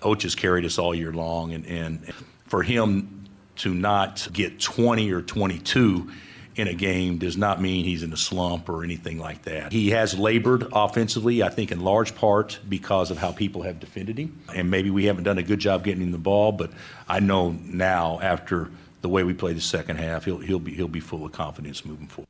Oach 0.00 0.22
has 0.22 0.34
carried 0.34 0.64
us 0.64 0.78
all 0.78 0.94
year 0.94 1.12
long, 1.12 1.52
and, 1.52 1.64
and 1.66 2.12
for 2.46 2.62
him 2.62 3.24
to 3.56 3.72
not 3.72 4.28
get 4.32 4.60
20 4.60 5.12
or 5.12 5.22
22 5.22 6.10
in 6.54 6.68
a 6.68 6.74
game 6.74 7.18
does 7.18 7.36
not 7.36 7.60
mean 7.62 7.84
he's 7.84 8.02
in 8.02 8.12
a 8.12 8.16
slump 8.16 8.68
or 8.68 8.84
anything 8.84 9.18
like 9.18 9.42
that. 9.42 9.72
He 9.72 9.90
has 9.90 10.18
labored 10.18 10.66
offensively, 10.72 11.42
I 11.42 11.48
think, 11.48 11.72
in 11.72 11.80
large 11.80 12.14
part 12.14 12.58
because 12.68 13.10
of 13.10 13.16
how 13.16 13.32
people 13.32 13.62
have 13.62 13.80
defended 13.80 14.18
him. 14.18 14.42
And 14.54 14.70
maybe 14.70 14.90
we 14.90 15.06
haven't 15.06 15.24
done 15.24 15.38
a 15.38 15.42
good 15.42 15.60
job 15.60 15.84
getting 15.84 16.02
him 16.02 16.12
the 16.12 16.18
ball, 16.18 16.52
but 16.52 16.70
I 17.08 17.20
know 17.20 17.50
now 17.50 18.20
after 18.20 18.70
the 19.02 19.08
way 19.08 19.24
we 19.24 19.34
play 19.34 19.52
the 19.52 19.60
second 19.60 19.98
half, 19.98 20.24
he'll 20.24 20.38
he'll 20.38 20.58
be 20.58 20.72
he'll 20.74 20.88
be 20.88 21.00
full 21.00 21.24
of 21.26 21.32
confidence 21.32 21.84
moving 21.84 22.06
forward. 22.06 22.28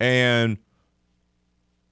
And 0.00 0.58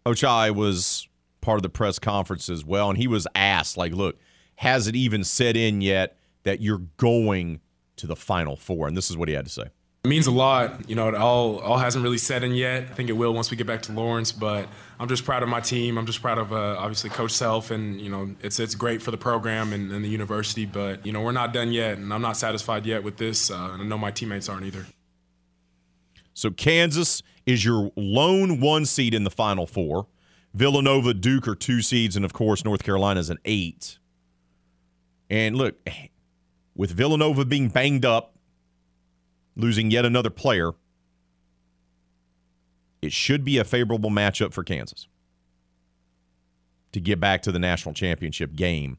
Ochai 0.05 0.55
was 0.55 1.09
part 1.41 1.59
of 1.59 1.63
the 1.63 1.69
press 1.69 1.99
conference 1.99 2.49
as 2.49 2.65
well, 2.65 2.91
and 2.91 2.99
he 2.99 3.07
was 3.07 3.27
asked, 3.35 3.77
like, 3.77 3.93
look, 3.93 4.19
has 4.57 4.87
it 4.87 4.97
even 4.97 5.25
set 5.25 5.57
in 5.57 5.81
yet 5.81 6.17
that 6.43 6.61
you're 6.61 6.83
going 6.97 7.61
to 7.97 8.07
the 8.07 8.17
final 8.17 8.57
four? 8.57 8.87
And 8.87 8.97
this 8.97 9.11
is 9.11 9.17
what 9.17 9.29
he 9.29 9.35
had 9.35 9.47
to 9.47 9.51
say. 9.51 9.65
Means 10.07 10.27
a 10.27 10.31
lot. 10.31 10.89
You 10.89 10.95
know, 10.95 11.09
it 11.09 11.15
all 11.15 11.59
all 11.59 11.79
hasn't 11.79 12.03
really 12.03 12.19
set 12.19 12.45
in 12.45 12.53
yet. 12.53 12.85
I 12.85 12.95
think 12.95 13.11
it 13.11 13.15
will 13.15 13.35
once 13.35 13.51
we 13.51 13.57
get 13.57 13.67
back 13.67 13.83
to 13.83 13.93
Lawrence. 13.93 14.31
But 14.31 14.69
I'm 15.01 15.09
just 15.09 15.25
proud 15.25 15.43
of 15.43 15.49
my 15.49 15.61
team. 15.61 15.99
I'm 15.99 16.07
just 16.07 16.23
proud 16.23 16.39
of 16.39 16.53
uh, 16.53 16.77
obviously 16.79 17.11
Coach 17.11 17.33
Self, 17.33 17.71
and 17.71 18.01
you 18.01 18.09
know, 18.09 18.35
it's 18.41 18.61
it's 18.61 18.75
great 18.75 19.03
for 19.03 19.11
the 19.11 19.17
program 19.17 19.73
and, 19.73 19.91
and, 19.91 20.05
the 20.05 20.09
university. 20.09 20.65
But 20.65 21.05
you 21.05 21.13
know, 21.13 21.23
we're 21.23 21.33
not 21.33 21.53
done 21.53 21.73
yet, 21.73 21.99
and 21.99 22.15
I'm 22.15 22.23
not 22.23 22.37
satisfied 22.37 22.87
yet 22.87 23.03
with 23.03 23.17
this. 23.17 23.51
Uh, 23.51 23.71
and 23.73 23.83
I 23.83 23.85
know 23.85 23.99
my 23.99 24.11
teammates 24.11 24.49
aren't 24.49 24.65
either. 24.65 24.87
So 26.35 26.51
Kansas 26.51 27.23
is 27.45 27.65
your 27.65 27.91
lone 27.97 28.61
one 28.61 28.87
seed 28.87 29.13
in 29.13 29.25
the 29.25 29.31
Final 29.31 29.67
Four. 29.67 30.07
Villanova, 30.55 31.15
Duke 31.15 31.49
are 31.49 31.55
two 31.55 31.83
seeds, 31.83 32.17
and 32.17 32.25
of 32.25 32.33
course 32.33 32.65
North 32.65 32.83
Carolina 32.83 33.21
is 33.21 33.31
an 33.31 33.39
eight. 33.45 33.99
And 35.29 35.57
look, 35.57 35.75
with 36.77 36.93
Villanova 36.93 37.45
being 37.45 37.69
banged 37.69 38.05
up 38.05 38.36
losing 39.57 39.91
yet 39.91 40.05
another 40.05 40.31
player, 40.31 40.73
it 43.03 43.13
should 43.13 43.45
be 43.45 43.59
a 43.59 43.65
favorable 43.65 44.11
matchup 44.11 44.53
for 44.53 44.63
Kansas 44.63 45.09
to 46.93 47.01
get 47.01 47.21
back 47.21 47.43
to 47.43 47.53
the 47.53 47.59
national 47.59 47.95
championship 47.95 48.55
game 48.55 48.99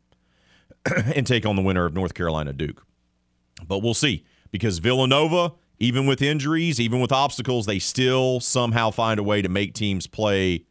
and 1.16 1.26
take 1.26 1.46
on 1.46 1.56
the 1.56 1.62
winner 1.62 1.86
of 1.86 1.94
North 1.94 2.14
Carolina 2.14 2.54
Duke. 2.54 2.86
But 3.68 3.80
we'll 3.80 3.94
see 3.94 4.26
because 4.52 4.80
Villanova, 4.80 5.54
even 5.80 6.06
with 6.06 6.22
injuries, 6.22 6.80
even 6.80 7.00
with 7.00 7.12
obstacles, 7.12 7.66
they 7.66 7.80
still 7.80 8.40
somehow 8.40 8.92
find 8.92 9.20
a 9.20 9.24
way 9.24 9.42
to 9.42 9.50
make 9.50 9.74
teams 9.74 10.08
play 10.08 10.66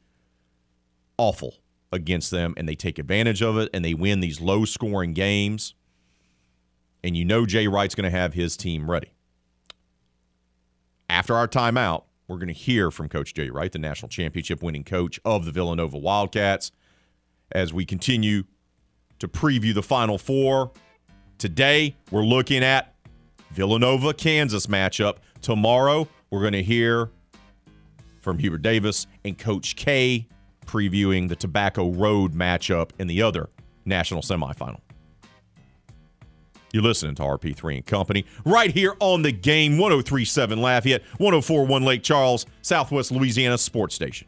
awful 1.19 1.55
against 1.93 2.31
them 2.31 2.55
and 2.57 2.69
they 2.69 2.75
take 2.75 2.99
advantage 2.99 3.43
of 3.43 3.59
it 3.59 3.71
and 3.73 3.85
they 3.85 3.95
win 3.95 4.21
these 4.21 4.41
low 4.41 4.65
scoring 4.65 5.13
games. 5.13 5.75
And 7.03 7.17
you 7.17 7.25
know 7.25 7.47
Jay 7.47 7.69
Wright's 7.69 7.95
going 7.95 8.11
to 8.11 8.17
have 8.17 8.35
his 8.35 8.57
team 8.57 8.91
ready 8.91 9.16
after 11.09 11.35
our 11.35 11.49
timeout, 11.49 12.05
we're 12.29 12.37
going 12.37 12.49
to 12.49 12.55
hear 12.55 12.91
from 12.91 13.09
Coach 13.09 13.35
Jay 13.35 13.51
Wright, 13.51 13.71
the 13.71 13.79
national 13.79 14.09
championship 14.09 14.63
winning 14.63 14.85
coach 14.85 15.21
of 15.25 15.45
the 15.45 15.53
Villanova 15.53 15.97
Wildcats, 15.97 16.73
as 17.53 17.73
we 17.73 17.85
continue 17.85 18.43
to 19.19 19.29
preview 19.29 19.73
the 19.73 19.83
Final 19.83 20.19
Four. 20.19 20.73
Today, 21.39 21.97
we're 22.11 22.25
looking 22.25 22.65
at 22.65 22.95
Villanova 23.53 24.13
Kansas 24.13 24.67
matchup. 24.67 25.19
Tomorrow, 25.41 26.09
we're 26.31 26.41
going 26.41 26.53
to 26.53 26.63
hear 26.63 27.11
from 28.21 28.39
Hubert 28.39 28.63
Davis 28.63 29.07
and 29.25 29.39
Coach 29.39 29.77
K 29.77 30.27
previewing 30.67 31.29
the 31.29 31.37
Tobacco 31.37 31.93
Road 31.93 32.35
matchup 32.35 32.91
in 32.99 33.07
the 33.07 33.23
other 33.23 33.49
national 33.85 34.23
semifinal. 34.23 34.81
You're 36.73 36.83
listening 36.83 37.15
to 37.17 37.23
RP3 37.23 37.77
and 37.77 37.87
Company 37.87 38.25
right 38.45 38.71
here 38.71 38.95
on 39.01 39.23
the 39.23 39.33
game 39.33 39.79
1037 39.79 40.61
Lafayette, 40.61 41.03
1041 41.19 41.85
Lake 41.85 42.03
Charles, 42.03 42.47
Southwest 42.63 43.11
Louisiana 43.11 43.59
Sports 43.59 43.95
Station. 43.95 44.27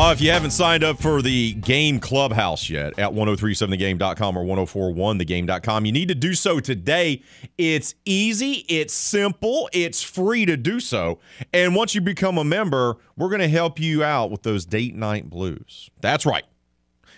Uh, 0.00 0.12
if 0.12 0.20
you 0.22 0.30
haven't 0.30 0.52
signed 0.52 0.82
up 0.82 0.98
for 0.98 1.20
the 1.20 1.52
Game 1.52 2.00
Clubhouse 2.00 2.70
yet 2.70 2.98
at 2.98 3.12
1037thegame.com 3.12 4.34
or 4.34 4.44
1041thegame.com, 4.44 5.84
you 5.84 5.92
need 5.92 6.08
to 6.08 6.14
do 6.14 6.32
so 6.32 6.58
today. 6.58 7.22
It's 7.58 7.94
easy, 8.06 8.64
it's 8.66 8.94
simple, 8.94 9.68
it's 9.74 10.02
free 10.02 10.46
to 10.46 10.56
do 10.56 10.80
so. 10.80 11.18
And 11.52 11.74
once 11.74 11.94
you 11.94 12.00
become 12.00 12.38
a 12.38 12.44
member, 12.44 12.96
we're 13.14 13.28
going 13.28 13.42
to 13.42 13.48
help 13.48 13.78
you 13.78 14.02
out 14.02 14.30
with 14.30 14.42
those 14.42 14.64
date 14.64 14.94
night 14.94 15.28
blues. 15.28 15.90
That's 16.00 16.24
right. 16.24 16.44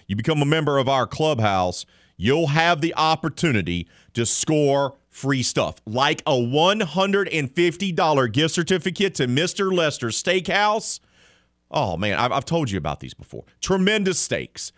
You 0.08 0.16
become 0.16 0.42
a 0.42 0.44
member 0.44 0.78
of 0.78 0.88
our 0.88 1.06
clubhouse, 1.06 1.86
you'll 2.16 2.48
have 2.48 2.80
the 2.80 2.96
opportunity 2.96 3.86
to 4.14 4.26
score 4.26 4.96
free 5.08 5.44
stuff 5.44 5.76
like 5.86 6.20
a 6.26 6.32
$150 6.32 8.32
gift 8.32 8.52
certificate 8.52 9.14
to 9.14 9.28
Mr. 9.28 9.72
Lester 9.72 10.08
Steakhouse 10.08 10.98
Oh 11.72 11.96
man, 11.96 12.18
I've, 12.18 12.32
I've 12.32 12.44
told 12.44 12.70
you 12.70 12.78
about 12.78 13.00
these 13.00 13.14
before. 13.14 13.44
Tremendous 13.60 14.18
steaks, 14.18 14.72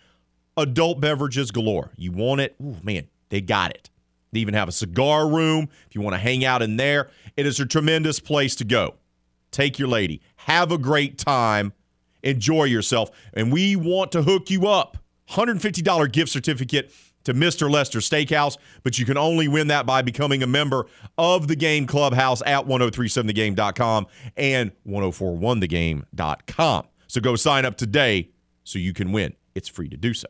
adult 0.57 1.01
beverages 1.01 1.51
galore. 1.51 1.91
You 1.97 2.12
want 2.12 2.41
it? 2.41 2.55
Ooh, 2.62 2.77
man, 2.83 3.09
they 3.31 3.41
got 3.41 3.73
it. 3.73 3.91
They 4.33 4.41
even 4.41 4.55
have 4.55 4.69
a 4.69 4.73
cigar 4.73 5.29
room 5.29 5.69
if 5.87 5.95
you 5.95 6.01
want 6.01 6.15
to 6.15 6.19
hang 6.19 6.45
out 6.45 6.62
in 6.62 6.77
there. 6.77 7.11
It 7.37 7.47
is 7.47 7.61
a 7.61 7.66
tremendous 7.66 8.21
place 8.21 8.57
to 8.57 8.65
go. 8.65 8.95
Take 9.51 9.79
your 9.79 9.89
lady, 9.89 10.21
have 10.37 10.73
a 10.73 10.79
great 10.79 11.19
time, 11.19 11.73
enjoy 12.23 12.65
yourself, 12.65 13.11
and 13.33 13.53
we 13.53 13.77
want 13.77 14.11
to 14.12 14.23
hook 14.23 14.51
you 14.51 14.66
up. 14.66 14.99
$150 15.31 16.12
gift 16.12 16.31
certificate 16.31 16.93
to 17.25 17.35
Mr. 17.35 17.71
Lester 17.71 17.99
Steakhouse, 17.99 18.57
but 18.83 18.99
you 18.99 19.05
can 19.05 19.17
only 19.17 19.49
win 19.49 19.69
that 19.69 19.87
by 19.87 20.03
becoming 20.03 20.43
a 20.43 20.47
member 20.47 20.87
of 21.19 21.49
the 21.49 21.57
Game 21.57 21.87
Clubhouse 21.87 22.43
at 22.47 22.67
1037thegame.com 22.67 24.07
and 24.37 24.73
1041thegame.com. 24.87 26.87
So 27.07 27.21
go 27.21 27.37
sign 27.37 27.65
up 27.65 27.77
today 27.77 28.31
so 28.65 28.79
you 28.79 28.93
can 28.93 29.13
win. 29.13 29.35
It's 29.55 29.69
free 29.69 29.89
to 29.89 29.97
do 29.97 30.15
so. 30.15 30.29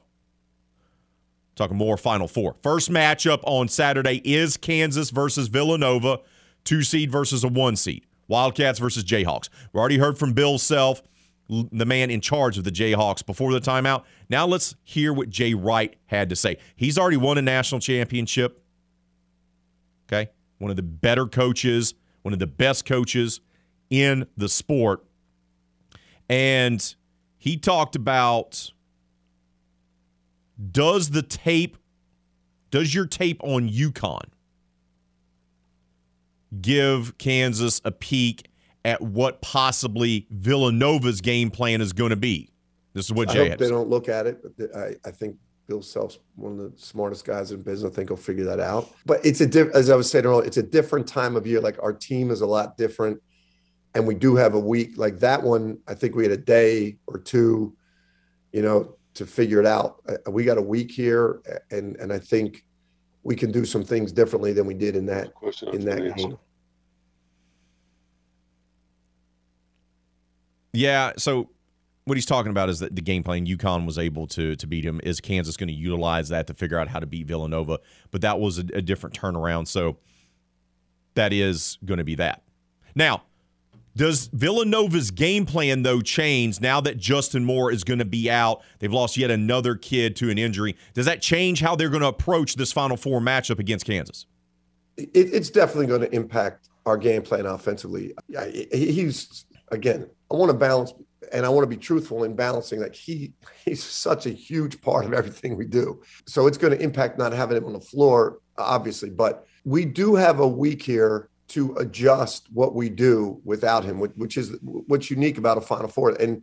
Talking 1.56 1.76
more 1.76 1.96
Final 1.96 2.26
Four. 2.26 2.56
First 2.62 2.90
matchup 2.90 3.40
on 3.44 3.68
Saturday 3.68 4.20
is 4.24 4.56
Kansas 4.56 5.10
versus 5.10 5.48
Villanova, 5.48 6.18
two 6.64 6.82
seed 6.82 7.12
versus 7.12 7.44
a 7.44 7.48
one 7.48 7.76
seed. 7.76 8.04
Wildcats 8.26 8.78
versus 8.78 9.04
Jayhawks. 9.04 9.50
We 9.72 9.78
already 9.78 9.98
heard 9.98 10.18
from 10.18 10.32
Bill 10.32 10.58
Self 10.58 11.02
the 11.48 11.84
man 11.84 12.10
in 12.10 12.20
charge 12.20 12.56
of 12.56 12.64
the 12.64 12.70
Jayhawks 12.70 13.24
before 13.24 13.52
the 13.52 13.60
timeout. 13.60 14.04
Now 14.28 14.46
let's 14.46 14.74
hear 14.82 15.12
what 15.12 15.28
Jay 15.28 15.54
Wright 15.54 15.94
had 16.06 16.30
to 16.30 16.36
say. 16.36 16.56
He's 16.74 16.98
already 16.98 17.18
won 17.18 17.38
a 17.38 17.42
national 17.42 17.80
championship. 17.80 18.62
Okay. 20.08 20.30
One 20.58 20.70
of 20.70 20.76
the 20.76 20.82
better 20.82 21.26
coaches, 21.26 21.94
one 22.22 22.32
of 22.32 22.38
the 22.38 22.46
best 22.46 22.86
coaches 22.86 23.40
in 23.90 24.26
the 24.36 24.48
sport. 24.48 25.04
And 26.28 26.94
he 27.36 27.56
talked 27.58 27.96
about 27.96 28.72
does 30.70 31.10
the 31.10 31.22
tape, 31.22 31.76
does 32.70 32.94
your 32.94 33.06
tape 33.06 33.42
on 33.44 33.68
UConn 33.68 34.28
give 36.60 37.18
Kansas 37.18 37.80
a 37.84 37.90
peek 37.90 38.48
at 38.84 39.00
what 39.00 39.40
possibly 39.40 40.26
Villanova's 40.30 41.20
game 41.20 41.50
plan 41.50 41.80
is 41.80 41.92
going 41.92 42.10
to 42.10 42.16
be. 42.16 42.50
This 42.92 43.06
is 43.06 43.12
what 43.12 43.28
Jay 43.28 43.46
I 43.46 43.48
hope 43.50 43.58
they 43.58 43.68
don't 43.68 43.88
look 43.88 44.08
at 44.08 44.26
it, 44.26 44.40
but 44.42 44.76
I, 44.76 44.94
I 45.04 45.10
think 45.10 45.36
Bill 45.66 45.82
Self's 45.82 46.18
one 46.36 46.52
of 46.52 46.58
the 46.58 46.72
smartest 46.76 47.24
guys 47.24 47.50
in 47.50 47.62
business. 47.62 47.90
I 47.90 47.94
think 47.94 48.10
he'll 48.10 48.16
figure 48.16 48.44
that 48.44 48.60
out. 48.60 48.90
But 49.06 49.24
it's 49.24 49.40
a 49.40 49.46
diff- 49.46 49.74
as 49.74 49.90
I 49.90 49.96
was 49.96 50.10
saying 50.10 50.26
earlier, 50.26 50.46
it's 50.46 50.58
a 50.58 50.62
different 50.62 51.06
time 51.06 51.36
of 51.36 51.46
year. 51.46 51.60
Like 51.60 51.82
our 51.82 51.92
team 51.92 52.30
is 52.30 52.42
a 52.42 52.46
lot 52.46 52.76
different, 52.76 53.20
and 53.94 54.06
we 54.06 54.14
do 54.14 54.36
have 54.36 54.54
a 54.54 54.60
week 54.60 54.96
like 54.96 55.18
that 55.20 55.42
one. 55.42 55.78
I 55.88 55.94
think 55.94 56.14
we 56.14 56.22
had 56.22 56.32
a 56.32 56.36
day 56.36 56.98
or 57.06 57.18
two, 57.18 57.74
you 58.52 58.62
know, 58.62 58.96
to 59.14 59.26
figure 59.26 59.58
it 59.58 59.66
out. 59.66 60.02
Uh, 60.08 60.30
we 60.30 60.44
got 60.44 60.58
a 60.58 60.62
week 60.62 60.90
here, 60.90 61.40
and 61.70 61.96
and 61.96 62.12
I 62.12 62.18
think 62.18 62.64
we 63.24 63.34
can 63.34 63.50
do 63.50 63.64
some 63.64 63.82
things 63.82 64.12
differently 64.12 64.52
than 64.52 64.66
we 64.66 64.74
did 64.74 64.94
in 64.94 65.06
that 65.06 65.32
in 65.72 65.84
that 65.86 66.14
game. 66.16 66.36
Yeah. 70.74 71.12
So 71.16 71.50
what 72.04 72.16
he's 72.16 72.26
talking 72.26 72.50
about 72.50 72.68
is 72.68 72.80
that 72.80 72.94
the 72.94 73.02
game 73.02 73.22
plan 73.22 73.46
UConn 73.46 73.86
was 73.86 73.98
able 73.98 74.26
to 74.28 74.56
to 74.56 74.66
beat 74.66 74.84
him. 74.84 75.00
Is 75.02 75.20
Kansas 75.20 75.56
going 75.56 75.68
to 75.68 75.74
utilize 75.74 76.28
that 76.28 76.46
to 76.48 76.54
figure 76.54 76.78
out 76.78 76.88
how 76.88 77.00
to 77.00 77.06
beat 77.06 77.26
Villanova? 77.26 77.80
But 78.10 78.20
that 78.20 78.38
was 78.38 78.58
a, 78.58 78.64
a 78.74 78.82
different 78.82 79.18
turnaround. 79.18 79.68
So 79.68 79.96
that 81.14 81.32
is 81.32 81.78
going 81.84 81.98
to 81.98 82.04
be 82.04 82.16
that. 82.16 82.42
Now, 82.94 83.24
does 83.96 84.28
Villanova's 84.32 85.10
game 85.10 85.46
plan 85.46 85.82
though 85.82 86.00
change 86.00 86.60
now 86.60 86.80
that 86.80 86.98
Justin 86.98 87.44
Moore 87.44 87.70
is 87.70 87.84
going 87.84 88.00
to 88.00 88.04
be 88.04 88.30
out? 88.30 88.62
They've 88.80 88.92
lost 88.92 89.16
yet 89.16 89.30
another 89.30 89.76
kid 89.76 90.16
to 90.16 90.30
an 90.30 90.38
injury. 90.38 90.76
Does 90.94 91.06
that 91.06 91.22
change 91.22 91.60
how 91.60 91.76
they're 91.76 91.88
going 91.88 92.02
to 92.02 92.08
approach 92.08 92.56
this 92.56 92.72
Final 92.72 92.96
Four 92.96 93.20
matchup 93.20 93.58
against 93.58 93.86
Kansas? 93.86 94.26
It, 94.96 95.10
it's 95.14 95.50
definitely 95.50 95.86
going 95.86 96.02
to 96.02 96.14
impact 96.14 96.68
our 96.86 96.96
game 96.96 97.22
plan 97.22 97.46
offensively. 97.46 98.14
Yeah, 98.28 98.46
He's 98.46 99.46
again 99.74 100.08
I 100.30 100.36
want 100.36 100.50
to 100.50 100.56
balance 100.56 100.92
and 101.32 101.44
I 101.44 101.48
want 101.48 101.64
to 101.64 101.68
be 101.68 101.80
truthful 101.80 102.24
in 102.24 102.34
balancing. 102.34 102.80
Like 102.80 102.94
he 102.94 103.32
he's 103.64 103.82
such 103.82 104.26
a 104.26 104.30
huge 104.30 104.80
part 104.80 105.04
of 105.04 105.12
everything 105.12 105.56
we 105.56 105.66
do. 105.66 106.02
So 106.26 106.46
it's 106.46 106.58
going 106.58 106.76
to 106.76 106.82
impact 106.82 107.18
not 107.18 107.32
having 107.32 107.56
him 107.56 107.66
on 107.66 107.72
the 107.72 107.80
floor, 107.80 108.38
obviously. 108.58 109.10
But 109.10 109.46
we 109.64 109.84
do 109.84 110.14
have 110.14 110.40
a 110.40 110.48
week 110.48 110.82
here 110.82 111.28
to 111.48 111.74
adjust 111.76 112.48
what 112.52 112.74
we 112.74 112.88
do 112.88 113.40
without 113.44 113.84
him, 113.84 114.00
which 114.00 114.36
is 114.36 114.56
what's 114.62 115.10
unique 115.10 115.38
about 115.38 115.58
a 115.58 115.60
Final 115.60 115.88
Four. 115.88 116.10
And 116.20 116.42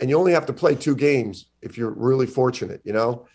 and 0.00 0.08
you 0.08 0.18
only 0.18 0.32
have 0.32 0.46
to 0.46 0.52
play 0.52 0.74
two 0.74 0.96
games 0.96 1.46
if 1.60 1.76
you're 1.76 1.90
really 1.90 2.26
fortunate. 2.26 2.80
You 2.84 2.92
know, 2.94 3.26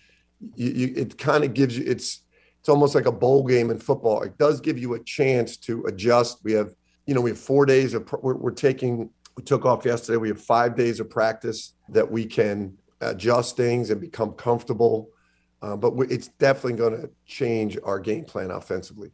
you, 0.55 0.71
you, 0.71 0.93
it 0.95 1.17
kind 1.17 1.43
of 1.43 1.53
gives 1.53 1.77
you 1.77 1.85
it's 1.85 2.21
it's 2.59 2.69
almost 2.69 2.95
like 2.95 3.05
a 3.05 3.11
bowl 3.11 3.45
game 3.45 3.69
in 3.69 3.77
football. 3.77 4.23
It 4.23 4.37
does 4.37 4.59
give 4.59 4.79
you 4.79 4.95
a 4.95 5.03
chance 5.03 5.57
to 5.57 5.85
adjust. 5.85 6.39
We 6.43 6.53
have 6.53 6.73
you 7.05 7.13
know 7.13 7.21
we 7.21 7.31
have 7.31 7.39
four 7.39 7.65
days 7.65 7.93
of 7.93 8.11
we're, 8.21 8.35
we're 8.35 8.51
taking 8.51 9.09
we 9.37 9.43
took 9.43 9.65
off 9.65 9.85
yesterday. 9.85 10.17
We 10.17 10.29
have 10.29 10.41
five 10.41 10.75
days 10.75 10.99
of 10.99 11.09
practice 11.09 11.73
that 11.89 12.09
we 12.09 12.25
can 12.25 12.77
adjust 13.01 13.57
things 13.57 13.89
and 13.89 13.99
become 13.99 14.31
comfortable 14.33 15.09
Uh, 15.61 15.75
but 15.75 15.95
we, 15.95 16.05
it's 16.07 16.27
definitely 16.27 16.73
going 16.73 17.01
to 17.01 17.09
change 17.25 17.77
our 17.83 17.99
game 17.99 18.23
plan 18.23 18.51
offensively. 18.51 19.11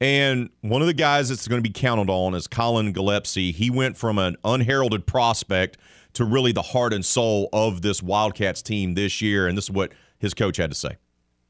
And 0.00 0.48
one 0.62 0.80
of 0.80 0.86
the 0.86 0.94
guys 0.94 1.28
that's 1.28 1.46
going 1.46 1.62
to 1.62 1.68
be 1.68 1.72
counted 1.72 2.08
on 2.08 2.34
is 2.34 2.46
Collin 2.46 2.92
Gillespie. 2.92 3.52
He 3.52 3.68
went 3.68 3.98
from 3.98 4.18
an 4.18 4.36
unheralded 4.44 5.06
prospect 5.06 5.76
to 6.14 6.24
really 6.24 6.52
the 6.52 6.62
heart 6.62 6.94
and 6.94 7.04
soul 7.04 7.50
of 7.52 7.82
this 7.82 8.02
Wildcats 8.02 8.62
team 8.62 8.94
this 8.94 9.20
year. 9.20 9.46
And 9.46 9.58
this 9.58 9.64
is 9.64 9.70
what 9.70 9.92
his 10.18 10.32
coach 10.32 10.56
had 10.56 10.70
to 10.70 10.76
say. 10.76 10.96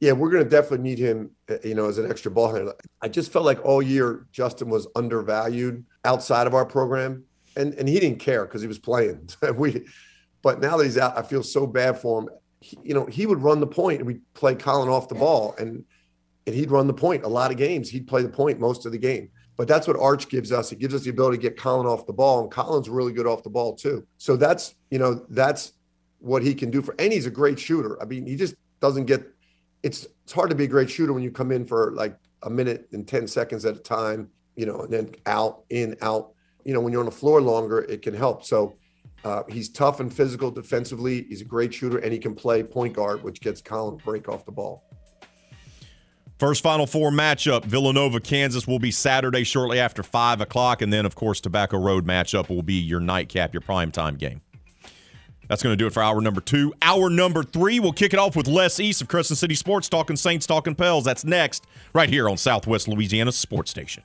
Yeah, 0.01 0.13
we're 0.13 0.31
going 0.31 0.43
to 0.43 0.51
definitely 0.51 0.89
need 0.89 0.99
him, 0.99 1.31
uh, 1.49 1.57
you 1.63 1.75
know, 1.75 1.87
as 1.87 1.99
an 1.99 2.11
extra 2.11 2.31
ball 2.31 2.53
handler. 2.53 2.75
I 3.03 3.09
just 3.09 3.31
felt 3.31 3.45
like 3.45 3.65
all 3.65 3.83
year 3.83 4.27
Justin 4.33 4.69
was 4.69 4.89
undervalued 4.97 5.85
outside 6.05 6.49
of 6.49 6.55
our 6.55 6.65
program, 6.65 7.23
and 7.57 7.75
and 7.75 7.89
he 7.89 7.99
didn't 8.01 8.19
care 8.19 8.45
because 8.45 8.63
he 8.63 8.69
was 8.69 8.79
playing. 8.79 9.29
we, 9.55 9.87
but 10.43 10.61
now 10.61 10.77
that 10.77 10.85
he's 10.85 10.99
out, 10.99 11.19
I 11.19 11.23
feel 11.23 11.43
so 11.43 11.67
bad 11.67 11.99
for 11.99 12.23
him. 12.23 12.29
He, 12.61 12.79
you 12.83 12.95
know, 12.95 13.07
he 13.07 13.27
would 13.27 13.43
run 13.43 13.61
the 13.61 13.67
point, 13.67 13.99
and 13.99 14.07
we'd 14.07 14.23
play 14.35 14.55
Collin 14.55 14.89
off 14.89 15.09
the 15.09 15.15
ball, 15.15 15.55
and 15.59 15.85
and 16.47 16.55
he'd 16.55 16.71
run 16.71 16.87
the 16.87 16.95
point 16.95 17.25
a 17.25 17.29
lot 17.29 17.51
of 17.51 17.57
games. 17.57 17.91
He'd 17.91 18.07
play 18.07 18.23
the 18.23 18.29
point 18.29 18.59
most 18.59 18.87
of 18.87 18.93
the 18.93 18.99
game. 18.99 19.31
But 19.57 19.69
that's 19.69 19.87
what 19.87 19.99
Arch 19.99 20.31
gives 20.31 20.53
us. 20.53 20.73
It 20.73 20.79
gives 20.79 20.95
us 20.95 21.03
the 21.03 21.11
ability 21.11 21.37
to 21.37 21.43
get 21.43 21.57
Collin 21.59 21.87
off 21.87 22.07
the 22.07 22.15
ball, 22.15 22.41
and 22.41 22.51
Collin's 22.51 22.89
really 22.89 23.13
good 23.13 23.27
off 23.27 23.43
the 23.43 23.51
ball 23.51 23.75
too. 23.75 24.07
So 24.17 24.37
that's 24.37 24.75
you 24.91 24.99
know 24.99 25.27
that's 25.29 25.73
what 26.19 26.43
he 26.43 26.55
can 26.55 26.71
do 26.71 26.81
for. 26.81 26.95
And 26.99 27.13
he's 27.13 27.27
a 27.27 27.31
great 27.31 27.59
shooter. 27.59 28.01
I 28.01 28.07
mean, 28.07 28.27
he 28.27 28.37
just 28.37 28.55
doesn't 28.81 29.05
get. 29.05 29.23
It's 29.83 30.07
it's 30.25 30.33
hard 30.33 30.51
to 30.51 30.57
be 30.57 30.65
a 30.65 30.69
great 30.69 30.91
shooter 30.91 31.13
when 31.13 31.23
you 31.23 31.31
come 31.31 31.53
in 31.53 31.67
for 31.67 31.93
like 31.93 32.17
a 32.43 32.49
minute 32.49 32.89
and 32.93 33.07
ten 33.07 33.27
seconds 33.27 33.65
at 33.67 33.77
a 33.77 33.81
time, 33.81 34.31
you 34.57 34.65
know, 34.65 34.81
and 34.81 34.93
then 34.93 35.15
out, 35.27 35.65
in, 35.69 35.97
out. 36.01 36.33
You 36.65 36.75
know, 36.75 36.81
when 36.81 36.93
you're 36.93 37.01
on 37.01 37.07
the 37.07 37.13
floor 37.13 37.41
longer, 37.41 37.81
it 37.81 38.03
can 38.03 38.15
help. 38.15 38.45
So 38.45 38.77
uh, 39.25 39.43
he's 39.49 39.69
tough 39.69 40.01
and 40.01 40.13
physical 40.13 40.51
defensively. 40.51 41.25
He's 41.29 41.41
a 41.41 41.45
great 41.45 41.75
shooter, 41.75 41.99
and 41.99 42.13
he 42.13 42.19
can 42.19 42.35
play 42.35 42.63
point 42.63 42.95
guard, 42.95 43.23
which 43.23 43.41
gets 43.41 43.61
Collin 43.61 43.97
break 43.99 44.29
off 44.29 44.45
the 44.45 44.53
ball. 44.53 44.85
First 46.39 46.63
Final 46.63 46.87
Four 46.87 47.11
matchup, 47.11 47.67
Villanova, 47.67 48.19
Kansas, 48.19 48.67
will 48.67 48.79
be 48.79 48.91
Saturday 48.91 49.45
shortly 49.45 49.79
after 49.79 50.03
5 50.03 50.41
o'clock. 50.41 50.81
And 50.81 50.91
then, 50.91 51.05
of 51.05 51.15
course, 51.15 51.39
Tobacco 51.39 51.79
Road 51.79 52.07
matchup 52.07 52.49
will 52.49 52.63
be 52.63 52.75
your 52.75 53.01
nightcap, 53.01 53.53
your 53.53 53.61
primetime 53.61 54.17
game. 54.17 54.41
That's 55.49 55.63
going 55.63 55.73
to 55.73 55.77
do 55.77 55.87
it 55.87 55.93
for 55.93 56.03
hour 56.03 56.21
number 56.21 56.41
two. 56.41 56.73
Hour 56.81 57.11
number 57.11 57.43
three, 57.43 57.81
we'll 57.81 57.93
kick 57.93 58.15
it 58.15 58.21
off 58.21 58.37
with 58.37 58.47
Les 58.47 58.81
East 58.81 59.03
of 59.03 59.09
Crescent 59.09 59.37
City 59.37 59.57
Sports, 59.57 59.89
talking 59.89 60.17
Saints, 60.17 60.47
talking 60.47 60.77
Pels. 60.77 61.05
That's 61.05 61.25
next, 61.25 61.67
right 61.93 62.09
here 62.09 62.29
on 62.29 62.39
Southwest 62.39 62.89
Louisiana 62.89 63.33
Sports 63.33 63.71
Station. 63.71 64.05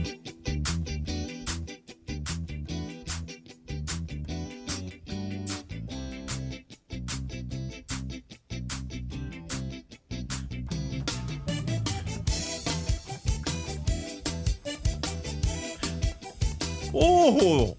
Oh, 16.93 17.77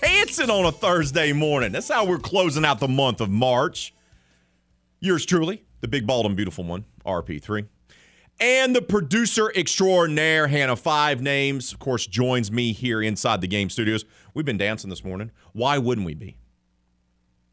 dancing 0.00 0.48
on 0.48 0.64
a 0.64 0.72
Thursday 0.72 1.32
morning. 1.32 1.72
That's 1.72 1.90
how 1.90 2.06
we're 2.06 2.18
closing 2.18 2.64
out 2.64 2.80
the 2.80 2.88
month 2.88 3.20
of 3.20 3.28
March. 3.28 3.92
Yours 4.98 5.26
truly, 5.26 5.64
the 5.82 5.88
big, 5.88 6.06
bald, 6.06 6.24
and 6.24 6.36
beautiful 6.36 6.64
one, 6.64 6.86
RP3. 7.04 7.66
And 8.40 8.74
the 8.74 8.80
producer 8.80 9.52
extraordinaire, 9.54 10.46
Hannah 10.46 10.76
Five 10.76 11.20
Names, 11.20 11.74
of 11.74 11.80
course, 11.80 12.06
joins 12.06 12.50
me 12.50 12.72
here 12.72 13.02
inside 13.02 13.42
the 13.42 13.46
game 13.46 13.68
studios. 13.68 14.06
We've 14.32 14.46
been 14.46 14.56
dancing 14.56 14.88
this 14.88 15.04
morning. 15.04 15.32
Why 15.52 15.76
wouldn't 15.76 16.06
we 16.06 16.14
be? 16.14 16.38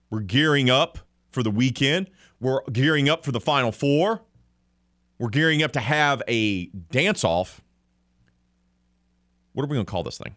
We're 0.09 0.21
gearing 0.21 0.69
up 0.69 0.99
for 1.31 1.43
the 1.43 1.51
weekend. 1.51 2.09
We're 2.39 2.61
gearing 2.71 3.09
up 3.09 3.25
for 3.25 3.33
the 3.33 3.41
Final 3.41 3.73
Four. 3.73 4.21
We're 5.19 5.29
gearing 5.29 5.63
up 5.63 5.73
to 5.73 5.81
have 5.81 6.23
a 6.29 6.67
dance 6.67 7.25
off. 7.25 7.59
What 9.51 9.63
are 9.63 9.67
we 9.67 9.75
going 9.75 9.85
to 9.85 9.91
call 9.91 10.03
this 10.03 10.17
thing? 10.17 10.35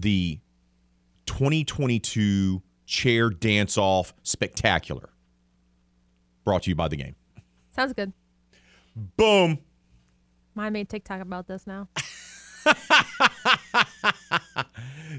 The 0.00 0.40
2022 1.26 2.62
chair 2.86 3.30
dance 3.30 3.76
off 3.76 4.14
spectacular. 4.22 5.10
Brought 6.44 6.62
to 6.64 6.70
you 6.70 6.76
by 6.76 6.88
the 6.88 6.96
game. 6.96 7.14
Sounds 7.74 7.92
good. 7.92 8.12
Boom. 9.16 9.58
I 10.56 10.70
made 10.70 10.88
TikTok 10.88 11.20
about 11.20 11.46
this 11.46 11.66
now. 11.66 11.88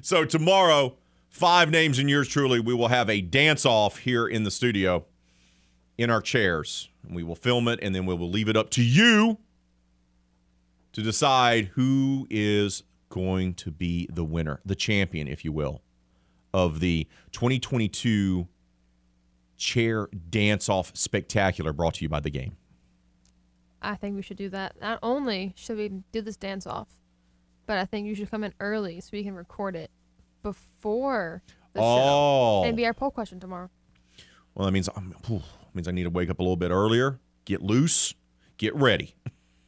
So 0.02 0.26
tomorrow, 0.26 0.96
five 1.30 1.70
names 1.72 2.00
and 2.00 2.10
yours 2.10 2.28
truly, 2.28 2.60
we 2.60 2.74
will 2.74 2.88
have 2.88 3.10
a 3.10 3.22
dance 3.22 3.66
off 3.66 4.00
here 4.00 4.28
in 4.28 4.44
the 4.44 4.52
studio 4.52 5.06
in 5.98 6.10
our 6.10 6.22
chairs. 6.22 6.90
And 7.04 7.16
we 7.16 7.24
will 7.24 7.36
film 7.36 7.68
it 7.68 7.80
and 7.82 7.94
then 7.94 8.06
we 8.06 8.14
will 8.14 8.30
leave 8.30 8.50
it 8.50 8.58
up 8.58 8.70
to 8.72 8.84
you 8.84 9.38
to 10.94 11.02
decide 11.02 11.72
who 11.74 12.28
is 12.30 12.84
going 13.10 13.54
to 13.56 13.72
be 13.72 14.08
the 14.12 14.24
winner, 14.24 14.62
the 14.66 14.76
champion, 14.76 15.28
if 15.28 15.44
you 15.44 15.52
will, 15.52 15.82
of 16.54 16.80
the 16.80 17.08
2022 17.32 18.48
Chair 19.58 20.08
Dance 20.30 20.70
Off 20.70 20.92
Spectacular 20.96 21.74
brought 21.74 21.96
to 21.96 22.06
you 22.06 22.10
by 22.10 22.20
the 22.20 22.30
game. 22.30 22.56
I 23.82 23.96
think 23.96 24.16
we 24.16 24.22
should 24.22 24.38
do 24.38 24.50
that. 24.50 24.80
Not 24.82 25.00
only 25.04 25.54
should 25.56 25.78
we 25.78 25.90
do 26.12 26.22
this 26.22 26.38
dance 26.38 26.66
off, 26.68 26.88
but 27.66 27.78
I 27.78 27.86
think 27.86 28.08
you 28.08 28.16
should 28.16 28.32
come 28.32 28.44
in 28.44 28.54
early 28.60 29.00
so 29.02 29.10
we 29.14 29.24
can 29.24 29.36
record 29.36 29.76
it 29.76 29.92
before 30.44 31.42
the 31.74 31.82
Oh. 31.82 32.62
show. 32.64 32.68
And 32.68 32.76
be 32.78 32.86
our 32.86 32.94
poll 32.94 33.12
question 33.12 33.40
tomorrow. 33.40 33.70
Well, 34.56 34.66
that 34.66 34.72
means 34.72 34.90
whew, 35.28 35.42
means 35.74 35.88
I 35.88 35.92
need 35.92 36.04
to 36.04 36.10
wake 36.10 36.30
up 36.30 36.40
a 36.40 36.42
little 36.42 36.58
bit 36.58 36.72
earlier, 36.72 37.20
get 37.46 37.62
loose, 37.62 38.14
get 38.58 38.76
ready, 38.76 39.16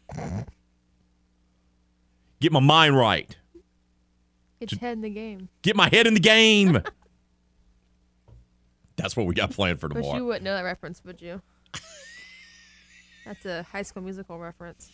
get 2.41 2.51
my 2.51 2.59
mind 2.59 2.97
right, 2.97 3.33
Get 4.59 4.73
your 4.73 4.79
head 4.79 4.93
in 4.93 5.01
the 5.01 5.09
game. 5.09 5.47
get 5.61 5.75
my 5.77 5.87
head 5.89 6.05
in 6.07 6.13
the 6.13 6.19
game. 6.19 6.81
That's 8.97 9.15
what 9.15 9.25
we 9.25 9.33
got 9.33 9.51
planned 9.51 9.79
for 9.79 9.87
tomorrow. 9.89 10.11
But 10.11 10.17
you 10.17 10.25
wouldn't 10.25 10.43
know 10.43 10.53
that 10.53 10.63
reference, 10.63 11.01
would 11.05 11.21
you? 11.21 11.41
That's 13.25 13.45
a 13.45 13.63
high 13.63 13.81
school 13.83 14.03
musical 14.03 14.37
reference. 14.37 14.91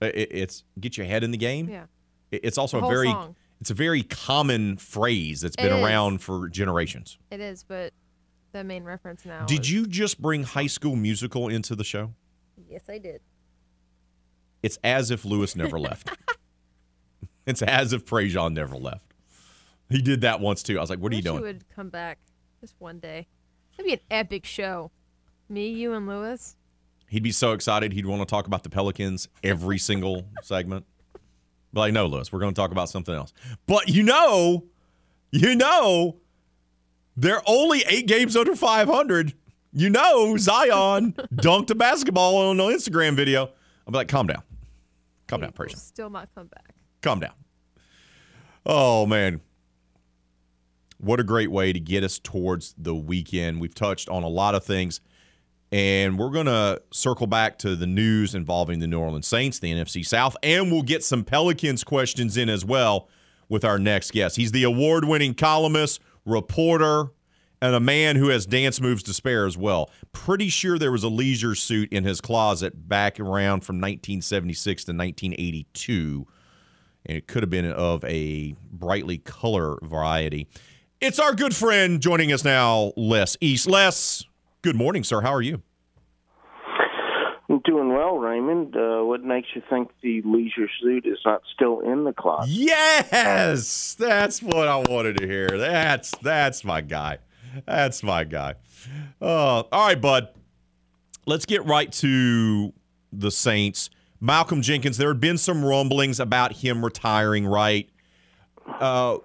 It- 0.00 0.14
it- 0.16 0.28
it's 0.32 0.64
get 0.78 0.96
your 0.96 1.06
head 1.06 1.24
in 1.24 1.32
the 1.32 1.36
game. 1.36 1.68
Yeah. 1.68 1.86
It- 2.30 2.44
It's 2.44 2.56
also 2.58 2.78
a 2.84 2.88
very 2.88 3.08
song. 3.10 3.34
it's 3.60 3.70
a 3.70 3.74
very 3.74 4.02
common 4.04 4.76
phrase 4.76 5.40
that's 5.40 5.56
been 5.56 5.72
around 5.72 6.18
for 6.22 6.48
generations. 6.48 7.18
It 7.30 7.40
is, 7.40 7.64
but 7.64 7.92
the 8.52 8.62
main 8.64 8.84
reference 8.84 9.24
now. 9.26 9.44
Did 9.46 9.60
is- 9.62 9.70
you 9.70 9.86
just 9.86 10.22
bring 10.22 10.44
High 10.44 10.68
School 10.68 10.94
Musical 10.96 11.48
into 11.48 11.74
the 11.74 11.84
show? 11.84 12.14
Yes, 12.70 12.82
I 12.88 12.98
did. 12.98 13.20
It's 14.62 14.78
as 14.82 15.10
if 15.10 15.24
Lewis 15.24 15.56
never 15.56 15.78
left. 15.78 16.10
it's 17.46 17.62
as 17.62 17.92
if 17.92 18.04
Prejean 18.04 18.54
never 18.54 18.76
left. 18.76 19.14
He 19.88 20.02
did 20.02 20.20
that 20.22 20.40
once 20.40 20.62
too. 20.62 20.78
I 20.78 20.80
was 20.80 20.90
like, 20.90 20.98
"What 20.98 21.12
are 21.12 21.16
you 21.16 21.22
doing?" 21.22 21.38
He 21.38 21.44
would 21.44 21.68
come 21.68 21.88
back 21.88 22.18
just 22.60 22.74
one 22.78 22.98
day. 22.98 23.26
That'd 23.76 23.86
be 23.86 23.94
an 23.94 24.00
epic 24.10 24.44
show. 24.44 24.90
Me, 25.48 25.68
you, 25.68 25.94
and 25.94 26.06
Lewis. 26.06 26.56
He'd 27.08 27.22
be 27.22 27.32
so 27.32 27.52
excited. 27.52 27.92
He'd 27.92 28.04
want 28.04 28.20
to 28.20 28.26
talk 28.26 28.46
about 28.46 28.64
the 28.64 28.68
Pelicans 28.68 29.28
every 29.42 29.78
single 29.78 30.26
segment. 30.42 30.84
But 31.72 31.80
like, 31.80 31.92
no, 31.94 32.06
Lewis, 32.06 32.30
we're 32.32 32.40
going 32.40 32.52
to 32.52 32.60
talk 32.60 32.70
about 32.70 32.90
something 32.90 33.14
else. 33.14 33.32
But 33.66 33.88
you 33.88 34.02
know, 34.02 34.66
you 35.30 35.54
know, 35.54 36.16
they're 37.16 37.42
only 37.46 37.82
eight 37.88 38.06
games 38.06 38.36
under 38.36 38.54
500. 38.54 39.32
You 39.72 39.90
know, 39.90 40.36
Zion 40.36 41.12
dunked 41.34 41.70
a 41.70 41.74
basketball 41.74 42.36
on 42.36 42.60
an 42.60 42.66
Instagram 42.66 43.14
video. 43.14 43.50
I'll 43.86 43.92
be 43.92 43.98
like, 43.98 44.08
calm 44.08 44.26
down. 44.26 44.42
Calm 45.28 45.42
down, 45.42 45.52
Prejean. 45.52 45.76
Still 45.76 46.10
not 46.10 46.28
come 46.34 46.48
back. 46.48 46.74
Calm 47.02 47.20
down. 47.20 47.34
Oh, 48.66 49.06
man. 49.06 49.40
What 50.98 51.20
a 51.20 51.24
great 51.24 51.50
way 51.50 51.72
to 51.72 51.78
get 51.78 52.02
us 52.02 52.18
towards 52.18 52.74
the 52.76 52.94
weekend. 52.94 53.60
We've 53.60 53.74
touched 53.74 54.08
on 54.08 54.24
a 54.24 54.28
lot 54.28 54.54
of 54.56 54.64
things. 54.64 55.00
And 55.70 56.18
we're 56.18 56.30
going 56.30 56.46
to 56.46 56.80
circle 56.92 57.26
back 57.26 57.58
to 57.58 57.76
the 57.76 57.86
news 57.86 58.34
involving 58.34 58.78
the 58.78 58.86
New 58.86 58.98
Orleans 58.98 59.26
Saints, 59.26 59.58
the 59.58 59.72
NFC 59.72 60.04
South, 60.04 60.34
and 60.42 60.72
we'll 60.72 60.82
get 60.82 61.04
some 61.04 61.24
Pelicans 61.24 61.84
questions 61.84 62.38
in 62.38 62.48
as 62.48 62.64
well 62.64 63.08
with 63.50 63.64
our 63.64 63.78
next 63.78 64.12
guest. 64.12 64.36
He's 64.36 64.52
the 64.52 64.62
award 64.64 65.04
winning 65.04 65.34
columnist, 65.34 66.00
reporter, 66.24 67.10
and 67.60 67.74
a 67.74 67.80
man 67.80 68.16
who 68.16 68.28
has 68.28 68.46
dance 68.46 68.80
moves 68.80 69.02
to 69.04 69.14
spare 69.14 69.46
as 69.46 69.56
well. 69.56 69.90
Pretty 70.12 70.48
sure 70.48 70.78
there 70.78 70.92
was 70.92 71.02
a 71.02 71.08
leisure 71.08 71.54
suit 71.54 71.92
in 71.92 72.04
his 72.04 72.20
closet 72.20 72.88
back 72.88 73.18
around 73.18 73.60
from 73.60 73.76
1976 73.76 74.84
to 74.84 74.92
1982, 74.92 76.26
and 77.06 77.16
it 77.16 77.26
could 77.26 77.42
have 77.42 77.50
been 77.50 77.70
of 77.70 78.04
a 78.04 78.54
brightly 78.70 79.18
color 79.18 79.78
variety. 79.82 80.48
It's 81.00 81.18
our 81.18 81.34
good 81.34 81.54
friend 81.54 82.00
joining 82.00 82.32
us 82.32 82.44
now, 82.44 82.92
Les 82.96 83.36
East. 83.40 83.68
Les, 83.68 84.24
good 84.62 84.76
morning, 84.76 85.04
sir. 85.04 85.20
How 85.20 85.32
are 85.32 85.42
you? 85.42 85.62
I'm 87.50 87.60
doing 87.64 87.94
well, 87.94 88.18
Raymond. 88.18 88.76
Uh, 88.76 89.04
what 89.04 89.24
makes 89.24 89.48
you 89.54 89.62
think 89.70 89.90
the 90.02 90.20
leisure 90.22 90.68
suit 90.82 91.06
is 91.06 91.18
not 91.24 91.40
still 91.54 91.80
in 91.80 92.04
the 92.04 92.12
closet? 92.12 92.50
Yes, 92.50 93.94
that's 93.94 94.42
what 94.42 94.68
I 94.68 94.76
wanted 94.76 95.16
to 95.18 95.26
hear. 95.26 95.56
That's 95.56 96.12
that's 96.20 96.62
my 96.62 96.82
guy. 96.82 97.18
That's 97.66 98.02
my 98.02 98.24
guy. 98.24 98.54
Uh, 99.20 99.62
all 99.72 99.86
right, 99.86 100.00
bud. 100.00 100.28
Let's 101.26 101.44
get 101.44 101.64
right 101.64 101.90
to 101.92 102.72
the 103.12 103.30
Saints. 103.30 103.90
Malcolm 104.20 104.62
Jenkins. 104.62 104.96
There 104.96 105.08
had 105.08 105.20
been 105.20 105.38
some 105.38 105.64
rumblings 105.64 106.20
about 106.20 106.54
him 106.54 106.84
retiring. 106.84 107.46
Right. 107.46 107.88
Uh, 108.66 109.18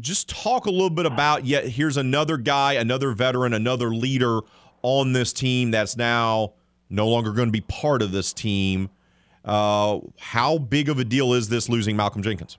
just 0.00 0.28
talk 0.28 0.66
a 0.66 0.70
little 0.70 0.90
bit 0.90 1.06
about. 1.06 1.44
Yet 1.44 1.68
here's 1.68 1.96
another 1.96 2.36
guy, 2.36 2.74
another 2.74 3.12
veteran, 3.12 3.52
another 3.52 3.90
leader 3.90 4.40
on 4.82 5.12
this 5.12 5.32
team 5.32 5.70
that's 5.70 5.96
now 5.96 6.52
no 6.90 7.08
longer 7.08 7.32
going 7.32 7.48
to 7.48 7.52
be 7.52 7.60
part 7.62 8.02
of 8.02 8.12
this 8.12 8.32
team. 8.32 8.90
Uh, 9.44 10.00
how 10.18 10.58
big 10.58 10.88
of 10.88 10.98
a 10.98 11.04
deal 11.04 11.32
is 11.32 11.48
this 11.48 11.68
losing 11.68 11.96
Malcolm 11.96 12.22
Jenkins? 12.22 12.58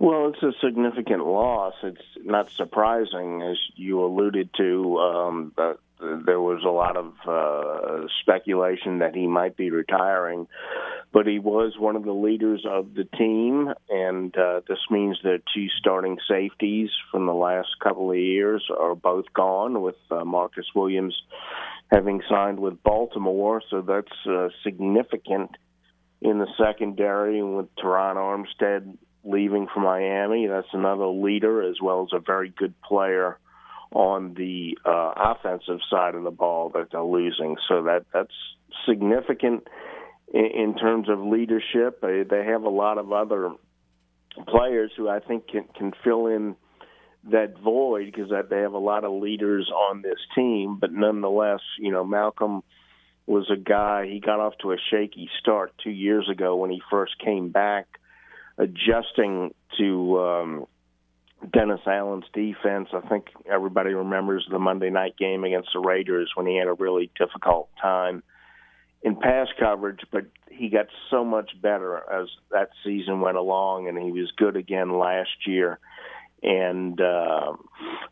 Well, 0.00 0.30
it's 0.30 0.42
a 0.42 0.58
significant 0.64 1.26
loss. 1.26 1.74
It's 1.82 2.00
not 2.24 2.50
surprising, 2.56 3.42
as 3.42 3.58
you 3.76 4.02
alluded 4.02 4.48
to. 4.56 4.98
Um, 4.98 5.52
that 5.58 5.76
there 6.00 6.40
was 6.40 6.64
a 6.64 6.70
lot 6.70 6.96
of 6.96 7.12
uh, 7.28 8.06
speculation 8.22 9.00
that 9.00 9.14
he 9.14 9.26
might 9.26 9.58
be 9.58 9.70
retiring, 9.70 10.48
but 11.12 11.26
he 11.26 11.38
was 11.38 11.74
one 11.78 11.96
of 11.96 12.04
the 12.04 12.14
leaders 12.14 12.64
of 12.66 12.94
the 12.94 13.04
team, 13.04 13.74
and 13.90 14.34
uh, 14.38 14.62
this 14.66 14.78
means 14.90 15.18
that 15.22 15.42
two 15.54 15.66
starting 15.78 16.16
safeties 16.26 16.88
from 17.12 17.26
the 17.26 17.34
last 17.34 17.68
couple 17.84 18.10
of 18.10 18.16
years 18.16 18.64
are 18.80 18.94
both 18.94 19.26
gone, 19.34 19.82
with 19.82 19.96
uh, 20.10 20.24
Marcus 20.24 20.64
Williams 20.74 21.14
having 21.92 22.22
signed 22.26 22.58
with 22.58 22.82
Baltimore. 22.82 23.60
So 23.68 23.82
that's 23.82 24.26
uh, 24.26 24.48
significant 24.64 25.50
in 26.22 26.38
the 26.38 26.48
secondary 26.56 27.42
with 27.42 27.66
Terron 27.74 28.16
Armstead 28.16 28.96
leaving 29.24 29.66
for 29.72 29.80
Miami. 29.80 30.46
That's 30.46 30.68
another 30.72 31.06
leader 31.06 31.62
as 31.62 31.76
well 31.82 32.02
as 32.02 32.08
a 32.12 32.20
very 32.20 32.50
good 32.50 32.74
player 32.82 33.38
on 33.92 34.34
the 34.34 34.78
uh, 34.84 35.12
offensive 35.16 35.80
side 35.90 36.14
of 36.14 36.22
the 36.22 36.30
ball 36.30 36.70
that 36.74 36.88
they're 36.92 37.02
losing. 37.02 37.56
So 37.68 37.82
that 37.84 38.06
that's 38.12 38.34
significant 38.88 39.66
in, 40.32 40.46
in 40.46 40.74
terms 40.76 41.08
of 41.08 41.20
leadership. 41.20 42.00
They, 42.00 42.22
they 42.28 42.44
have 42.44 42.62
a 42.62 42.70
lot 42.70 42.98
of 42.98 43.12
other 43.12 43.50
players 44.46 44.92
who 44.96 45.08
I 45.08 45.20
think 45.20 45.48
can 45.48 45.64
can 45.76 45.92
fill 46.04 46.26
in 46.26 46.56
that 47.30 47.58
void 47.58 48.06
because 48.06 48.30
they 48.48 48.60
have 48.60 48.72
a 48.72 48.78
lot 48.78 49.04
of 49.04 49.20
leaders 49.20 49.70
on 49.70 50.02
this 50.02 50.18
team. 50.34 50.78
But 50.80 50.92
nonetheless, 50.92 51.60
you 51.78 51.92
know, 51.92 52.04
Malcolm 52.04 52.62
was 53.26 53.50
a 53.50 53.56
guy. 53.56 54.06
He 54.06 54.20
got 54.20 54.40
off 54.40 54.54
to 54.62 54.72
a 54.72 54.76
shaky 54.90 55.28
start 55.40 55.74
two 55.82 55.90
years 55.90 56.28
ago 56.30 56.56
when 56.56 56.70
he 56.70 56.80
first 56.90 57.18
came 57.22 57.50
back 57.50 57.99
adjusting 58.60 59.54
to 59.78 60.20
um, 60.20 60.66
Dennis 61.52 61.80
Allen's 61.86 62.26
defense. 62.34 62.88
I 62.92 63.00
think 63.08 63.26
everybody 63.50 63.94
remembers 63.94 64.46
the 64.50 64.58
Monday 64.58 64.90
night 64.90 65.16
game 65.16 65.44
against 65.44 65.70
the 65.72 65.80
Raiders 65.80 66.30
when 66.34 66.46
he 66.46 66.56
had 66.56 66.68
a 66.68 66.74
really 66.74 67.10
difficult 67.18 67.68
time 67.80 68.22
in 69.02 69.16
pass 69.16 69.48
coverage, 69.58 70.00
but 70.12 70.26
he 70.50 70.68
got 70.68 70.86
so 71.08 71.24
much 71.24 71.50
better 71.62 71.96
as 71.96 72.28
that 72.50 72.68
season 72.84 73.20
went 73.22 73.38
along, 73.38 73.88
and 73.88 73.96
he 73.96 74.12
was 74.12 74.30
good 74.36 74.56
again 74.56 74.98
last 74.98 75.46
year 75.46 75.78
and 76.42 77.00
uh, 77.00 77.52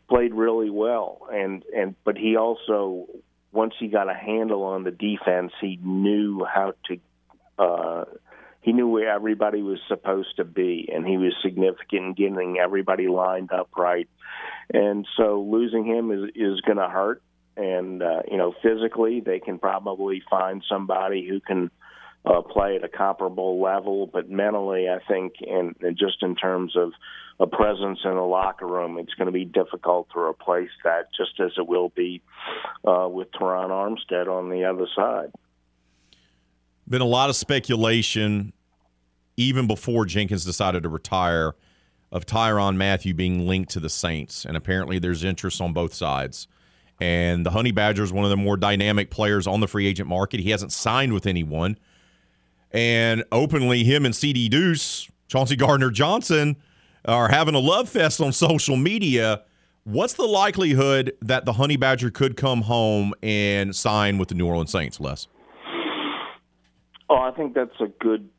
played 0.07 0.33
really 0.33 0.69
well. 0.69 1.27
And 1.31 1.63
and 1.75 1.95
but 2.03 2.17
he 2.17 2.35
also 2.35 3.07
once 3.51 3.73
he 3.79 3.87
got 3.87 4.09
a 4.09 4.13
handle 4.13 4.63
on 4.63 4.83
the 4.83 4.91
defense, 4.91 5.51
he 5.61 5.79
knew 5.81 6.45
how 6.45 6.73
to. 6.85 6.99
Uh, 7.57 8.05
he 8.61 8.73
knew 8.73 8.87
where 8.87 9.09
everybody 9.09 9.61
was 9.61 9.79
supposed 9.87 10.35
to 10.37 10.43
be, 10.43 10.89
and 10.93 11.07
he 11.07 11.17
was 11.17 11.33
significant 11.41 12.03
in 12.03 12.13
getting 12.13 12.57
everybody 12.59 13.07
lined 13.07 13.51
up 13.51 13.69
right. 13.77 14.09
And 14.73 15.07
so 15.17 15.41
losing 15.41 15.85
him 15.85 16.11
is 16.11 16.29
is 16.35 16.61
going 16.61 16.77
to 16.77 16.89
hurt. 16.89 17.21
And 17.55 18.03
uh, 18.03 18.21
you 18.29 18.37
know, 18.37 18.53
physically, 18.61 19.21
they 19.21 19.39
can 19.39 19.59
probably 19.59 20.21
find 20.29 20.63
somebody 20.69 21.27
who 21.27 21.39
can 21.39 21.71
uh, 22.25 22.41
play 22.41 22.75
at 22.75 22.83
a 22.83 22.89
comparable 22.89 23.61
level, 23.61 24.07
but 24.07 24.29
mentally, 24.29 24.87
I 24.89 24.99
think, 25.07 25.35
and, 25.41 25.75
just 25.97 26.21
in 26.21 26.35
terms 26.35 26.75
of 26.75 26.91
a 27.39 27.47
presence 27.47 27.99
in 28.03 28.13
the 28.13 28.21
locker 28.21 28.67
room, 28.67 28.97
it's 28.97 29.13
going 29.13 29.27
to 29.27 29.31
be 29.31 29.45
difficult 29.45 30.09
to 30.13 30.19
replace 30.19 30.69
that, 30.83 31.07
just 31.15 31.39
as 31.39 31.51
it 31.57 31.65
will 31.65 31.89
be 31.89 32.21
uh, 32.85 33.07
with 33.09 33.31
Terron 33.31 33.69
Armstead 33.69 34.27
on 34.27 34.49
the 34.49 34.65
other 34.65 34.87
side 34.95 35.31
been 36.89 37.01
a 37.01 37.05
lot 37.05 37.29
of 37.29 37.35
speculation, 37.35 38.53
even 39.37 39.67
before 39.67 40.05
Jenkins 40.05 40.43
decided 40.43 40.83
to 40.83 40.89
retire, 40.89 41.55
of 42.11 42.25
Tyrann 42.25 42.75
Mathieu 42.75 43.13
being 43.13 43.47
linked 43.47 43.71
to 43.71 43.79
the 43.79 43.89
Saints. 43.89 44.45
And 44.45 44.57
apparently 44.57 44.99
there's 44.99 45.23
interest 45.23 45.61
on 45.61 45.73
both 45.73 45.93
sides. 45.93 46.47
And 46.99 47.45
the 47.45 47.51
Honey 47.51 47.71
Badger 47.71 48.03
is 48.03 48.11
one 48.11 48.25
of 48.25 48.29
the 48.29 48.37
more 48.37 48.57
dynamic 48.57 49.09
players 49.09 49.47
on 49.47 49.59
the 49.59 49.67
free 49.67 49.87
agent 49.87 50.09
market. 50.09 50.39
He 50.39 50.49
hasn't 50.49 50.71
signed 50.71 51.13
with 51.13 51.25
anyone. 51.25 51.77
And 52.71 53.23
openly, 53.31 53.83
him 53.83 54.05
and 54.05 54.15
CD 54.15 54.49
Deuce, 54.49 55.09
Chauncey 55.27 55.55
Gardner 55.55 55.91
Johnson, 55.91 56.57
are 57.05 57.29
having 57.29 57.55
a 57.55 57.59
love 57.59 57.87
fest 57.87 58.19
on 58.19 58.33
social 58.33 58.75
media. 58.75 59.43
What's 59.85 60.13
the 60.13 60.25
likelihood 60.25 61.13
that 61.21 61.45
the 61.45 61.53
Honey 61.53 61.77
Badger 61.77 62.11
could 62.11 62.35
come 62.35 62.63
home 62.63 63.13
and 63.23 63.75
sign 63.75 64.17
with 64.17 64.29
the 64.29 64.35
New 64.35 64.47
Orleans 64.47 64.71
Saints, 64.71 64.99
Les? 64.99 65.27
Oh, 67.09 67.17
I 67.17 67.31
think 67.31 67.55
that's 67.55 67.79
a 67.79 67.87
good 67.87 68.29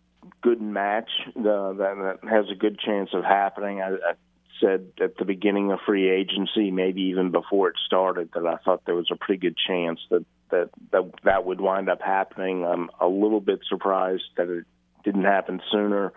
good 0.43 0.61
match 0.61 1.11
that, 1.35 1.75
that 1.79 2.29
has 2.29 2.47
a 2.51 2.55
good 2.55 2.79
chance 2.79 3.11
of 3.13 3.25
happening. 3.25 3.81
I, 3.81 3.95
I 3.95 4.13
said 4.61 4.87
at 5.03 5.17
the 5.17 5.25
beginning 5.25 5.73
of 5.73 5.79
free 5.87 6.11
agency, 6.11 6.71
maybe 6.71 7.03
even 7.03 7.31
before 7.31 7.69
it 7.69 7.77
started, 7.87 8.31
that 8.35 8.47
I 8.47 8.57
thought 8.65 8.85
there 8.85 8.95
was 8.95 9.09
a 9.11 9.17
pretty 9.17 9.41
good 9.41 9.57
chance 9.67 10.01
that 10.11 10.25
that 10.51 10.71
that, 10.93 11.11
that 11.25 11.45
would 11.45 11.61
wind 11.61 11.89
up 11.89 12.01
happening. 12.01 12.65
I'm 12.65 12.91
a 13.01 13.09
little 13.09 13.41
bit 13.41 13.61
surprised 13.69 14.25
that 14.37 14.49
it 14.49 14.65
didn't 15.05 15.25
happen 15.25 15.61
sooner. 15.73 16.13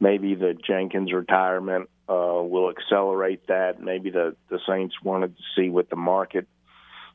Maybe 0.00 0.34
the 0.34 0.54
Jenkins 0.54 1.12
retirement 1.12 1.90
uh, 2.08 2.40
will 2.42 2.70
accelerate 2.70 3.46
that. 3.48 3.82
Maybe 3.82 4.10
the 4.10 4.36
the 4.48 4.60
Saints 4.66 4.94
wanted 5.02 5.36
to 5.36 5.42
see 5.56 5.68
what 5.68 5.90
the 5.90 5.96
market 5.96 6.46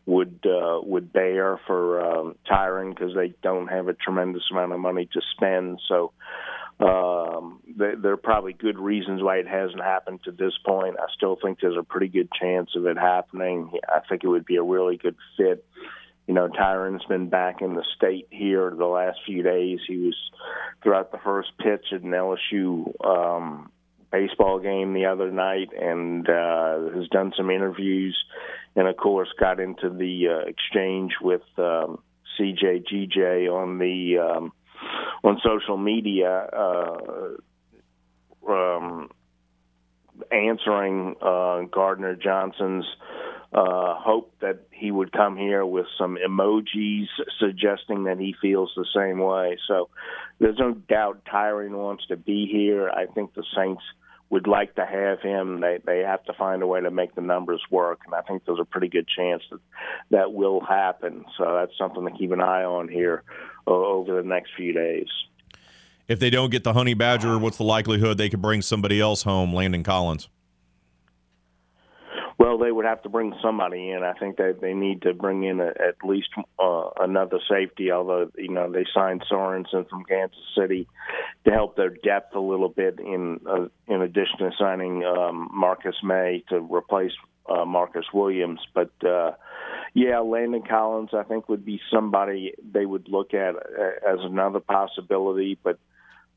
would 0.06 0.46
uh, 0.46 0.80
would 0.84 1.14
bear 1.14 1.60
for 1.66 2.02
um, 2.02 2.36
Tyrann 2.50 2.90
because 2.90 3.16
they 3.16 3.34
don't 3.42 3.68
have 3.68 3.88
a 3.88 3.94
tremendous 3.94 4.44
amount 4.52 4.74
of 4.74 4.80
money 4.80 5.08
to 5.14 5.22
spend. 5.36 5.80
So 5.88 6.12
um, 6.80 7.62
they, 7.68 7.92
there 8.02 8.12
are 8.12 8.18
probably 8.18 8.54
good 8.54 8.78
reasons 8.78 9.22
why 9.22 9.38
it 9.38 9.48
hasn't 9.48 9.82
happened 9.82 10.22
to 10.26 10.32
this 10.32 10.54
point. 10.66 10.98
I 11.00 11.06
still 11.16 11.38
think 11.42 11.60
there's 11.62 11.78
a 11.78 11.84
pretty 11.84 12.08
good 12.08 12.30
chance 12.40 12.72
of 12.76 12.86
it 12.86 12.98
happening. 12.98 13.72
I 13.88 14.00
think 14.08 14.24
it 14.24 14.28
would 14.28 14.46
be 14.46 14.58
a 14.58 14.64
really 14.64 14.98
good 14.98 15.16
fit. 15.38 15.66
You 16.28 16.34
know, 16.34 16.48
Tyrann's 16.48 17.04
been 17.06 17.30
back 17.30 17.62
in 17.62 17.76
the 17.76 17.84
state 17.98 18.28
here 18.30 18.74
the 18.76 18.86
last 18.86 19.20
few 19.26 19.44
days. 19.44 19.80
He 19.88 19.98
was 19.98 20.16
throughout 20.82 21.12
the 21.12 21.20
first 21.20 21.50
pitch 21.58 21.88
at 21.92 22.02
an 22.02 22.12
LSU 22.12 23.06
um, 23.06 23.72
baseball 24.14 24.60
game 24.60 24.94
the 24.94 25.06
other 25.06 25.32
night 25.32 25.70
and 25.78 26.30
uh, 26.30 26.78
has 26.96 27.08
done 27.10 27.34
some 27.36 27.50
interviews 27.50 28.18
and 28.76 28.88
of 28.88 28.96
course 28.96 29.28
got 29.40 29.60
into 29.60 29.90
the 29.90 30.28
uh, 30.30 30.48
exchange 30.48 31.14
with 31.22 31.42
um, 31.58 32.00
CJ 32.40 32.86
GJ 32.86 33.52
on 33.52 33.80
the 33.80 34.20
um, 34.20 34.54
on 35.24 35.40
social 35.44 35.78
media, 35.78 36.30
uh, 36.30 36.98
um, 38.50 39.10
answering 40.32 41.16
uh, 41.22 41.62
Gardner 41.72 42.16
Johnson's 42.16 42.86
uh, 43.54 43.96
hope 43.96 44.34
that 44.42 44.62
he 44.72 44.92
would 44.92 45.12
come 45.12 45.38
here 45.38 45.66
with 45.66 45.86
some 45.98 46.18
emojis 46.18 47.06
suggesting 47.40 48.06
that 48.06 48.20
he 48.20 48.36
feels 48.42 48.72
the 48.76 48.86
same 48.96 49.20
way. 49.20 49.58
So 49.68 49.90
there's 50.40 50.58
no 50.58 50.74
doubt 50.74 51.24
Tyrann 51.32 51.72
wants 51.78 52.06
to 52.08 52.18
be 52.18 52.48
here. 52.52 52.90
I 52.90 53.06
think 53.06 53.34
the 53.34 53.44
Saints 53.56 53.84
would 54.30 54.48
like 54.48 54.76
to 54.76 54.86
have 54.86 55.22
him. 55.22 55.62
They 55.62 55.80
they 55.86 56.00
have 56.00 56.24
to 56.26 56.34
find 56.34 56.62
a 56.64 56.68
way 56.68 56.82
to 56.82 56.92
make 56.92 57.16
the 57.16 57.22
numbers 57.22 57.62
work, 57.70 58.00
and 58.06 58.16
I 58.16 58.22
think 58.22 58.44
there's 58.46 58.60
a 58.60 58.66
pretty 58.66 58.88
good 58.88 59.08
chance 59.08 59.44
that 59.52 59.60
that 60.12 60.34
will 60.34 60.62
happen. 60.62 61.26
So 61.38 61.54
that's 61.54 61.78
something 61.78 62.06
to 62.06 62.12
keep 62.18 62.32
an 62.32 62.42
eye 62.42 62.64
on 62.64 62.88
here 62.88 63.24
over 63.68 64.22
the 64.22 64.28
next 64.28 64.52
few 64.58 64.74
days. 64.74 65.08
If 66.08 66.20
they 66.20 66.30
don't 66.30 66.50
get 66.50 66.64
the 66.64 66.74
honey 66.74 66.96
badger, 66.96 67.38
what's 67.38 67.58
the 67.58 67.64
likelihood 67.64 68.18
they 68.18 68.30
could 68.30 68.42
bring 68.42 68.62
somebody 68.62 69.00
else 69.00 69.24
home, 69.24 69.54
Landon 69.54 69.84
Collins? 69.84 70.28
Well, 72.40 72.58
they 72.58 72.72
would 72.72 72.86
have 72.86 73.04
to 73.04 73.10
bring 73.10 73.34
somebody 73.42 73.92
in. 73.92 74.04
I 74.04 74.14
think 74.14 74.38
that 74.38 74.60
they 74.60 74.74
need 74.74 75.04
to 75.04 75.14
bring 75.14 75.44
in 75.44 75.60
a, 75.60 75.68
at 75.68 76.04
least 76.04 76.30
uh, 76.60 76.90
another 77.00 77.40
safety. 77.50 77.92
Although 77.92 78.32
you 78.36 78.52
know 78.52 78.72
they 78.72 78.86
signed 78.94 79.24
Sorensen 79.32 79.88
from 79.90 80.04
Kansas 80.06 80.38
City 80.58 80.88
to 81.46 81.52
help 81.52 81.76
their 81.76 81.90
depth 81.90 82.36
a 82.36 82.40
little 82.40 82.70
bit. 82.70 83.00
In 83.00 83.40
uh, 83.48 83.68
in 83.88 84.02
addition 84.02 84.40
to 84.40 84.52
signing 84.58 85.04
um, 85.04 85.50
Marcus 85.54 85.96
Maye 86.04 86.44
to 86.50 86.60
replace 86.60 87.14
uh, 87.48 87.66
Marcus 87.66 88.06
Williams, 88.14 88.62
but 88.74 88.92
uh, 89.06 89.32
yeah, 89.94 90.20
Landon 90.20 90.64
Collins 90.68 91.12
I 91.14 91.24
think 91.24 91.50
would 91.50 91.66
be 91.66 91.80
somebody 91.92 92.54
they 92.72 92.86
would 92.86 93.08
look 93.10 93.34
at 93.34 93.56
uh, 93.56 94.12
as 94.12 94.20
another 94.22 94.60
possibility. 94.60 95.58
But 95.62 95.78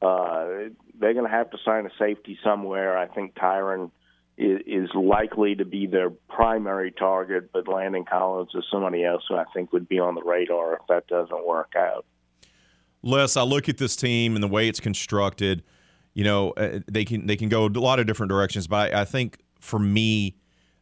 uh, 0.02 0.68
they're 0.98 1.14
going 1.14 1.24
to 1.24 1.30
have 1.30 1.50
to 1.50 1.58
sign 1.64 1.86
a 1.86 1.90
safety 1.98 2.38
somewhere. 2.44 2.98
I 2.98 3.06
think 3.06 3.34
Tyrann 3.34 3.90
is 4.36 4.90
likely 4.94 5.54
to 5.54 5.64
be 5.64 5.86
their 5.86 6.10
primary 6.10 6.92
target, 6.92 7.50
but 7.52 7.66
Landon 7.66 8.04
Collins 8.04 8.50
is 8.54 8.64
somebody 8.70 9.04
else 9.04 9.22
who 9.28 9.36
I 9.36 9.44
think 9.54 9.72
would 9.72 9.88
be 9.88 9.98
on 9.98 10.14
the 10.14 10.22
radar 10.22 10.74
if 10.74 10.80
that 10.88 11.06
doesn't 11.06 11.46
work 11.46 11.72
out. 11.76 12.04
Les, 13.02 13.36
I 13.36 13.42
look 13.42 13.68
at 13.68 13.78
this 13.78 13.96
team 13.96 14.34
and 14.34 14.42
the 14.42 14.48
way 14.48 14.68
it's 14.68 14.80
constructed. 14.80 15.62
You 16.12 16.24
know, 16.24 16.50
uh, 16.52 16.80
they 16.90 17.04
can 17.04 17.26
they 17.26 17.36
can 17.36 17.48
go 17.48 17.66
a 17.66 17.68
lot 17.68 17.98
of 17.98 18.06
different 18.06 18.30
directions, 18.30 18.66
but 18.66 18.94
I, 18.94 19.02
I 19.02 19.04
think 19.04 19.38
for 19.60 19.78
me, 19.78 20.36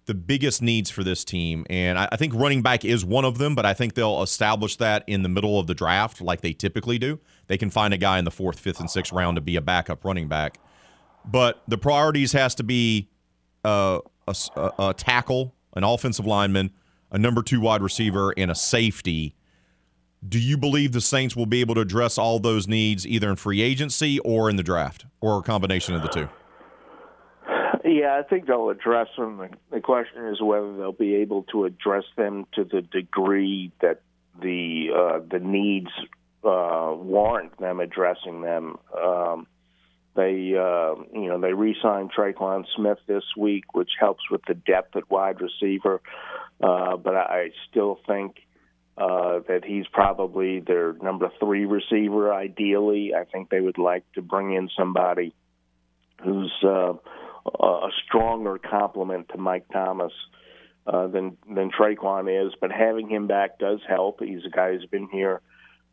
the 0.07 0.15
biggest 0.15 0.61
needs 0.61 0.91
for 0.91 1.05
this 1.05 1.25
team, 1.25 1.65
and 1.71 1.99
I, 1.99 2.09
I 2.13 2.17
think 2.17 2.35
running 2.35 2.63
back 2.63 2.85
is 2.85 3.05
one 3.05 3.25
of 3.25 3.39
them, 3.39 3.55
but 3.55 3.67
I 3.67 3.75
think 3.75 3.95
they'll 3.95 4.23
establish 4.23 4.77
that 4.77 5.05
in 5.07 5.23
the 5.23 5.29
middle 5.29 5.59
of 5.59 5.67
the 5.67 5.75
draft 5.75 6.21
like 6.21 6.41
they 6.41 6.53
typically 6.53 6.99
do. 6.99 7.21
They 7.47 7.57
can 7.57 7.71
find 7.71 7.95
a 7.95 7.99
guy 7.99 8.19
in 8.19 8.25
the 8.25 8.31
fourth, 8.31 8.59
fifth, 8.59 8.81
and 8.81 8.91
sixth 8.91 9.13
round 9.13 9.37
to 9.37 9.41
be 9.41 9.57
a 9.57 9.63
backup 9.63 10.05
running 10.05 10.29
back. 10.29 10.59
But 11.25 11.63
the 11.67 11.79
priorities 11.79 12.33
has 12.33 12.55
to 12.57 12.63
be 12.63 13.09
a, 13.65 14.01
a, 14.27 14.35
a 14.78 14.95
tackle, 14.95 15.55
an 15.74 15.85
offensive 15.85 16.27
lineman, 16.27 16.70
a 17.11 17.19
number 17.19 17.43
two 17.43 17.61
wide 17.61 17.82
receiver, 17.82 18.32
and 18.36 18.51
a 18.51 18.55
safety. 18.55 19.35
Do 20.27 20.39
you 20.39 20.57
believe 20.57 20.93
the 20.93 21.01
Saints 21.01 21.36
will 21.36 21.47
be 21.47 21.61
able 21.61 21.74
to 21.74 21.82
address 21.82 22.16
all 22.16 22.39
those 22.39 22.66
needs 22.66 23.07
either 23.07 23.28
in 23.28 23.36
free 23.36 23.61
agency 23.61 24.19
or 24.20 24.49
in 24.49 24.57
the 24.57 24.62
draft, 24.62 25.05
or 25.20 25.39
a 25.39 25.43
combination 25.43 25.95
of 25.95 26.03
the 26.03 26.09
two? 26.09 26.28
Yeah, 27.85 28.19
I 28.19 28.23
think 28.23 28.47
they'll 28.47 28.70
address 28.70 29.09
them. 29.19 29.47
The 29.70 29.81
question 29.81 30.27
is 30.28 30.41
whether 30.41 30.74
they'll 30.74 30.93
be 30.93 31.16
able 31.16 31.43
to 31.53 31.66
address 31.66 32.05
them 32.16 32.47
to 32.55 32.65
the 32.65 32.81
degree 32.81 33.73
that 33.82 34.01
the 34.41 34.89
uh, 34.97 35.20
the 35.31 35.39
needs 35.39 35.91
uh, 36.43 36.95
warrant 36.97 37.59
them 37.59 37.81
addressing 37.81 38.41
them. 38.41 38.78
Um, 38.99 39.47
they, 40.16 40.55
uh, 40.57 40.95
you 41.12 41.28
know, 41.28 41.41
they 41.41 41.53
re-signed 41.53 42.12
Tre'Quan 42.16 42.65
Smith 42.77 42.99
this 43.07 43.24
week, 43.36 43.74
which 43.74 43.91
helps 43.99 44.31
with 44.31 44.43
the 44.47 44.55
depth 44.55 44.95
at 44.97 45.11
wide 45.11 45.41
receiver. 45.41 46.01
Uh, 46.62 46.97
but 46.97 47.15
I 47.16 47.51
still 47.69 47.99
think 48.07 48.36
uh, 48.97 49.41
that 49.49 49.62
he's 49.65 49.86
probably 49.93 50.61
their 50.61 50.93
number 50.93 51.31
three 51.41 51.65
receiver. 51.65 52.32
Ideally, 52.32 53.12
I 53.15 53.24
think 53.24 53.51
they 53.51 53.61
would 53.61 53.78
like 53.78 54.05
to 54.12 54.23
bring 54.23 54.55
in 54.55 54.70
somebody 54.78 55.35
who's 56.23 56.53
uh, 56.62 56.93
a 57.61 57.89
stronger 58.07 58.59
complement 58.59 59.31
to 59.31 59.39
Mike 59.39 59.66
Thomas. 59.73 60.12
Uh, 60.86 61.07
than 61.07 61.39
than 61.49 61.70
Tre'Quan 61.70 62.47
is, 62.47 62.53
but 62.61 62.70
having 62.70 63.09
him 63.09 63.27
back 63.27 63.59
does 63.59 63.78
help. 63.89 64.20
He's 64.20 64.45
a 64.45 64.51
guy 64.55 64.73
who's 64.73 64.85
been 64.85 65.09
here 65.11 65.41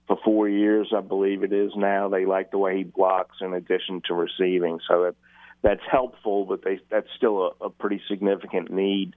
for 0.07 0.17
four 0.23 0.49
years, 0.49 0.91
I 0.95 1.01
believe 1.01 1.43
it 1.43 1.53
is 1.53 1.71
now. 1.75 2.09
They 2.09 2.25
like 2.25 2.51
the 2.51 2.57
way 2.57 2.77
he 2.77 2.83
blocks 2.83 3.37
in 3.41 3.53
addition 3.53 4.01
to 4.07 4.13
receiving, 4.13 4.79
so 4.87 5.03
that 5.03 5.15
that's 5.61 5.81
helpful. 5.89 6.45
But 6.45 6.63
they 6.63 6.79
that's 6.89 7.07
still 7.15 7.53
a, 7.61 7.65
a 7.65 7.69
pretty 7.69 8.01
significant 8.09 8.71
need. 8.71 9.13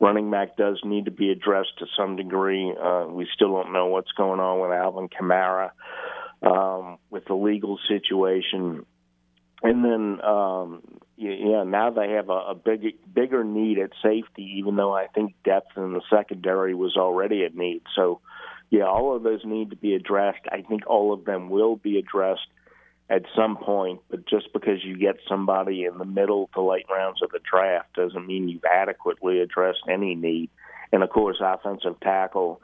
Running 0.00 0.30
back 0.30 0.56
does 0.56 0.80
need 0.84 1.06
to 1.06 1.10
be 1.10 1.30
addressed 1.30 1.78
to 1.78 1.86
some 1.96 2.16
degree. 2.16 2.72
Uh, 2.72 3.06
we 3.08 3.28
still 3.34 3.52
don't 3.52 3.72
know 3.72 3.86
what's 3.86 4.12
going 4.12 4.40
on 4.40 4.60
with 4.60 4.72
Alvin 4.72 5.08
Kamara, 5.08 5.70
um, 6.42 6.98
with 7.10 7.24
the 7.26 7.34
legal 7.34 7.78
situation, 7.88 8.84
and 9.62 9.84
then 9.84 10.20
um, 10.24 10.82
yeah, 11.16 11.62
now 11.62 11.90
they 11.90 12.10
have 12.10 12.28
a, 12.28 12.50
a 12.50 12.54
big 12.54 12.96
bigger 13.12 13.44
need 13.44 13.78
at 13.78 13.90
safety. 14.02 14.56
Even 14.58 14.76
though 14.76 14.92
I 14.92 15.06
think 15.06 15.34
depth 15.44 15.76
in 15.76 15.92
the 15.92 16.02
secondary 16.10 16.74
was 16.74 16.96
already 16.96 17.44
a 17.44 17.50
need, 17.50 17.82
so 17.94 18.20
yeah, 18.74 18.86
all 18.86 19.14
of 19.14 19.22
those 19.22 19.44
need 19.44 19.70
to 19.70 19.76
be 19.76 19.94
addressed. 19.94 20.40
I 20.50 20.62
think 20.62 20.82
all 20.88 21.12
of 21.12 21.24
them 21.24 21.48
will 21.48 21.76
be 21.76 21.96
addressed 21.96 22.48
at 23.08 23.22
some 23.36 23.56
point, 23.56 24.00
but 24.10 24.26
just 24.26 24.52
because 24.52 24.82
you 24.82 24.98
get 24.98 25.14
somebody 25.28 25.84
in 25.84 25.96
the 25.96 26.04
middle 26.04 26.50
to 26.54 26.60
late 26.60 26.86
rounds 26.90 27.22
of 27.22 27.30
the 27.30 27.38
draft 27.48 27.94
doesn't 27.94 28.26
mean 28.26 28.48
you've 28.48 28.64
adequately 28.64 29.38
addressed 29.38 29.82
any 29.88 30.16
need. 30.16 30.50
And 30.92 31.04
of 31.04 31.10
course, 31.10 31.36
offensive 31.40 32.00
tackle 32.00 32.60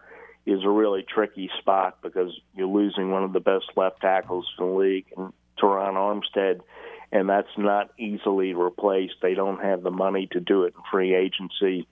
is 0.46 0.64
a 0.64 0.68
really 0.68 1.04
tricky 1.08 1.48
spot 1.60 1.98
because 2.02 2.32
you're 2.56 2.66
losing 2.66 3.12
one 3.12 3.22
of 3.22 3.32
the 3.32 3.38
best 3.38 3.66
left 3.76 4.00
tackles 4.00 4.48
in 4.58 4.66
the 4.66 4.72
league, 4.72 5.06
and 5.16 5.32
Terron 5.62 5.94
Armstead, 5.94 6.58
and 7.12 7.28
that's 7.28 7.56
not 7.56 7.92
easily 8.00 8.52
replaced. 8.52 9.14
They 9.22 9.34
don't 9.34 9.62
have 9.62 9.84
the 9.84 9.92
money 9.92 10.26
to 10.32 10.40
do 10.40 10.64
it 10.64 10.74
in 10.74 10.82
free 10.90 11.14
agency 11.14 11.86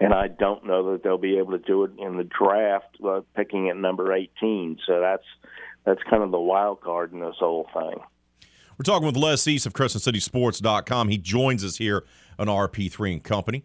and 0.00 0.12
I 0.12 0.28
don't 0.28 0.66
know 0.66 0.92
that 0.92 1.02
they'll 1.02 1.18
be 1.18 1.38
able 1.38 1.52
to 1.52 1.58
do 1.58 1.84
it 1.84 1.92
in 1.98 2.16
the 2.16 2.24
draft, 2.24 2.96
uh, 3.04 3.20
picking 3.34 3.68
at 3.68 3.76
number 3.76 4.12
18. 4.12 4.78
So 4.86 5.00
that's 5.00 5.24
that's 5.84 6.02
kind 6.10 6.22
of 6.22 6.30
the 6.30 6.40
wild 6.40 6.80
card 6.80 7.12
in 7.12 7.20
this 7.20 7.36
whole 7.38 7.68
thing. 7.72 8.00
We're 8.78 8.84
talking 8.84 9.06
with 9.06 9.16
Les 9.16 9.46
East 9.46 9.64
of 9.64 9.72
CrescentCitySports.com. 9.72 11.08
He 11.08 11.16
joins 11.16 11.64
us 11.64 11.76
here 11.76 12.04
on 12.38 12.48
RP3 12.48 13.14
and 13.14 13.24
Company. 13.24 13.64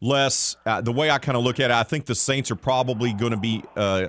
Les, 0.00 0.56
uh, 0.66 0.80
the 0.80 0.92
way 0.92 1.10
I 1.10 1.18
kind 1.18 1.38
of 1.38 1.44
look 1.44 1.60
at 1.60 1.70
it, 1.70 1.74
I 1.74 1.84
think 1.84 2.06
the 2.06 2.14
Saints 2.14 2.50
are 2.50 2.56
probably 2.56 3.12
going 3.14 3.30
to 3.30 3.38
be 3.38 3.62
uh, 3.76 4.08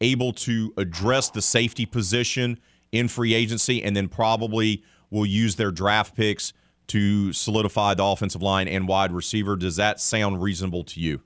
able 0.00 0.32
to 0.34 0.72
address 0.76 1.30
the 1.30 1.42
safety 1.42 1.86
position 1.86 2.60
in 2.92 3.08
free 3.08 3.34
agency, 3.34 3.82
and 3.82 3.96
then 3.96 4.08
probably 4.08 4.84
will 5.10 5.26
use 5.26 5.56
their 5.56 5.70
draft 5.70 6.14
picks 6.14 6.52
to 6.90 7.32
solidify 7.32 7.94
the 7.94 8.04
offensive 8.04 8.42
line 8.42 8.68
and 8.68 8.88
wide 8.88 9.12
receiver. 9.12 9.56
Does 9.56 9.76
that 9.76 10.00
sound 10.00 10.42
reasonable 10.42 10.84
to 10.84 11.00
you? 11.00 11.20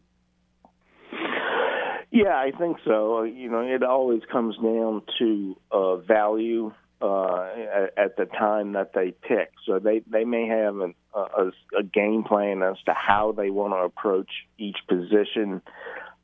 Yeah, 2.10 2.36
I 2.36 2.52
think 2.56 2.76
so. 2.84 3.24
You 3.24 3.50
know, 3.50 3.62
it 3.62 3.82
always 3.82 4.22
comes 4.30 4.56
down 4.56 5.02
to 5.18 5.56
uh, 5.72 5.96
value 5.96 6.72
uh, 7.02 7.48
at, 7.96 8.16
the 8.16 8.26
time 8.26 8.74
that 8.74 8.92
they 8.94 9.10
pick. 9.10 9.50
So 9.66 9.80
they 9.80 10.02
they 10.06 10.24
may 10.24 10.46
have 10.46 10.78
an, 10.78 10.94
a, 11.12 11.50
a 11.76 11.82
game 11.82 12.22
plan 12.22 12.62
as 12.62 12.76
to 12.86 12.94
how 12.94 13.32
they 13.32 13.50
want 13.50 13.72
to 13.72 13.78
approach 13.78 14.30
each 14.58 14.78
position. 14.88 15.60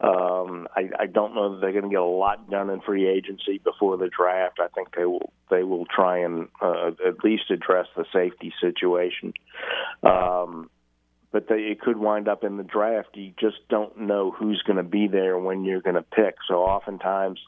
Um, 0.00 0.66
I, 0.74 0.88
I 0.98 1.06
don't 1.06 1.34
know 1.34 1.52
that 1.52 1.60
they're 1.60 1.72
going 1.72 1.84
to 1.84 1.90
get 1.90 2.00
a 2.00 2.04
lot 2.04 2.48
done 2.48 2.70
in 2.70 2.80
free 2.80 3.06
agency 3.06 3.58
before 3.62 3.98
the 3.98 4.08
draft. 4.08 4.58
I 4.58 4.68
think 4.68 4.94
they 4.96 5.04
will 5.04 5.30
they 5.50 5.62
will 5.62 5.84
try 5.84 6.20
and 6.20 6.48
uh, 6.62 6.92
at 7.06 7.22
least 7.22 7.50
address 7.50 7.86
the 7.96 8.06
safety 8.12 8.52
situation. 8.62 9.34
Um, 10.02 10.70
but 11.32 11.48
they, 11.48 11.56
it 11.56 11.80
could 11.80 11.98
wind 11.98 12.28
up 12.28 12.44
in 12.44 12.56
the 12.56 12.62
draft. 12.62 13.10
You 13.14 13.32
just 13.38 13.68
don't 13.68 13.98
know 13.98 14.30
who's 14.30 14.62
going 14.66 14.78
to 14.78 14.82
be 14.82 15.06
there 15.06 15.38
when 15.38 15.64
you're 15.64 15.82
going 15.82 15.96
to 15.96 16.02
pick. 16.02 16.36
So 16.48 16.62
oftentimes 16.62 17.38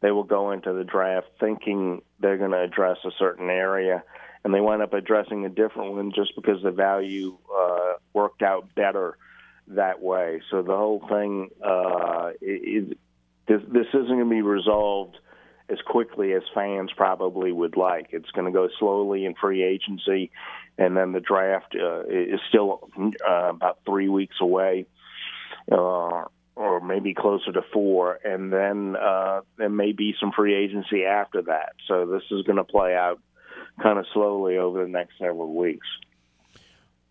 they 0.00 0.10
will 0.10 0.24
go 0.24 0.50
into 0.50 0.72
the 0.72 0.84
draft 0.84 1.28
thinking 1.38 2.02
they're 2.18 2.38
going 2.38 2.50
to 2.50 2.62
address 2.62 2.98
a 3.04 3.10
certain 3.16 3.48
area, 3.48 4.02
and 4.44 4.52
they 4.52 4.60
wind 4.60 4.82
up 4.82 4.92
addressing 4.92 5.44
a 5.44 5.48
different 5.48 5.92
one 5.92 6.12
just 6.12 6.34
because 6.34 6.62
the 6.64 6.72
value 6.72 7.38
uh, 7.56 7.94
worked 8.12 8.42
out 8.42 8.74
better 8.74 9.16
that 9.68 10.00
way. 10.00 10.40
So 10.50 10.62
the 10.62 10.76
whole 10.76 11.02
thing 11.08 11.50
uh, 11.64 12.30
is 12.40 12.88
this, 13.48 13.60
this 13.68 13.86
isn't 13.94 14.08
going 14.08 14.24
to 14.24 14.30
be 14.30 14.42
resolved 14.42 15.16
as 15.68 15.78
quickly 15.86 16.32
as 16.32 16.42
fans 16.54 16.90
probably 16.96 17.52
would 17.52 17.76
like. 17.76 18.08
It's 18.10 18.30
going 18.30 18.46
to 18.46 18.52
go 18.52 18.68
slowly 18.78 19.24
in 19.24 19.34
free 19.34 19.64
agency, 19.64 20.30
and 20.78 20.96
then 20.96 21.12
the 21.12 21.20
draft 21.20 21.74
uh, 21.74 22.02
is 22.02 22.40
still 22.48 22.88
uh, 22.98 23.50
about 23.50 23.78
three 23.84 24.08
weeks 24.08 24.36
away. 24.40 24.86
Uh, 25.70 26.24
or 26.56 26.80
maybe 26.80 27.12
closer 27.12 27.52
to 27.52 27.60
four, 27.70 28.18
and 28.24 28.50
then 28.50 28.96
uh, 28.96 29.42
there 29.58 29.68
may 29.68 29.92
be 29.92 30.14
some 30.18 30.32
free 30.32 30.54
agency 30.54 31.04
after 31.04 31.42
that. 31.42 31.74
So 31.86 32.06
this 32.06 32.22
is 32.30 32.46
going 32.46 32.56
to 32.56 32.64
play 32.64 32.94
out 32.94 33.20
kind 33.82 33.98
of 33.98 34.06
slowly 34.14 34.56
over 34.56 34.82
the 34.82 34.88
next 34.88 35.18
several 35.18 35.54
weeks. 35.54 35.86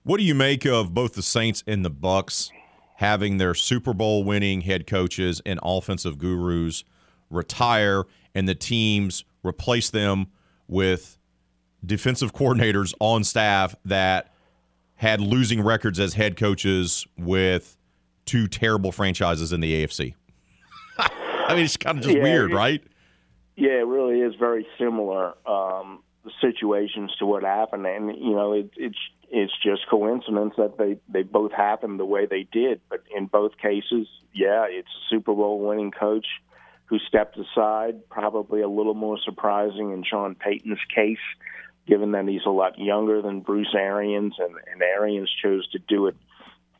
What 0.06 0.18
do 0.18 0.24
you 0.24 0.36
make 0.36 0.66
of 0.66 0.94
both 0.94 1.14
the 1.16 1.24
Saints 1.24 1.64
and 1.66 1.84
the 1.84 1.90
Bucks 1.90 2.52
having 2.98 3.38
their 3.38 3.56
Super 3.56 3.92
Bowl 3.92 4.24
winning 4.24 4.62
head 4.62 4.86
coaches 4.86 5.42
and 5.48 5.60
offensive 5.64 6.20
gurus 6.20 6.84
retire 7.32 8.04
and 8.36 8.48
the 8.48 8.54
teams 8.54 9.26
replace 9.44 9.90
them 9.90 10.28
with 10.68 11.18
defensive 11.84 12.34
coordinators 12.36 12.94
on 13.00 13.24
staff 13.24 13.76
that 13.84 14.32
had 14.98 15.20
losing 15.22 15.62
records 15.62 16.00
as 16.00 16.14
head 16.14 16.38
coaches 16.38 17.08
with 17.18 17.76
two 18.26 18.48
terrible 18.48 18.92
franchises 18.92 19.52
in 19.52 19.60
the 19.60 19.84
AFC. 19.86 20.14
I 21.00 21.56
mean, 21.56 21.66
it's 21.66 21.78
kind 21.78 21.98
of 21.98 22.04
just 22.04 22.16
Yeah, 22.16 22.22
weird, 22.24 22.52
it- 22.52 22.56
right? 22.56 22.84
Yeah, 23.58 23.72
it 23.80 23.88
really 23.88 24.20
is 24.20 24.36
very 24.36 24.68
similar 24.78 25.34
um, 25.48 26.04
situations 26.42 27.16
to 27.20 27.26
what 27.26 27.44
happened, 27.44 27.86
and 27.86 28.10
you 28.18 28.34
know, 28.36 28.52
it, 28.52 28.70
it's 28.76 28.98
it's 29.32 29.54
just 29.64 29.90
coincidence 29.90 30.54
that 30.58 30.78
they 30.78 30.98
they 31.10 31.24
both 31.24 31.52
happened 31.52 32.00
the 32.00 32.06
way 32.06 32.26
they 32.26 32.48
did. 32.52 32.82
But 32.90 33.04
in 33.16 33.26
both 33.28 33.58
cases, 33.58 34.08
yeah, 34.34 34.66
it's 34.70 34.88
a 34.88 35.04
Super 35.10 35.34
Bowl 35.34 35.60
winning 35.60 35.92
coach 35.92 36.26
who 36.86 37.00
stepped 37.00 37.38
aside. 37.38 38.08
Probably 38.10 38.62
a 38.62 38.70
little 38.70 38.94
more 38.94 39.18
surprising 39.24 39.92
in 39.92 40.04
Sean 40.04 40.36
Payton's 40.36 40.80
case, 40.94 41.18
given 41.88 42.12
that 42.12 42.28
he's 42.28 42.46
a 42.46 42.52
lot 42.52 42.78
younger 42.78 43.22
than 43.22 43.42
Bruce 43.42 43.74
Arians, 43.76 44.36
and, 44.40 44.56
and 44.72 44.82
Arians 44.82 45.32
chose 45.42 45.68
to 45.72 45.80
do 45.80 46.08
it 46.08 46.16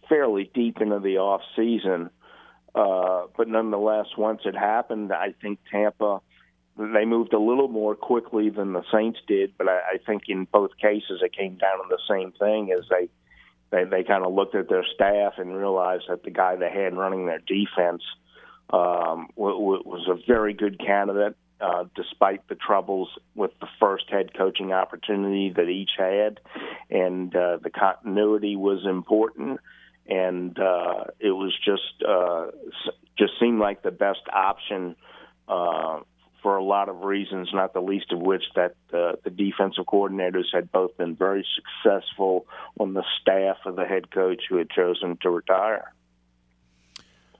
fairly 0.08 0.50
deep 0.54 0.82
into 0.82 1.00
the 1.00 1.18
off 1.18 1.42
season. 1.56 2.10
Uh, 2.74 3.24
but 3.38 3.48
nonetheless, 3.48 4.08
once 4.18 4.42
it 4.46 4.56
happened, 4.56 5.12
I 5.14 5.34
think 5.42 5.60
Tampa 5.72 6.22
they 6.78 7.06
moved 7.06 7.34
a 7.34 7.40
little 7.40 7.68
more 7.68 7.96
quickly 7.96 8.50
than 8.50 8.74
the 8.74 8.84
Saints 8.92 9.20
did. 9.28 9.54
But 9.58 9.68
I, 9.68 9.80
I 9.94 9.98
think 10.06 10.24
in 10.28 10.46
both 10.52 10.72
cases 10.78 11.22
it 11.22 11.36
came 11.36 11.56
down 11.56 11.78
to 11.78 11.86
the 11.90 12.00
same 12.10 12.32
thing: 12.34 12.72
as 12.78 12.86
they 12.90 13.10
they 13.72 13.84
they 13.84 14.04
kind 14.04 14.26
of 14.26 14.34
looked 14.34 14.56
at 14.56 14.70
their 14.70 14.86
staff 14.94 15.34
and 15.38 15.56
realized 15.56 16.06
that 16.10 16.24
the 16.24 16.32
guy 16.32 16.56
they 16.56 16.72
had 16.72 16.96
running 16.96 17.26
their 17.26 17.40
defense 17.40 18.04
um, 18.72 19.28
w- 19.38 19.60
w- 19.60 19.84
was 19.86 20.08
a 20.08 20.20
very 20.28 20.54
good 20.54 20.80
candidate. 20.80 21.36
Uh, 21.62 21.86
despite 21.96 22.46
the 22.50 22.56
troubles 22.56 23.08
with 23.34 23.52
the 23.62 23.68
first 23.80 24.04
head 24.10 24.34
coaching 24.38 24.74
opportunity 24.74 25.54
that 25.56 25.70
each 25.70 25.92
had, 25.98 26.42
and 26.90 27.34
uh, 27.34 27.58
the 27.64 27.70
continuity 27.70 28.58
was 28.58 28.86
important 28.86 29.62
and 30.08 30.60
uh, 30.60 31.06
it 31.20 31.32
was 31.32 31.54
just 31.64 32.04
uh, 32.08 32.48
just 33.18 33.34
seemed 33.40 33.60
like 33.60 33.82
the 33.82 33.92
best 33.92 34.22
option 34.32 34.96
uh, 35.48 36.00
for 36.46 36.58
a 36.58 36.64
lot 36.64 36.90
of 36.90 37.00
reasons, 37.00 37.50
not 37.56 37.74
the 37.74 37.82
least 37.82 38.12
of 38.12 38.20
which 38.20 38.44
that 38.54 38.76
uh, 38.94 39.14
the 39.24 39.32
defensive 39.32 39.86
coordinators 39.88 40.44
had 40.54 40.72
both 40.72 40.96
been 40.96 41.16
very 41.16 41.44
successful 41.56 42.46
on 42.80 42.94
the 42.94 43.04
staff 43.20 43.58
of 43.66 43.76
the 43.76 43.84
head 43.84 44.12
coach 44.12 44.44
who 44.48 44.58
had 44.58 44.70
chosen 44.70 45.18
to 45.24 45.32
retire. 45.32 45.92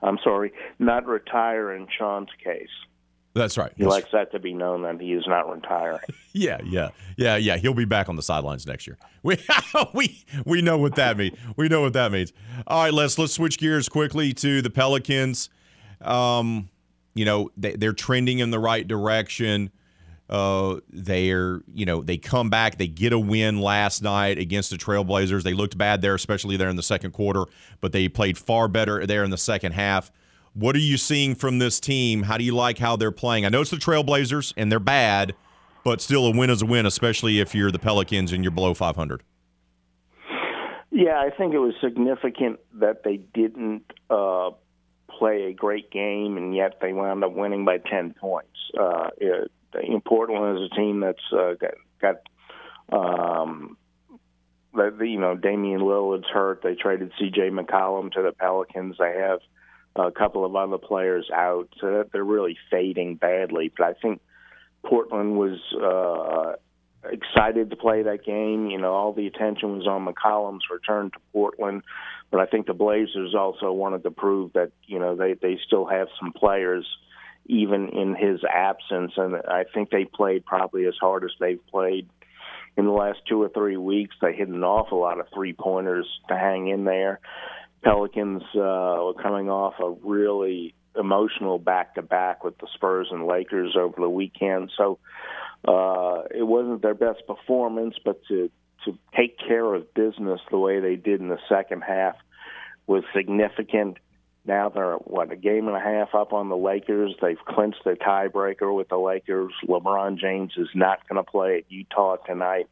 I'm 0.02 0.18
sorry, 0.24 0.52
not 0.80 1.06
retire 1.06 1.72
in 1.72 1.86
Sean's 1.96 2.30
case. 2.42 2.66
That's 3.32 3.56
right. 3.56 3.72
He 3.76 3.84
likes 3.84 4.08
that 4.12 4.32
to 4.32 4.40
be 4.40 4.52
known 4.52 4.82
that 4.82 5.00
he 5.00 5.12
is 5.12 5.24
not 5.28 5.48
retiring. 5.48 6.00
Yeah, 6.32 6.58
yeah, 6.64 6.90
yeah, 7.16 7.36
yeah. 7.36 7.56
He'll 7.56 7.72
be 7.72 7.86
back 7.86 8.10
on 8.10 8.16
the 8.16 8.22
sidelines 8.22 8.66
next 8.66 8.86
year. 8.88 8.98
We 9.22 9.38
we 9.94 10.24
we 10.44 10.62
know 10.62 10.78
what 10.78 10.96
that 10.96 11.16
means. 11.16 11.38
We 11.56 11.68
know 11.68 11.80
what 11.80 11.94
that 11.94 12.12
means. 12.12 12.32
All 12.66 12.82
right, 12.82 12.92
let's 12.92 13.18
let's 13.18 13.32
switch 13.32 13.56
gears 13.56 13.88
quickly 13.88 14.34
to 14.34 14.60
the 14.60 14.68
Pelicans. 14.68 15.48
Um, 16.02 16.68
you 17.16 17.24
know 17.24 17.50
they, 17.56 17.72
they're 17.72 17.92
trending 17.92 18.38
in 18.38 18.50
the 18.50 18.58
right 18.58 18.86
direction. 18.86 19.70
Uh, 20.28 20.80
they're 20.90 21.62
you 21.72 21.86
know 21.86 22.02
they 22.02 22.18
come 22.18 22.50
back. 22.50 22.78
They 22.78 22.88
get 22.88 23.12
a 23.12 23.18
win 23.18 23.60
last 23.60 24.02
night 24.02 24.38
against 24.38 24.70
the 24.70 24.76
Trailblazers. 24.76 25.42
They 25.42 25.54
looked 25.54 25.78
bad 25.78 26.02
there, 26.02 26.14
especially 26.14 26.56
there 26.56 26.68
in 26.68 26.76
the 26.76 26.82
second 26.82 27.12
quarter, 27.12 27.44
but 27.80 27.92
they 27.92 28.08
played 28.08 28.36
far 28.36 28.68
better 28.68 29.06
there 29.06 29.24
in 29.24 29.30
the 29.30 29.38
second 29.38 29.72
half. 29.72 30.12
What 30.52 30.74
are 30.74 30.80
you 30.80 30.96
seeing 30.96 31.34
from 31.34 31.58
this 31.58 31.80
team? 31.80 32.22
How 32.22 32.38
do 32.38 32.44
you 32.44 32.54
like 32.54 32.78
how 32.78 32.96
they're 32.96 33.10
playing? 33.12 33.44
I 33.44 33.50
know 33.50 33.60
it's 33.60 33.70
the 33.70 33.76
Trailblazers 33.76 34.54
and 34.56 34.72
they're 34.72 34.80
bad, 34.80 35.34
but 35.84 36.00
still 36.00 36.26
a 36.26 36.36
win 36.36 36.48
is 36.48 36.62
a 36.62 36.66
win, 36.66 36.86
especially 36.86 37.40
if 37.40 37.54
you're 37.54 37.70
the 37.70 37.78
Pelicans 37.78 38.32
and 38.32 38.42
you're 38.42 38.50
below 38.50 38.72
500. 38.72 39.22
Yeah, 40.90 41.18
I 41.20 41.28
think 41.28 41.52
it 41.52 41.58
was 41.58 41.74
significant 41.82 42.58
that 42.74 43.04
they 43.04 43.18
didn't 43.18 43.82
uh, 44.08 44.52
play 45.18 45.44
a 45.44 45.52
great 45.52 45.90
game, 45.90 46.36
and 46.36 46.54
yet 46.54 46.78
they 46.80 46.92
wound 46.92 47.24
up 47.24 47.32
winning 47.32 47.64
by 47.64 47.78
ten 47.78 48.14
points. 48.14 48.56
Uh, 48.78 49.10
it, 49.18 49.50
Portland 50.04 50.58
is 50.58 50.70
a 50.70 50.74
team 50.74 51.00
that's 51.00 51.32
uh, 51.32 51.54
got 51.54 51.74
got 52.00 52.16
um, 52.92 53.76
that 54.74 54.96
you 55.00 55.18
know 55.18 55.34
Damian 55.34 55.80
Lillard's 55.80 56.28
hurt. 56.32 56.62
They 56.62 56.74
traded 56.74 57.12
C.J. 57.18 57.50
McCollum 57.50 58.12
to 58.12 58.22
the 58.22 58.32
Pelicans. 58.32 58.96
They 58.98 59.16
have 59.18 59.40
a 59.96 60.10
couple 60.10 60.44
of 60.44 60.54
other 60.54 60.78
players 60.78 61.28
out, 61.34 61.68
so 61.80 61.98
that 61.98 62.12
they're 62.12 62.24
really 62.24 62.56
fading 62.70 63.16
badly. 63.16 63.72
But 63.76 63.86
I 63.86 63.92
think 63.94 64.20
Portland 64.84 65.36
was 65.36 65.58
uh, 65.74 66.56
excited 67.10 67.70
to 67.70 67.76
play 67.76 68.02
that 68.02 68.24
game. 68.24 68.68
You 68.68 68.78
know, 68.78 68.92
all 68.92 69.12
the 69.12 69.26
attention 69.26 69.78
was 69.78 69.86
on 69.86 70.06
McCollum's 70.06 70.64
return 70.70 71.10
to 71.10 71.18
Portland, 71.32 71.82
but 72.30 72.40
I 72.40 72.46
think 72.46 72.66
the 72.66 72.74
Blazers 72.74 73.34
also 73.34 73.72
wanted 73.72 74.02
to 74.02 74.10
prove 74.10 74.52
that 74.54 74.72
you 74.86 74.98
know 74.98 75.16
they 75.16 75.34
they 75.34 75.58
still 75.66 75.86
have 75.86 76.08
some 76.20 76.32
players 76.32 76.86
even 77.46 77.88
in 77.90 78.14
his 78.16 78.40
absence, 78.44 79.12
and 79.16 79.36
I 79.36 79.64
think 79.72 79.90
they 79.90 80.04
played 80.04 80.44
probably 80.44 80.86
as 80.86 80.94
hard 81.00 81.24
as 81.24 81.30
they've 81.38 81.64
played 81.68 82.08
in 82.76 82.84
the 82.86 82.92
last 82.92 83.20
two 83.28 83.40
or 83.40 83.48
three 83.48 83.76
weeks. 83.76 84.16
They 84.20 84.34
hit 84.34 84.48
an 84.48 84.64
awful 84.64 85.00
lot 85.00 85.20
of 85.20 85.26
three 85.32 85.52
pointers 85.52 86.06
to 86.28 86.36
hang 86.36 86.68
in 86.68 86.84
there. 86.84 87.20
Pelicans 87.84 88.42
uh, 88.54 88.98
were 89.04 89.14
coming 89.22 89.48
off 89.48 89.74
a 89.80 89.90
really 89.90 90.74
emotional 90.98 91.58
back 91.58 91.94
to 91.94 92.02
back 92.02 92.42
with 92.42 92.58
the 92.58 92.66
Spurs 92.74 93.08
and 93.10 93.26
Lakers 93.26 93.76
over 93.78 93.94
the 94.00 94.10
weekend. 94.10 94.72
So 94.76 94.98
uh, 95.66 96.22
it 96.34 96.42
wasn't 96.42 96.82
their 96.82 96.94
best 96.94 97.26
performance, 97.26 97.94
but 98.04 98.20
to 98.28 98.50
to 98.86 98.98
take 99.14 99.38
care 99.38 99.74
of 99.74 99.92
business 99.94 100.40
the 100.50 100.58
way 100.58 100.80
they 100.80 100.96
did 100.96 101.20
in 101.20 101.28
the 101.28 101.38
second 101.48 101.82
half 101.82 102.16
was 102.86 103.04
significant. 103.14 103.98
Now 104.44 104.68
they're 104.68 104.94
what 104.94 105.32
a 105.32 105.36
game 105.36 105.66
and 105.66 105.76
a 105.76 105.80
half 105.80 106.14
up 106.14 106.32
on 106.32 106.48
the 106.48 106.56
Lakers. 106.56 107.14
They've 107.20 107.36
clinched 107.46 107.82
the 107.84 107.92
tiebreaker 107.92 108.74
with 108.74 108.88
the 108.88 108.96
Lakers. 108.96 109.52
LeBron 109.68 110.18
James 110.18 110.52
is 110.56 110.68
not 110.74 111.06
going 111.08 111.22
to 111.22 111.28
play 111.28 111.58
at 111.58 111.64
Utah 111.70 112.16
tonight, 112.16 112.68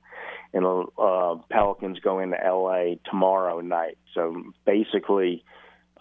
and 0.52 0.64
uh, 0.64 1.34
Pelicans 1.50 1.98
go 1.98 2.20
into 2.20 2.36
LA 2.36 2.94
tomorrow 3.10 3.60
night. 3.60 3.98
So 4.14 4.40
basically, 4.64 5.44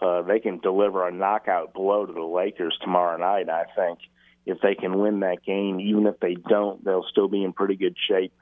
uh, 0.00 0.22
they 0.22 0.38
can 0.38 0.58
deliver 0.58 1.06
a 1.06 1.12
knockout 1.12 1.74
blow 1.74 2.06
to 2.06 2.12
the 2.12 2.22
Lakers 2.22 2.78
tomorrow 2.80 3.18
night. 3.18 3.48
I 3.48 3.64
think 3.74 3.98
if 4.46 4.60
they 4.60 4.76
can 4.76 4.98
win 4.98 5.20
that 5.20 5.44
game, 5.44 5.80
even 5.80 6.06
if 6.06 6.20
they 6.20 6.34
don't, 6.34 6.84
they'll 6.84 7.06
still 7.10 7.28
be 7.28 7.42
in 7.42 7.52
pretty 7.52 7.74
good 7.74 7.96
shape 8.08 8.32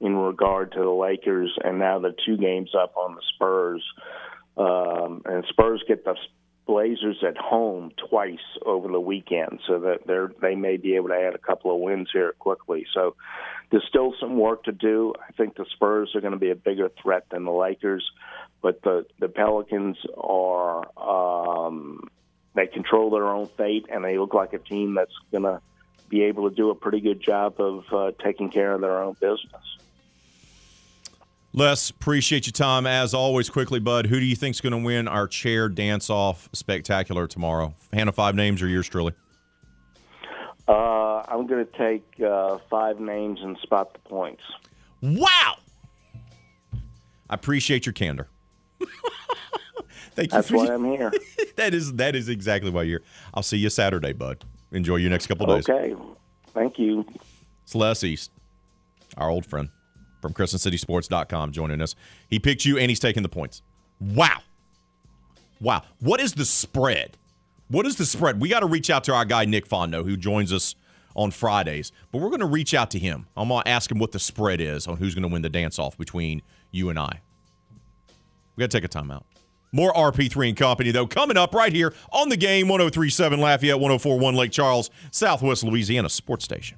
in 0.00 0.16
regard 0.16 0.72
to 0.72 0.78
the 0.78 0.90
Lakers. 0.90 1.56
And 1.62 1.78
now 1.78 1.98
the 1.98 2.14
two 2.26 2.36
games 2.36 2.70
up 2.74 2.96
on 2.96 3.14
the 3.14 3.22
Spurs, 3.34 3.84
um, 4.56 5.22
and 5.24 5.44
Spurs 5.48 5.82
get 5.86 6.04
the 6.04 6.14
Blazers 6.66 7.24
at 7.26 7.36
home 7.36 7.90
twice 8.08 8.38
over 8.64 8.86
the 8.86 9.00
weekend, 9.00 9.60
so 9.66 9.80
that 9.80 10.06
they're 10.06 10.30
they 10.40 10.54
may 10.54 10.76
be 10.76 10.94
able 10.94 11.08
to 11.08 11.16
add 11.16 11.34
a 11.34 11.38
couple 11.38 11.74
of 11.74 11.80
wins 11.80 12.08
here 12.12 12.32
quickly. 12.38 12.86
So 12.94 13.16
there's 13.70 13.84
still 13.88 14.14
some 14.20 14.38
work 14.38 14.64
to 14.64 14.72
do. 14.72 15.12
I 15.18 15.32
think 15.32 15.56
the 15.56 15.64
Spurs 15.74 16.14
are 16.14 16.20
going 16.20 16.32
to 16.32 16.38
be 16.38 16.50
a 16.50 16.54
bigger 16.54 16.88
threat 17.02 17.24
than 17.30 17.44
the 17.44 17.50
Lakers, 17.50 18.08
but 18.62 18.82
the 18.82 19.04
the 19.18 19.28
Pelicans 19.28 19.96
are 20.16 20.86
um, 20.96 22.08
they 22.54 22.68
control 22.68 23.10
their 23.10 23.26
own 23.26 23.48
fate, 23.56 23.86
and 23.90 24.04
they 24.04 24.18
look 24.18 24.34
like 24.34 24.52
a 24.52 24.58
team 24.58 24.94
that's 24.94 25.16
going 25.32 25.44
to 25.44 25.60
be 26.08 26.22
able 26.24 26.48
to 26.48 26.54
do 26.54 26.70
a 26.70 26.74
pretty 26.74 27.00
good 27.00 27.20
job 27.20 27.60
of 27.60 27.84
uh, 27.92 28.12
taking 28.22 28.50
care 28.50 28.74
of 28.74 28.80
their 28.80 29.02
own 29.02 29.14
business. 29.14 29.78
Les, 31.52 31.90
appreciate 31.90 32.46
your 32.46 32.52
time 32.52 32.86
as 32.86 33.12
always. 33.12 33.50
Quickly, 33.50 33.80
bud, 33.80 34.06
who 34.06 34.20
do 34.20 34.24
you 34.24 34.36
think's 34.36 34.60
going 34.60 34.72
to 34.72 34.78
win 34.78 35.08
our 35.08 35.26
chair 35.26 35.68
dance 35.68 36.08
off 36.08 36.48
spectacular 36.52 37.26
tomorrow? 37.26 37.74
Hannah, 37.92 38.12
five 38.12 38.36
names 38.36 38.62
or 38.62 38.68
yours 38.68 38.88
truly? 38.88 39.12
Uh, 40.68 41.24
I'm 41.26 41.48
going 41.48 41.66
to 41.66 41.72
take 41.76 42.04
uh, 42.24 42.58
five 42.70 43.00
names 43.00 43.40
and 43.42 43.58
spot 43.58 43.92
the 43.94 43.98
points. 43.98 44.42
Wow! 45.02 45.56
I 47.28 47.34
appreciate 47.34 47.84
your 47.84 47.94
candor. 47.94 48.28
Thank 50.14 50.32
you. 50.32 50.38
That's 50.38 50.52
why 50.52 50.68
I'm 50.68 50.84
here. 50.84 51.12
that 51.56 51.74
is 51.74 51.94
that 51.94 52.14
is 52.14 52.28
exactly 52.28 52.70
why 52.70 52.82
you're. 52.82 53.00
here. 53.00 53.08
I'll 53.34 53.42
see 53.42 53.58
you 53.58 53.70
Saturday, 53.70 54.12
bud. 54.12 54.44
Enjoy 54.70 54.96
your 54.96 55.10
next 55.10 55.26
couple 55.26 55.46
days. 55.46 55.68
Okay. 55.68 55.96
Thank 56.54 56.78
you. 56.78 57.04
It's 57.64 57.74
Les 57.74 58.04
East, 58.04 58.30
our 59.16 59.30
old 59.30 59.46
friend 59.46 59.70
from 60.20 60.32
CrescentCitySports.com, 60.34 61.52
joining 61.52 61.80
us. 61.80 61.94
He 62.28 62.38
picked 62.38 62.64
you, 62.64 62.78
and 62.78 62.90
he's 62.90 63.00
taking 63.00 63.22
the 63.22 63.28
points. 63.28 63.62
Wow, 64.00 64.38
wow. 65.60 65.82
What 66.00 66.20
is 66.20 66.34
the 66.34 66.44
spread? 66.44 67.16
What 67.68 67.86
is 67.86 67.96
the 67.96 68.06
spread? 68.06 68.40
We 68.40 68.48
got 68.48 68.60
to 68.60 68.66
reach 68.66 68.90
out 68.90 69.04
to 69.04 69.14
our 69.14 69.24
guy 69.24 69.44
Nick 69.44 69.68
Fondo, 69.68 70.04
who 70.04 70.16
joins 70.16 70.52
us 70.52 70.74
on 71.14 71.30
Fridays. 71.30 71.92
But 72.10 72.18
we're 72.20 72.28
going 72.28 72.40
to 72.40 72.46
reach 72.46 72.74
out 72.74 72.90
to 72.92 72.98
him. 72.98 73.26
I'm 73.36 73.48
going 73.48 73.62
to 73.62 73.68
ask 73.68 73.90
him 73.90 73.98
what 73.98 74.12
the 74.12 74.18
spread 74.18 74.60
is 74.60 74.86
on 74.86 74.96
who's 74.96 75.14
going 75.14 75.22
to 75.22 75.28
win 75.28 75.42
the 75.42 75.48
dance 75.48 75.78
off 75.78 75.96
between 75.96 76.42
you 76.70 76.90
and 76.90 76.98
I. 76.98 77.20
We 78.56 78.62
got 78.62 78.70
to 78.70 78.80
take 78.80 78.84
a 78.84 78.92
timeout. 78.92 79.22
More 79.72 79.92
RP3 79.92 80.48
and 80.48 80.56
Company, 80.56 80.90
though, 80.90 81.06
coming 81.06 81.36
up 81.36 81.54
right 81.54 81.72
here 81.72 81.94
on 82.12 82.28
the 82.28 82.36
game 82.36 82.66
1037 82.66 83.40
Lafayette, 83.40 83.78
1041 83.78 84.34
Lake 84.34 84.50
Charles, 84.50 84.90
Southwest 85.12 85.62
Louisiana 85.62 86.08
Sports 86.08 86.44
Station. 86.44 86.76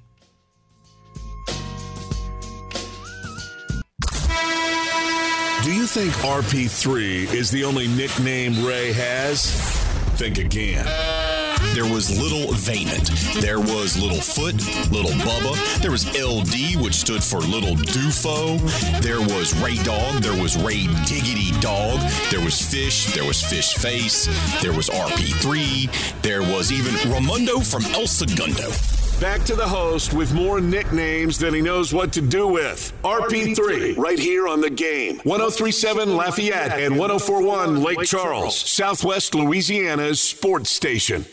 Do 5.63 5.71
you 5.71 5.87
think 5.87 6.11
RP3 6.15 7.33
is 7.33 7.49
the 7.49 7.63
only 7.63 7.87
nickname 7.87 8.65
Ray 8.65 8.91
has? 8.91 9.49
Think 10.17 10.37
again. 10.37 10.85
There 11.73 11.85
was 11.85 12.11
Little 12.19 12.53
Vaynant. 12.53 13.39
There 13.39 13.61
was 13.61 13.97
Little 13.97 14.19
Foot, 14.19 14.55
Little 14.91 15.11
Bubba. 15.21 15.81
There 15.81 15.89
was 15.89 16.05
LD, 16.19 16.83
which 16.83 16.95
stood 16.95 17.23
for 17.23 17.37
Little 17.39 17.75
Dufo. 17.77 18.59
There 19.01 19.21
was 19.21 19.57
Ray 19.63 19.77
Dog. 19.83 20.21
There 20.21 20.39
was 20.39 20.57
Ray 20.57 20.87
Diggity 21.05 21.57
Dog. 21.61 22.01
There 22.29 22.43
was 22.43 22.61
Fish. 22.61 23.13
There 23.13 23.25
was 23.25 23.41
Fish 23.41 23.73
Face. 23.75 24.25
There 24.61 24.73
was 24.73 24.89
RP3. 24.89 26.21
There 26.23 26.41
was 26.41 26.73
even 26.73 26.93
Ramundo 27.09 27.65
from 27.65 27.85
El 27.95 28.05
Segundo. 28.05 28.69
Back 29.23 29.45
to 29.45 29.55
the 29.55 29.65
host 29.65 30.13
with 30.13 30.33
more 30.33 30.59
nicknames 30.59 31.39
than 31.39 31.53
he 31.53 31.61
knows 31.61 31.93
what 31.93 32.11
to 32.11 32.19
do 32.21 32.45
with. 32.45 32.91
RP3, 33.05 33.97
right 33.97 34.19
here 34.19 34.49
on 34.49 34.59
the 34.59 34.69
game. 34.69 35.21
1037 35.23 36.13
Lafayette 36.13 36.77
and 36.77 36.97
1041 36.97 37.81
Lake 37.81 38.01
Charles, 38.01 38.59
Southwest 38.59 39.33
Louisiana's 39.33 40.19
sports 40.19 40.71
station. 40.71 41.23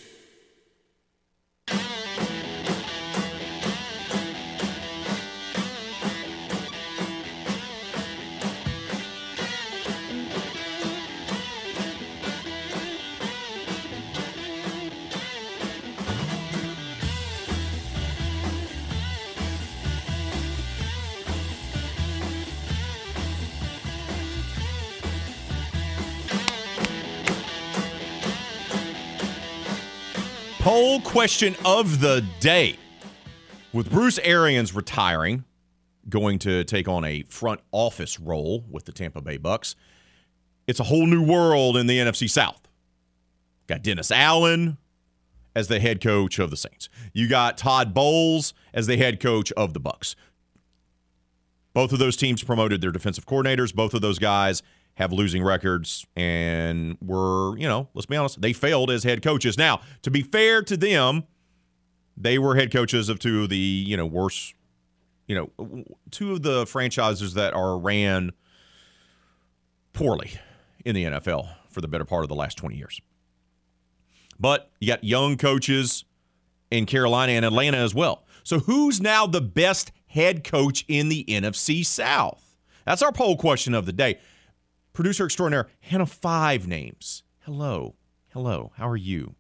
Poll 30.91 31.01
question 31.03 31.55
of 31.65 32.01
the 32.01 32.27
day. 32.41 32.77
With 33.73 33.93
Bruce 33.93 34.19
Arians 34.19 34.75
retiring, 34.75 35.45
going 36.09 36.41
to 36.41 36.65
take 36.65 36.89
on 36.89 37.05
a 37.05 37.23
front 37.29 37.61
office 37.71 38.19
role 38.19 38.65
with 38.69 38.87
the 38.87 38.93
Tampa 38.93 39.21
Bay 39.21 39.37
Bucks, 39.37 39.77
it's 40.67 40.81
a 40.81 40.83
whole 40.83 41.07
new 41.07 41.23
world 41.23 41.77
in 41.77 41.87
the 41.87 41.97
NFC 41.99 42.29
South. 42.29 42.61
Got 43.69 43.85
Dennis 43.85 44.11
Allen 44.11 44.79
as 45.55 45.69
the 45.69 45.79
head 45.79 46.01
coach 46.01 46.41
of 46.41 46.51
the 46.51 46.57
Saints. 46.57 46.89
You 47.13 47.29
got 47.29 47.57
Todd 47.57 47.95
Bowles 47.95 48.53
as 48.75 48.89
the 48.89 48.97
head 48.97 49.21
coach 49.21 49.53
of 49.53 49.75
the 49.75 49.81
Bucks. 49.81 50.17
Both 51.73 51.93
of 51.93 52.01
those 52.01 52.17
teams 52.17 52.43
promoted 52.43 52.81
their 52.81 52.91
defensive 52.91 53.27
coordinators. 53.27 53.73
Both 53.73 53.95
of 53.95 54.01
those 54.01 54.19
guys 54.19 54.61
have 55.01 55.15
losing 55.15 55.43
records 55.43 56.07
and 56.15 56.99
were, 57.01 57.57
you 57.57 57.67
know, 57.67 57.89
let's 57.95 58.05
be 58.05 58.17
honest, 58.17 58.39
they 58.43 58.53
failed 58.53 58.91
as 58.91 59.03
head 59.03 59.23
coaches. 59.23 59.57
Now, 59.57 59.81
to 60.03 60.11
be 60.11 60.21
fair 60.21 60.63
to 60.63 60.77
them, 60.77 61.25
they 62.19 62.39
were 62.39 62.55
head 62.55 62.71
coaches 62.71 63.09
of 63.09 63.19
two 63.19 63.45
of 63.45 63.49
the, 63.49 63.57
you 63.57 63.97
know, 63.97 64.05
worst, 64.05 64.53
you 65.27 65.35
know, 65.35 65.85
two 66.11 66.33
of 66.33 66.43
the 66.43 66.67
franchises 66.67 67.33
that 67.33 67.55
are 67.55 67.79
ran 67.79 68.33
poorly 69.95 70.33
in 70.85 70.95
the 70.95 71.05
NFL 71.05 71.49
for 71.71 71.81
the 71.81 71.89
better 71.89 72.05
part 72.05 72.23
of 72.23 72.29
the 72.29 72.35
last 72.35 72.59
20 72.59 72.77
years. 72.77 73.01
But 74.39 74.71
you 74.81 74.89
got 74.89 75.03
young 75.03 75.39
coaches 75.39 76.05
in 76.71 76.85
Carolina 76.85 77.33
and 77.33 77.45
Atlanta 77.47 77.79
as 77.79 77.95
well. 77.95 78.27
So 78.43 78.59
who's 78.59 79.01
now 79.01 79.27
the 79.27 79.41
best 79.41 79.93
head 80.09 80.45
coach 80.45 80.85
in 80.89 81.09
the 81.09 81.25
NFC 81.27 81.87
South? 81.87 82.55
That's 82.85 83.01
our 83.01 83.13
poll 83.13 83.39
question 83.39 83.73
of 83.73 83.87
the 83.87 83.95
day. 83.95 84.19
Producer 84.93 85.25
extraordinaire 85.25 85.69
Hannah 85.81 86.07
Five 86.07 86.67
names. 86.67 87.23
Hello, 87.41 87.95
hello. 88.33 88.73
How 88.77 88.89
are 88.89 88.97
you? 88.97 89.35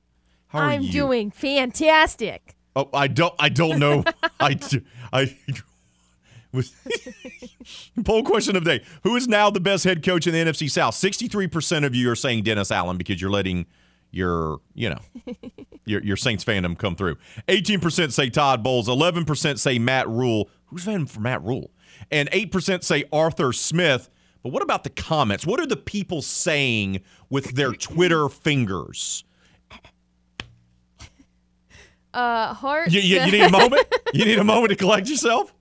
How 0.48 0.60
are 0.60 0.64
I'm 0.70 0.82
you? 0.82 0.92
doing 0.92 1.30
fantastic. 1.30 2.56
Oh, 2.76 2.88
I 2.94 3.08
don't. 3.08 3.34
I 3.38 3.48
don't 3.48 3.78
know. 3.78 4.04
I. 4.40 4.58
I. 5.12 5.36
Was 6.52 6.72
poll 8.04 8.24
question 8.24 8.56
of 8.56 8.64
the 8.64 8.78
day: 8.78 8.84
Who 9.04 9.14
is 9.14 9.28
now 9.28 9.50
the 9.50 9.60
best 9.60 9.84
head 9.84 10.02
coach 10.04 10.26
in 10.26 10.32
the 10.32 10.40
NFC 10.40 10.68
South? 10.68 10.96
Sixty-three 10.96 11.46
percent 11.46 11.84
of 11.84 11.94
you 11.94 12.10
are 12.10 12.16
saying 12.16 12.42
Dennis 12.42 12.72
Allen 12.72 12.96
because 12.96 13.20
you're 13.20 13.30
letting 13.30 13.66
your, 14.10 14.58
you 14.74 14.90
know, 14.90 14.98
your 15.84 16.02
your 16.02 16.16
Saints 16.16 16.44
fandom 16.44 16.76
come 16.76 16.96
through. 16.96 17.18
Eighteen 17.46 17.78
percent 17.78 18.12
say 18.12 18.30
Todd 18.30 18.64
Bowles. 18.64 18.88
Eleven 18.88 19.24
percent 19.24 19.60
say 19.60 19.78
Matt 19.78 20.08
Rhule. 20.08 20.50
Who's 20.66 20.82
voting 20.82 21.06
for 21.06 21.20
Matt 21.20 21.40
Rhule? 21.44 21.70
And 22.10 22.28
eight 22.32 22.50
percent 22.50 22.82
say 22.82 23.04
Arthur 23.12 23.52
Smith. 23.52 24.10
But 24.42 24.52
what 24.52 24.62
about 24.62 24.84
the 24.84 24.90
comments? 24.90 25.46
What 25.46 25.60
are 25.60 25.66
the 25.66 25.76
people 25.76 26.22
saying 26.22 27.02
with 27.28 27.52
their 27.52 27.72
Twitter 27.72 28.28
fingers? 28.28 29.24
Uh, 32.12 32.54
Hart. 32.54 32.90
You, 32.90 33.00
you, 33.00 33.20
you 33.20 33.32
need 33.32 33.42
a 33.42 33.50
moment. 33.50 33.86
You 34.12 34.24
need 34.24 34.38
a 34.38 34.44
moment 34.54 34.70
to 34.70 34.76
collect 34.76 35.08
yourself. 35.08 35.54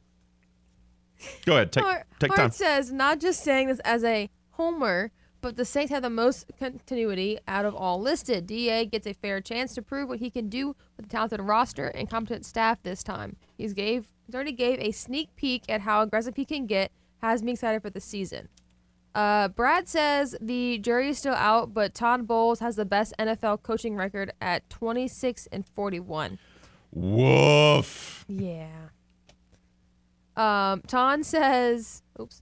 Go 1.45 1.53
ahead. 1.53 1.72
Take 1.72 1.84
Hart, 1.84 2.07
take 2.19 2.34
time. 2.34 2.51
says 2.51 2.91
not 2.91 3.19
just 3.19 3.43
saying 3.43 3.68
this 3.68 3.80
as 3.80 4.03
a 4.03 4.30
homer, 4.51 5.11
but 5.41 5.56
the 5.56 5.65
Saints 5.65 5.91
have 5.91 6.01
the 6.01 6.10
most 6.10 6.51
continuity 6.60 7.39
out 7.47 7.65
of 7.65 7.76
all 7.76 8.01
listed. 8.01 8.47
Da 8.47 8.85
gets 8.85 9.06
a 9.06 9.14
fair 9.14 9.41
chance 9.41 9.73
to 9.76 9.81
prove 9.81 10.10
what 10.10 10.19
he 10.19 10.30
can 10.30 10.49
do 10.49 10.76
with 10.97 11.06
a 11.06 11.10
talented 11.10 11.41
roster 11.41 11.88
and 11.88 12.10
competent 12.10 12.45
staff 12.45 12.81
this 12.84 13.03
time. 13.03 13.35
He's 13.57 13.73
gave 13.73 14.07
he's 14.26 14.35
already 14.35 14.51
gave 14.51 14.80
a 14.80 14.91
sneak 14.91 15.35
peek 15.35 15.64
at 15.69 15.81
how 15.81 16.01
aggressive 16.01 16.35
he 16.35 16.45
can 16.45 16.65
get. 16.65 16.91
Has 17.22 17.43
me 17.43 17.51
excited 17.51 17.81
for 17.81 17.89
the 17.89 17.99
season. 17.99 18.47
Uh, 19.15 19.48
Brad 19.48 19.88
says 19.88 20.36
the 20.40 20.77
jury 20.77 21.10
is 21.10 21.18
still 21.18 21.34
out, 21.34 21.73
but 21.73 21.94
Todd 21.94 22.27
Bowles 22.27 22.60
has 22.60 22.76
the 22.76 22.86
best 22.86 23.14
NFL 23.18 23.64
coaching 23.64 23.95
record 23.95 24.31
at 24.40 24.69
26 24.69 25.48
and 25.52 25.65
41. 25.65 26.38
Woof. 26.91 28.26
Yeah. 28.27 28.68
Um, 30.36 30.81
Ton 30.88 31.23
says, 31.36 32.03
"Oops, 32.19 32.41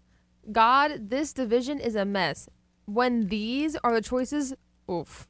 God, 0.52 1.10
this 1.10 1.34
division 1.34 1.80
is 1.80 1.96
a 1.96 2.06
mess. 2.06 2.50
When 2.86 3.28
these 3.28 3.76
are 3.78 3.94
the 3.94 4.02
choices, 4.02 4.54
oof." 4.90 5.28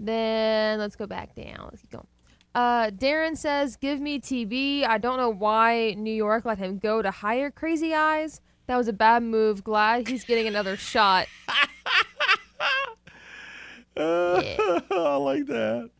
Then 0.00 0.78
let's 0.78 0.96
go 0.96 1.06
back 1.06 1.34
down. 1.34 1.68
Let's 1.70 1.82
keep 1.82 1.90
going. 1.90 2.06
Uh, 2.54 2.90
Darren 2.90 3.36
says, 3.36 3.76
"Give 3.76 4.00
me 4.00 4.20
TB. 4.20 4.84
I 4.86 4.98
don't 4.98 5.18
know 5.18 5.30
why 5.30 5.94
New 5.98 6.14
York 6.14 6.44
let 6.44 6.58
him 6.58 6.78
go 6.78 7.02
to 7.02 7.10
hire 7.10 7.50
Crazy 7.50 7.94
Eyes. 7.94 8.40
That 8.68 8.76
was 8.76 8.86
a 8.86 8.92
bad 8.92 9.24
move. 9.24 9.64
Glad 9.64 10.06
he's 10.06 10.24
getting 10.24 10.46
another 10.46 10.76
shot." 10.76 11.26
I 13.98 15.18
like 15.20 15.46
that. 15.46 15.90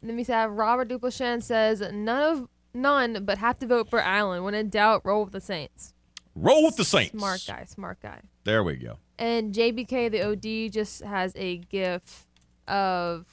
Then 0.00 0.14
we 0.14 0.22
have 0.24 0.52
Robert 0.52 0.88
Duplashan 0.88 1.42
says, 1.42 1.80
"None 1.80 2.22
of 2.22 2.48
none, 2.72 3.24
but 3.24 3.38
have 3.38 3.58
to 3.58 3.66
vote 3.66 3.90
for 3.90 3.98
Allen. 3.98 4.44
When 4.44 4.54
in 4.54 4.68
doubt, 4.68 5.02
roll 5.04 5.24
with 5.24 5.32
the 5.32 5.40
Saints." 5.40 5.92
Roll 6.36 6.64
with 6.64 6.76
the 6.76 6.84
Saints. 6.84 7.10
Smart 7.10 7.42
guy, 7.48 7.64
smart 7.64 8.00
guy. 8.00 8.20
There 8.44 8.62
we 8.62 8.76
go. 8.76 8.98
And 9.18 9.52
JBK 9.52 10.12
the 10.12 10.22
OD 10.22 10.72
just 10.72 11.02
has 11.02 11.32
a 11.34 11.56
gif 11.56 12.28
of 12.68 13.26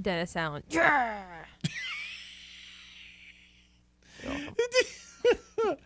Dennis 0.00 0.34
Allen. 0.34 0.62
Yeah. 0.70 1.22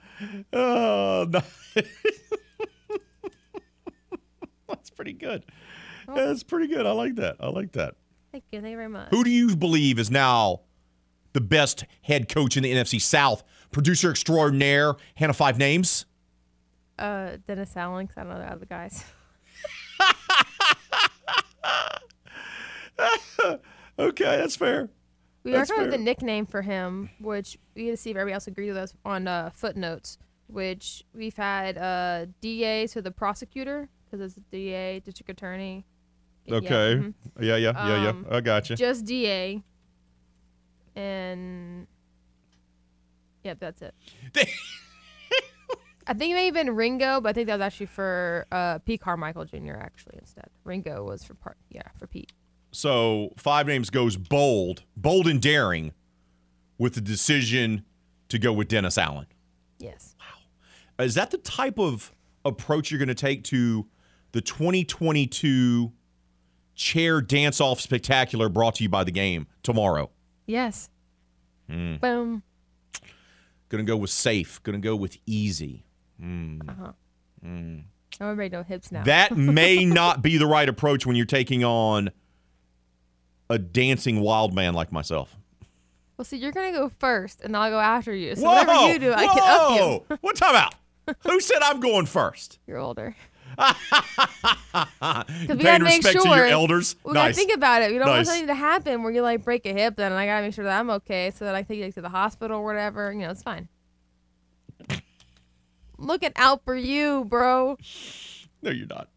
Oh, 0.53 1.27
no. 1.29 1.41
that's 4.69 4.91
pretty 4.91 5.13
good. 5.13 5.45
That's 6.07 6.43
pretty 6.43 6.69
good. 6.69 6.87
I 6.87 6.93
like 6.93 7.17
that. 7.17 7.37
I 7.41 7.49
like 7.49 7.73
that. 7.73 7.97
Thank 8.33 8.45
you. 8.51 8.61
Thank 8.61 8.73
you 8.73 8.77
very 8.77 8.89
much. 8.89 9.09
Who 9.11 9.25
do 9.25 9.31
you 9.31 9.57
believe 9.57 9.99
is 9.99 10.11
now 10.11 10.61
the 11.33 11.41
best 11.41 11.85
head 12.03 12.29
coach 12.29 12.57
in 12.57 12.63
the 12.63 12.73
NFC 12.73 13.01
South? 13.01 13.43
Producer 13.71 14.11
extraordinaire, 14.11 14.95
Hannah 15.17 15.33
Five 15.33 15.59
Names. 15.59 16.07
Uh, 16.99 17.39
Dennis 17.47 17.77
Allen, 17.77 18.09
I 18.17 18.21
don't 18.21 18.31
know 18.31 18.39
the 18.39 18.53
other 18.53 18.67
guys. 18.67 19.05
Okay, 23.97 24.25
that's 24.25 24.57
fair. 24.57 24.89
We 25.45 25.53
That's 25.53 25.71
are 25.71 25.75
going 25.75 25.91
with 25.91 25.99
the 25.99 26.03
nickname 26.03 26.47
for 26.47 26.63
him, 26.63 27.11
which 27.21 27.59
we 27.75 27.87
had 27.87 27.93
to 27.93 27.97
see 27.99 28.11
if 28.11 28.17
everybody 28.17 28.33
else 28.35 28.47
agreed 28.47 28.69
with 28.69 28.79
us 28.79 28.95
on 29.05 29.29
uh, 29.29 29.51
footnotes. 29.51 30.19
Which 30.47 31.05
we've 31.15 31.37
had 31.37 31.79
uh, 31.79 32.27
DA, 32.41 32.87
so 32.87 33.01
the 33.01 33.11
prosecutor, 33.11 33.89
because 34.05 34.21
it's 34.21 34.35
DA, 34.51 35.01
district 35.01 35.31
attorney. 35.31 35.87
Yeah, 36.45 36.57
Okay. 36.57 36.67
mhm. 37.01 37.15
Yeah, 37.41 37.57
yeah, 37.57 37.73
yeah, 37.89 38.03
yeah. 38.03 38.09
Um, 38.11 38.27
I 38.31 38.41
gotcha. 38.41 38.77
Just 38.77 39.07
DA. 39.07 39.63
And 40.95 41.87
yep, 43.43 43.59
that's 43.59 43.83
it. 43.83 43.95
I 46.07 46.13
think 46.13 46.33
it 46.33 46.35
may 46.35 46.45
have 46.45 46.55
been 46.55 46.75
Ringo, 46.77 47.21
but 47.23 47.31
I 47.31 47.33
think 47.33 47.47
that 47.47 47.55
was 47.55 47.63
actually 47.63 47.87
for 47.87 48.47
uh, 48.53 48.79
P. 48.81 48.99
Carmichael 48.99 49.47
Jr. 49.47 49.77
Actually, 49.81 50.19
instead, 50.19 50.49
Ringo 50.65 51.03
was 51.05 51.25
for 51.25 51.33
part. 51.35 51.57
Yeah, 51.71 51.83
for 51.99 52.07
Pete. 52.07 52.33
So 52.75 53.33
five 53.37 53.67
names 53.67 53.89
goes 53.89 54.17
bold, 54.17 54.83
bold 54.97 55.29
and 55.29 55.41
daring, 55.41 55.93
with 56.77 56.95
the 56.95 57.01
decision 57.01 57.85
to 58.29 58.39
go 58.39 58.53
with 58.53 58.69
Dennis 58.69 58.99
Allen. 58.99 59.27
Yes. 59.79 60.17
Wow. 60.19 61.05
Is 61.05 61.15
that 61.15 61.31
the 61.31 61.39
type 61.39 61.79
of 61.79 62.13
approach 62.45 62.91
you're 62.91 62.99
going 62.99 63.09
to 63.09 63.15
take 63.15 63.45
to 63.45 63.87
the 64.33 64.41
2022 64.41 65.93
chair 66.75 67.21
dance 67.21 67.61
off 67.61 67.81
spectacular 67.81 68.49
brought 68.49 68.75
to 68.77 68.83
you 68.83 68.89
by 68.89 69.05
the 69.05 69.13
game 69.13 69.47
tomorrow? 69.63 70.11
Yes. 70.47 70.91
Mm. 71.71 72.01
Boom. 72.01 72.43
Gonna 73.69 73.85
go 73.85 73.97
with 73.97 74.11
safe. 74.11 74.63
Gonna 74.63 74.79
go 74.79 74.95
with 74.95 75.17
easy. 75.27 75.87
Mm. 76.21 76.69
Uh-huh. 76.69 76.93
Mm. 77.45 77.85
Everybody 78.21 78.49
know 78.51 78.63
hips 78.63 78.93
now. 78.93 79.05
That 79.05 79.37
may 79.37 79.85
not 79.85 80.23
be 80.23 80.37
the 80.37 80.47
right 80.47 80.69
approach 80.69 81.07
when 81.07 81.17
you're 81.17 81.27
taking 81.27 81.65
on 81.65 82.11
a 83.51 83.59
dancing 83.59 84.21
wild 84.21 84.55
man 84.55 84.75
like 84.75 84.93
myself. 84.93 85.37
well, 86.17 86.25
see, 86.25 86.37
you're 86.39 86.53
gonna 86.53 86.73
go 86.73 86.91
first, 86.99 87.41
and 87.43 87.57
I'll 87.57 87.71
go 87.71 87.81
after 87.81 88.15
you. 88.15 88.35
So 88.37 88.43
whoa, 88.43 88.55
whatever 88.65 88.93
you 88.93 88.99
do, 88.99 89.13
I 89.13 89.27
can 89.27 89.39
up 89.39 89.71
you. 89.71 89.77
whoa! 89.85 90.05
What 90.21 90.37
time 90.37 90.55
out? 90.55 90.75
Who 91.21 91.39
said 91.41 91.59
I'm 91.63 91.81
going 91.81 92.07
first? 92.07 92.59
You're 92.67 92.79
older. 92.79 93.15
We 93.57 93.63
gotta 95.63 95.85
make 95.85 96.03
sure 96.03 96.23
to 96.23 96.29
your 96.29 96.47
elders. 96.47 96.97
We 97.05 97.13
gotta 97.13 97.33
think 97.35 97.53
about 97.55 97.83
it. 97.83 97.93
You 97.93 97.99
don't 98.01 98.09
Nice. 98.09 98.17
want 98.17 98.27
something 98.29 98.47
to 98.49 98.55
happen 98.55 99.03
where 99.05 99.13
you 99.13 99.23
like 99.23 99.45
break 99.45 99.65
a 99.67 99.73
hip, 99.73 99.95
then 99.97 100.13
I 100.13 100.27
gotta 100.27 100.43
make 100.47 100.55
sure 100.55 100.65
that 100.65 100.81
I'm 100.81 100.91
okay, 100.91 101.31
so 101.37 101.45
that 101.45 101.55
I 101.55 101.63
take 101.63 101.79
you 101.79 101.93
to 101.93 102.01
the 102.01 102.09
hospital 102.09 102.59
or 102.59 102.65
whatever. 102.65 103.13
You 103.13 103.21
know, 103.21 103.31
it's 103.31 103.43
fine. 103.43 103.69
Looking 105.99 106.33
out 106.37 106.65
for 106.65 106.75
you, 106.75 107.25
bro. 107.27 107.77
No, 108.63 108.71
you're 108.71 108.87
not. 108.89 109.09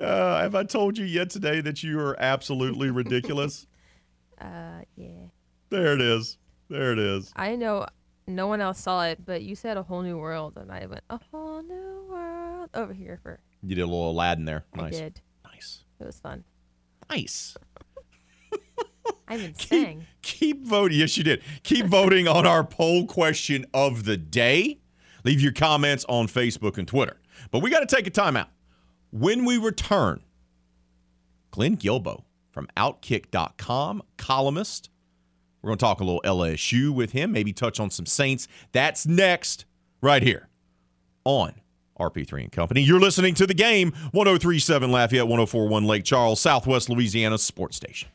Uh, 0.00 0.40
have 0.40 0.54
I 0.54 0.64
told 0.64 0.98
you 0.98 1.04
yet 1.04 1.30
today 1.30 1.60
that 1.60 1.82
you 1.82 1.98
are 2.00 2.16
absolutely 2.20 2.90
ridiculous? 2.90 3.66
Uh, 4.38 4.82
yeah. 4.96 5.28
There 5.70 5.94
it 5.94 6.02
is. 6.02 6.36
There 6.68 6.92
it 6.92 6.98
is. 6.98 7.32
I 7.36 7.56
know 7.56 7.86
no 8.26 8.46
one 8.48 8.60
else 8.60 8.78
saw 8.78 9.04
it, 9.06 9.24
but 9.24 9.40
you 9.40 9.54
said 9.54 9.78
a 9.78 9.82
whole 9.82 10.02
new 10.02 10.18
world, 10.18 10.58
and 10.58 10.70
I 10.70 10.84
went 10.84 11.00
a 11.08 11.18
whole 11.30 11.62
new 11.62 12.04
world 12.10 12.68
over 12.74 12.92
here 12.92 13.18
for. 13.22 13.40
You 13.62 13.74
did 13.74 13.80
a 13.80 13.86
little 13.86 14.10
Aladdin 14.10 14.44
there. 14.44 14.66
I 14.74 14.82
Nice. 14.82 14.98
did. 14.98 15.20
Nice. 15.42 15.84
It 15.98 16.04
was 16.04 16.20
fun. 16.20 16.44
Nice. 17.08 17.56
I 19.26 19.36
even 19.36 19.54
sang. 19.54 20.06
Keep 20.20 20.66
voting. 20.66 20.98
Yes, 20.98 21.16
you 21.16 21.24
did. 21.24 21.42
Keep 21.62 21.86
voting 21.86 22.28
on 22.28 22.46
our 22.46 22.62
poll 22.62 23.06
question 23.06 23.64
of 23.72 24.04
the 24.04 24.18
day. 24.18 24.80
Leave 25.24 25.40
your 25.40 25.52
comments 25.52 26.04
on 26.10 26.26
Facebook 26.28 26.76
and 26.76 26.86
Twitter. 26.86 27.18
But 27.50 27.60
we 27.60 27.70
got 27.70 27.80
to 27.80 27.86
take 27.96 28.06
a 28.06 28.10
timeout. 28.10 28.48
When 29.10 29.44
we 29.44 29.56
return, 29.56 30.22
Glenn 31.50 31.76
Guilbeau 31.76 32.24
from 32.50 32.68
Outkick.com, 32.76 34.02
columnist. 34.16 34.90
We're 35.62 35.68
going 35.68 35.78
to 35.78 35.84
talk 35.84 36.00
a 36.00 36.04
little 36.04 36.22
LSU 36.24 36.90
with 36.90 37.12
him, 37.12 37.32
maybe 37.32 37.52
touch 37.52 37.80
on 37.80 37.90
some 37.90 38.06
Saints. 38.06 38.46
That's 38.72 39.06
next, 39.06 39.64
right 40.00 40.22
here 40.22 40.48
on 41.24 41.54
RP3 41.98 42.42
and 42.42 42.52
Company. 42.52 42.82
You're 42.82 43.00
listening 43.00 43.34
to 43.34 43.46
the 43.46 43.54
game 43.54 43.92
1037 44.12 44.90
Lafayette, 44.92 45.26
1041 45.26 45.84
Lake 45.84 46.04
Charles, 46.04 46.40
Southwest 46.40 46.88
Louisiana 46.88 47.38
Sports 47.38 47.76
Station. 47.76 48.08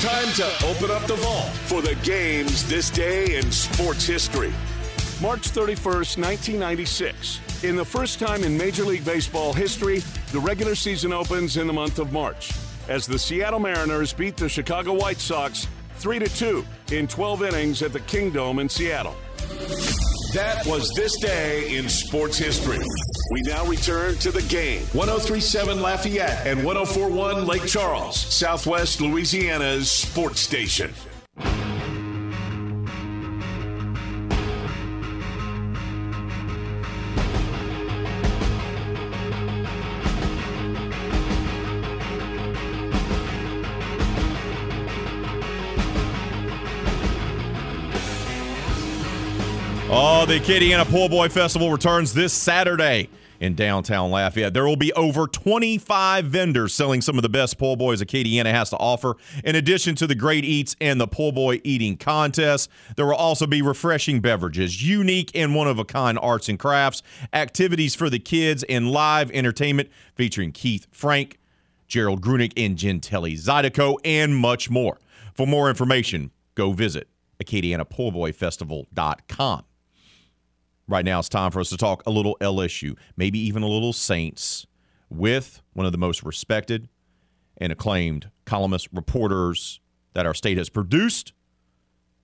Time 0.00 0.32
to 0.34 0.44
open 0.64 0.92
up 0.92 1.04
the 1.08 1.16
vault 1.16 1.48
for 1.66 1.82
the 1.82 1.96
games 2.04 2.64
this 2.68 2.88
day 2.88 3.36
in 3.36 3.50
sports 3.50 4.06
history. 4.06 4.52
March 5.20 5.50
31st, 5.50 6.16
1996. 6.16 7.64
In 7.64 7.74
the 7.74 7.84
first 7.84 8.20
time 8.20 8.44
in 8.44 8.56
Major 8.56 8.84
League 8.84 9.04
Baseball 9.04 9.52
history, 9.52 9.98
the 10.30 10.38
regular 10.38 10.76
season 10.76 11.12
opens 11.12 11.56
in 11.56 11.66
the 11.66 11.72
month 11.72 11.98
of 11.98 12.12
March 12.12 12.52
as 12.86 13.06
the 13.06 13.18
Seattle 13.18 13.58
Mariners 13.58 14.12
beat 14.12 14.36
the 14.36 14.48
Chicago 14.48 14.92
White 14.92 15.18
Sox 15.18 15.66
3 15.96 16.20
2 16.20 16.64
in 16.92 17.08
12 17.08 17.42
innings 17.42 17.82
at 17.82 17.92
the 17.92 18.00
Kingdome 18.00 18.60
in 18.60 18.68
Seattle. 18.68 19.16
That 20.34 20.66
was 20.66 20.92
this 20.94 21.16
day 21.20 21.74
in 21.78 21.88
sports 21.88 22.36
history. 22.36 22.78
We 23.32 23.42
now 23.46 23.64
return 23.64 24.16
to 24.16 24.30
the 24.30 24.42
game. 24.42 24.82
1037 24.92 25.80
Lafayette 25.80 26.46
and 26.46 26.62
1041 26.64 27.46
Lake 27.46 27.64
Charles, 27.64 28.20
Southwest 28.20 29.00
Louisiana's 29.00 29.90
sports 29.90 30.40
station. 30.40 30.92
The 50.28 50.40
Acadiana 50.40 50.84
Po-Boy 50.84 51.30
Festival 51.30 51.72
returns 51.72 52.12
this 52.12 52.34
Saturday 52.34 53.08
in 53.40 53.54
downtown 53.54 54.10
Lafayette. 54.10 54.52
There 54.52 54.66
will 54.66 54.76
be 54.76 54.92
over 54.92 55.26
25 55.26 56.26
vendors 56.26 56.74
selling 56.74 57.00
some 57.00 57.16
of 57.16 57.22
the 57.22 57.30
best 57.30 57.56
po-boys 57.56 58.02
Acadiana 58.02 58.50
has 58.50 58.68
to 58.68 58.76
offer. 58.76 59.16
In 59.42 59.56
addition 59.56 59.94
to 59.94 60.06
the 60.06 60.14
great 60.14 60.44
eats 60.44 60.76
and 60.82 61.00
the 61.00 61.06
po-boy 61.06 61.62
eating 61.64 61.96
contest, 61.96 62.68
there 62.96 63.06
will 63.06 63.14
also 63.14 63.46
be 63.46 63.62
refreshing 63.62 64.20
beverages, 64.20 64.86
unique 64.86 65.30
and 65.34 65.54
one 65.54 65.66
of 65.66 65.78
a 65.78 65.84
kind 65.86 66.18
arts 66.20 66.50
and 66.50 66.58
crafts, 66.58 67.02
activities 67.32 67.94
for 67.94 68.10
the 68.10 68.18
kids, 68.18 68.64
and 68.64 68.90
live 68.90 69.30
entertainment 69.30 69.88
featuring 70.14 70.52
Keith 70.52 70.86
Frank, 70.90 71.38
Gerald 71.86 72.20
Grunick, 72.20 72.52
and 72.54 72.76
Gentelli 72.76 73.32
Zydeco, 73.32 73.96
and 74.04 74.36
much 74.36 74.68
more. 74.68 74.98
For 75.32 75.46
more 75.46 75.70
information, 75.70 76.32
go 76.54 76.72
visit 76.72 77.08
AcadianaPoBoyFestival.com. 77.42 79.64
Right 80.88 81.04
now, 81.04 81.18
it's 81.18 81.28
time 81.28 81.50
for 81.50 81.60
us 81.60 81.68
to 81.68 81.76
talk 81.76 82.02
a 82.06 82.10
little 82.10 82.36
LSU, 82.40 82.96
maybe 83.16 83.38
even 83.38 83.62
a 83.62 83.68
little 83.68 83.92
Saints, 83.92 84.66
with 85.10 85.60
one 85.74 85.84
of 85.84 85.92
the 85.92 85.98
most 85.98 86.22
respected 86.22 86.88
and 87.58 87.70
acclaimed 87.70 88.30
columnist 88.46 88.88
reporters 88.92 89.80
that 90.14 90.24
our 90.24 90.32
state 90.32 90.56
has 90.56 90.70
produced. 90.70 91.34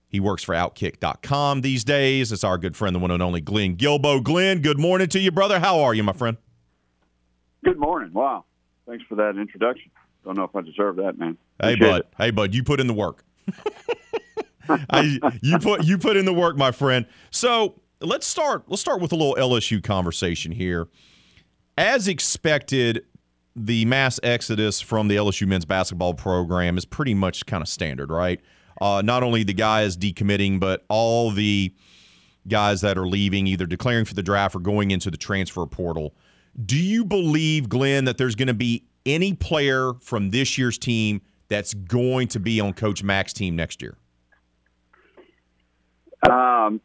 He 0.07 0.19
works 0.19 0.43
for 0.43 0.55
Outkick.com 0.55 1.61
these 1.61 1.83
days. 1.83 2.31
It's 2.31 2.43
our 2.43 2.57
good 2.57 2.75
friend, 2.75 2.95
the 2.95 2.99
one 2.99 3.11
and 3.11 3.21
only 3.21 3.41
Glenn 3.41 3.75
Guilbeau. 3.75 4.23
Glenn, 4.23 4.61
good 4.61 4.79
morning 4.79 5.09
to 5.09 5.19
you, 5.19 5.31
brother. 5.31 5.59
How 5.59 5.81
are 5.81 5.93
you, 5.93 6.03
my 6.03 6.13
friend? 6.13 6.37
Good 7.63 7.77
morning. 7.77 8.13
Wow. 8.13 8.45
Thanks 8.87 9.03
for 9.07 9.15
that 9.15 9.37
introduction. 9.37 9.91
Don't 10.23 10.37
know 10.37 10.43
if 10.43 10.55
I 10.55 10.61
deserve 10.61 10.95
that, 10.95 11.19
man. 11.19 11.37
Hey, 11.61 11.75
bud. 11.75 12.01
it. 12.01 12.07
Hey, 12.17 12.31
bud. 12.31 12.55
You 12.55 12.63
put 12.63 12.79
in 12.79 12.87
the 12.87 12.93
work. 12.93 13.23
I, 14.69 15.19
you 15.41 15.59
put 15.59 15.83
you 15.83 15.99
put 15.99 16.17
in 16.17 16.25
the 16.25 16.33
work, 16.33 16.57
my 16.57 16.71
friend. 16.71 17.05
So 17.29 17.79
let's 18.05 18.27
start. 18.27 18.63
Let's 18.67 18.81
start 18.81 19.01
with 19.01 19.11
a 19.11 19.15
little 19.15 19.35
LSU 19.35 19.83
conversation 19.83 20.51
here. 20.51 20.87
As 21.77 22.07
expected, 22.07 23.05
the 23.55 23.85
mass 23.85 24.19
exodus 24.23 24.81
from 24.81 25.07
the 25.07 25.15
LSU 25.15 25.47
men's 25.47 25.65
basketball 25.65 26.13
program 26.13 26.77
is 26.77 26.85
pretty 26.85 27.13
much 27.13 27.45
kind 27.45 27.61
of 27.61 27.67
standard, 27.67 28.09
right? 28.09 28.41
Uh, 28.81 29.01
not 29.03 29.23
only 29.23 29.43
the 29.43 29.53
guys 29.53 29.97
decommitting, 29.97 30.59
but 30.59 30.85
all 30.89 31.31
the 31.31 31.73
guys 32.47 32.81
that 32.81 32.97
are 32.97 33.07
leaving, 33.07 33.47
either 33.47 33.65
declaring 33.65 34.05
for 34.05 34.13
the 34.13 34.23
draft 34.23 34.55
or 34.55 34.59
going 34.59 34.91
into 34.91 35.09
the 35.09 35.17
transfer 35.17 35.65
portal. 35.65 36.13
Do 36.65 36.77
you 36.77 37.03
believe, 37.03 37.69
Glenn, 37.69 38.05
that 38.05 38.17
there's 38.17 38.35
going 38.35 38.47
to 38.47 38.53
be 38.53 38.85
any 39.05 39.33
player 39.33 39.93
from 40.01 40.31
this 40.31 40.57
year's 40.57 40.77
team 40.77 41.21
that's 41.47 41.73
going 41.73 42.27
to 42.29 42.39
be 42.39 42.59
on 42.59 42.73
Coach 42.73 43.03
Mack's 43.03 43.33
team 43.33 43.55
next 43.55 43.81
year? 43.81 43.97
Um, 46.29 46.81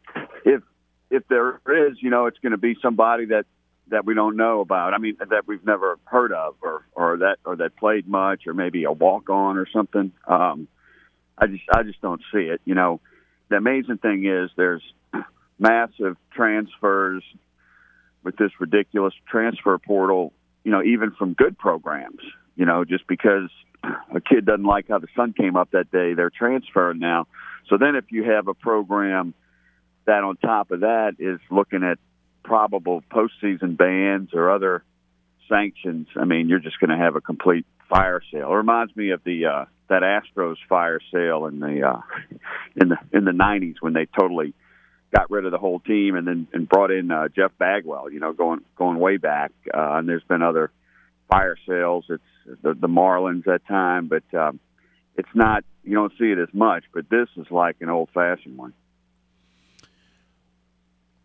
if 1.11 1.27
there 1.27 1.59
is, 1.67 1.97
you 2.01 2.09
know, 2.09 2.25
it's 2.25 2.39
going 2.39 2.53
to 2.53 2.57
be 2.57 2.75
somebody 2.81 3.25
that 3.25 3.45
that 3.89 4.05
we 4.05 4.13
don't 4.13 4.37
know 4.37 4.61
about. 4.61 4.93
I 4.93 4.97
mean, 4.97 5.17
that 5.19 5.45
we've 5.45 5.65
never 5.65 5.99
heard 6.05 6.31
of, 6.31 6.55
or 6.61 6.85
or 6.93 7.17
that 7.17 7.37
or 7.45 7.57
that 7.57 7.75
played 7.75 8.07
much, 8.07 8.47
or 8.47 8.53
maybe 8.53 8.85
a 8.85 8.91
walk 8.91 9.29
on 9.29 9.57
or 9.57 9.67
something. 9.71 10.13
Um, 10.25 10.67
I 11.37 11.47
just 11.47 11.63
I 11.71 11.83
just 11.83 12.01
don't 12.01 12.21
see 12.33 12.43
it. 12.43 12.61
You 12.65 12.73
know, 12.73 13.01
the 13.49 13.57
amazing 13.57 13.97
thing 13.97 14.25
is 14.25 14.49
there's 14.55 14.81
massive 15.59 16.15
transfers 16.33 17.23
with 18.23 18.37
this 18.37 18.51
ridiculous 18.59 19.13
transfer 19.29 19.77
portal. 19.77 20.31
You 20.63 20.71
know, 20.71 20.81
even 20.81 21.11
from 21.11 21.33
good 21.33 21.57
programs. 21.57 22.21
You 22.55 22.65
know, 22.65 22.85
just 22.85 23.05
because 23.07 23.49
a 23.83 24.21
kid 24.21 24.45
doesn't 24.45 24.63
like 24.63 24.87
how 24.87 24.99
the 24.99 25.07
sun 25.15 25.33
came 25.33 25.57
up 25.57 25.71
that 25.71 25.91
day, 25.91 26.13
they're 26.13 26.29
transferring 26.29 26.99
now. 26.99 27.27
So 27.67 27.77
then, 27.77 27.95
if 27.95 28.05
you 28.11 28.23
have 28.23 28.47
a 28.47 28.53
program 28.53 29.33
that 30.05 30.23
on 30.23 30.37
top 30.37 30.71
of 30.71 30.81
that 30.81 31.15
is 31.19 31.39
looking 31.49 31.83
at 31.83 31.99
probable 32.43 33.03
postseason 33.11 33.77
bans 33.77 34.29
or 34.33 34.51
other 34.51 34.83
sanctions, 35.47 36.07
I 36.15 36.25
mean, 36.25 36.49
you're 36.49 36.59
just 36.59 36.79
going 36.79 36.89
to 36.89 36.97
have 36.97 37.15
a 37.15 37.21
complete 37.21 37.65
fire 37.89 38.21
sale. 38.31 38.51
It 38.51 38.55
reminds 38.55 38.95
me 38.95 39.11
of 39.11 39.23
the 39.23 39.45
uh, 39.45 39.65
that 39.89 40.01
Astros 40.01 40.55
fire 40.69 40.99
sale 41.13 41.45
in 41.45 41.59
the 41.59 41.87
uh, 41.87 42.01
in 42.75 42.89
the 42.89 42.97
in 43.11 43.25
the 43.25 43.31
'90s 43.31 43.75
when 43.81 43.93
they 43.93 44.07
totally 44.17 44.53
got 45.13 45.29
rid 45.29 45.45
of 45.45 45.51
the 45.51 45.57
whole 45.57 45.79
team 45.79 46.15
and 46.15 46.25
then 46.25 46.47
and 46.53 46.67
brought 46.67 46.91
in 46.91 47.11
uh, 47.11 47.27
Jeff 47.35 47.51
Bagwell. 47.57 48.09
You 48.11 48.19
know, 48.19 48.33
going 48.33 48.61
going 48.77 48.99
way 48.99 49.17
back, 49.17 49.51
uh, 49.73 49.95
and 49.95 50.07
there's 50.07 50.23
been 50.23 50.41
other 50.41 50.71
fire 51.29 51.57
sales. 51.67 52.05
It's 52.09 52.61
the, 52.61 52.73
the 52.73 52.87
Marlins 52.87 53.45
that 53.45 53.67
time, 53.67 54.07
but 54.07 54.23
um, 54.37 54.59
it's 55.15 55.29
not. 55.35 55.63
You 55.83 55.95
don't 55.95 56.13
see 56.19 56.31
it 56.31 56.37
as 56.37 56.53
much, 56.53 56.83
but 56.93 57.09
this 57.09 57.27
is 57.37 57.47
like 57.49 57.77
an 57.81 57.89
old 57.89 58.09
fashioned 58.13 58.57
one. 58.57 58.73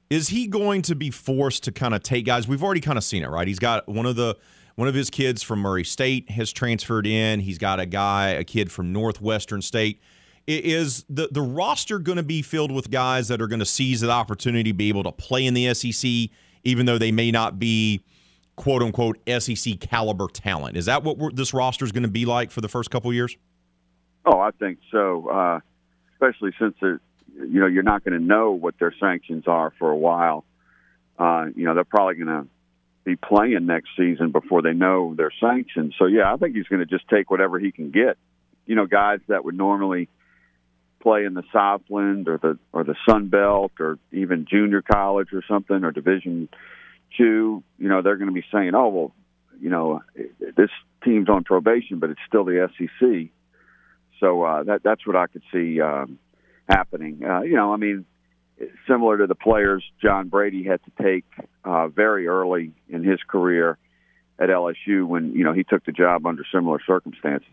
Is 0.09 0.29
he 0.29 0.47
going 0.47 0.83
to 0.83 0.95
be 0.95 1.11
forced 1.11 1.65
to 1.65 1.73
kind 1.73 1.95
of 1.95 2.03
take 2.03 2.27
guys? 2.27 2.47
We've 2.47 2.63
already 2.63 2.81
kind 2.81 2.99
of 2.99 3.05
seen 3.05 3.25
it, 3.25 3.29
right? 3.29 3.49
He's 3.49 3.59
got 3.59 3.89
one 3.89 4.07
of 4.07 4.17
the 4.17 4.37
one 4.77 4.89
of 4.89 4.95
his 4.95 5.11
kids 5.11 5.43
from 5.43 5.61
Murray 5.61 5.85
State 5.85 6.31
has 6.31 6.53
transferred 6.53 7.07
in. 7.07 7.41
He's 7.41 7.59
got 7.59 7.81
a 7.81 7.87
guy, 7.87 8.29
a 8.29 8.45
kid 8.45 8.71
from 8.71 8.93
Northwestern 8.93 9.63
State. 9.63 10.01
Is 10.47 11.05
the 11.09 11.29
the 11.33 11.43
roster 11.43 11.99
going 11.99 12.17
to 12.17 12.23
be 12.23 12.41
filled 12.41 12.71
with 12.71 12.91
guys 12.91 13.27
that 13.29 13.43
are 13.43 13.49
going 13.49 13.59
to 13.59 13.67
seize 13.67 14.01
the 14.01 14.11
opportunity, 14.11 14.71
to 14.71 14.77
be 14.77 14.89
able 14.89 15.03
to 15.03 15.13
play 15.13 15.45
in 15.45 15.55
the 15.55 15.75
SEC, 15.75 16.31
even 16.63 16.87
though 16.87 16.99
they 16.99 17.11
may 17.11 17.33
not 17.33 17.59
be 17.59 18.05
quote 18.55 18.81
unquote 18.81 19.19
SEC 19.29 19.81
caliber 19.81 20.29
talent? 20.29 20.77
Is 20.77 20.87
that 20.87 21.03
what 21.03 21.35
this 21.35 21.53
roster 21.53 21.85
is 21.85 21.91
going 21.91 22.05
to 22.05 22.09
be 22.09 22.27
like 22.27 22.53
for 22.53 22.61
the 22.61 22.69
first 22.69 22.93
couple 22.93 23.13
years? 23.13 23.37
Oh, 24.25 24.39
I 24.39 24.51
think 24.53 24.79
so. 24.93 25.29
Uh, 25.29 25.61
especially 26.13 26.53
since 26.61 26.77
you 27.37 27.61
know 27.61 27.67
you're 27.67 27.83
not 27.83 28.05
going 28.05 28.19
to 28.19 28.25
know 28.25 28.53
what 28.53 28.79
their 28.79 28.95
sanctions 28.99 29.45
are 29.47 29.73
for 29.79 29.91
a 29.91 29.97
while. 29.97 30.45
Uh, 31.19 31.47
you 31.55 31.65
know 31.65 31.75
they're 31.75 31.85
probably 31.85 32.15
going 32.15 32.43
to 32.43 32.49
be 33.05 33.17
playing 33.17 33.67
next 33.67 33.91
season 33.97 34.33
before 34.33 34.63
they 34.63 34.73
know 34.73 35.15
their 35.15 35.33
sanctions. 35.41 35.95
So 35.99 36.07
yeah, 36.07 36.33
I 36.33 36.37
think 36.37 36.57
he's 36.57 36.67
going 36.67 36.81
to 36.81 36.87
just 36.87 37.09
take 37.09 37.31
whatever 37.31 37.59
he 37.59 37.71
can 37.73 37.91
get. 37.91 38.19
You 38.67 38.75
know, 38.75 38.87
guys 38.87 39.21
that 39.29 39.45
would 39.45 39.57
normally 39.57 40.09
play 41.01 41.25
in 41.25 41.35
the 41.35 41.45
Southland 41.53 42.29
or 42.29 42.39
the 42.39 42.59
or 42.73 42.83
the 42.83 42.97
Sun 43.09 43.29
Belt 43.29 43.73
or 43.79 43.99
even 44.13 44.47
junior 44.51 44.83
college 44.83 45.29
or 45.33 45.43
something 45.49 45.85
or 45.85 45.93
Division 45.93 46.49
two, 47.17 47.63
you 47.79 47.89
know, 47.89 48.03
they're 48.03 48.17
going 48.17 48.29
to 48.29 48.35
be 48.35 48.45
saying, 48.53 48.75
"Oh, 48.75 48.89
well, 48.89 49.13
you 49.61 49.71
know, 49.71 50.03
this 50.57 50.71
team's 51.05 51.29
on 51.29 51.45
probation, 51.45 52.01
but 52.01 52.11
it's 52.11 52.21
still 52.27 52.45
the 52.45 52.69
SEC." 52.77 53.31
So 54.19 54.43
uh, 54.43 54.63
that 54.65 54.83
that's 54.83 55.07
what 55.07 55.17
I 55.17 55.27
could 55.29 55.43
see 55.53 55.81
um, 55.81 56.19
happening. 56.69 57.23
Uh, 57.25 57.43
you 57.43 57.55
know, 57.55 57.73
I 57.73 57.77
mean, 57.77 58.05
similar 58.89 59.19
to 59.19 59.27
the 59.27 59.35
players 59.35 59.85
John 60.03 60.29
Brady 60.29 60.65
had 60.65 60.81
to 60.85 61.03
take 61.03 61.25
uh, 61.65 61.89
very 61.89 62.27
early 62.27 62.73
in 62.89 63.05
his 63.05 63.21
career 63.27 63.79
at 64.39 64.49
LSU 64.49 65.07
when 65.07 65.33
you 65.33 65.45
know 65.45 65.53
he 65.53 65.65
took 65.65 65.85
the 65.85 65.93
job 65.93 66.27
under 66.27 66.43
similar 66.53 66.79
circumstances. 66.87 67.49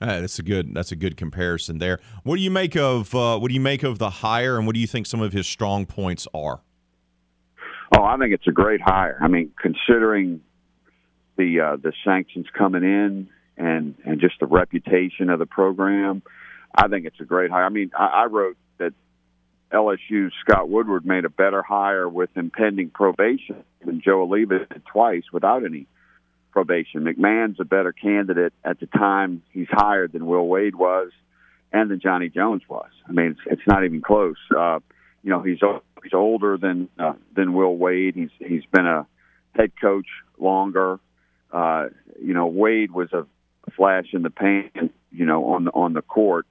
Uh, 0.00 0.20
that's 0.20 0.38
a 0.38 0.42
good. 0.42 0.74
That's 0.74 0.92
a 0.92 0.96
good 0.96 1.16
comparison 1.16 1.78
there. 1.78 2.00
What 2.22 2.36
do 2.36 2.42
you 2.42 2.50
make 2.50 2.76
of 2.76 3.14
uh, 3.14 3.38
What 3.38 3.48
do 3.48 3.54
you 3.54 3.60
make 3.60 3.82
of 3.82 3.98
the 3.98 4.10
hire, 4.10 4.58
and 4.58 4.66
what 4.66 4.74
do 4.74 4.80
you 4.80 4.86
think 4.86 5.06
some 5.06 5.22
of 5.22 5.32
his 5.32 5.46
strong 5.46 5.86
points 5.86 6.28
are? 6.34 6.60
Oh, 7.96 8.02
I 8.04 8.16
think 8.18 8.34
it's 8.34 8.46
a 8.46 8.52
great 8.52 8.80
hire. 8.82 9.18
I 9.20 9.28
mean, 9.28 9.52
considering 9.60 10.42
the 11.36 11.60
uh, 11.60 11.76
the 11.76 11.92
sanctions 12.04 12.46
coming 12.56 12.82
in 12.82 13.28
and 13.56 13.94
and 14.04 14.20
just 14.20 14.34
the 14.38 14.46
reputation 14.46 15.30
of 15.30 15.38
the 15.38 15.46
program, 15.46 16.22
I 16.76 16.88
think 16.88 17.06
it's 17.06 17.20
a 17.20 17.24
great 17.24 17.50
hire. 17.50 17.64
I 17.64 17.68
mean, 17.70 17.90
I, 17.98 18.06
I 18.06 18.24
wrote 18.26 18.56
that 18.78 18.92
LSU 19.72 20.30
Scott 20.40 20.68
Woodward 20.68 21.06
made 21.06 21.24
a 21.24 21.30
better 21.30 21.62
hire 21.62 22.08
with 22.08 22.30
impending 22.36 22.90
probation 22.90 23.64
than 23.84 24.00
Joe 24.00 24.26
Alleva 24.26 24.68
did 24.68 24.84
twice 24.86 25.24
without 25.32 25.64
any 25.64 25.86
probation. 26.52 27.04
McMahon's 27.04 27.60
a 27.60 27.64
better 27.64 27.92
candidate 27.92 28.52
at 28.64 28.80
the 28.80 28.86
time 28.86 29.42
he's 29.50 29.68
hired 29.70 30.12
than 30.12 30.26
Will 30.26 30.46
Wade 30.46 30.74
was, 30.74 31.10
and 31.72 31.90
than 31.90 32.00
Johnny 32.00 32.28
Jones 32.28 32.62
was. 32.68 32.90
I 33.08 33.12
mean, 33.12 33.32
it's, 33.32 33.40
it's 33.46 33.66
not 33.66 33.84
even 33.84 34.00
close. 34.00 34.36
Uh, 34.56 34.80
you 35.22 35.30
know, 35.30 35.42
he's 35.42 35.58
he's 36.02 36.14
older 36.14 36.56
than 36.56 36.88
uh, 36.98 37.14
than 37.34 37.52
Will 37.52 37.76
Wade. 37.76 38.14
He's 38.14 38.30
he's 38.38 38.64
been 38.72 38.86
a 38.86 39.06
head 39.54 39.72
coach 39.80 40.06
longer. 40.38 41.00
Uh, 41.52 41.86
you 42.22 42.34
know, 42.34 42.46
Wade 42.46 42.92
was 42.92 43.12
a 43.12 43.26
flash 43.76 44.06
in 44.12 44.22
the 44.22 44.30
pan. 44.30 44.90
You 45.10 45.26
know, 45.26 45.46
on 45.46 45.64
the 45.64 45.70
on 45.72 45.92
the 45.92 46.02
court, 46.02 46.46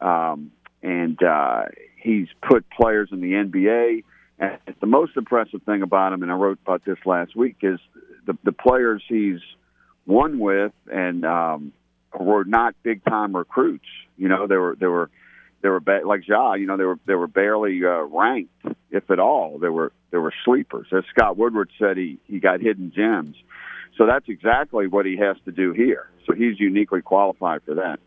um, 0.00 0.52
and 0.82 1.22
uh, 1.22 1.64
he's 1.96 2.28
put 2.46 2.64
players 2.70 3.10
in 3.12 3.20
the 3.20 3.32
NBA. 3.32 4.04
And 4.38 4.58
the 4.80 4.86
most 4.86 5.16
impressive 5.16 5.62
thing 5.64 5.82
about 5.82 6.12
him, 6.12 6.22
and 6.22 6.32
I 6.32 6.34
wrote 6.34 6.58
about 6.64 6.84
this 6.84 6.98
last 7.04 7.36
week, 7.36 7.56
is 7.62 7.78
the 8.26 8.36
the 8.44 8.52
players 8.52 9.02
he's 9.06 9.40
won 10.06 10.38
with 10.38 10.72
and 10.90 11.24
um, 11.24 11.72
were 12.18 12.44
not 12.44 12.74
big 12.82 13.04
time 13.04 13.36
recruits. 13.36 13.84
You 14.16 14.28
know, 14.28 14.46
they 14.46 14.56
were 14.56 14.76
they 14.78 14.86
were 14.86 15.10
they 15.62 15.68
were 15.68 15.80
ba- 15.80 16.02
like 16.06 16.26
Ja. 16.26 16.54
You 16.54 16.66
know, 16.66 16.76
they 16.76 16.84
were 16.84 16.98
they 17.06 17.14
were 17.14 17.26
barely 17.26 17.80
uh, 17.84 18.04
ranked, 18.04 18.64
if 18.90 19.10
at 19.10 19.18
all. 19.18 19.58
They 19.58 19.68
were 19.68 19.92
they 20.10 20.18
were 20.18 20.32
sleepers. 20.44 20.88
As 20.92 21.04
Scott 21.14 21.36
Woodward 21.36 21.70
said, 21.78 21.96
he 21.96 22.18
he 22.26 22.40
got 22.40 22.60
hidden 22.60 22.92
gems. 22.94 23.36
So 23.96 24.06
that's 24.06 24.28
exactly 24.28 24.86
what 24.86 25.04
he 25.04 25.18
has 25.18 25.36
to 25.44 25.52
do 25.52 25.72
here. 25.72 26.08
So 26.26 26.34
he's 26.34 26.58
uniquely 26.58 27.02
qualified 27.02 27.62
for 27.64 27.74
that. 27.74 28.00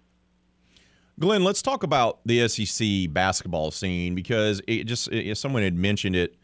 Glenn, 1.20 1.44
let's 1.44 1.62
talk 1.62 1.84
about 1.84 2.20
the 2.26 2.48
SEC 2.48 3.14
basketball 3.14 3.72
scene 3.72 4.16
because 4.16 4.62
it 4.68 4.86
just 4.86 5.12
it, 5.12 5.38
someone 5.38 5.64
had 5.64 5.76
mentioned 5.76 6.16
it 6.16 6.36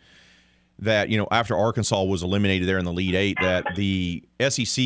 that 0.78 1.10
you 1.10 1.18
know 1.18 1.28
after 1.32 1.58
Arkansas 1.58 2.04
was 2.04 2.24
eliminated 2.24 2.68
there 2.68 2.78
in 2.78 2.86
the 2.86 2.92
Elite 2.92 3.16
Eight, 3.16 3.38
that 3.42 3.66
the 3.76 4.24
SEC 4.40 4.84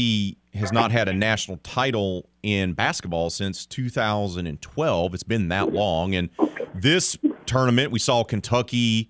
has 0.54 0.72
not 0.72 0.92
had 0.92 1.08
a 1.08 1.14
national 1.14 1.58
title 1.58 2.30
in 2.44 2.74
basketball 2.74 3.30
since 3.30 3.66
2012. 3.66 5.14
It's 5.14 5.24
been 5.24 5.50
that 5.50 5.74
long, 5.74 6.16
and 6.16 6.30
this 6.74 7.18
tournament 7.46 7.92
we 7.92 8.00
saw 8.00 8.24
Kentucky 8.24 9.10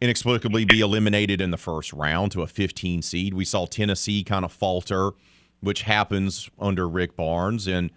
inexplicably 0.00 0.64
be 0.64 0.80
eliminated 0.80 1.40
in 1.40 1.50
the 1.50 1.56
first 1.56 1.92
round 1.92 2.30
to 2.32 2.42
a 2.42 2.46
15 2.46 3.02
seed. 3.02 3.34
We 3.34 3.44
saw 3.44 3.66
Tennessee 3.66 4.22
kind 4.22 4.44
of 4.44 4.52
falter, 4.52 5.12
which 5.60 5.82
happens 5.82 6.48
under 6.58 6.88
Rick 6.88 7.16
Barnes, 7.16 7.66
and 7.66 7.90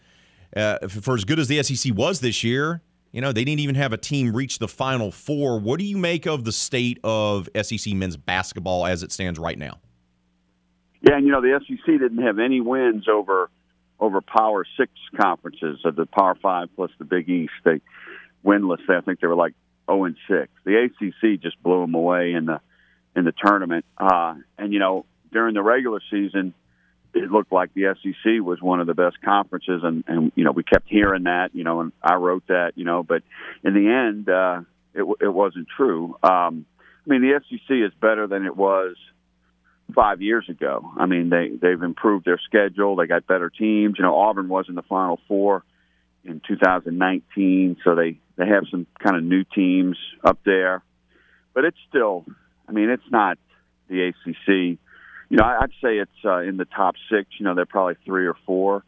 uh, 0.55 0.87
for 0.87 1.15
as 1.15 1.25
good 1.25 1.39
as 1.39 1.47
the 1.47 1.61
SEC 1.63 1.95
was 1.95 2.19
this 2.19 2.43
year, 2.43 2.81
you 3.11 3.21
know, 3.21 3.31
they 3.31 3.43
didn't 3.43 3.61
even 3.61 3.75
have 3.75 3.93
a 3.93 3.97
team 3.97 4.35
reach 4.35 4.59
the 4.59 4.67
Final 4.67 5.11
Four. 5.11 5.59
What 5.59 5.79
do 5.79 5.85
you 5.85 5.97
make 5.97 6.27
of 6.27 6.43
the 6.43 6.51
state 6.51 6.99
of 7.03 7.49
SEC 7.59 7.93
men's 7.93 8.17
basketball 8.17 8.85
as 8.85 9.03
it 9.03 9.11
stands 9.11 9.39
right 9.39 9.57
now? 9.57 9.79
Yeah, 11.01 11.15
and 11.15 11.25
you 11.25 11.31
know 11.31 11.41
the 11.41 11.59
SEC 11.67 11.85
didn't 11.85 12.21
have 12.23 12.39
any 12.39 12.61
wins 12.61 13.07
over 13.07 13.49
over 13.99 14.21
Power 14.21 14.65
Six 14.77 14.91
conferences 15.19 15.79
of 15.85 15.95
the 15.95 16.05
Power 16.05 16.35
Five 16.35 16.69
plus 16.75 16.91
the 16.99 17.05
Big 17.05 17.29
East. 17.29 17.53
They 17.63 17.81
winless. 18.45 18.87
I 18.89 19.01
think 19.01 19.19
they 19.19 19.27
were 19.27 19.35
like 19.35 19.53
zero 19.89 20.03
and 20.03 20.15
six. 20.27 20.49
The 20.65 20.83
ACC 20.85 21.41
just 21.41 21.61
blew 21.63 21.81
them 21.81 21.95
away 21.95 22.33
in 22.33 22.45
the 22.45 22.59
in 23.15 23.25
the 23.25 23.33
tournament. 23.43 23.85
Uh, 23.97 24.35
and 24.57 24.73
you 24.73 24.79
know 24.79 25.05
during 25.31 25.53
the 25.53 25.63
regular 25.63 26.01
season, 26.11 26.53
it 27.13 27.31
looked 27.31 27.51
like 27.51 27.73
the 27.73 27.95
SEC 28.01 28.43
was 28.43 28.61
one 28.61 28.79
of 28.79 28.87
the 28.87 28.93
best 28.93 29.21
conferences, 29.21 29.81
and 29.83 30.03
and 30.07 30.31
you 30.35 30.43
know 30.43 30.51
we 30.51 30.63
kept 30.63 30.87
hearing 30.87 31.23
that, 31.23 31.49
you 31.53 31.63
know, 31.63 31.81
and 31.81 31.91
I 32.01 32.15
wrote 32.15 32.47
that, 32.47 32.73
you 32.75 32.85
know, 32.85 33.03
but 33.03 33.23
in 33.63 33.73
the 33.73 33.89
end, 33.89 34.29
uh, 34.29 34.61
it 34.93 35.05
it 35.21 35.33
wasn't 35.33 35.67
true. 35.75 36.15
Um, 36.23 36.65
I 37.05 37.09
mean, 37.09 37.21
the 37.21 37.39
SEC 37.49 37.69
is 37.69 37.91
better 37.99 38.27
than 38.27 38.45
it 38.45 38.55
was 38.55 38.95
five 39.95 40.21
years 40.21 40.47
ago. 40.49 40.91
I 40.97 41.05
mean, 41.05 41.29
they 41.29 41.49
they've 41.59 41.81
improved 41.81 42.25
their 42.25 42.39
schedule. 42.45 42.95
They 42.95 43.07
got 43.07 43.25
better 43.25 43.49
teams. 43.49 43.95
You 43.97 44.03
know, 44.03 44.15
Auburn 44.15 44.47
was 44.47 44.65
in 44.69 44.75
the 44.75 44.83
Final 44.83 45.19
Four 45.27 45.63
in 46.23 46.41
2019, 46.47 47.77
so 47.83 47.95
they 47.95 48.19
they 48.35 48.47
have 48.47 48.65
some 48.69 48.85
kind 49.03 49.15
of 49.15 49.23
new 49.23 49.43
teams 49.43 49.97
up 50.23 50.39
there, 50.45 50.83
but 51.53 51.65
it's 51.65 51.77
still, 51.89 52.25
I 52.67 52.71
mean, 52.71 52.89
it's 52.89 53.11
not 53.11 53.37
the 53.89 54.09
ACC 54.09 54.79
you 55.29 55.37
know, 55.37 55.43
I'd 55.43 55.71
say 55.81 55.97
it's 55.97 56.11
uh, 56.25 56.39
in 56.39 56.57
the 56.57 56.65
top 56.65 56.95
six. 57.11 57.29
You 57.37 57.45
know, 57.45 57.55
they're 57.55 57.65
probably 57.65 57.95
three 58.03 58.25
or 58.25 58.35
four 58.45 58.83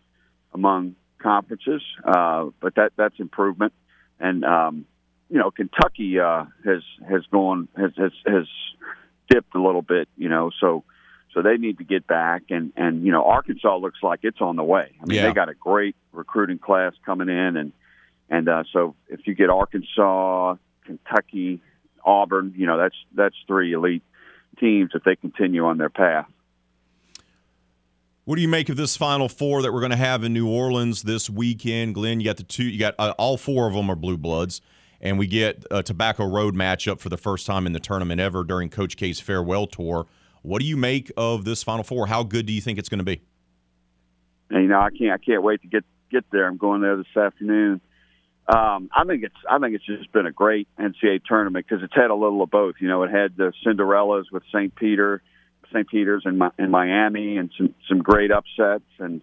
among 0.54 0.96
conferences, 1.20 1.84
uh, 2.04 2.48
but 2.60 2.76
that 2.76 2.94
that's 2.98 3.20
improvement. 3.20 3.74
And 4.20 4.44
um, 4.44 4.86
you 5.30 5.38
know, 5.38 5.52
Kentucky 5.52 6.20
uh, 6.20 6.46
has 6.66 6.82
has 7.08 7.22
gone 7.32 7.68
has, 7.78 7.92
has 7.98 8.12
has 8.26 8.48
dipped 9.30 9.56
a 9.56 9.62
little 9.62 9.84
bit. 9.84 10.10
You 10.18 10.30
know, 10.30 10.50
so 10.60 10.84
so 11.34 11.44
they 11.44 11.58
need 11.58 11.78
to 11.78 11.84
get 11.84 12.08
back. 12.08 12.44
And 12.50 12.74
and 12.76 13.06
you 13.06 13.12
know, 13.12 13.24
Arkansas 13.24 13.78
looks 13.78 14.00
like 14.02 14.22
it's 14.24 14.42
on 14.42 14.56
the 14.56 14.64
way. 14.64 14.92
I 15.02 15.06
mean, 15.06 15.18
yeah. 15.18 15.28
they 15.28 15.34
got 15.34 15.50
a 15.50 15.56
great 15.56 15.96
recruiting 16.12 16.58
class 16.58 16.94
coming 17.06 17.30
in, 17.30 17.56
and 17.56 17.72
and 18.30 18.50
uh, 18.50 18.64
so 18.74 18.96
if 19.10 19.28
you 19.28 19.36
get 19.36 19.52
Arkansas, 19.52 20.56
Kentucky, 20.86 21.62
Auburn, 22.04 22.56
you 22.58 22.66
know, 22.66 22.80
that's 22.80 22.96
that's 23.14 23.36
three 23.46 23.74
elite 23.74 24.04
teams 24.60 24.92
if 24.94 25.04
they 25.04 25.16
continue 25.16 25.66
on 25.66 25.78
their 25.78 25.90
path. 25.90 26.28
What 28.26 28.36
do 28.36 28.42
you 28.42 28.48
make 28.48 28.70
of 28.70 28.78
this 28.78 28.96
Final 28.96 29.28
Four 29.28 29.62
that 29.64 29.74
we're 29.74 29.80
going 29.80 29.92
to 29.92 29.98
have 29.98 30.24
in 30.24 30.32
New 30.32 30.48
Orleans 30.48 31.02
this 31.02 31.30
weekend, 31.30 31.96
Glenn? 31.96 32.20
You 32.20 32.26
got 32.26 32.38
the 32.38 32.44
two. 32.44 32.64
You 32.64 32.80
got 32.80 32.96
uh, 33.00 33.14
all 33.18 33.36
four 33.36 33.68
of 33.68 33.74
them 33.74 33.90
are 33.90 33.96
blue 33.96 34.18
bloods, 34.18 34.62
and 35.02 35.18
we 35.18 35.26
get 35.26 35.66
a 35.72 35.82
Tobacco 35.82 36.26
Road 36.26 36.56
matchup 36.56 37.00
for 37.00 37.10
the 37.10 37.18
first 37.18 37.48
time 37.48 37.66
in 37.66 37.74
the 37.74 37.80
tournament 37.80 38.22
ever 38.22 38.44
during 38.44 38.70
Coach 38.70 38.96
K's 38.96 39.20
farewell 39.20 39.66
tour. 39.66 40.06
What 40.44 40.62
do 40.62 40.68
you 40.68 40.78
make 40.78 41.12
of 41.18 41.46
this 41.46 41.64
Final 41.64 41.84
Four? 41.84 42.08
How 42.08 42.24
good 42.24 42.46
do 42.46 42.54
you 42.54 42.62
think 42.62 42.78
it's 42.78 42.90
going 42.90 43.00
to 43.00 43.04
be? 43.04 43.22
And, 44.52 44.64
you 44.64 44.70
know, 44.70 44.80
I 44.80 44.90
can't. 44.92 45.12
I 45.12 45.18
can't 45.18 45.42
wait 45.42 45.62
to 45.64 45.68
get 45.68 45.84
get 46.12 46.26
there. 46.32 46.46
I'm 46.46 46.58
going 46.58 46.82
there 46.82 46.98
this 46.98 47.18
afternoon. 47.18 47.82
Um, 48.48 48.90
I 48.96 49.04
think 49.06 49.24
it's 49.24 49.36
I 49.50 49.60
think 49.60 49.76
it's 49.76 49.86
just 49.86 50.12
been 50.12 50.26
a 50.26 50.32
great 50.32 50.68
NCAA 50.80 51.24
tournament 51.26 51.66
because 51.68 51.84
it's 51.84 51.96
had 51.96 52.10
a 52.10 52.16
little 52.16 52.42
of 52.42 52.50
both. 52.50 52.76
You 52.80 52.88
know, 52.88 53.04
it 53.04 53.12
had 53.12 53.38
the 53.38 53.54
Cinderellas 53.66 54.26
with 54.32 54.44
St. 54.54 54.76
Peter, 54.76 55.22
St. 55.72 55.88
Peter's 55.88 56.24
and 56.26 56.42
in 56.58 56.72
Miami, 56.72 57.38
and 57.38 57.52
some 57.58 57.74
some 57.88 58.00
great 58.00 58.32
upsets, 58.32 58.84
and 59.00 59.22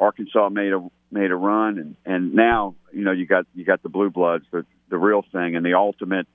Arkansas 0.00 0.48
made 0.48 0.72
a 0.72 0.88
made 1.12 1.30
a 1.30 1.36
run, 1.36 1.78
and 1.78 1.96
and 2.04 2.34
now 2.34 2.74
you 2.92 3.04
know 3.04 3.12
you 3.12 3.26
got 3.26 3.46
you 3.54 3.64
got 3.64 3.82
the 3.82 3.88
blue 3.88 4.10
bloods, 4.10 4.44
the 4.50 4.64
the 4.88 4.96
real 4.98 5.22
thing, 5.32 5.54
and 5.54 5.64
the 5.64 5.74
ultimate 5.74 6.26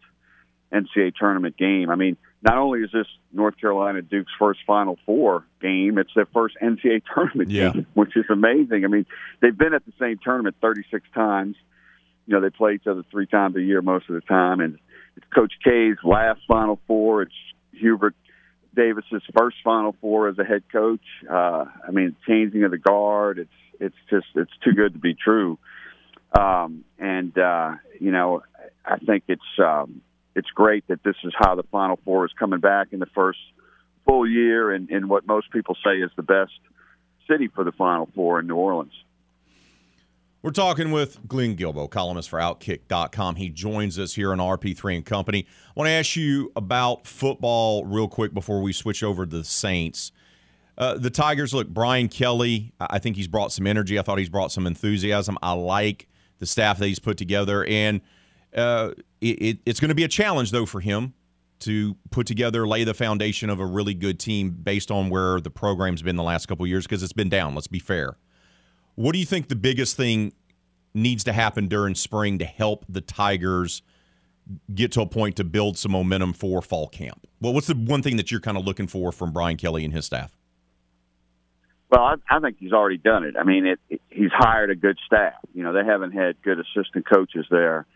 NCAA 0.72 1.14
tournament 1.16 1.58
game. 1.58 1.90
I 1.90 1.96
mean, 1.96 2.16
not 2.42 2.58
only 2.58 2.80
is 2.82 2.92
this 2.94 3.08
North 3.34 3.58
Carolina 3.60 4.02
Duke's 4.02 4.32
first 4.40 4.62
Final 4.66 4.98
Four 5.06 5.44
game, 5.62 5.98
it's 5.98 6.12
their 6.16 6.28
first 6.28 6.56
NCAA 6.62 7.02
tournament 7.14 7.50
Yeah. 7.50 7.72
game, 7.74 7.88
which 7.94 8.16
is 8.16 8.26
amazing. 8.30 8.86
I 8.86 8.88
mean, 8.88 9.06
they've 9.42 9.58
been 9.58 9.74
at 9.74 9.86
the 9.86 9.94
same 10.00 10.18
tournament 10.24 10.56
36 10.62 11.04
times. 11.14 11.56
You 12.32 12.38
know, 12.38 12.44
they 12.44 12.50
play 12.50 12.76
each 12.76 12.88
other 12.88 13.04
three 13.12 13.28
times 13.28 13.58
a 13.58 13.62
year 13.62 13.82
most 13.82 14.08
of 14.08 14.16
the 14.16 14.22
time, 14.22 14.62
and 14.62 14.80
it's 15.18 15.26
Coach 15.36 15.52
K's 15.62 15.98
last 16.02 16.40
Final 16.48 16.80
Four. 16.88 17.24
It's 17.24 17.34
Hubert 17.74 18.16
Davis's 18.74 19.22
first 19.38 19.58
Final 19.66 19.94
Four 20.00 20.30
as 20.30 20.40
a 20.40 20.46
head 20.46 20.64
coach. 20.72 21.04
Uh, 21.30 21.66
I 21.86 21.92
mean, 21.92 22.16
changing 22.26 22.64
of 22.64 22.72
the 22.72 22.78
guard. 22.78 23.38
It's 23.38 23.50
it's 23.82 23.96
just 24.10 24.28
it's 24.36 24.52
too 24.64 24.72
good 24.72 24.94
to 24.94 25.00
be 25.00 25.14
true. 25.14 25.60
Um, 26.32 26.86
and 26.98 27.38
uh, 27.38 27.72
you 28.00 28.12
know, 28.12 28.44
I 28.86 28.96
think 29.00 29.26
it's 29.28 29.42
um, 29.60 30.02
it's 30.34 30.50
great 30.52 30.88
that 30.88 31.04
this 31.04 31.18
is 31.26 31.34
how 31.38 31.56
the 31.56 31.64
Final 31.64 32.00
Four 32.06 32.26
is 32.26 32.32
coming 32.40 32.62
back 32.62 32.94
in 32.94 33.00
the 33.00 33.08
first 33.08 33.40
full 34.08 34.26
year, 34.26 34.72
and 34.72 34.90
in 34.90 35.10
what 35.10 35.28
most 35.28 35.52
people 35.52 35.76
say 35.84 35.98
is 35.98 36.12
the 36.16 36.24
best 36.24 36.54
city 37.30 37.50
for 37.50 37.66
the 37.66 37.74
Final 37.74 38.08
Four 38.16 38.40
in 38.40 38.48
New 38.48 38.56
Orleans. 38.56 38.94
We're 40.44 40.50
talking 40.50 40.90
with 40.90 41.28
Glenn 41.28 41.56
Guilbeau, 41.56 41.88
columnist 41.88 42.28
for 42.28 42.40
Outkick.com. 42.40 43.36
He 43.36 43.50
joins 43.50 44.00
us 44.00 44.16
here 44.16 44.32
on 44.32 44.40
RP3 44.40 44.96
and 44.96 45.06
Company. 45.06 45.46
I 45.48 45.72
want 45.76 45.88
to 45.88 45.92
ask 45.92 46.16
you 46.16 46.52
about 46.56 47.06
football 47.06 47.86
real 47.86 48.08
quick 48.08 48.34
before 48.34 48.60
we 48.60 48.74
switch 48.74 49.04
over 49.04 49.28
to 49.28 49.38
the 49.38 49.44
Saints. 49.44 50.12
Uh, 50.80 50.98
the 50.98 51.12
Tigers, 51.12 51.54
look, 51.54 51.68
Brian 51.68 52.08
Kelly, 52.08 52.74
I 52.80 52.98
think 52.98 53.18
he's 53.18 53.28
brought 53.28 53.52
some 53.52 53.68
energy. 53.68 54.00
I 54.00 54.02
thought 54.02 54.18
he's 54.18 54.30
brought 54.30 54.52
some 54.52 54.66
enthusiasm. 54.66 55.38
I 55.44 55.52
like 55.52 56.08
the 56.40 56.48
staff 56.48 56.80
that 56.80 56.88
he's 56.88 56.98
put 56.98 57.18
together. 57.18 57.64
And 57.66 58.02
uh, 58.56 58.94
it, 59.22 59.42
it, 59.44 59.58
it's 59.68 59.80
going 59.80 59.90
to 59.90 59.96
be 59.96 60.06
a 60.06 60.10
challenge, 60.10 60.50
though, 60.50 60.66
for 60.66 60.80
him 60.80 61.14
to 61.60 61.96
put 62.10 62.26
together, 62.26 62.68
lay 62.68 62.84
the 62.84 62.96
foundation 62.96 63.52
of 63.52 63.60
a 63.60 63.66
really 63.68 63.94
good 63.94 64.20
team 64.20 64.50
based 64.50 64.90
on 64.90 65.12
where 65.12 65.40
the 65.40 65.52
program's 65.52 66.02
been 66.02 66.16
the 66.16 66.24
last 66.24 66.48
couple 66.48 66.66
years 66.66 66.88
because 66.88 67.04
it's 67.04 67.14
been 67.14 67.30
down. 67.30 67.54
Let's 67.54 67.68
be 67.68 67.78
fair. 67.78 68.18
What 69.02 69.14
do 69.14 69.20
you 69.20 69.26
think 69.26 69.48
the 69.48 69.56
biggest 69.56 69.98
thing 69.98 70.32
needs 70.94 71.24
to 71.24 71.34
happen 71.34 71.68
during 71.68 71.96
spring 71.96 72.38
to 72.38 72.46
help 72.46 72.86
the 72.88 73.02
Tigers 73.02 73.82
get 74.76 74.92
to 74.92 75.02
a 75.02 75.08
point 75.08 75.38
to 75.38 75.44
build 75.44 75.76
some 75.80 75.94
momentum 75.94 76.34
for 76.34 76.62
fall 76.62 76.88
camp? 76.88 77.26
Well, 77.40 77.52
what's 77.52 77.66
the 77.66 77.74
one 77.74 78.04
thing 78.04 78.18
that 78.18 78.30
you're 78.30 78.40
kind 78.40 78.58
of 78.58 78.64
looking 78.64 78.86
for 78.86 79.12
from 79.12 79.32
Brian 79.32 79.58
Kelly 79.58 79.84
and 79.84 79.92
his 79.92 80.06
staff? 80.06 80.38
Well, 81.90 82.02
I, 82.02 82.16
I 82.30 82.40
think 82.42 82.58
he's 82.60 82.74
already 82.74 83.00
done 83.00 83.24
it. 83.24 83.34
I 83.40 83.44
mean, 83.44 83.66
it, 83.66 83.80
it, 83.90 84.02
he's 84.12 84.30
hired 84.32 84.70
a 84.70 84.76
good 84.76 85.00
staff. 85.04 85.34
You 85.56 85.64
know, 85.64 85.74
they 85.74 85.84
haven't 85.84 86.12
had 86.12 86.40
good 86.44 86.60
assistant 86.60 87.10
coaches 87.12 87.48
there 87.50 87.88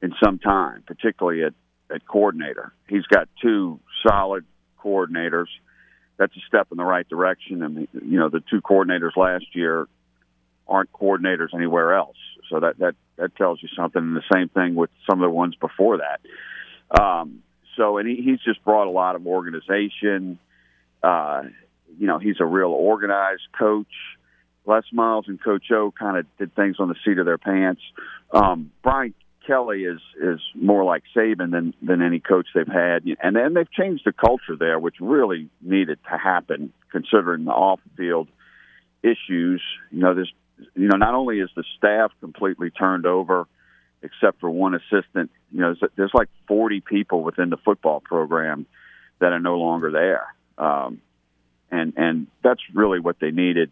in 0.00 0.14
some 0.24 0.38
time, 0.38 0.84
particularly 0.86 1.44
at, 1.44 1.52
at 1.94 2.06
coordinator. 2.06 2.72
He's 2.88 3.04
got 3.04 3.28
two 3.42 3.78
solid 4.08 4.46
coordinators. 4.82 5.48
That's 6.16 6.34
a 6.34 6.40
step 6.48 6.68
in 6.70 6.78
the 6.78 6.84
right 6.84 7.06
direction. 7.06 7.58
Mean, 7.58 7.88
you 7.92 8.18
know, 8.18 8.30
the 8.30 8.40
two 8.50 8.62
coordinators 8.62 9.16
last 9.18 9.44
year 9.52 9.86
aren't 10.68 10.92
coordinators 10.92 11.54
anywhere 11.54 11.94
else. 11.94 12.16
So 12.50 12.60
that 12.60 12.78
that 12.78 12.94
that 13.16 13.36
tells 13.36 13.62
you 13.62 13.68
something. 13.76 14.02
And 14.02 14.16
the 14.16 14.22
same 14.32 14.48
thing 14.48 14.74
with 14.74 14.90
some 15.08 15.22
of 15.22 15.26
the 15.26 15.34
ones 15.34 15.54
before 15.56 15.98
that. 15.98 17.00
Um, 17.00 17.42
so, 17.76 17.98
and 17.98 18.08
he, 18.08 18.16
he's 18.16 18.40
just 18.40 18.64
brought 18.64 18.86
a 18.86 18.90
lot 18.90 19.16
of 19.16 19.26
organization. 19.26 20.38
Uh, 21.02 21.42
you 21.98 22.06
know, 22.06 22.18
he's 22.18 22.36
a 22.40 22.44
real 22.44 22.70
organized 22.70 23.42
coach. 23.58 23.86
Les 24.64 24.82
Miles 24.92 25.26
and 25.28 25.42
Coach 25.42 25.70
O 25.70 25.92
kind 25.96 26.16
of 26.16 26.26
did 26.38 26.54
things 26.54 26.76
on 26.80 26.88
the 26.88 26.96
seat 27.04 27.18
of 27.18 27.26
their 27.26 27.38
pants. 27.38 27.82
Um, 28.32 28.72
Brian 28.82 29.14
Kelly 29.46 29.84
is 29.84 30.00
is 30.20 30.40
more 30.56 30.82
like 30.82 31.04
Saban 31.14 31.52
than 31.52 31.72
than 31.80 32.02
any 32.02 32.18
coach 32.18 32.48
they've 32.54 32.66
had, 32.66 33.04
and 33.22 33.36
then 33.36 33.54
they've 33.54 33.70
changed 33.70 34.02
the 34.04 34.12
culture 34.12 34.56
there, 34.58 34.78
which 34.78 34.96
really 35.00 35.48
needed 35.62 35.98
to 36.10 36.18
happen 36.18 36.72
considering 36.90 37.44
the 37.44 37.52
off 37.52 37.80
field 37.96 38.28
issues. 39.04 39.62
You 39.92 40.00
know, 40.00 40.14
there's 40.14 40.32
you 40.74 40.88
know 40.88 40.96
not 40.96 41.14
only 41.14 41.40
is 41.40 41.50
the 41.56 41.64
staff 41.76 42.12
completely 42.20 42.70
turned 42.70 43.06
over, 43.06 43.46
except 44.02 44.40
for 44.40 44.50
one 44.50 44.74
assistant. 44.74 45.30
You 45.52 45.60
know, 45.60 45.74
there's, 45.96 46.12
like 46.14 46.28
40 46.48 46.80
people 46.80 47.22
within 47.22 47.50
the 47.50 47.56
football 47.56 48.00
program 48.00 48.66
that 49.18 49.32
are 49.32 49.40
no 49.40 49.56
longer 49.56 49.90
there, 49.90 50.26
um, 50.58 51.00
and 51.70 51.94
and 51.96 52.26
that's 52.42 52.60
really 52.74 53.00
what 53.00 53.18
they 53.20 53.30
needed. 53.30 53.70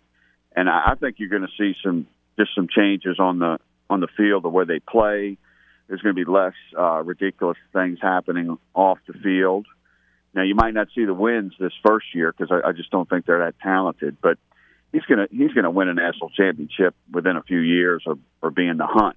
And 0.54 0.68
I, 0.68 0.92
I 0.92 0.94
think 0.94 1.16
you're 1.18 1.28
going 1.28 1.42
to 1.42 1.48
see 1.58 1.76
some 1.82 2.06
just 2.38 2.54
some 2.54 2.68
changes 2.68 3.18
on 3.18 3.38
the 3.38 3.58
on 3.90 4.00
the 4.00 4.08
field 4.16 4.44
the 4.44 4.48
way 4.48 4.64
they 4.64 4.80
play. 4.80 5.36
There's 5.86 6.00
going 6.00 6.16
to 6.16 6.24
be 6.24 6.30
less 6.30 6.54
uh, 6.78 7.02
ridiculous 7.02 7.58
things 7.72 7.98
happening 8.00 8.56
off 8.72 8.98
the 9.06 9.12
field. 9.12 9.66
Now 10.34 10.42
you 10.42 10.54
might 10.54 10.74
not 10.74 10.88
see 10.94 11.04
the 11.04 11.14
wins 11.14 11.52
this 11.60 11.72
first 11.86 12.06
year 12.14 12.32
because 12.32 12.50
I, 12.50 12.68
I 12.68 12.72
just 12.72 12.90
don't 12.90 13.08
think 13.08 13.26
they're 13.26 13.40
that 13.40 13.54
talented. 13.62 14.16
But 14.20 14.38
he's 14.94 15.02
gonna 15.02 15.26
he's 15.30 15.52
gonna 15.52 15.70
win 15.70 15.88
a 15.88 15.94
national 15.94 16.30
championship 16.30 16.94
within 17.12 17.36
a 17.36 17.42
few 17.42 17.58
years 17.58 18.02
or 18.06 18.16
or 18.40 18.50
be 18.50 18.66
in 18.66 18.78
the 18.78 18.86
hunt. 18.86 19.16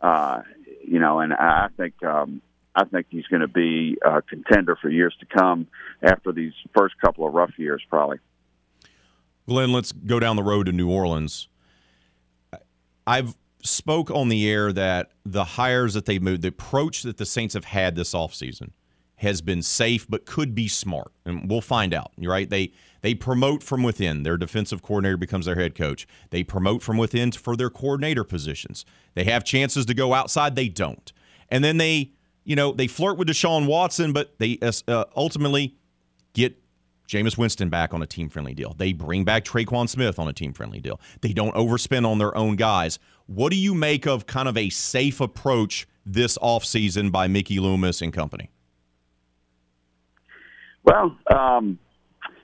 Uh, 0.00 0.42
you 0.84 1.00
know, 1.00 1.18
and 1.20 1.32
I 1.32 1.68
think 1.76 2.00
um, 2.04 2.42
I 2.74 2.84
think 2.84 3.06
he's 3.10 3.26
going 3.26 3.40
to 3.40 3.48
be 3.48 3.98
a 4.04 4.22
contender 4.22 4.76
for 4.80 4.88
years 4.88 5.14
to 5.20 5.26
come 5.26 5.66
after 6.02 6.30
these 6.30 6.52
first 6.76 6.94
couple 7.00 7.26
of 7.26 7.34
rough 7.34 7.58
years, 7.58 7.82
probably. 7.90 8.18
Glenn, 9.48 9.72
let's 9.72 9.90
go 9.90 10.20
down 10.20 10.36
the 10.36 10.42
road 10.42 10.66
to 10.66 10.72
New 10.72 10.90
Orleans. 10.90 11.48
I've 13.06 13.36
spoke 13.64 14.10
on 14.10 14.28
the 14.28 14.48
air 14.48 14.72
that 14.72 15.10
the 15.24 15.44
hires 15.44 15.94
that 15.94 16.04
they 16.04 16.18
moved, 16.18 16.42
the 16.42 16.48
approach 16.48 17.02
that 17.02 17.16
the 17.16 17.26
Saints 17.26 17.54
have 17.54 17.64
had 17.64 17.96
this 17.96 18.14
offseason 18.14 18.70
has 19.18 19.40
been 19.40 19.62
safe 19.62 20.06
but 20.08 20.26
could 20.26 20.54
be 20.54 20.68
smart. 20.68 21.12
And 21.24 21.48
we'll 21.48 21.60
find 21.60 21.94
out, 21.94 22.12
right? 22.18 22.48
They 22.48 22.72
they 23.00 23.14
promote 23.14 23.62
from 23.62 23.82
within. 23.82 24.22
Their 24.22 24.36
defensive 24.36 24.82
coordinator 24.82 25.16
becomes 25.16 25.46
their 25.46 25.54
head 25.54 25.74
coach. 25.74 26.06
They 26.30 26.42
promote 26.42 26.82
from 26.82 26.96
within 26.96 27.30
for 27.32 27.56
their 27.56 27.70
coordinator 27.70 28.24
positions. 28.24 28.84
They 29.14 29.24
have 29.24 29.44
chances 29.44 29.86
to 29.86 29.94
go 29.94 30.14
outside, 30.14 30.56
they 30.56 30.68
don't. 30.68 31.12
And 31.48 31.62
then 31.62 31.76
they, 31.76 32.12
you 32.44 32.56
know, 32.56 32.72
they 32.72 32.86
flirt 32.86 33.18
with 33.18 33.28
Deshaun 33.28 33.66
Watson, 33.66 34.12
but 34.12 34.38
they 34.38 34.58
uh, 34.62 35.04
ultimately 35.16 35.76
get 36.32 36.60
Jameis 37.08 37.38
Winston 37.38 37.70
back 37.70 37.94
on 37.94 38.02
a 38.02 38.06
team 38.06 38.28
friendly 38.28 38.54
deal. 38.54 38.74
They 38.74 38.92
bring 38.92 39.24
back 39.24 39.44
Tre'Quan 39.44 39.88
Smith 39.88 40.18
on 40.18 40.28
a 40.28 40.32
team 40.32 40.52
friendly 40.52 40.80
deal. 40.80 41.00
They 41.22 41.32
don't 41.32 41.54
overspend 41.54 42.06
on 42.06 42.18
their 42.18 42.36
own 42.36 42.56
guys. 42.56 42.98
What 43.26 43.50
do 43.50 43.56
you 43.56 43.74
make 43.74 44.06
of 44.06 44.26
kind 44.26 44.48
of 44.48 44.56
a 44.56 44.68
safe 44.70 45.20
approach 45.20 45.86
this 46.04 46.36
offseason 46.38 47.10
by 47.10 47.28
Mickey 47.28 47.58
Loomis 47.58 48.02
and 48.02 48.12
company? 48.12 48.50
Well, 50.88 51.18
um, 51.30 51.78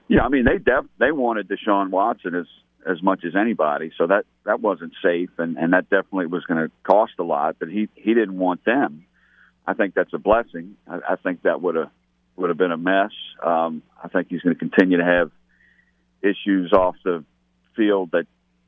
yeah, 0.09 0.23
I 0.23 0.29
mean 0.29 0.45
they 0.45 0.59
def- 0.59 0.91
they 0.99 1.13
wanted 1.13 1.49
Deshaun 1.49 1.91
Watson 1.91 2.35
as 2.35 2.47
as 2.87 3.03
much 3.03 3.25
as 3.25 3.35
anybody, 3.35 3.91
so 3.97 4.07
that 4.07 4.27
that 4.45 4.61
wasn't 4.61 4.93
safe, 5.03 5.31
and 5.39 5.57
and 5.57 5.73
that 5.73 5.89
definitely 5.89 6.27
was 6.27 6.45
going 6.45 6.63
to 6.63 6.71
cost 6.83 7.13
a 7.19 7.23
lot. 7.23 7.57
But 7.59 7.69
he 7.71 7.89
he 7.95 8.13
didn't 8.13 8.37
want 8.37 8.65
them. 8.65 9.07
I 9.67 9.73
think 9.73 9.95
that's 9.95 10.13
a 10.13 10.19
blessing. 10.19 10.77
I, 10.87 10.99
I 11.11 11.17
think 11.17 11.43
that 11.43 11.63
would 11.63 11.75
have 11.75 11.91
would 12.37 12.51
have 12.51 12.59
been 12.59 12.73
a 12.73 12.77
mess. 12.77 13.13
Um, 13.43 13.83
I 14.03 14.09
think 14.09 14.29
he's 14.29 14.43
going 14.43 14.55
to 14.55 14.59
continue 14.59 14.99
to 14.99 15.05
have 15.05 15.31
issues 16.23 16.73
off 16.73 16.97
the 17.03 17.25
field 17.77 18.11
that 18.13 18.27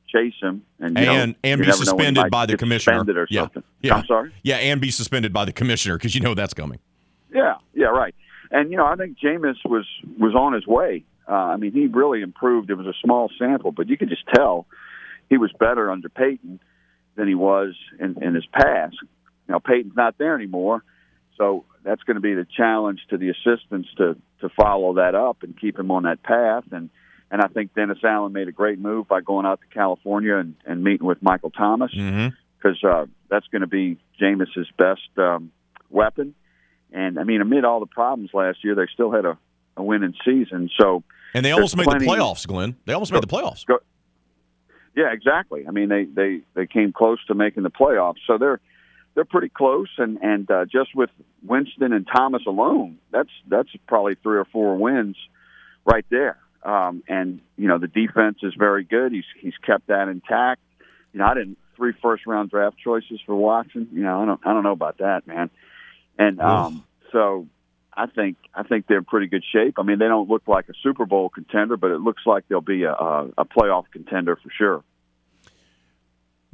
chase 0.09 0.33
him, 0.41 0.63
and 0.79 0.97
you 0.97 1.05
know, 1.05 1.13
and 1.13 1.35
and 1.43 1.61
be 1.61 1.67
never 1.67 1.85
know 1.85 1.93
when 1.93 2.15
he 2.15 2.15
suspended 2.15 2.31
by 2.31 2.47
the 2.47 2.57
commissioner. 2.57 3.03
or 3.05 3.27
yeah, 3.29 3.41
something. 3.41 3.63
yeah. 3.83 3.95
I'm 3.95 4.05
sorry. 4.07 4.33
Yeah, 4.41 4.55
and 4.55 4.81
be 4.81 4.89
suspended 4.89 5.33
by 5.33 5.45
the 5.45 5.53
commissioner 5.53 5.97
because 5.97 6.15
you 6.15 6.21
know 6.21 6.33
that's 6.33 6.55
coming. 6.55 6.79
Yeah, 7.31 7.55
yeah, 7.75 7.87
right. 7.87 8.15
And 8.51 8.71
you 8.71 8.77
know, 8.77 8.85
I 8.85 8.95
think 8.95 9.17
Jameis 9.19 9.57
was 9.65 9.85
was 10.19 10.35
on 10.35 10.53
his 10.53 10.65
way. 10.65 11.03
Uh, 11.27 11.33
I 11.33 11.57
mean, 11.57 11.73
he 11.73 11.87
really 11.87 12.21
improved. 12.21 12.69
It 12.69 12.75
was 12.75 12.87
a 12.87 12.93
small 13.03 13.29
sample, 13.37 13.71
but 13.71 13.89
you 13.89 13.97
could 13.97 14.09
just 14.09 14.23
tell 14.33 14.65
he 15.29 15.37
was 15.37 15.51
better 15.59 15.91
under 15.91 16.09
Peyton 16.09 16.59
than 17.15 17.27
he 17.27 17.35
was 17.35 17.75
in, 17.99 18.21
in 18.23 18.33
his 18.33 18.45
past. 18.45 18.95
Now 19.47 19.59
Peyton's 19.59 19.95
not 19.95 20.17
there 20.17 20.35
anymore, 20.35 20.83
so 21.37 21.65
that's 21.83 22.03
going 22.03 22.15
to 22.15 22.21
be 22.21 22.33
the 22.33 22.47
challenge 22.55 23.01
to 23.09 23.17
the 23.17 23.29
assistants 23.29 23.89
to 23.97 24.15
to 24.41 24.49
follow 24.49 24.95
that 24.95 25.15
up 25.15 25.43
and 25.43 25.59
keep 25.59 25.77
him 25.77 25.91
on 25.91 26.03
that 26.03 26.23
path. 26.23 26.65
And 26.71 26.89
and 27.29 27.41
I 27.41 27.47
think 27.47 27.73
Dennis 27.73 27.99
Allen 28.03 28.31
made 28.31 28.47
a 28.47 28.53
great 28.53 28.79
move 28.79 29.07
by 29.07 29.21
going 29.21 29.45
out 29.45 29.59
to 29.61 29.67
California 29.67 30.37
and, 30.37 30.55
and 30.65 30.83
meeting 30.83 31.05
with 31.05 31.21
Michael 31.21 31.51
Thomas 31.51 31.91
because 32.57 32.81
uh, 32.83 33.05
that's 33.29 33.47
going 33.47 33.61
to 33.61 33.67
be 33.67 33.97
Jameis's 34.19 34.67
best 34.77 35.01
um, 35.17 35.51
weapon. 35.89 36.35
And 36.91 37.19
I 37.19 37.23
mean, 37.23 37.41
amid 37.41 37.65
all 37.65 37.79
the 37.79 37.85
problems 37.85 38.31
last 38.33 38.63
year, 38.63 38.75
they 38.75 38.87
still 38.93 39.11
had 39.11 39.25
a, 39.25 39.37
a 39.75 39.83
winning 39.83 40.13
season. 40.25 40.69
So 40.79 41.03
And 41.33 41.45
they 41.45 41.51
almost 41.51 41.75
made 41.75 41.85
the 41.85 41.91
plenty- 41.91 42.07
playoffs, 42.07 42.47
Glenn. 42.47 42.75
They 42.85 42.93
almost 42.93 43.11
made 43.11 43.23
the 43.23 43.27
playoffs. 43.27 43.65
Go- 43.65 43.79
Yeah, 44.95 45.11
exactly. 45.11 45.65
I 45.67 45.71
mean, 45.71 45.89
they 45.89 46.05
they 46.05 46.41
they 46.55 46.65
came 46.67 46.91
close 46.93 47.19
to 47.27 47.35
making 47.35 47.63
the 47.63 47.69
playoffs, 47.71 48.17
so 48.25 48.37
they're 48.37 48.59
they're 49.13 49.25
pretty 49.25 49.49
close. 49.49 49.89
And 49.97 50.17
and 50.21 50.49
uh, 50.49 50.65
just 50.65 50.95
with 50.95 51.09
Winston 51.45 51.93
and 51.93 52.07
Thomas 52.07 52.43
alone, 52.47 52.97
that's 53.11 53.29
that's 53.47 53.69
probably 53.87 54.15
three 54.23 54.37
or 54.37 54.45
four 54.45 54.75
wins 54.77 55.15
right 55.85 56.05
there. 56.09 56.37
um, 56.63 57.03
and 57.07 57.39
you 57.57 57.67
know 57.67 57.77
the 57.77 57.87
defense 57.87 58.39
is 58.43 58.53
very 58.57 58.83
good. 58.83 59.11
He's 59.11 59.25
he's 59.39 59.57
kept 59.65 59.87
that 59.87 60.07
intact. 60.07 60.61
You 61.13 61.19
know, 61.19 61.25
I 61.27 61.33
didn't 61.35 61.57
three 61.75 61.93
first 62.01 62.25
round 62.25 62.49
draft 62.49 62.77
choices 62.83 63.19
for 63.25 63.35
Watson. 63.35 63.87
You 63.93 64.01
know, 64.03 64.21
I 64.21 64.25
don't 64.25 64.41
I 64.45 64.53
don't 64.53 64.63
know 64.63 64.71
about 64.71 64.97
that, 64.97 65.27
man. 65.27 65.49
And 66.17 66.39
um, 66.41 66.83
so 67.11 67.47
I 67.93 68.07
think 68.07 68.37
I 68.53 68.63
think 68.63 68.87
they're 68.87 68.99
in 68.99 69.05
pretty 69.05 69.27
good 69.27 69.43
shape. 69.51 69.75
I 69.77 69.83
mean, 69.83 69.99
they 69.99 70.07
don't 70.07 70.29
look 70.29 70.43
like 70.47 70.69
a 70.69 70.73
Super 70.83 71.05
Bowl 71.05 71.29
contender, 71.29 71.77
but 71.77 71.91
it 71.91 71.99
looks 71.99 72.23
like 72.25 72.47
they'll 72.47 72.61
be 72.61 72.83
a, 72.83 72.93
a, 72.93 73.29
a 73.39 73.45
playoff 73.45 73.85
contender 73.91 74.35
for 74.35 74.49
sure. 74.57 74.83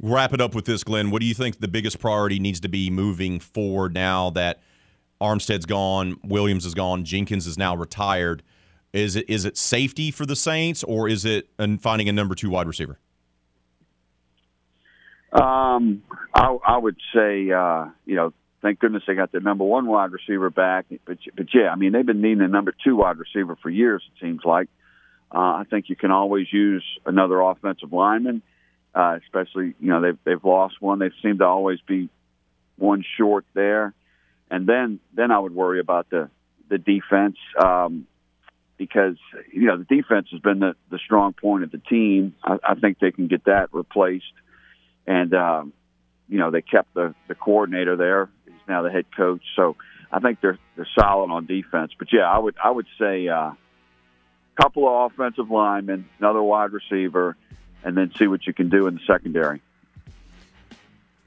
Wrap 0.00 0.32
it 0.34 0.40
up 0.40 0.54
with 0.54 0.64
this, 0.64 0.84
Glenn. 0.84 1.10
What 1.10 1.20
do 1.20 1.26
you 1.26 1.34
think 1.34 1.60
the 1.60 1.68
biggest 1.68 1.98
priority 1.98 2.38
needs 2.38 2.60
to 2.60 2.68
be 2.68 2.90
moving 2.90 3.40
forward 3.40 3.94
now 3.94 4.30
that 4.30 4.60
Armstead's 5.20 5.66
gone, 5.66 6.18
Williams 6.24 6.66
is 6.66 6.74
gone, 6.74 7.04
Jenkins 7.04 7.46
is 7.46 7.56
now 7.56 7.76
retired? 7.76 8.42
Is 8.92 9.16
it 9.16 9.28
is 9.28 9.44
it 9.44 9.56
safety 9.56 10.10
for 10.10 10.24
the 10.24 10.36
Saints, 10.36 10.84
or 10.84 11.08
is 11.08 11.24
it 11.24 11.48
finding 11.80 12.08
a 12.08 12.12
number 12.12 12.34
two 12.34 12.50
wide 12.50 12.66
receiver? 12.66 12.98
Um, 15.32 16.02
I, 16.32 16.56
I 16.64 16.78
would 16.78 16.96
say, 17.12 17.50
uh, 17.50 17.86
you 18.06 18.14
know, 18.14 18.32
thank 18.64 18.78
goodness 18.78 19.02
they 19.06 19.14
got 19.14 19.30
their 19.30 19.42
number 19.42 19.62
one 19.62 19.86
wide 19.86 20.10
receiver 20.10 20.48
back. 20.48 20.86
But 21.04 21.18
but 21.36 21.46
yeah, 21.54 21.68
I 21.68 21.76
mean 21.76 21.92
they've 21.92 22.04
been 22.04 22.22
needing 22.22 22.40
a 22.40 22.48
number 22.48 22.74
two 22.82 22.96
wide 22.96 23.18
receiver 23.18 23.56
for 23.62 23.70
years. 23.70 24.02
It 24.06 24.24
seems 24.24 24.40
like. 24.44 24.68
Uh, 25.30 25.60
I 25.60 25.64
think 25.68 25.88
you 25.88 25.96
can 25.96 26.10
always 26.10 26.46
use 26.52 26.84
another 27.04 27.40
offensive 27.40 27.92
lineman, 27.92 28.40
uh, 28.94 29.18
especially 29.22 29.74
you 29.78 29.90
know 29.90 30.00
they've 30.00 30.18
they've 30.24 30.44
lost 30.44 30.80
one. 30.80 30.98
They 30.98 31.10
seem 31.22 31.38
to 31.38 31.44
always 31.44 31.80
be 31.86 32.08
one 32.76 33.04
short 33.18 33.44
there, 33.52 33.92
and 34.50 34.66
then 34.66 34.98
then 35.12 35.30
I 35.30 35.38
would 35.38 35.54
worry 35.54 35.80
about 35.80 36.08
the 36.08 36.30
the 36.70 36.78
defense 36.78 37.36
um, 37.62 38.06
because 38.78 39.16
you 39.52 39.66
know 39.66 39.76
the 39.76 39.84
defense 39.84 40.28
has 40.30 40.40
been 40.40 40.60
the 40.60 40.74
the 40.90 40.98
strong 41.04 41.34
point 41.34 41.64
of 41.64 41.70
the 41.70 41.78
team. 41.78 42.34
I, 42.42 42.58
I 42.62 42.74
think 42.76 42.98
they 42.98 43.10
can 43.10 43.26
get 43.26 43.44
that 43.44 43.74
replaced, 43.74 44.32
and 45.06 45.34
um, 45.34 45.72
you 46.28 46.38
know 46.38 46.50
they 46.50 46.62
kept 46.62 46.94
the 46.94 47.14
the 47.28 47.34
coordinator 47.34 47.96
there. 47.96 48.30
Now 48.68 48.82
the 48.82 48.90
head 48.90 49.06
coach, 49.16 49.42
so 49.56 49.76
I 50.10 50.20
think 50.20 50.40
they're 50.40 50.58
they're 50.76 50.88
solid 50.98 51.30
on 51.30 51.46
defense. 51.46 51.92
But 51.98 52.12
yeah, 52.12 52.30
I 52.30 52.38
would 52.38 52.56
I 52.62 52.70
would 52.70 52.86
say. 52.98 53.28
Uh, 53.28 53.52
couple 54.60 54.86
of 54.88 55.12
offensive 55.12 55.50
linemen, 55.50 56.08
another 56.18 56.42
wide 56.42 56.72
receiver, 56.72 57.36
and 57.82 57.96
then 57.96 58.12
see 58.18 58.26
what 58.26 58.46
you 58.46 58.54
can 58.54 58.68
do 58.68 58.86
in 58.86 58.94
the 58.94 59.00
secondary. 59.06 59.60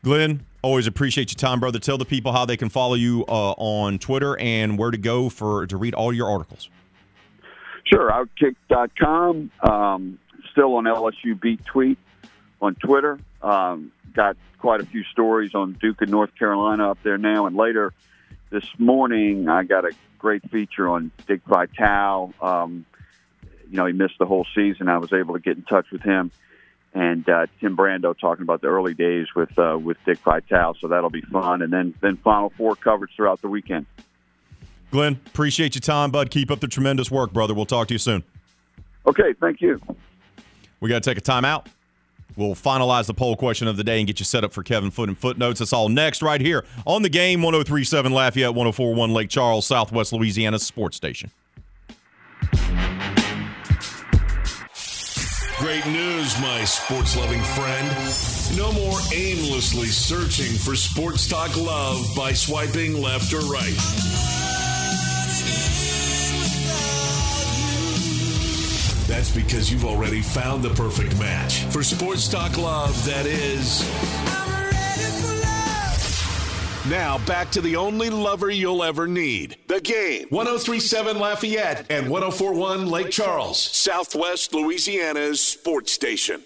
Glenn, 0.03 0.45
always 0.61 0.87
appreciate 0.87 1.31
your 1.31 1.37
time, 1.37 1.59
brother. 1.59 1.79
Tell 1.79 1.97
the 1.97 2.05
people 2.05 2.31
how 2.31 2.45
they 2.45 2.57
can 2.57 2.69
follow 2.69 2.95
you 2.95 3.25
uh, 3.27 3.51
on 3.57 3.99
Twitter 3.99 4.37
and 4.39 4.77
where 4.77 4.91
to 4.91 4.97
go 4.97 5.29
for 5.29 5.67
to 5.67 5.77
read 5.77 5.93
all 5.93 6.13
your 6.13 6.29
articles. 6.29 6.69
Sure, 7.83 8.11
Outkick.com. 8.11 9.51
Um, 9.61 10.19
still 10.51 10.75
on 10.75 10.85
LSU 10.85 11.39
Beat 11.39 11.63
Tweet 11.65 11.97
on 12.61 12.75
Twitter. 12.75 13.19
Um, 13.41 13.91
got 14.17 14.35
quite 14.59 14.81
a 14.81 14.85
few 14.85 15.03
stories 15.05 15.55
on 15.55 15.73
Duke 15.73 16.01
and 16.01 16.11
North 16.11 16.35
Carolina 16.35 16.91
up 16.91 16.97
there 17.03 17.17
now. 17.17 17.45
And 17.45 17.55
later 17.55 17.93
this 18.49 18.65
morning, 18.77 19.47
I 19.47 19.63
got 19.63 19.85
a 19.85 19.91
great 20.19 20.49
feature 20.51 20.89
on 20.89 21.11
Dick 21.25 21.41
Vitale. 21.47 22.33
Um, 22.41 22.85
you 23.69 23.77
know, 23.77 23.85
he 23.85 23.93
missed 23.93 24.15
the 24.19 24.25
whole 24.25 24.45
season. 24.53 24.89
I 24.89 24.97
was 24.97 25.13
able 25.13 25.35
to 25.35 25.39
get 25.39 25.55
in 25.55 25.63
touch 25.63 25.85
with 25.91 26.01
him 26.01 26.31
and 26.97 27.29
uh, 27.29 27.45
Tim 27.59 27.77
Brando 27.77 28.17
talking 28.17 28.41
about 28.41 28.61
the 28.61 28.67
early 28.67 28.95
days 28.95 29.27
with 29.35 29.57
uh, 29.59 29.77
with 29.81 29.97
Dick 30.05 30.17
Vitale. 30.19 30.75
So 30.81 30.87
that'll 30.87 31.09
be 31.09 31.21
fun. 31.21 31.61
And 31.61 31.71
then 31.71 31.93
then 32.01 32.17
Final 32.17 32.51
Four 32.57 32.75
coverage 32.75 33.11
throughout 33.15 33.41
the 33.41 33.49
weekend. 33.49 33.85
Glenn, 34.89 35.19
appreciate 35.27 35.75
your 35.75 35.81
time, 35.81 36.11
bud. 36.11 36.31
Keep 36.31 36.49
up 36.49 36.59
the 36.59 36.67
tremendous 36.67 37.11
work, 37.11 37.33
brother. 37.33 37.53
We'll 37.53 37.65
talk 37.65 37.89
to 37.89 37.93
you 37.93 37.99
soon. 37.99 38.23
Okay, 39.05 39.33
thank 39.39 39.61
you. 39.61 39.79
We 40.79 40.89
got 40.89 41.03
to 41.03 41.09
take 41.09 41.17
a 41.17 41.21
timeout. 41.21 41.67
We'll 42.35 42.55
finalize 42.55 43.07
the 43.07 43.13
poll 43.13 43.35
question 43.35 43.67
of 43.67 43.77
the 43.77 43.83
day 43.83 43.97
and 43.99 44.07
get 44.07 44.19
you 44.19 44.25
set 44.25 44.43
up 44.43 44.53
for 44.53 44.61
Kevin 44.61 44.91
Foot 44.91 45.09
and 45.09 45.17
Footnotes. 45.17 45.59
That's 45.59 45.73
all 45.73 45.89
next, 45.89 46.21
right 46.21 46.41
here 46.41 46.65
on 46.85 47.01
the 47.01 47.09
game 47.09 47.41
1037 47.41 48.11
Lafayette, 48.11 48.53
1041 48.53 49.13
Lake 49.13 49.29
Charles, 49.29 49.65
Southwest 49.65 50.13
Louisiana 50.13 50.59
Sports 50.59 50.97
Station. 50.97 51.31
Great 55.57 55.87
news, 55.87 56.39
my 56.39 56.63
sports 56.65 57.17
loving 57.17 57.41
friend. 57.41 57.87
No 58.55 58.71
more 58.73 58.99
aimlessly 59.11 59.87
searching 59.87 60.55
for 60.55 60.75
sports 60.75 61.27
talk 61.27 61.57
love 61.57 62.05
by 62.15 62.31
swiping 62.33 63.01
left 63.01 63.33
or 63.33 63.39
right. 63.39 64.66
That's 69.07 69.33
because 69.33 69.71
you've 69.71 69.85
already 69.85 70.21
found 70.21 70.63
the 70.63 70.69
perfect 70.71 71.17
match 71.17 71.63
for 71.65 71.81
sports 71.81 72.27
talk 72.27 72.57
love 72.57 72.93
that 73.05 73.25
is. 73.25 73.87
Now 76.89 77.17
back 77.25 77.49
to 77.51 77.61
the 77.61 77.77
only 77.77 78.09
lover 78.09 78.49
you'll 78.49 78.83
ever 78.83 79.07
need. 79.07 79.57
The 79.67 79.81
game. 79.81 80.27
1037 80.29 81.19
Lafayette 81.19 81.85
and 81.89 82.09
1041 82.09 82.87
Lake 82.87 83.09
Charles, 83.09 83.59
Southwest 83.59 84.53
Louisiana's 84.53 85.41
sports 85.41 85.91
station. 85.93 86.43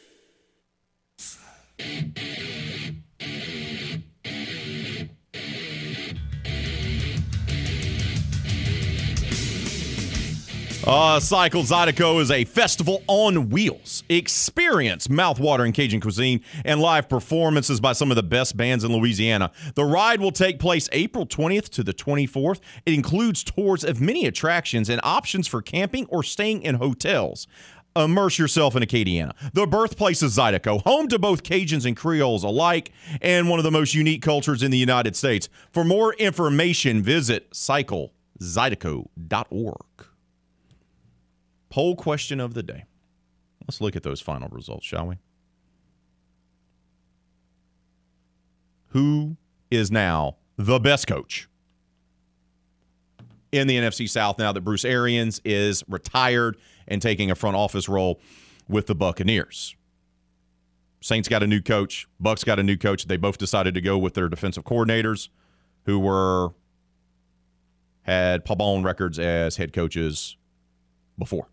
Uh, 10.86 11.20
Cycle 11.20 11.62
Zydeco 11.62 12.20
is 12.20 12.32
a 12.32 12.44
festival 12.44 13.04
on 13.06 13.50
wheels. 13.50 14.04
Experience 14.10 15.10
mouthwatering 15.10 15.76
Cajun 15.76 16.02
cuisine 16.02 16.42
and 16.66 16.82
live 16.82 17.08
performances 17.08 17.80
by 17.80 17.94
some 17.94 18.10
of 18.12 18.16
the 18.16 18.24
best 18.24 18.58
bands 18.58 18.84
in 18.84 18.92
Louisiana. 18.92 19.52
The 19.76 19.86
ride 19.86 20.20
will 20.20 20.32
take 20.32 20.58
place 20.58 20.90
April 20.92 21.28
20th 21.28 21.70
to 21.70 21.84
the 21.84 21.94
24th. 21.94 22.62
It 22.88 22.96
includes 22.96 23.44
tours 23.44 23.84
of 23.84 24.02
many 24.02 24.26
attractions 24.26 24.90
and 24.90 25.00
options 25.04 25.48
for 25.48 25.62
camping 25.62 26.08
or 26.08 26.24
staying 26.24 26.64
in 26.64 26.74
hotels. 26.76 27.46
Immerse 27.96 28.40
yourself 28.40 28.76
in 28.76 28.82
Acadiana, 28.82 29.34
the 29.54 29.68
birthplace 29.68 30.24
of 30.24 30.32
Zydeco, 30.32 30.82
home 30.82 31.08
to 31.10 31.20
both 31.20 31.44
Cajuns 31.44 31.86
and 31.86 31.96
Creoles 31.96 32.44
alike, 32.44 32.92
and 33.22 33.48
one 33.50 33.60
of 33.60 33.66
the 33.66 33.72
most 33.72 33.94
unique 33.94 34.24
cultures 34.24 34.64
in 34.64 34.72
the 34.72 34.80
United 34.80 35.16
States. 35.16 35.48
For 35.72 35.84
more 35.84 36.14
information, 36.14 37.04
visit 37.04 37.52
cyclezydeco.org. 37.52 40.11
Poll 41.72 41.96
question 41.96 42.42
of 42.42 42.54
the 42.54 42.62
day. 42.62 42.84
Let's 43.66 43.80
look 43.80 43.96
at 43.96 44.04
those 44.04 44.20
final 44.20 44.50
results, 44.50 44.86
shall 44.86 45.08
we? 45.08 45.16
Who 48.88 49.38
is 49.72 49.90
now 49.90 50.36
the 50.58 50.80
best 50.80 51.08
coach 51.08 51.48
in 53.54 53.68
the 53.68 53.78
NFC 53.78 54.10
South 54.10 54.38
now 54.38 54.52
that 54.52 54.62
Bruce 54.62 54.84
Arians 54.84 55.40
is 55.46 55.82
retired 55.88 56.58
and 56.90 57.02
taking 57.02 57.32
a 57.32 57.36
front 57.36 57.56
office 57.56 57.88
role 57.88 58.20
with 58.68 58.88
the 58.88 58.96
Buccaneers? 58.96 59.78
Saints 61.00 61.30
got 61.30 61.42
a 61.42 61.48
new 61.48 61.62
coach, 61.62 62.06
Bucks 62.20 62.44
got 62.44 62.60
a 62.60 62.64
new 62.64 62.76
coach. 62.76 63.06
They 63.06 63.16
both 63.16 63.38
decided 63.38 63.76
to 63.76 63.82
go 63.82 63.98
with 63.98 64.14
their 64.14 64.28
defensive 64.28 64.66
coordinators 64.66 65.30
who 65.86 66.00
were 66.00 66.50
had 68.02 68.44
Pabon 68.44 68.84
records 68.84 69.18
as 69.20 69.56
head 69.56 69.72
coaches 69.72 70.36
before. 71.18 71.48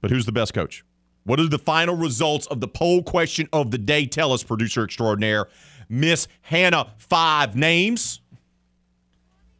But 0.00 0.10
who's 0.10 0.26
the 0.26 0.32
best 0.32 0.54
coach? 0.54 0.84
What 1.24 1.38
are 1.38 1.48
the 1.48 1.58
final 1.58 1.96
results 1.96 2.46
of 2.46 2.60
the 2.60 2.68
poll 2.68 3.02
question 3.02 3.48
of 3.52 3.70
the 3.70 3.78
day? 3.78 4.06
Tell 4.06 4.32
us, 4.32 4.42
producer 4.42 4.82
extraordinaire, 4.84 5.48
Miss 5.88 6.28
Hannah. 6.42 6.94
Five 6.96 7.54
names. 7.56 8.20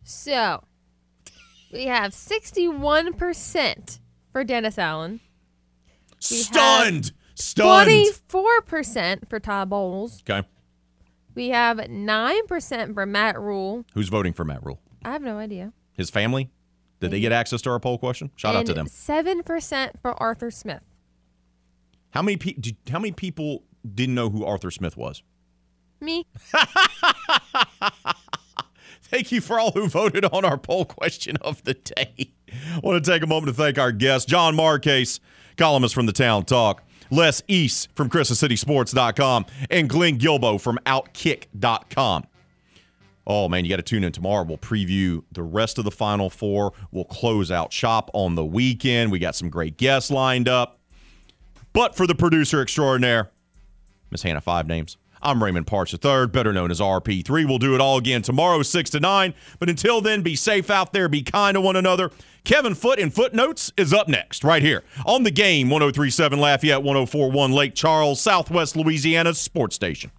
So 0.03 0.65
we 1.73 1.85
have 1.85 2.13
61% 2.13 3.99
for 4.33 4.45
Dennis 4.45 4.79
Allen. 4.79 5.21
We 6.31 6.37
Stunned. 6.37 7.13
Stunned. 7.35 7.91
24% 8.29 9.29
for 9.29 9.41
Todd 9.41 9.71
Bowles. 9.71 10.23
Okay. 10.29 10.47
We 11.35 11.51
have 11.51 11.79
9% 11.79 12.95
for 12.95 13.07
Matt 13.07 13.39
Rhule. 13.39 13.85
Who's 13.95 14.09
voting 14.09 14.33
for 14.33 14.45
Matt 14.45 14.65
Rhule? 14.65 14.81
I 15.05 15.13
have 15.13 15.23
no 15.23 15.39
idea. 15.39 15.73
His 15.93 16.11
family? 16.11 16.51
Did 17.01 17.11
they 17.11 17.21
get 17.21 17.33
access 17.33 17.63
to 17.63 17.71
our 17.71 17.81
poll 17.81 17.99
question? 17.99 18.31
Shout 18.37 18.55
out 18.55 18.67
to 18.67 18.75
them. 18.75 18.87
Seven 18.87 19.43
percent 19.43 19.99
for 20.01 20.13
Arthur 20.23 20.51
Smith. 20.51 20.83
How 22.11 22.23
many 22.23 22.37
pe- 22.37 22.53
did, 22.53 22.77
how 22.91 22.99
many 22.99 23.13
people 23.13 23.63
didn't 23.95 24.15
know 24.15 24.29
who 24.31 24.45
Arthur 24.45 24.71
Smith 24.71 24.97
was? 24.97 25.23
Me. 26.01 26.27
Thank 29.03 29.33
you 29.33 29.41
for 29.41 29.59
all 29.59 29.73
who 29.73 29.89
voted 29.89 30.25
on 30.27 30.45
our 30.45 30.57
poll 30.57 30.85
question 30.85 31.37
of 31.41 31.65
the 31.65 31.75
day. 31.75 32.31
I 32.53 32.81
want 32.83 33.03
to 33.05 33.11
take 33.11 33.23
a 33.23 33.27
moment 33.27 33.55
to 33.55 33.61
thank 33.61 33.77
our 33.79 33.91
guest, 33.93 34.29
John 34.29 34.55
Marcase, 34.55 35.19
columnist 35.57 35.95
from 35.95 36.07
the 36.07 36.13
Town 36.13 36.45
Talk, 36.45 36.83
Les 37.11 37.43
East 37.49 37.89
from 37.95 38.09
CrescentCitySports.com, 38.09 39.47
and 39.69 39.89
Glenn 39.89 40.17
Guilbeau 40.19 40.61
from 40.61 40.79
Outkick.com. 40.87 42.25
Oh 43.33 43.49
man, 43.49 43.65
you 43.65 43.71
got 43.71 43.77
to 43.77 43.83
tune 43.83 44.03
in 44.03 44.11
tomorrow. 44.11 44.43
We'll 44.43 44.59
preview 44.59 45.23
the 45.31 45.45
rest 45.45 45.79
of 45.79 45.85
the 45.85 45.93
Final 45.93 46.31
Four. 46.31 46.73
We'll 46.91 47.05
close 47.05 47.53
out 47.53 47.73
shop 47.73 48.11
on 48.13 48.35
the 48.35 48.45
weekend. 48.45 49.13
We 49.13 49.21
got 49.21 49.37
some 49.37 49.49
great 49.49 49.77
guests 49.77 50.11
lined 50.11 50.49
up. 50.49 50.81
But 51.73 51.95
for 51.95 52.09
the 52.09 52.17
producer 52.17 52.61
extraordinaire, 52.61 53.31
Miss 54.11 54.23
Hannah 54.23 54.41
Five 54.41 54.67
Names. 54.67 54.97
I'm 55.23 55.45
Raymond 55.45 55.69
Partsch 55.69 55.95
III, 55.95 56.27
better 56.27 56.53
known 56.53 56.73
as 56.73 56.81
RP3. 56.81 57.47
We'll 57.47 57.59
do 57.59 57.77
it 57.77 57.81
all 57.81 57.99
again 57.99 58.23
tomorrow, 58.23 58.63
6 58.63 58.91
to 58.91 59.01
9. 59.01 59.35
But 59.61 59.69
until 59.69 60.01
then, 60.01 60.23
be 60.23 60.35
safe 60.35 60.69
out 60.69 60.93
there, 60.93 61.09
be 61.09 61.23
kind 61.23 61.55
to 61.55 61.61
one 61.61 61.77
another. 61.77 62.11
Kevin 62.43 62.75
Foot 62.75 62.99
in 62.99 63.11
Footnotes 63.11 63.71
is 63.77 63.93
up 63.93 64.09
next, 64.09 64.43
right 64.43 64.63
here 64.63 64.83
on 65.07 65.23
the 65.23 65.31
game 65.31 65.71
1037 65.71 66.41
Lafayette, 66.41 66.83
1041 66.83 67.53
Lake 67.53 67.77
Charles, 67.77 68.21
Southwest 68.21 68.75
Louisiana 68.75 69.35
sports 69.35 69.77
station. 69.77 70.11